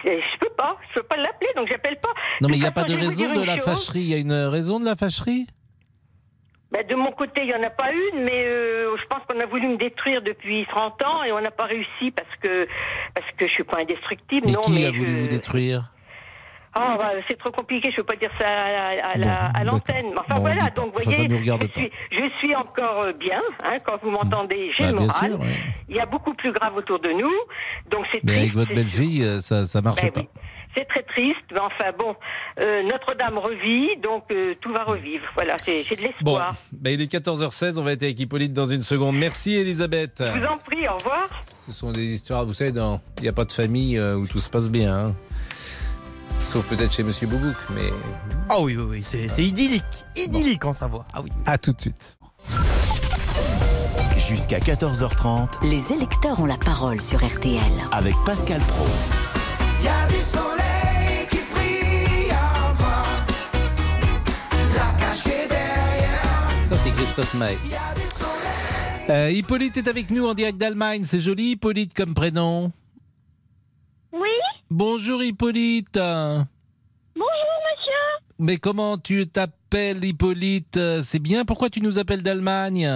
je 0.04 0.38
peux 0.38 0.52
pas, 0.56 0.76
je 0.90 1.00
peux 1.00 1.06
pas 1.06 1.16
l'appeler, 1.16 1.50
donc 1.56 1.68
j'appelle 1.70 1.98
pas. 2.00 2.10
Non, 2.40 2.48
mais 2.48 2.56
il 2.56 2.60
n'y 2.60 2.66
a 2.66 2.72
pas 2.72 2.84
de 2.84 2.94
raison 2.94 3.32
de 3.32 3.42
la 3.44 3.56
chose. 3.56 3.64
fâcherie. 3.64 4.00
Il 4.00 4.08
y 4.08 4.14
a 4.14 4.18
une 4.18 4.32
raison 4.32 4.78
de 4.80 4.84
la 4.84 4.94
fâcherie? 4.96 5.46
Ben, 6.74 6.84
de 6.84 6.94
mon 6.96 7.12
côté, 7.12 7.42
il 7.42 7.46
n'y 7.46 7.54
en 7.54 7.62
a 7.62 7.70
pas 7.70 7.92
une, 7.92 8.24
mais 8.24 8.44
euh, 8.46 8.96
je 9.00 9.06
pense 9.06 9.20
qu'on 9.28 9.38
a 9.38 9.46
voulu 9.46 9.68
me 9.68 9.76
détruire 9.76 10.20
depuis 10.22 10.66
30 10.68 11.04
ans 11.04 11.22
et 11.22 11.30
on 11.30 11.40
n'a 11.40 11.52
pas 11.52 11.66
réussi 11.66 12.10
parce 12.10 12.34
que 12.42 12.66
parce 13.14 13.30
que 13.36 13.46
je 13.46 13.52
suis 13.52 13.62
pas 13.62 13.78
indestructible. 13.80 14.46
Mais 14.48 14.52
non, 14.54 14.60
qui 14.62 14.72
mais 14.80 14.86
a 14.86 14.90
voulu 14.90 15.12
vous 15.22 15.28
détruire? 15.28 15.90
Ah, 16.76 16.96
bah, 16.98 17.12
c'est 17.28 17.38
trop 17.38 17.52
compliqué, 17.52 17.92
je 17.92 17.98
peux 17.98 18.02
pas 18.02 18.16
dire 18.16 18.32
ça 18.40 18.48
à, 18.48 19.16
la- 19.16 19.52
l'antenne. 19.64 20.06
Mais 20.10 20.18
Enfin 20.18 20.34
Bon, 20.34 20.40
voilà, 20.40 20.70
donc 20.70 20.86
vous 20.86 21.04
voyez, 21.04 21.28
je, 21.28 21.66
suis, 21.80 21.90
je 22.10 22.28
suis 22.40 22.56
encore 22.56 23.04
euh, 23.06 23.12
bien, 23.12 23.40
hein, 23.64 23.76
quand 23.84 24.02
vous 24.02 24.10
m'entendez, 24.10 24.72
j'ai 24.76 24.82
Bah, 24.86 24.90
le 24.90 24.96
bien 24.96 25.06
moral. 25.06 25.30
sûr, 25.30 25.40
ouais. 25.40 25.54
Il 25.88 25.94
y 25.94 26.00
a 26.00 26.06
beaucoup 26.06 26.34
plus 26.34 26.50
grave 26.50 26.74
autour 26.76 26.98
de 26.98 27.10
nous, 27.10 27.32
donc 27.92 28.04
c'est 28.12 28.24
Mais 28.24 28.38
avec 28.38 28.54
votre 28.54 28.74
belle-fille, 28.74 29.22
euh, 29.22 29.40
ça 29.40 29.68
ça 29.68 29.80
marche 29.82 30.02
Ben 30.02 30.10
pas. 30.10 30.20
oui. 30.22 30.28
C'est 30.76 30.86
très 30.88 31.02
triste, 31.04 31.44
mais 31.52 31.60
enfin 31.60 31.92
bon, 31.98 32.16
euh, 32.60 32.82
Notre-Dame 32.82 33.38
revit, 33.38 33.96
donc 34.02 34.24
euh, 34.32 34.54
tout 34.60 34.72
va 34.72 34.82
revivre. 34.84 35.24
Voilà, 35.34 35.56
c'est- 35.64 35.84
j'ai 35.84 35.94
de 35.96 36.00
Bon, 36.22 36.32
l'espoir. 36.32 36.54
ben, 36.72 36.90
il 36.94 37.00
est 37.00 37.06
14h16, 37.06 37.78
on 37.78 37.82
va 37.82 37.92
être 37.92 38.02
avec 38.02 38.18
Hippolyte 38.18 38.52
dans 38.52 38.66
une 38.66 38.82
seconde. 38.82 39.16
Merci 39.16 39.54
Elisabeth. 39.54 40.22
Je 40.26 40.38
vous 40.38 40.44
en 40.46 40.58
prie, 40.58 40.88
au 40.88 40.94
revoir. 40.96 41.28
Ce 41.50 41.72
sont 41.72 41.92
des 41.92 42.04
histoires, 42.04 42.44
vous 42.44 42.54
savez, 42.54 42.72
dans- 42.72 43.00
il 43.18 43.22
n'y 43.22 43.28
a 43.28 43.32
pas 43.32 43.44
de 43.44 43.52
famille 43.52 43.96
euh, 43.98 44.16
où 44.16 44.26
tout 44.26 44.40
se 44.40 44.50
passe 44.50 44.68
bien. 44.70 44.96
hein. 44.96 45.14
Sauf 46.40 46.66
peut-être 46.66 46.92
chez 46.92 47.02
Monsieur 47.04 47.26
Boubouk, 47.26 47.56
mais... 47.74 47.88
Ah 48.50 48.60
oui, 48.60 48.76
oui, 48.76 48.84
oui, 48.86 49.02
c'est 49.02 49.28
c'est 49.28 49.44
idyllique. 49.44 49.82
Idyllique 50.16 50.64
en 50.64 50.72
Savoie. 50.74 51.06
Ah 51.14 51.22
oui. 51.22 51.30
À 51.46 51.56
tout 51.56 51.72
de 51.72 51.80
suite. 51.80 52.18
Jusqu'à 54.28 54.58
14h30 54.58 55.62
Les 55.64 55.92
électeurs 55.92 56.40
ont 56.40 56.46
la 56.46 56.56
parole 56.56 57.00
sur 57.00 57.24
RTL. 57.24 57.60
avec 57.92 58.14
Pascal 58.26 58.60
Pro. 58.68 58.84
Euh, 69.08 69.30
Hippolyte 69.30 69.76
est 69.76 69.86
avec 69.88 70.10
nous 70.10 70.26
en 70.26 70.34
direct 70.34 70.58
d'Allemagne. 70.58 71.04
C'est 71.04 71.20
joli, 71.20 71.52
Hippolyte, 71.52 71.94
comme 71.94 72.12
prénom. 72.14 72.72
Oui 74.12 74.28
Bonjour, 74.70 75.22
Hippolyte. 75.22 75.94
Bonjour, 75.94 76.44
monsieur. 77.14 77.94
Mais 78.38 78.56
comment 78.56 78.98
tu 78.98 79.28
t'appelles, 79.28 80.04
Hippolyte? 80.04 80.78
C'est 81.02 81.20
bien? 81.20 81.44
Pourquoi 81.44 81.70
tu 81.70 81.80
nous 81.80 82.00
appelles 82.00 82.22
d'Allemagne? 82.22 82.88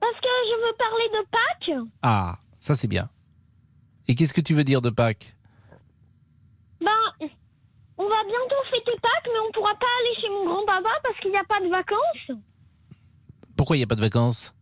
Parce 0.00 0.20
que 0.20 0.28
je 0.50 0.66
veux 0.66 0.74
parler 0.76 1.08
de 1.14 1.26
Pâques. 1.30 1.88
Ah, 2.02 2.38
ça, 2.58 2.74
c'est 2.74 2.88
bien. 2.88 3.08
Et 4.06 4.14
qu'est-ce 4.14 4.34
que 4.34 4.42
tu 4.42 4.52
veux 4.52 4.64
dire 4.64 4.82
de 4.82 4.90
Pâques? 4.90 5.34
On 8.04 8.08
va 8.08 8.22
bientôt 8.24 8.56
fêter 8.70 8.92
Pâques, 9.00 9.32
mais 9.32 9.40
on 9.46 9.52
pourra 9.52 9.74
pas 9.74 9.86
aller 10.00 10.20
chez 10.20 10.28
mon 10.28 10.44
grand-papa 10.44 10.90
parce 11.02 11.18
qu'il 11.20 11.30
n'y 11.30 11.36
a 11.36 11.44
pas 11.44 11.60
de 11.60 11.68
vacances. 11.68 12.42
Pourquoi 13.56 13.76
il 13.76 13.80
n'y 13.80 13.84
a 13.84 13.86
pas 13.86 13.94
de 13.94 14.00
vacances 14.00 14.54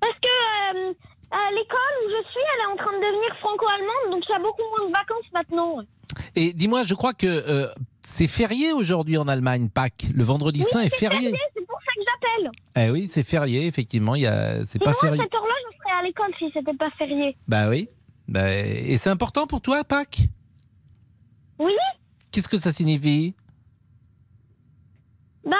Parce 0.00 0.18
que 0.20 0.28
euh, 0.28 0.92
à 1.30 1.50
l'école 1.52 1.94
où 2.04 2.10
je 2.10 2.30
suis, 2.30 2.40
elle 2.54 2.60
est 2.60 2.72
en 2.72 2.76
train 2.76 2.92
de 2.92 3.02
devenir 3.02 3.36
franco-allemande, 3.40 4.10
donc 4.10 4.22
il 4.28 4.32
y 4.32 4.34
a 4.34 4.38
beaucoup 4.38 4.62
moins 4.76 4.88
de 4.88 4.92
vacances 4.92 5.30
maintenant. 5.32 5.78
Et 6.36 6.52
dis-moi, 6.52 6.84
je 6.84 6.94
crois 6.94 7.14
que 7.14 7.26
euh, 7.26 7.68
c'est 8.00 8.28
férié 8.28 8.72
aujourd'hui 8.72 9.16
en 9.16 9.28
Allemagne, 9.28 9.68
Pâques. 9.68 10.06
Le 10.14 10.24
vendredi 10.24 10.62
saint 10.62 10.80
est 10.80 10.94
férié. 10.94 11.32
C'est 11.54 11.66
pour 11.66 11.78
ça 11.80 11.92
que 11.94 12.02
j'appelle. 12.04 12.50
Eh 12.76 12.90
oui, 12.90 13.06
c'est 13.06 13.22
férié, 13.22 13.66
effectivement. 13.66 14.14
Il 14.14 14.26
a... 14.26 14.66
C'est 14.66 14.82
pas 14.82 14.90
à 14.90 14.94
férié. 14.94 15.22
cette 15.22 15.34
heure-là, 15.34 15.54
je 15.70 15.76
serais 15.78 15.98
à 15.98 16.02
l'école 16.02 16.30
si 16.38 16.50
c'était 16.52 16.74
pas 16.74 16.90
férié. 16.98 17.36
Bah 17.48 17.68
oui. 17.68 17.88
Bah, 18.28 18.52
et 18.52 18.96
c'est 18.96 19.10
important 19.10 19.46
pour 19.46 19.60
toi, 19.60 19.84
Pâques? 19.84 20.28
Oui 21.58 21.72
Qu'est-ce 22.34 22.48
que 22.48 22.56
ça 22.56 22.72
signifie? 22.72 23.32
Ben, 25.44 25.56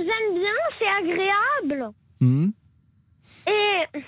j'aime 0.00 0.34
bien, 0.38 0.52
c'est 0.78 0.86
agréable. 1.02 1.90
Hmm? 2.20 2.50
Et 3.46 4.00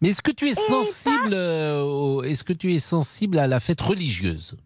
Mais 0.00 0.08
est-ce 0.08 0.22
que 0.22 0.30
tu 0.30 0.48
es 0.48 0.54
sensible 0.54 1.34
euh, 1.34 1.82
au- 1.82 2.22
Est-ce 2.22 2.44
que 2.44 2.54
tu 2.54 2.72
es 2.72 2.78
sensible 2.78 3.38
à 3.38 3.46
la 3.46 3.60
fête 3.60 3.82
religieuse? 3.82 4.56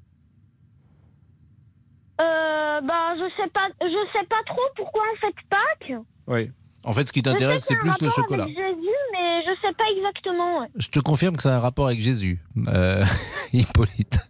Euh, 2.21 2.81
bah, 2.83 3.17
je 3.17 3.29
sais 3.43 3.49
pas, 3.51 3.69
je 3.81 4.09
sais 4.13 4.27
pas 4.27 4.43
trop 4.47 4.63
pourquoi 4.77 5.03
on 5.13 5.17
fête 5.17 5.35
Pâques. 5.51 5.93
Oui. 6.29 6.53
En 6.85 6.93
fait, 6.93 7.09
ce 7.09 7.13
qui 7.13 7.23
t'intéresse, 7.23 7.65
c'est 7.67 7.77
plus 7.77 7.93
le 8.01 8.09
chocolat. 8.11 8.45
Avec 8.45 8.57
Jésus, 8.57 8.97
mais 9.13 9.43
je 9.43 9.51
sais 9.61 9.75
pas 9.75 9.85
exactement. 9.97 10.61
ouais. 10.61 10.69
Je 10.77 10.89
te 10.89 11.01
confirme 11.01 11.37
que 11.37 11.43
ça 11.43 11.55
a 11.55 11.57
un 11.57 11.61
rapport 11.61 11.87
avec 11.87 12.01
Jésus, 12.01 12.41
euh, 12.69 13.05
Hippolyte. 13.53 14.21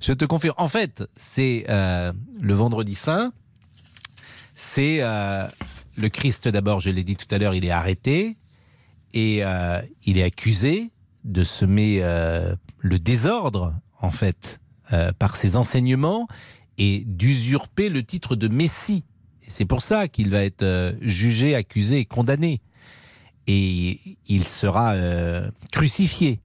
Je 0.00 0.12
te 0.12 0.24
confirme. 0.24 0.54
En 0.58 0.68
fait, 0.68 1.04
c'est 1.16 1.64
euh, 1.68 2.12
le 2.40 2.54
vendredi 2.54 2.94
saint. 2.94 3.32
C'est 4.54 4.98
euh, 5.00 5.46
le 5.96 6.08
Christ 6.08 6.48
d'abord, 6.48 6.80
je 6.80 6.90
l'ai 6.90 7.04
dit 7.04 7.16
tout 7.16 7.32
à 7.32 7.38
l'heure, 7.38 7.54
il 7.54 7.64
est 7.64 7.70
arrêté 7.70 8.36
et 9.12 9.42
il 10.04 10.18
est 10.18 10.22
accusé 10.24 10.90
de 11.22 11.44
semer 11.44 12.00
le 12.78 12.98
désordre, 12.98 13.74
en 14.00 14.10
fait, 14.10 14.60
par 15.20 15.36
ses 15.36 15.56
enseignements 15.56 16.26
et 16.78 17.04
d'usurper 17.06 17.88
le 17.88 18.02
titre 18.02 18.34
de 18.34 18.48
Messie. 18.48 19.04
C'est 19.48 19.64
pour 19.64 19.82
ça 19.82 20.08
qu'il 20.08 20.30
va 20.30 20.44
être 20.44 20.62
euh, 20.62 20.92
jugé, 21.00 21.54
accusé 21.54 21.98
et 21.98 22.04
condamné 22.04 22.60
et 23.46 24.00
il 24.26 24.44
sera 24.44 24.94
euh, 24.94 25.50
crucifié 25.70 26.40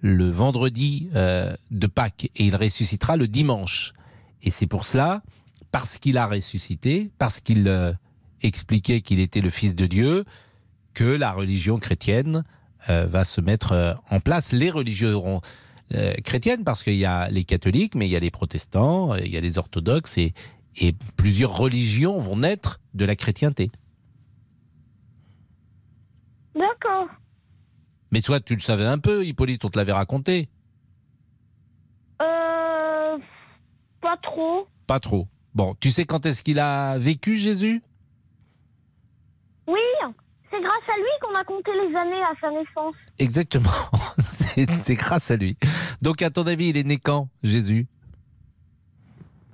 le 0.00 0.28
vendredi 0.30 1.08
euh, 1.14 1.54
de 1.70 1.86
Pâques 1.86 2.30
et 2.36 2.44
il 2.44 2.56
ressuscitera 2.56 3.16
le 3.16 3.26
dimanche. 3.26 3.94
Et 4.42 4.50
c'est 4.50 4.66
pour 4.66 4.84
cela, 4.84 5.22
parce 5.70 5.98
qu'il 5.98 6.18
a 6.18 6.26
ressuscité, 6.26 7.10
parce 7.18 7.40
qu'il 7.40 7.96
expliquait 8.42 9.00
qu'il 9.00 9.20
était 9.20 9.40
le 9.40 9.50
Fils 9.50 9.74
de 9.76 9.86
Dieu, 9.86 10.24
que 10.92 11.04
la 11.04 11.32
religion 11.32 11.78
chrétienne 11.78 12.42
va 12.88 13.22
se 13.22 13.40
mettre 13.40 13.96
en 14.10 14.18
place. 14.18 14.50
Les 14.50 14.70
religions 14.70 15.40
euh, 15.94 16.14
chrétiennes, 16.24 16.64
parce 16.64 16.82
qu'il 16.82 16.94
y 16.94 17.04
a 17.04 17.28
les 17.28 17.44
catholiques, 17.44 17.94
mais 17.94 18.06
il 18.06 18.10
y 18.10 18.16
a 18.16 18.20
les 18.20 18.30
protestants, 18.30 19.14
il 19.16 19.28
y 19.28 19.36
a 19.36 19.40
les 19.40 19.58
orthodoxes, 19.58 20.16
et, 20.16 20.32
et 20.76 20.94
plusieurs 21.16 21.56
religions 21.56 22.18
vont 22.18 22.36
naître 22.36 22.80
de 22.94 23.04
la 23.04 23.16
chrétienté. 23.16 23.70
D'accord. 26.54 27.08
Mais 28.10 28.20
toi, 28.20 28.40
tu 28.40 28.54
le 28.54 28.60
savais 28.60 28.84
un 28.84 28.98
peu, 28.98 29.24
Hippolyte, 29.24 29.64
on 29.64 29.70
te 29.70 29.78
l'avait 29.78 29.92
raconté. 29.92 30.48
Euh, 32.20 33.18
pas 34.00 34.16
trop. 34.22 34.68
Pas 34.86 35.00
trop. 35.00 35.28
Bon, 35.54 35.74
tu 35.80 35.90
sais 35.90 36.04
quand 36.04 36.26
est-ce 36.26 36.42
qu'il 36.42 36.58
a 36.58 36.98
vécu, 36.98 37.36
Jésus? 37.36 37.82
Oui, 39.66 39.80
c'est 40.50 40.60
grâce 40.60 40.88
à 40.88 40.98
lui 40.98 41.08
qu'on 41.22 41.34
a 41.34 41.44
compté 41.44 41.70
les 41.72 41.96
années 41.96 42.22
à 42.22 42.32
sa 42.40 42.50
naissance. 42.50 42.94
Exactement. 43.18 43.70
C'est 44.18 44.70
c'est 44.82 44.96
grâce 44.96 45.30
à 45.30 45.36
lui. 45.36 45.56
Donc, 46.02 46.20
à 46.20 46.28
ton 46.28 46.46
avis, 46.46 46.68
il 46.68 46.76
est 46.76 46.84
né 46.84 46.98
quand, 46.98 47.28
Jésus? 47.42 47.86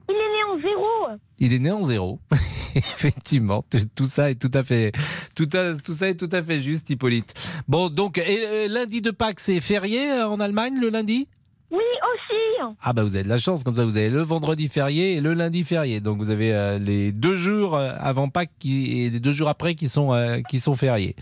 Il 0.09 0.15
est 0.15 0.19
né 0.19 0.45
en 0.45 0.61
zéro. 0.61 1.19
Il 1.39 1.53
est 1.53 1.59
né 1.59 1.71
en 1.71 1.83
zéro. 1.83 2.21
Effectivement, 2.75 3.63
tout 3.95 4.07
ça 4.07 4.31
est 4.31 4.35
tout 4.37 4.51
à 4.55 4.63
fait, 4.63 4.93
tout, 5.35 5.49
à- 5.55 5.77
tout 5.77 5.93
ça 5.93 6.09
est 6.09 6.15
tout 6.17 6.29
à 6.33 6.43
fait 6.43 6.61
juste, 6.61 6.89
Hippolyte. 6.91 7.35
Bon, 7.67 7.89
donc, 7.89 8.19
et, 8.19 8.25
euh, 8.47 8.69
lundi 8.69 9.01
de 9.01 9.11
Pâques, 9.11 9.41
c'est 9.41 9.61
férié 9.61 10.11
euh, 10.11 10.29
en 10.29 10.39
Allemagne, 10.41 10.79
le 10.81 10.89
lundi? 10.91 11.29
Oui, 11.71 11.79
aussi. 11.79 12.75
Ah 12.81 12.93
bah 12.93 13.03
vous 13.05 13.15
avez 13.15 13.25
de 13.25 13.29
la 13.29 13.39
chance, 13.39 13.63
comme 13.63 13.77
ça 13.77 13.85
vous 13.85 13.97
avez 13.97 14.11
le 14.11 14.21
vendredi 14.23 14.69
férié 14.69 15.15
et 15.15 15.21
le 15.21 15.35
lundi 15.35 15.65
férié. 15.65 16.01
Donc 16.01 16.19
vous 16.19 16.31
avez 16.31 16.53
euh, 16.55 16.79
les 16.79 17.13
deux 17.13 17.37
jours 17.37 17.77
avant 17.77 18.29
Pâques 18.29 18.51
qui, 18.59 19.03
et 19.03 19.11
les 19.11 19.21
deux 19.21 19.33
jours 19.33 19.49
après 19.49 19.75
qui 19.75 19.87
sont, 19.89 20.13
euh, 20.13 20.41
qui 20.49 20.59
sont 20.61 20.75
fériés. 20.75 21.15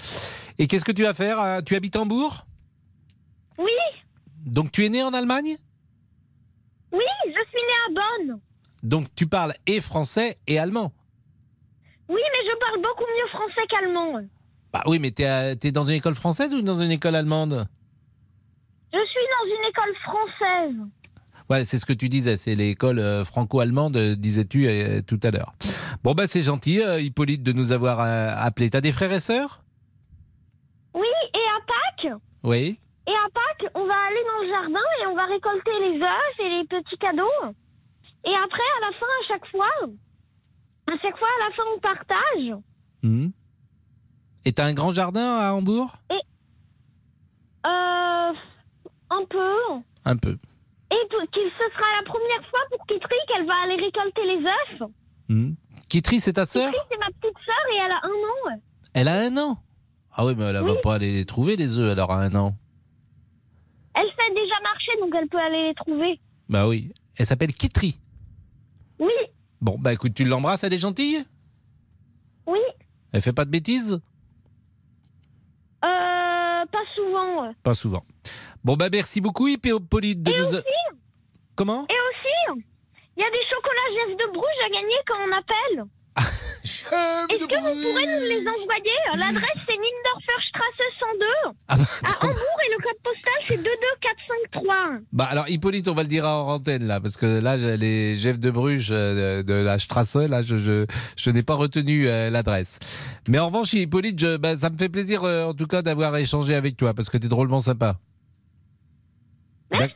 Et 0.59 0.67
qu'est-ce 0.69 0.85
que 0.85 0.93
tu 0.93 1.03
vas 1.03 1.15
faire 1.15 1.61
Tu 1.65 1.75
habites 1.75 1.97
Hambourg 1.97 2.47
Oui, 3.59 3.71
Donc 4.47 4.71
tu 4.73 4.85
es 4.85 4.89
né 4.89 5.03
en 5.03 5.13
Allemagne? 5.13 5.57
Oui, 6.93 7.01
je 7.27 7.31
suis 7.33 7.35
né 7.35 7.75
à 7.89 7.93
Bonn. 8.29 8.41
Donc 8.87 9.09
tu 9.17 9.27
parles 9.27 9.53
et 9.67 9.81
français 9.81 10.39
et 10.47 10.61
allemand 10.61 10.93
Oui, 12.09 12.21
mais 12.33 12.47
je 12.49 12.57
parle 12.57 12.81
beaucoup 12.81 13.03
mieux 13.03 13.29
français 13.31 13.67
qu'allemand. 13.69 14.21
Bah 14.73 14.83
oui, 14.87 15.01
mais 15.01 15.11
t'es 15.11 15.25
es 15.25 15.73
dans 15.73 15.83
une 15.83 15.97
école 15.97 16.15
française 16.15 16.55
ou 16.55 16.63
dans 16.63 16.81
une 16.81 16.93
école 16.93 17.17
allemande? 17.17 17.67
Je 18.93 18.99
suis 18.99 19.27
dans 19.35 19.57
une 19.57 19.69
école 19.69 19.95
française. 20.05 20.77
Ouais, 21.51 21.65
c'est 21.65 21.79
ce 21.79 21.85
que 21.85 21.93
tu 21.93 22.09
disais, 22.09 22.37
c'est 22.37 22.55
l'école 22.55 23.01
euh, 23.01 23.25
franco-allemande, 23.25 23.97
euh, 23.97 24.15
disais-tu 24.15 24.69
euh, 24.69 25.03
tout 25.03 25.19
à 25.25 25.33
l'heure. 25.33 25.55
Bon 26.05 26.15
bah 26.15 26.29
c'est 26.29 26.43
gentil, 26.45 26.81
euh, 26.81 27.01
Hippolyte, 27.01 27.43
de 27.43 27.53
nous 27.53 27.73
avoir 27.73 28.01
euh, 28.01 28.29
appelé. 28.39 28.71
T'as 28.71 28.81
des 28.81 28.93
frères 28.93 29.13
et 29.13 29.19
sœurs? 29.21 29.65
Oui, 30.95 31.09
et 31.35 31.39
à 31.39 31.61
Pâques 31.67 32.21
Oui. 32.45 32.79
Et 33.09 33.13
à 33.13 33.29
Pâques, 33.35 33.69
on 33.75 33.85
va 33.85 33.95
aller 33.95 34.23
dans 34.29 34.47
le 34.47 34.55
jardin 34.55 34.87
et 35.03 35.07
on 35.09 35.17
va 35.17 35.25
récolter 35.27 35.73
les 35.81 36.01
œufs 36.01 36.39
et 36.39 36.49
les 36.51 36.65
petits 36.65 36.99
cadeaux. 36.99 37.57
Et 38.27 38.35
après, 38.35 38.69
à 38.77 38.81
la 38.81 38.93
fin, 38.99 39.07
à 39.07 39.29
chaque 39.29 39.47
fois, 39.51 39.71
à 40.89 40.99
chaque 41.01 41.19
fois, 41.19 41.29
à 41.41 41.49
la 41.49 41.55
fin, 41.55 41.63
on 41.75 41.81
partage. 41.81 42.63
Mhm. 43.03 43.33
Et 44.45 44.53
t'as 44.53 44.65
un 44.67 44.75
grand 44.75 44.93
jardin 44.93 45.39
à 45.39 45.53
Hambourg? 45.53 45.97
Euh, 47.67 48.33
un 49.11 49.25
peu. 49.29 49.55
Un 50.05 50.17
peu. 50.17 50.39
Et 50.91 50.97
qu'il 51.33 51.51
ce 51.51 51.65
sera 51.75 51.97
la 51.97 52.05
première 52.05 52.49
fois 52.51 52.61
pour 52.71 52.87
Kitri 52.87 53.17
qu'elle 53.29 53.47
va 53.47 53.55
aller 53.65 53.77
récolter 53.77 54.25
les 54.25 54.45
œufs. 54.45 54.91
Mhm. 55.29 55.57
Kitri, 55.89 56.21
c'est 56.21 56.35
ta 56.35 56.47
sœur? 56.47 56.71
Kitri, 56.73 56.87
c'est 56.91 56.99
ma 56.99 57.07
petite 57.07 57.39
sœur 57.45 57.65
et 57.73 57.77
elle 57.85 57.93
a 57.93 58.01
un 58.05 58.09
an. 58.55 58.61
Elle 58.95 59.09
a 59.09 59.19
un 59.19 59.37
an? 59.37 59.59
Ah 60.13 60.25
oui, 60.25 60.35
mais 60.37 60.45
elle 60.45 60.65
va 60.65 60.75
pas 60.77 60.95
aller 60.95 61.13
les 61.13 61.27
trouver, 61.27 61.57
les 61.57 61.79
œufs, 61.79 61.93
alors 61.93 62.13
à 62.13 62.23
un 62.23 62.35
an. 62.35 62.57
Elle 63.95 64.07
sait 64.07 64.31
déjà 64.35 64.61
marcher, 64.63 64.93
donc 65.01 65.15
elle 65.15 65.29
peut 65.29 65.39
aller 65.39 65.69
les 65.69 65.75
trouver. 65.75 66.21
Bah 66.49 66.69
oui. 66.69 66.93
Elle 67.19 67.27
s'appelle 67.27 67.53
Kitri. 67.53 67.99
Oui, 68.99 69.13
Bon, 69.61 69.77
bah 69.79 69.93
écoute, 69.93 70.15
tu 70.15 70.25
l'embrasses, 70.25 70.65
elle 70.65 70.75
est 70.75 70.79
gentille? 70.79 71.25
Oui. 72.47 72.59
Elle 73.13 73.23
fait 73.23 73.33
pas 73.33 73.45
de 73.45 73.51
bêtises? 73.51 73.93
Euh, 75.85 76.65
pas 76.67 76.85
souvent. 76.95 77.53
Pas 77.63 77.75
souvent. 77.75 78.05
Bon, 78.65 78.77
bah 78.77 78.89
merci 78.93 79.21
beaucoup, 79.21 79.49
Hippolyte, 79.49 80.23
de 80.23 80.33
nous... 80.33 80.55
a- 80.57 80.61
Comment? 81.55 81.87
Et 81.89 81.95
aussi, 81.95 82.63
il 83.17 83.23
y 83.23 83.25
a 83.27 83.31
des 83.31 83.43
chocolats 83.51 83.91
Jeff 83.95 84.17
de 84.17 84.33
Bruges 84.33 84.65
à 84.67 84.69
gagner 84.69 84.97
quand 85.07 85.17
on 85.27 85.33
appelle. 85.33 85.85
Est-ce 86.67 86.83
que 86.85 87.37
vous 87.39 87.47
pourrez 87.47 88.07
nous 88.07 88.21
les 88.23 88.41
envoyer? 88.41 88.99
L'adresse 89.15 89.63
c'est 89.69 89.77
Nindorfer 89.77 90.41
Strasse 90.49 90.83
102 91.01 91.27
Ah 91.69 91.77
bah, 91.77 91.85
à 92.05 92.25
Hambourg 92.25 92.59
et 92.67 92.71
le 92.77 92.83
code 92.83 93.03
postal 93.05 93.33
c'est 93.49 93.57
22453. 93.57 94.99
Bah 95.13 95.25
alors 95.31 95.49
Hippolyte, 95.49 95.89
on 95.89 95.95
va 95.95 96.03
le 96.03 96.09
dire 96.09 96.25
en 96.27 96.49
antenne 96.55 96.87
là, 96.87 97.01
parce 97.01 97.17
que 97.17 97.27
là 97.27 97.57
les 97.57 98.17
Jeff 98.17 98.39
de 98.39 98.51
Bruges 98.51 98.89
euh, 98.91 99.43
de 99.43 99.53
la 99.55 99.79
Strasse, 99.79 100.17
là 100.17 100.43
je, 100.43 100.59
je, 100.59 100.87
je 101.17 101.31
n'ai 101.31 101.43
pas 101.43 101.55
retenu 101.55 102.09
euh, 102.09 102.31
l'adresse. 102.31 102.79
Mais 103.29 103.39
en 103.39 103.47
revanche 103.47 103.73
Hippolyte, 103.75 104.19
je- 104.19 104.37
bah, 104.37 104.57
ça 104.57 104.71
me 104.71 104.77
fait 104.79 104.89
plaisir 104.89 105.23
euh, 105.25 105.45
en 105.47 105.55
tout 105.55 105.67
cas 105.67 105.83
d'avoir 105.83 106.17
échangé 106.17 106.55
avec 106.55 106.77
toi, 106.77 106.95
parce 106.95 107.11
que 107.11 107.19
tu 107.19 107.27
es 107.27 107.29
drôlement 107.29 107.61
sympa. 107.61 107.99
Merci. 109.71 109.95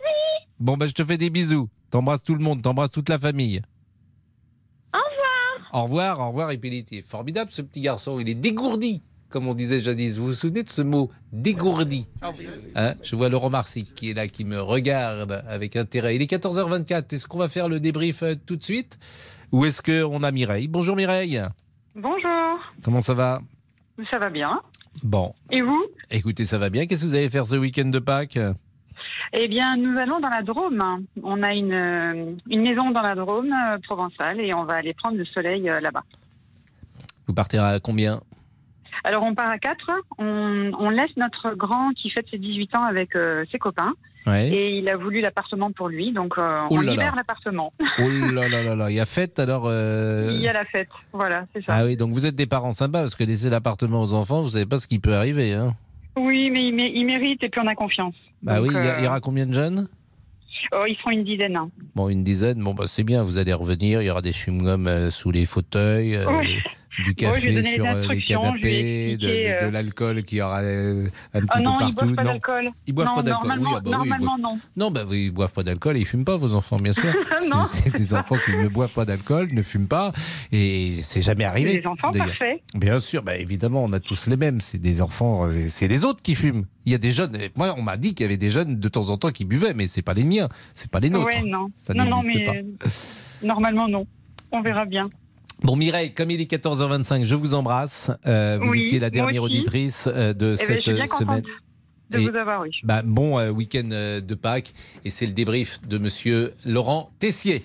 Bon 0.58 0.76
bah 0.76 0.86
je 0.86 0.92
te 0.92 1.04
fais 1.04 1.16
des 1.16 1.30
bisous, 1.30 1.68
t'embrasses 1.90 2.22
tout 2.22 2.34
le 2.34 2.42
monde, 2.44 2.62
t'embrasses 2.62 2.90
toute 2.90 3.08
la 3.08 3.18
famille. 3.18 3.62
Au 5.72 5.82
revoir. 5.84 6.20
Au 6.20 6.28
revoir, 6.28 6.52
Hippolyte. 6.52 6.92
Il 6.92 6.98
est 6.98 7.02
formidable 7.02 7.50
ce 7.50 7.62
petit 7.62 7.80
garçon, 7.80 8.18
il 8.20 8.28
est 8.28 8.34
dégourdi, 8.34 9.02
comme 9.28 9.46
on 9.48 9.54
disait 9.54 9.80
jadis. 9.80 10.16
Vous 10.16 10.26
vous 10.26 10.34
souvenez 10.34 10.62
de 10.62 10.68
ce 10.68 10.82
mot, 10.82 11.10
dégourdi 11.32 12.06
Hein, 12.74 12.94
je 13.02 13.16
vois 13.16 13.28
Laurent 13.28 13.50
Marcy 13.50 13.84
qui 13.94 14.10
est 14.10 14.14
là, 14.14 14.28
qui 14.28 14.44
me 14.44 14.60
regarde 14.60 15.44
avec 15.48 15.76
intérêt. 15.76 16.16
Il 16.16 16.22
est 16.22 16.30
14h24. 16.30 17.14
Est-ce 17.14 17.26
qu'on 17.26 17.38
va 17.38 17.48
faire 17.48 17.68
le 17.68 17.80
débrief 17.80 18.22
euh, 18.22 18.34
tout 18.46 18.56
de 18.56 18.64
suite? 18.64 18.98
Ou 19.52 19.64
est-ce 19.64 19.82
qu'on 19.82 20.22
a 20.22 20.30
Mireille? 20.30 20.68
Bonjour 20.68 20.96
Mireille. 20.96 21.42
Bonjour, 21.96 22.58
Comment 22.84 23.00
ça 23.00 23.14
va? 23.14 23.40
Ça 24.10 24.18
va 24.18 24.30
bien 24.30 24.60
Bon, 25.02 25.34
Et 25.50 25.60
vous? 25.60 25.84
Écoutez, 26.10 26.44
ça 26.44 26.56
va 26.58 26.70
bien. 26.70 26.86
Qu'est-ce 26.86 27.02
que 27.02 27.08
vous 27.08 27.14
allez 27.14 27.28
faire 27.30 27.46
ce 27.46 27.56
week-end 27.56 27.84
de 27.86 27.98
Pâques? 27.98 28.38
Eh 29.32 29.46
bien, 29.48 29.76
nous 29.76 29.96
allons 29.98 30.18
dans 30.18 30.28
la 30.28 30.42
Drôme. 30.42 30.82
On 31.22 31.42
a 31.42 31.54
une, 31.54 31.72
euh, 31.72 32.32
une 32.48 32.62
maison 32.62 32.90
dans 32.90 33.02
la 33.02 33.14
Drôme 33.14 33.52
euh, 33.52 33.78
provençale 33.78 34.40
et 34.40 34.52
on 34.54 34.64
va 34.64 34.74
aller 34.74 34.92
prendre 34.94 35.16
le 35.16 35.24
soleil 35.24 35.68
euh, 35.70 35.80
là-bas. 35.80 36.02
Vous 37.26 37.34
partez 37.34 37.58
à 37.58 37.78
combien? 37.78 38.20
Alors, 39.04 39.22
on 39.24 39.34
part 39.34 39.48
à 39.48 39.58
quatre. 39.58 39.88
On, 40.18 40.72
on 40.78 40.90
laisse 40.90 41.16
notre 41.16 41.54
grand 41.54 41.90
qui 41.92 42.10
fête 42.10 42.26
ses 42.30 42.38
18 42.38 42.76
ans 42.76 42.82
avec 42.82 43.14
euh, 43.14 43.44
ses 43.52 43.58
copains. 43.58 43.92
Ouais. 44.26 44.48
Et 44.50 44.78
il 44.78 44.88
a 44.90 44.96
voulu 44.96 45.20
l'appartement 45.20 45.70
pour 45.72 45.88
lui, 45.88 46.12
donc 46.12 46.34
on 46.36 46.80
libère 46.80 47.16
l'appartement. 47.16 47.72
Oh 47.98 48.02
là 48.34 48.50
là 48.50 48.62
là 48.62 48.74
là, 48.74 48.90
il 48.90 48.96
y 48.96 49.00
a 49.00 49.06
fête 49.06 49.38
alors 49.38 49.64
Il 49.72 50.40
y 50.42 50.46
a 50.46 50.52
la 50.52 50.66
fête, 50.66 50.90
voilà, 51.14 51.46
c'est 51.54 51.64
ça. 51.64 51.76
Ah 51.76 51.84
oui, 51.86 51.96
donc 51.96 52.10
vous 52.10 52.26
êtes 52.26 52.34
des 52.34 52.44
parents 52.44 52.72
sympas 52.72 53.00
parce 53.00 53.14
que 53.14 53.24
laisser 53.24 53.48
l'appartement 53.48 54.02
aux 54.02 54.12
enfants, 54.12 54.42
vous 54.42 54.50
savez 54.50 54.66
pas 54.66 54.76
ce 54.76 54.86
qui 54.86 54.98
peut 54.98 55.14
arriver. 55.14 55.54
Hein 55.54 55.72
Oui, 56.18 56.50
mais 56.50 56.66
il, 56.68 56.74
mé- 56.74 56.92
il 56.94 57.04
mérite 57.06 57.42
et 57.44 57.48
puis 57.48 57.60
on 57.62 57.66
a 57.66 57.74
confiance. 57.74 58.14
bah 58.42 58.56
Donc, 58.56 58.64
oui, 58.68 58.74
il 58.74 58.84
y, 58.84 58.88
a- 58.88 58.98
il 58.98 59.02
y 59.02 59.06
euh, 59.06 59.08
aura 59.08 59.20
combien 59.20 59.46
de 59.46 59.52
jeunes? 59.52 59.88
Oh, 60.72 60.84
ils 60.86 60.96
seront 60.96 61.10
une 61.10 61.24
dizaine. 61.24 61.56
hein. 61.56 61.70
Bon, 61.94 62.08
une 62.08 62.22
dizaine, 62.22 62.60
bon, 62.62 62.74
bah, 62.74 62.84
c'est 62.86 63.02
bien, 63.04 63.22
vous 63.22 63.38
allez 63.38 63.52
revenir, 63.52 64.02
il 64.02 64.06
y 64.06 64.10
aura 64.10 64.22
des 64.22 64.32
chewing-gums 64.32 64.86
euh, 64.86 65.10
sous 65.10 65.30
les 65.30 65.46
fauteuils, 65.46 66.14
euh, 66.16 66.26
Oui, 66.38 66.58
du 66.98 67.10
Bon, 67.12 67.14
café 67.14 67.54
donné 67.54 67.74
sur 67.74 67.84
les 67.84 67.90
euh, 67.90 68.20
canapés, 68.26 69.16
de, 69.16 69.28
euh, 69.28 69.70
l'alcool 69.70 70.22
qui 70.24 70.40
aura 70.42 70.60
euh, 70.62 71.06
un 71.32 71.40
petit 71.40 71.48
Ah 71.52 71.60
non, 71.60 71.76
peu 71.78 71.84
ils 71.88 71.94
partout. 71.94 72.06
boivent 72.06 72.14
pas 72.16 72.22
non. 72.24 72.30
d'alcool. 72.32 72.70
Ils 72.86 72.92
boivent 72.92 73.06
Non, 73.08 73.14
pas 73.14 73.22
d'alcool. 73.22 73.42
Oui, 73.42 73.48
normalement- 73.48 73.76
ah 73.76 73.80
bah 73.80 73.90
oui, 73.90 73.90
ils 74.04 74.08
normalement, 74.10 74.36
boivent- 74.38 74.54
non. 74.54 74.60
Non, 74.76 74.90
bah 74.90 75.00
oui, 75.08 75.24
ils 75.26 75.30
boivent 75.30 75.52
pas 75.52 75.62
d'alcool 75.62 75.96
et 75.96 76.00
ils 76.00 76.06
fument 76.06 76.24
pas 76.24 76.36
vos 76.36 76.54
enfants, 76.54 76.76
bien 76.78 76.92
sûr. 76.92 77.12
C'est 77.66 77.94
des 77.96 78.12
enfants 78.14 78.36
qui 78.44 78.50
ne 78.56 78.68
boivent 78.68 78.92
pas 78.92 79.04
d'alcool, 79.04 79.48
ne 79.52 79.62
fument 79.62 79.86
pas 79.88 80.12
et 80.52 80.96
c'est 81.02 81.22
jamais 81.22 81.44
arrivé. 81.44 81.78
Des 81.78 81.86
enfants 81.86 82.10
parfaits. 82.10 82.60
Bien 82.74 83.00
sûr, 83.00 83.22
bah 83.22 83.36
évidemment, 83.36 83.84
on 83.84 83.92
a 83.92 84.00
tous 84.00 84.26
les 84.26 84.36
mêmes. 84.36 84.60
C'est 84.60 84.78
des 84.78 85.00
enfants, 85.02 85.48
c'est 85.68 85.88
les 85.88 86.04
autres 86.04 86.22
qui 86.22 86.34
fument. 86.34 86.64
Il 86.86 86.92
y 86.92 86.94
a 86.94 86.98
des 86.98 87.10
jeunes. 87.12 87.36
Moi, 87.56 87.74
on 87.78 87.82
m'a 87.82 87.96
dit 87.96 88.14
qu'il 88.14 88.24
y 88.24 88.26
avait 88.28 88.36
des 88.36 88.50
jeunes 88.50 88.78
de 88.78 88.88
temps 88.88 89.08
en 89.10 89.16
temps 89.16 89.30
qui 89.30 89.44
buvaient, 89.44 89.74
mais 89.74 89.86
c'est 89.88 90.02
pas 90.02 90.14
les 90.14 90.24
miens, 90.24 90.48
c'est 90.74 90.90
pas 90.90 91.00
les 91.00 91.10
nôtres. 91.10 91.26
Ouais, 91.26 91.42
non. 91.44 91.68
Ça 91.74 91.94
non, 91.94 92.20
mais 92.24 92.64
normalement, 93.42 93.88
non. 93.88 94.06
On 94.52 94.60
verra 94.62 94.84
bien. 94.84 95.08
Bon 95.62 95.76
Mireille, 95.76 96.12
comme 96.14 96.30
il 96.30 96.40
est 96.40 96.50
14h25, 96.50 97.24
je 97.24 97.34
vous 97.34 97.54
embrasse. 97.54 98.10
Euh, 98.26 98.58
vous 98.60 98.70
Oui, 98.70 98.82
étiez 98.82 98.98
la 98.98 99.10
dernière 99.10 99.42
auditrice 99.42 100.08
euh, 100.12 100.32
de 100.32 100.56
Eh 100.58 100.66
ben, 100.66 100.68
je 100.68 100.72
cette 100.74 100.82
suis 100.82 100.92
bien 100.94 101.04
contente 101.04 101.18
semaine. 101.28 101.42
de 102.10 102.18
Et- 102.18 102.28
vous 102.30 102.36
avoir 102.36 102.64
eu. 102.64 102.70
Bah, 102.82 103.02
bon 103.04 103.38
euh, 103.38 103.50
week-end 103.50 103.88
de 103.88 104.34
Pâques 104.34 104.72
et 105.04 105.10
c'est 105.10 105.26
le 105.26 105.32
débrief 105.32 105.80
de 105.86 105.98
Monsieur 105.98 106.54
Laurent 106.64 107.10
Tessier. 107.18 107.62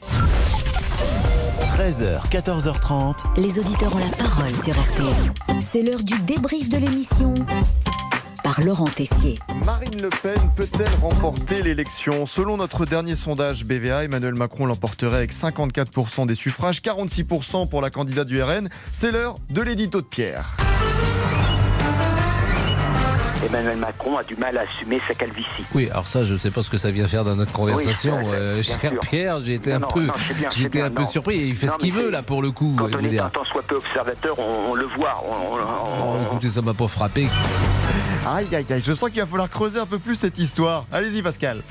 13h, 1.77 2.29
14h30. 2.29 3.15
Les 3.37 3.59
auditeurs 3.59 3.95
ont 3.95 3.99
la 3.99 4.09
parole 4.17 4.55
sur 4.63 4.73
RTL. 4.79 5.33
C'est 5.61 5.81
l'heure 5.81 6.03
du 6.03 6.17
débrief 6.21 6.69
de 6.69 6.77
l'émission 6.77 7.33
Laurent 8.63 8.85
Tessier. 8.85 9.39
Marine 9.65 9.99
Le 10.01 10.09
Pen 10.09 10.37
peut-elle 10.55 10.87
remporter 11.01 11.63
l'élection 11.63 12.27
Selon 12.27 12.57
notre 12.57 12.85
dernier 12.85 13.15
sondage 13.15 13.65
BVA, 13.65 14.03
Emmanuel 14.03 14.35
Macron 14.35 14.67
l'emporterait 14.67 15.17
avec 15.17 15.33
54% 15.33 16.27
des 16.27 16.35
suffrages, 16.35 16.81
46% 16.81 17.67
pour 17.67 17.81
la 17.81 17.89
candidate 17.89 18.27
du 18.27 18.41
RN. 18.41 18.69
C'est 18.91 19.11
l'heure 19.11 19.35
de 19.49 19.61
l'édito 19.61 19.99
de 19.99 20.05
Pierre. 20.05 20.55
Emmanuel 23.45 23.77
Macron 23.77 24.17
a 24.17 24.23
du 24.23 24.35
mal 24.35 24.57
à 24.57 24.61
assumer 24.61 24.99
sa 25.07 25.13
calvitie. 25.13 25.63
Oui, 25.73 25.89
alors 25.91 26.07
ça, 26.07 26.25
je 26.25 26.33
ne 26.33 26.37
sais 26.37 26.49
pas 26.51 26.63
ce 26.63 26.69
que 26.69 26.77
ça 26.77 26.89
vient 26.91 27.07
faire 27.07 27.23
dans 27.23 27.35
notre 27.35 27.51
conversation, 27.51 28.17
Oui, 28.23 28.33
euh, 28.33 28.63
cher 28.63 28.79
sûr. 28.79 28.99
Pierre. 29.01 29.39
J'ai 29.43 29.53
été 29.55 29.69
Non, 29.71 29.75
un 29.75 29.79
non, 29.79 29.87
peu, 29.87 30.07
bien, 30.71 30.85
un 30.85 30.89
peu 30.89 31.05
surpris. 31.05 31.35
Et 31.35 31.47
il 31.47 31.55
fait 31.55 31.67
Non, 31.67 31.73
ce 31.73 31.77
qu'il 31.77 31.93
veut 31.93 32.09
là 32.09 32.23
pour 32.23 32.41
le 32.41 32.51
coup. 32.51 32.73
Quand 32.77 32.87
je 32.89 32.95
on 32.95 32.99
est 33.03 33.19
un 33.19 33.29
tant 33.29 33.43
soit 33.45 33.61
peu 33.63 33.75
observateur, 33.75 34.37
on, 34.39 34.71
on 34.71 34.73
le 34.73 34.85
voit. 34.85 35.23
On, 35.27 35.33
on- 35.33 35.57
on- 35.57 36.15
Oh, 36.15 36.17
écoutez, 36.31 36.49
ça 36.49 36.61
m'a 36.61 36.73
pas 36.73 36.87
frappé. 36.87 37.27
Aïe, 38.27 38.47
aïe, 38.55 38.65
aïe, 38.69 38.81
je 38.83 38.93
sens 38.93 39.09
qu'il 39.11 39.19
va 39.21 39.27
falloir 39.27 39.49
creuser 39.49 39.79
un 39.79 39.85
peu 39.85 39.99
plus 39.99 40.15
cette 40.15 40.39
histoire. 40.39 40.85
Allez-y, 40.91 41.21
Pascal. 41.21 41.61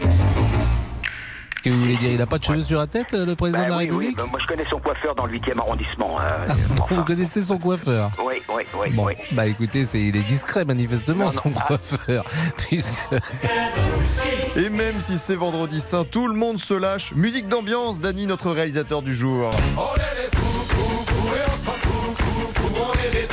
Que 1.65 1.71
vous 1.71 1.79
voulez 1.81 1.97
dire 1.97 2.11
Il 2.11 2.19
n'a 2.19 2.27
pas 2.27 2.37
de 2.39 2.45
cheveux 2.45 2.61
sur 2.63 2.79
la 2.79 2.87
tête, 2.87 3.15
euh, 3.15 3.25
le 3.25 3.35
président 3.37 3.61
Bah 3.61 3.65
de 3.65 3.71
la 3.71 3.77
oui, 3.79 3.85
oui, 3.85 3.91
République 3.91 4.17
bah, 4.19 4.27
moi 4.31 4.39
je 4.43 4.47
connais 4.47 4.67
son 4.69 4.79
coiffeur 4.79 5.15
dans 5.15 5.25
le 5.25 5.33
8e 5.39 5.59
arrondissement. 5.59 6.19
euh, 6.21 6.47
Vous 6.91 7.05
connaissez 7.05 7.41
son 7.41 7.57
coiffeur? 7.57 8.11
Oui, 8.23 8.35
oui, 8.55 8.65
oui, 8.79 8.91
Bon, 8.91 9.07
oui. 9.07 9.15
bah 9.33 9.47
écoutez, 9.47 9.87
c'est, 9.87 9.99
il 10.01 10.15
est 10.15 10.25
discret 10.25 10.67
manifestement 10.67 11.25
Non, 11.27 11.33
non, 11.33 11.41
son 11.43 11.53
ah. 11.57 11.65
coiffeur. 11.67 12.25
Puisque... 12.59 12.93
Et 14.57 14.69
même 14.69 15.01
si 15.01 15.17
c'est 15.19 15.37
vendredi 15.37 15.81
saint, 15.81 16.05
tout 16.05 16.29
le 16.29 16.35
monde 16.35 16.59
se 16.59 16.75
lâche. 16.75 17.13
Musique 17.17 17.49
d'ambiance, 17.49 17.99
Dany, 18.01 18.27
notre 18.27 18.51
réalisateur 18.51 19.01
du 19.01 19.15
jour. 19.15 19.49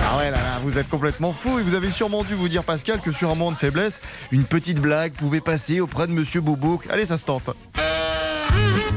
Ah 0.04 0.18
ouais 0.18 0.32
là 0.32 0.38
là, 0.38 0.60
vous 0.64 0.78
êtes 0.78 0.88
complètement 0.90 1.34
fou 1.34 1.60
et 1.60 1.64
vous 1.64 1.76
avez 1.76 1.92
sûrement 1.92 2.24
dû 2.24 2.36
vous 2.36 2.48
dire 2.50 2.64
Pascal 2.64 3.02
que 3.02 3.12
sur 3.12 3.30
un 3.30 3.36
moment 3.36 3.52
de 3.52 3.58
faiblesse, 3.58 4.02
une 4.32 4.44
petite 4.46 4.80
blague 4.80 5.14
pouvait 5.14 5.42
passer 5.42 5.80
auprès 5.82 6.08
de 6.08 6.12
Monsieur 6.12 6.42
Boubouk. 6.42 6.88
Allez, 6.90 7.06
ça 7.06 7.18
se 7.18 7.26
tente. 7.26 7.50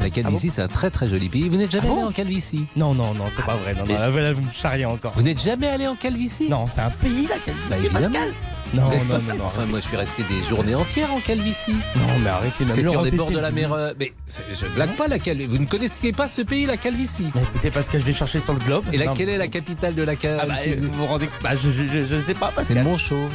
La 0.05 0.11
Calvitie, 0.11 0.51
c'est 0.51 0.61
un 0.61 0.69
très 0.69 0.91
très 0.91 1.09
joli 1.09 1.31
pays. 1.31 1.49
Vous 1.49 1.57
n'êtes 1.57 1.71
jamais 1.71 1.89
allé 1.89 2.03
en 2.03 2.13
Calvitie 2.13 2.67
Non, 2.77 2.95
non, 2.95 3.15
non, 3.15 3.25
c'est 3.35 3.43
pas 3.43 3.57
vrai. 3.57 3.75
Non, 3.75 3.87
non, 3.87 3.99
là, 3.99 4.33
vous 4.35 4.43
me 4.43 4.51
charriez 4.53 4.85
encore. 4.85 5.13
Vous 5.17 5.23
n'êtes 5.23 5.41
jamais 5.43 5.67
allé 5.67 5.87
en 5.87 5.95
Calvitie 5.95 6.47
Non, 6.51 6.67
c'est 6.67 6.83
un 6.83 6.91
pays, 6.91 7.27
la 7.27 7.39
Calvitie, 7.39 7.89
Bah. 7.91 8.01
Pascal. 8.01 8.29
Non, 8.75 8.89
Vous 8.89 9.13
non, 9.13 9.19
non, 9.29 9.35
non. 9.39 9.45
Enfin, 9.45 9.67
moi, 9.67 9.79
je 9.81 9.85
suis 9.87 9.97
resté 9.97 10.23
des 10.25 10.43
journées 10.43 10.75
entières 10.75 11.13
en 11.13 11.21
Calvitie. 11.21 11.73
Non, 11.97 12.19
mais 12.23 12.31
arrêtez, 12.31 12.65
même 12.65 12.75
C'est 12.75 12.83
sur 12.83 13.03
les 13.03 13.11
bords 13.13 13.31
de 13.31 13.39
la 13.39 13.51
vous- 13.51 13.55
mer. 13.57 13.73
euh, 13.73 13.93
Mais 14.01 14.13
c'est- 14.27 14.43
je 14.53 14.67
blague 14.75 14.95
pas 14.97 15.07
la 15.09 15.19
Calvitie. 15.19 15.49
Vous 15.51 15.59
ne 15.59 15.67
connaissiez 15.67 16.13
pas 16.13 16.27
ce 16.29 16.43
pays, 16.43 16.67
la 16.67 16.77
Calvitie? 16.77 17.27
Mais 17.35 17.43
écoutez, 17.43 17.71
parce 17.71 17.89
que 17.89 17.99
je 17.99 18.05
vais 18.05 18.13
chercher 18.13 18.41
sur 18.41 18.53
le 18.55 18.61
globe. 18.61 18.85
Et 18.93 18.99
Non, 18.99 19.07
laquelle 19.07 19.29
est 19.29 19.39
la 19.39 19.49
capitale 19.49 19.95
de 19.95 20.03
la 20.03 20.13
Ah 20.13 20.17
Calvitie? 20.17 20.71
bah, 20.71 20.77
euh, 20.77 20.77
vous 20.81 20.93
vous 20.93 21.07
rendez 21.07 21.29
bah, 21.43 21.51
je, 21.57 21.71
je, 21.71 21.85
je, 21.85 22.05
je 22.07 22.19
sais 22.19 22.35
pas. 22.35 22.49
C'est 22.59 22.75
Pascal. 22.75 22.85
Montchauve. 22.85 23.31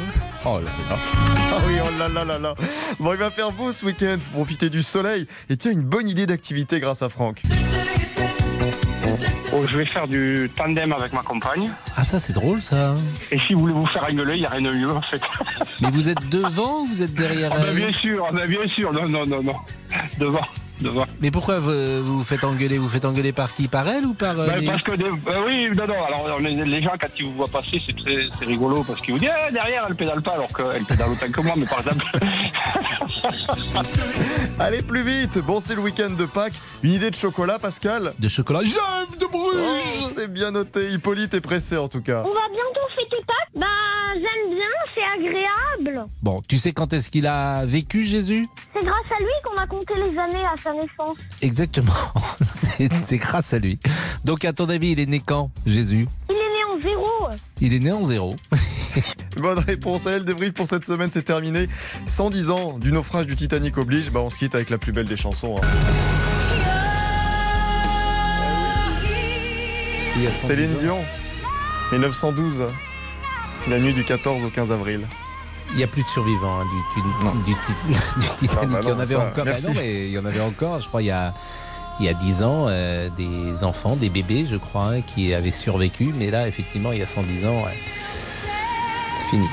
Oh 0.45 0.55
là 0.59 0.61
là. 0.89 0.97
Ah 1.51 1.57
oui, 1.67 1.75
oh 1.83 1.87
là 1.99 2.07
là 2.09 2.25
là 2.25 2.39
là. 2.39 2.55
Bon, 2.99 3.13
il 3.13 3.17
va 3.19 3.29
faire 3.31 3.51
beau 3.51 3.71
ce 3.71 3.85
week-end, 3.85 4.17
faut 4.19 4.31
profiter 4.31 4.69
du 4.69 4.83
soleil. 4.83 5.25
Et 5.49 5.57
tiens, 5.57 5.71
une 5.71 5.81
bonne 5.81 6.07
idée 6.09 6.25
d'activité 6.25 6.79
grâce 6.79 7.01
à 7.01 7.09
Franck. 7.09 7.41
Oh, 9.53 9.63
je 9.67 9.77
vais 9.77 9.85
faire 9.85 10.07
du 10.07 10.49
tandem 10.55 10.91
avec 10.93 11.13
ma 11.13 11.21
compagne. 11.21 11.69
Ah, 11.97 12.03
ça, 12.03 12.19
c'est 12.19 12.33
drôle, 12.33 12.61
ça. 12.61 12.93
Et 13.31 13.39
si 13.39 13.53
vous 13.53 13.61
voulez 13.61 13.73
vous 13.73 13.87
faire 13.87 14.03
engueuler, 14.09 14.35
il 14.35 14.41
n'y 14.41 14.45
a 14.45 14.49
rien 14.49 14.61
de 14.61 14.71
mieux 14.71 14.91
en 14.91 15.01
fait. 15.01 15.21
Mais 15.81 15.89
vous 15.89 16.09
êtes 16.09 16.29
devant 16.29 16.81
ou 16.81 16.85
vous 16.85 17.01
êtes 17.01 17.13
derrière 17.13 17.51
Ah 17.53 17.59
bah, 17.59 17.73
bien 17.73 17.91
sûr, 17.91 18.27
bah, 18.31 18.47
bien 18.47 18.67
sûr, 18.67 18.93
non, 18.93 19.07
non, 19.07 19.25
non, 19.25 19.41
non. 19.43 19.55
Devant, 20.19 20.45
Mais 21.21 21.31
pourquoi 21.31 21.59
vous 21.59 22.03
vous 22.03 22.23
faites 22.23 22.43
engueuler 22.43 22.77
Vous 22.77 22.89
faites 22.89 23.05
engueuler 23.05 23.31
par 23.33 23.53
qui? 23.53 23.67
Par 23.67 23.87
elle 23.87 24.05
ou 24.05 24.13
par 24.13 24.39
euh, 24.39 24.47
Ben, 24.47 24.59
les- 24.59 24.67
parce 24.67 24.83
que 24.83 24.91
des- 24.93 25.03
ben 25.03 25.41
oui, 25.45 25.69
non, 25.75 25.87
non. 25.87 26.03
Alors 26.05 26.39
les 26.39 26.81
gens 26.81 26.93
quand 26.99 27.07
ils 27.17 27.25
vous 27.25 27.33
voient 27.33 27.47
passer, 27.47 27.81
c'est 27.85 27.95
très, 27.97 28.29
c'est 28.39 28.45
rigolo 28.45 28.83
parce 28.83 29.01
qu'ils 29.01 29.13
vous 29.13 29.19
disent 29.19 29.29
Eh, 29.49 29.53
derrière 29.53 29.85
elle 29.89 29.95
pédale 29.95 30.21
pas 30.21 30.33
alors 30.33 30.49
qu'elle 30.55 30.83
pédale 30.85 31.09
autant 31.11 31.31
que 31.31 31.41
moi. 31.41 31.53
Mais 31.57 31.65
par 31.65 31.79
exemple, 31.79 32.05
Allez 34.59 34.81
plus 34.81 35.03
vite 35.03 35.37
Bon, 35.39 35.59
c'est 35.59 35.75
le 35.75 35.81
week-end 35.81 36.09
de 36.11 36.25
Pâques. 36.25 36.53
Une 36.83 36.91
idée 36.91 37.09
de 37.09 37.15
chocolat, 37.15 37.59
Pascal? 37.59 38.13
De 38.19 38.27
chocolat 38.27 38.63
Jeff 38.63 39.17
de 39.19 39.25
Bruges 39.25 39.55
Oh, 40.03 40.09
C'est 40.15 40.31
bien 40.31 40.51
noté. 40.51 40.91
Hippolyte 40.91 41.33
est 41.33 41.41
pressé 41.41 41.77
en 41.77 41.87
tout 41.87 42.01
cas. 42.01 42.23
On 42.25 42.29
va 42.29 42.47
bientôt 42.53 42.87
fêter 42.97 43.17
Pâques. 43.25 43.35
Bah, 43.55 43.65
j'aime 44.13 44.55
bien, 44.55 44.65
c'est 44.95 45.03
agréable. 45.03 46.05
Bon, 46.21 46.41
tu 46.47 46.57
sais 46.57 46.71
quand 46.71 46.93
est-ce 46.93 47.09
qu'il 47.09 47.27
a 47.27 47.65
vécu 47.65 48.05
Jésus? 48.05 48.47
C'est 48.73 48.85
grâce 48.85 49.11
à 49.11 49.19
lui 49.21 49.29
qu'on 49.43 49.57
a 49.61 49.67
compté 49.67 49.93
les 49.95 50.17
années 50.17 50.43
à 50.53 50.57
sa 50.61 50.68
naissance. 50.73 51.17
Exactement. 51.41 51.93
C'est 52.41 52.89
c'est 53.07 53.17
grâce 53.17 53.53
à 53.53 53.59
lui. 53.59 53.79
Donc, 54.25 54.45
à 54.45 54.53
ton 54.53 54.69
avis, 54.69 54.91
il 54.91 54.99
est 54.99 55.05
né 55.05 55.21
quand, 55.25 55.51
Jésus? 55.65 56.07
Il 56.29 56.35
est 56.35 56.37
né 56.37 56.63
en 56.77 56.81
zéro. 56.81 57.07
Il 57.61 57.73
est 57.73 57.79
né 57.79 57.91
en 57.91 58.03
zéro. 58.03 58.33
Bonne 59.37 59.59
réponse 59.59 60.07
à 60.07 60.11
elle. 60.11 60.23
Débrief 60.25 60.53
pour 60.53 60.67
cette 60.67 60.85
semaine, 60.85 61.09
c'est 61.11 61.23
terminé. 61.23 61.67
110 62.07 62.49
ans 62.49 62.77
du 62.77 62.91
naufrage 62.91 63.25
du 63.25 63.35
Titanic 63.35 63.77
oblige. 63.77 64.11
Bah, 64.11 64.21
on 64.25 64.29
se 64.29 64.37
quitte 64.37 64.55
avec 64.55 64.69
la 64.69 64.77
plus 64.77 64.91
belle 64.91 65.07
des 65.07 65.17
chansons. 65.17 65.55
hein. 65.61 65.67
Il 70.15 70.23
y 70.23 70.27
a 70.27 70.31
110 70.31 70.47
Céline. 70.47 70.73
Dion, 70.75 70.97
1912. 71.91 72.65
La 73.67 73.79
nuit 73.79 73.93
du 73.93 74.03
14 74.03 74.43
au 74.43 74.49
15 74.49 74.71
avril. 74.71 75.01
Il 75.71 75.77
n'y 75.77 75.83
a 75.83 75.87
plus 75.87 76.03
de 76.03 76.07
survivants 76.09 76.59
hein, 76.61 76.65
du, 76.95 77.01
du- 77.01 77.43
du 77.53 77.59
Tit- 77.61 78.19
du 78.19 78.47
Titanic. 78.47 78.69
bah 78.71 78.79
il 78.81 78.87
y 78.87 78.91
en 78.91 78.95
non, 78.95 79.01
avait 79.01 79.15
ça, 79.15 79.27
encore. 79.27 79.45
bah 79.45 79.51
non, 79.67 79.73
mais 79.75 80.05
il 80.07 80.11
y 80.11 80.17
en 80.19 80.25
avait 80.25 80.41
encore. 80.41 80.79
Je 80.81 80.87
crois 80.87 81.01
il 81.01 81.05
y 81.07 81.11
a 81.11 81.33
il 81.99 82.05
y 82.05 82.09
a 82.09 82.13
10 82.13 82.43
ans 82.43 82.65
euh, 82.69 83.09
des 83.17 83.63
enfants, 83.65 83.97
des 83.97 84.07
bébés, 84.09 84.45
je 84.49 84.55
crois, 84.55 84.85
hein, 84.93 85.01
qui 85.01 85.33
avaient 85.33 85.51
survécu. 85.51 86.13
Mais 86.17 86.31
là, 86.31 86.47
effectivement, 86.47 86.93
il 86.93 86.99
y 86.99 87.03
a 87.03 87.07
110 87.07 87.45
ans, 87.45 87.61
ouais, 87.63 87.77
c'est 89.17 89.27
fini. 89.29 89.45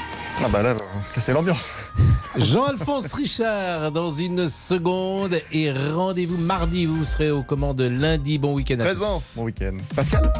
Ah 0.44 0.48
bah 0.48 0.62
là, 0.62 0.74
c'est 1.16 1.32
l'ambiance. 1.32 1.68
Jean-Alphonse 2.36 3.12
Richard 3.14 3.90
dans 3.90 4.12
une 4.12 4.48
seconde 4.48 5.40
et 5.50 5.72
rendez-vous 5.72 6.36
mardi. 6.36 6.86
Vous 6.86 7.04
serez 7.04 7.30
aux 7.32 7.42
commandes 7.42 7.80
lundi. 7.80 8.38
Bon 8.38 8.54
week-end 8.54 8.78
à 8.80 8.84
Présent. 8.84 9.16
tous. 9.18 9.38
Bon 9.38 9.44
week-end. 9.44 9.76
Pascal 9.96 10.32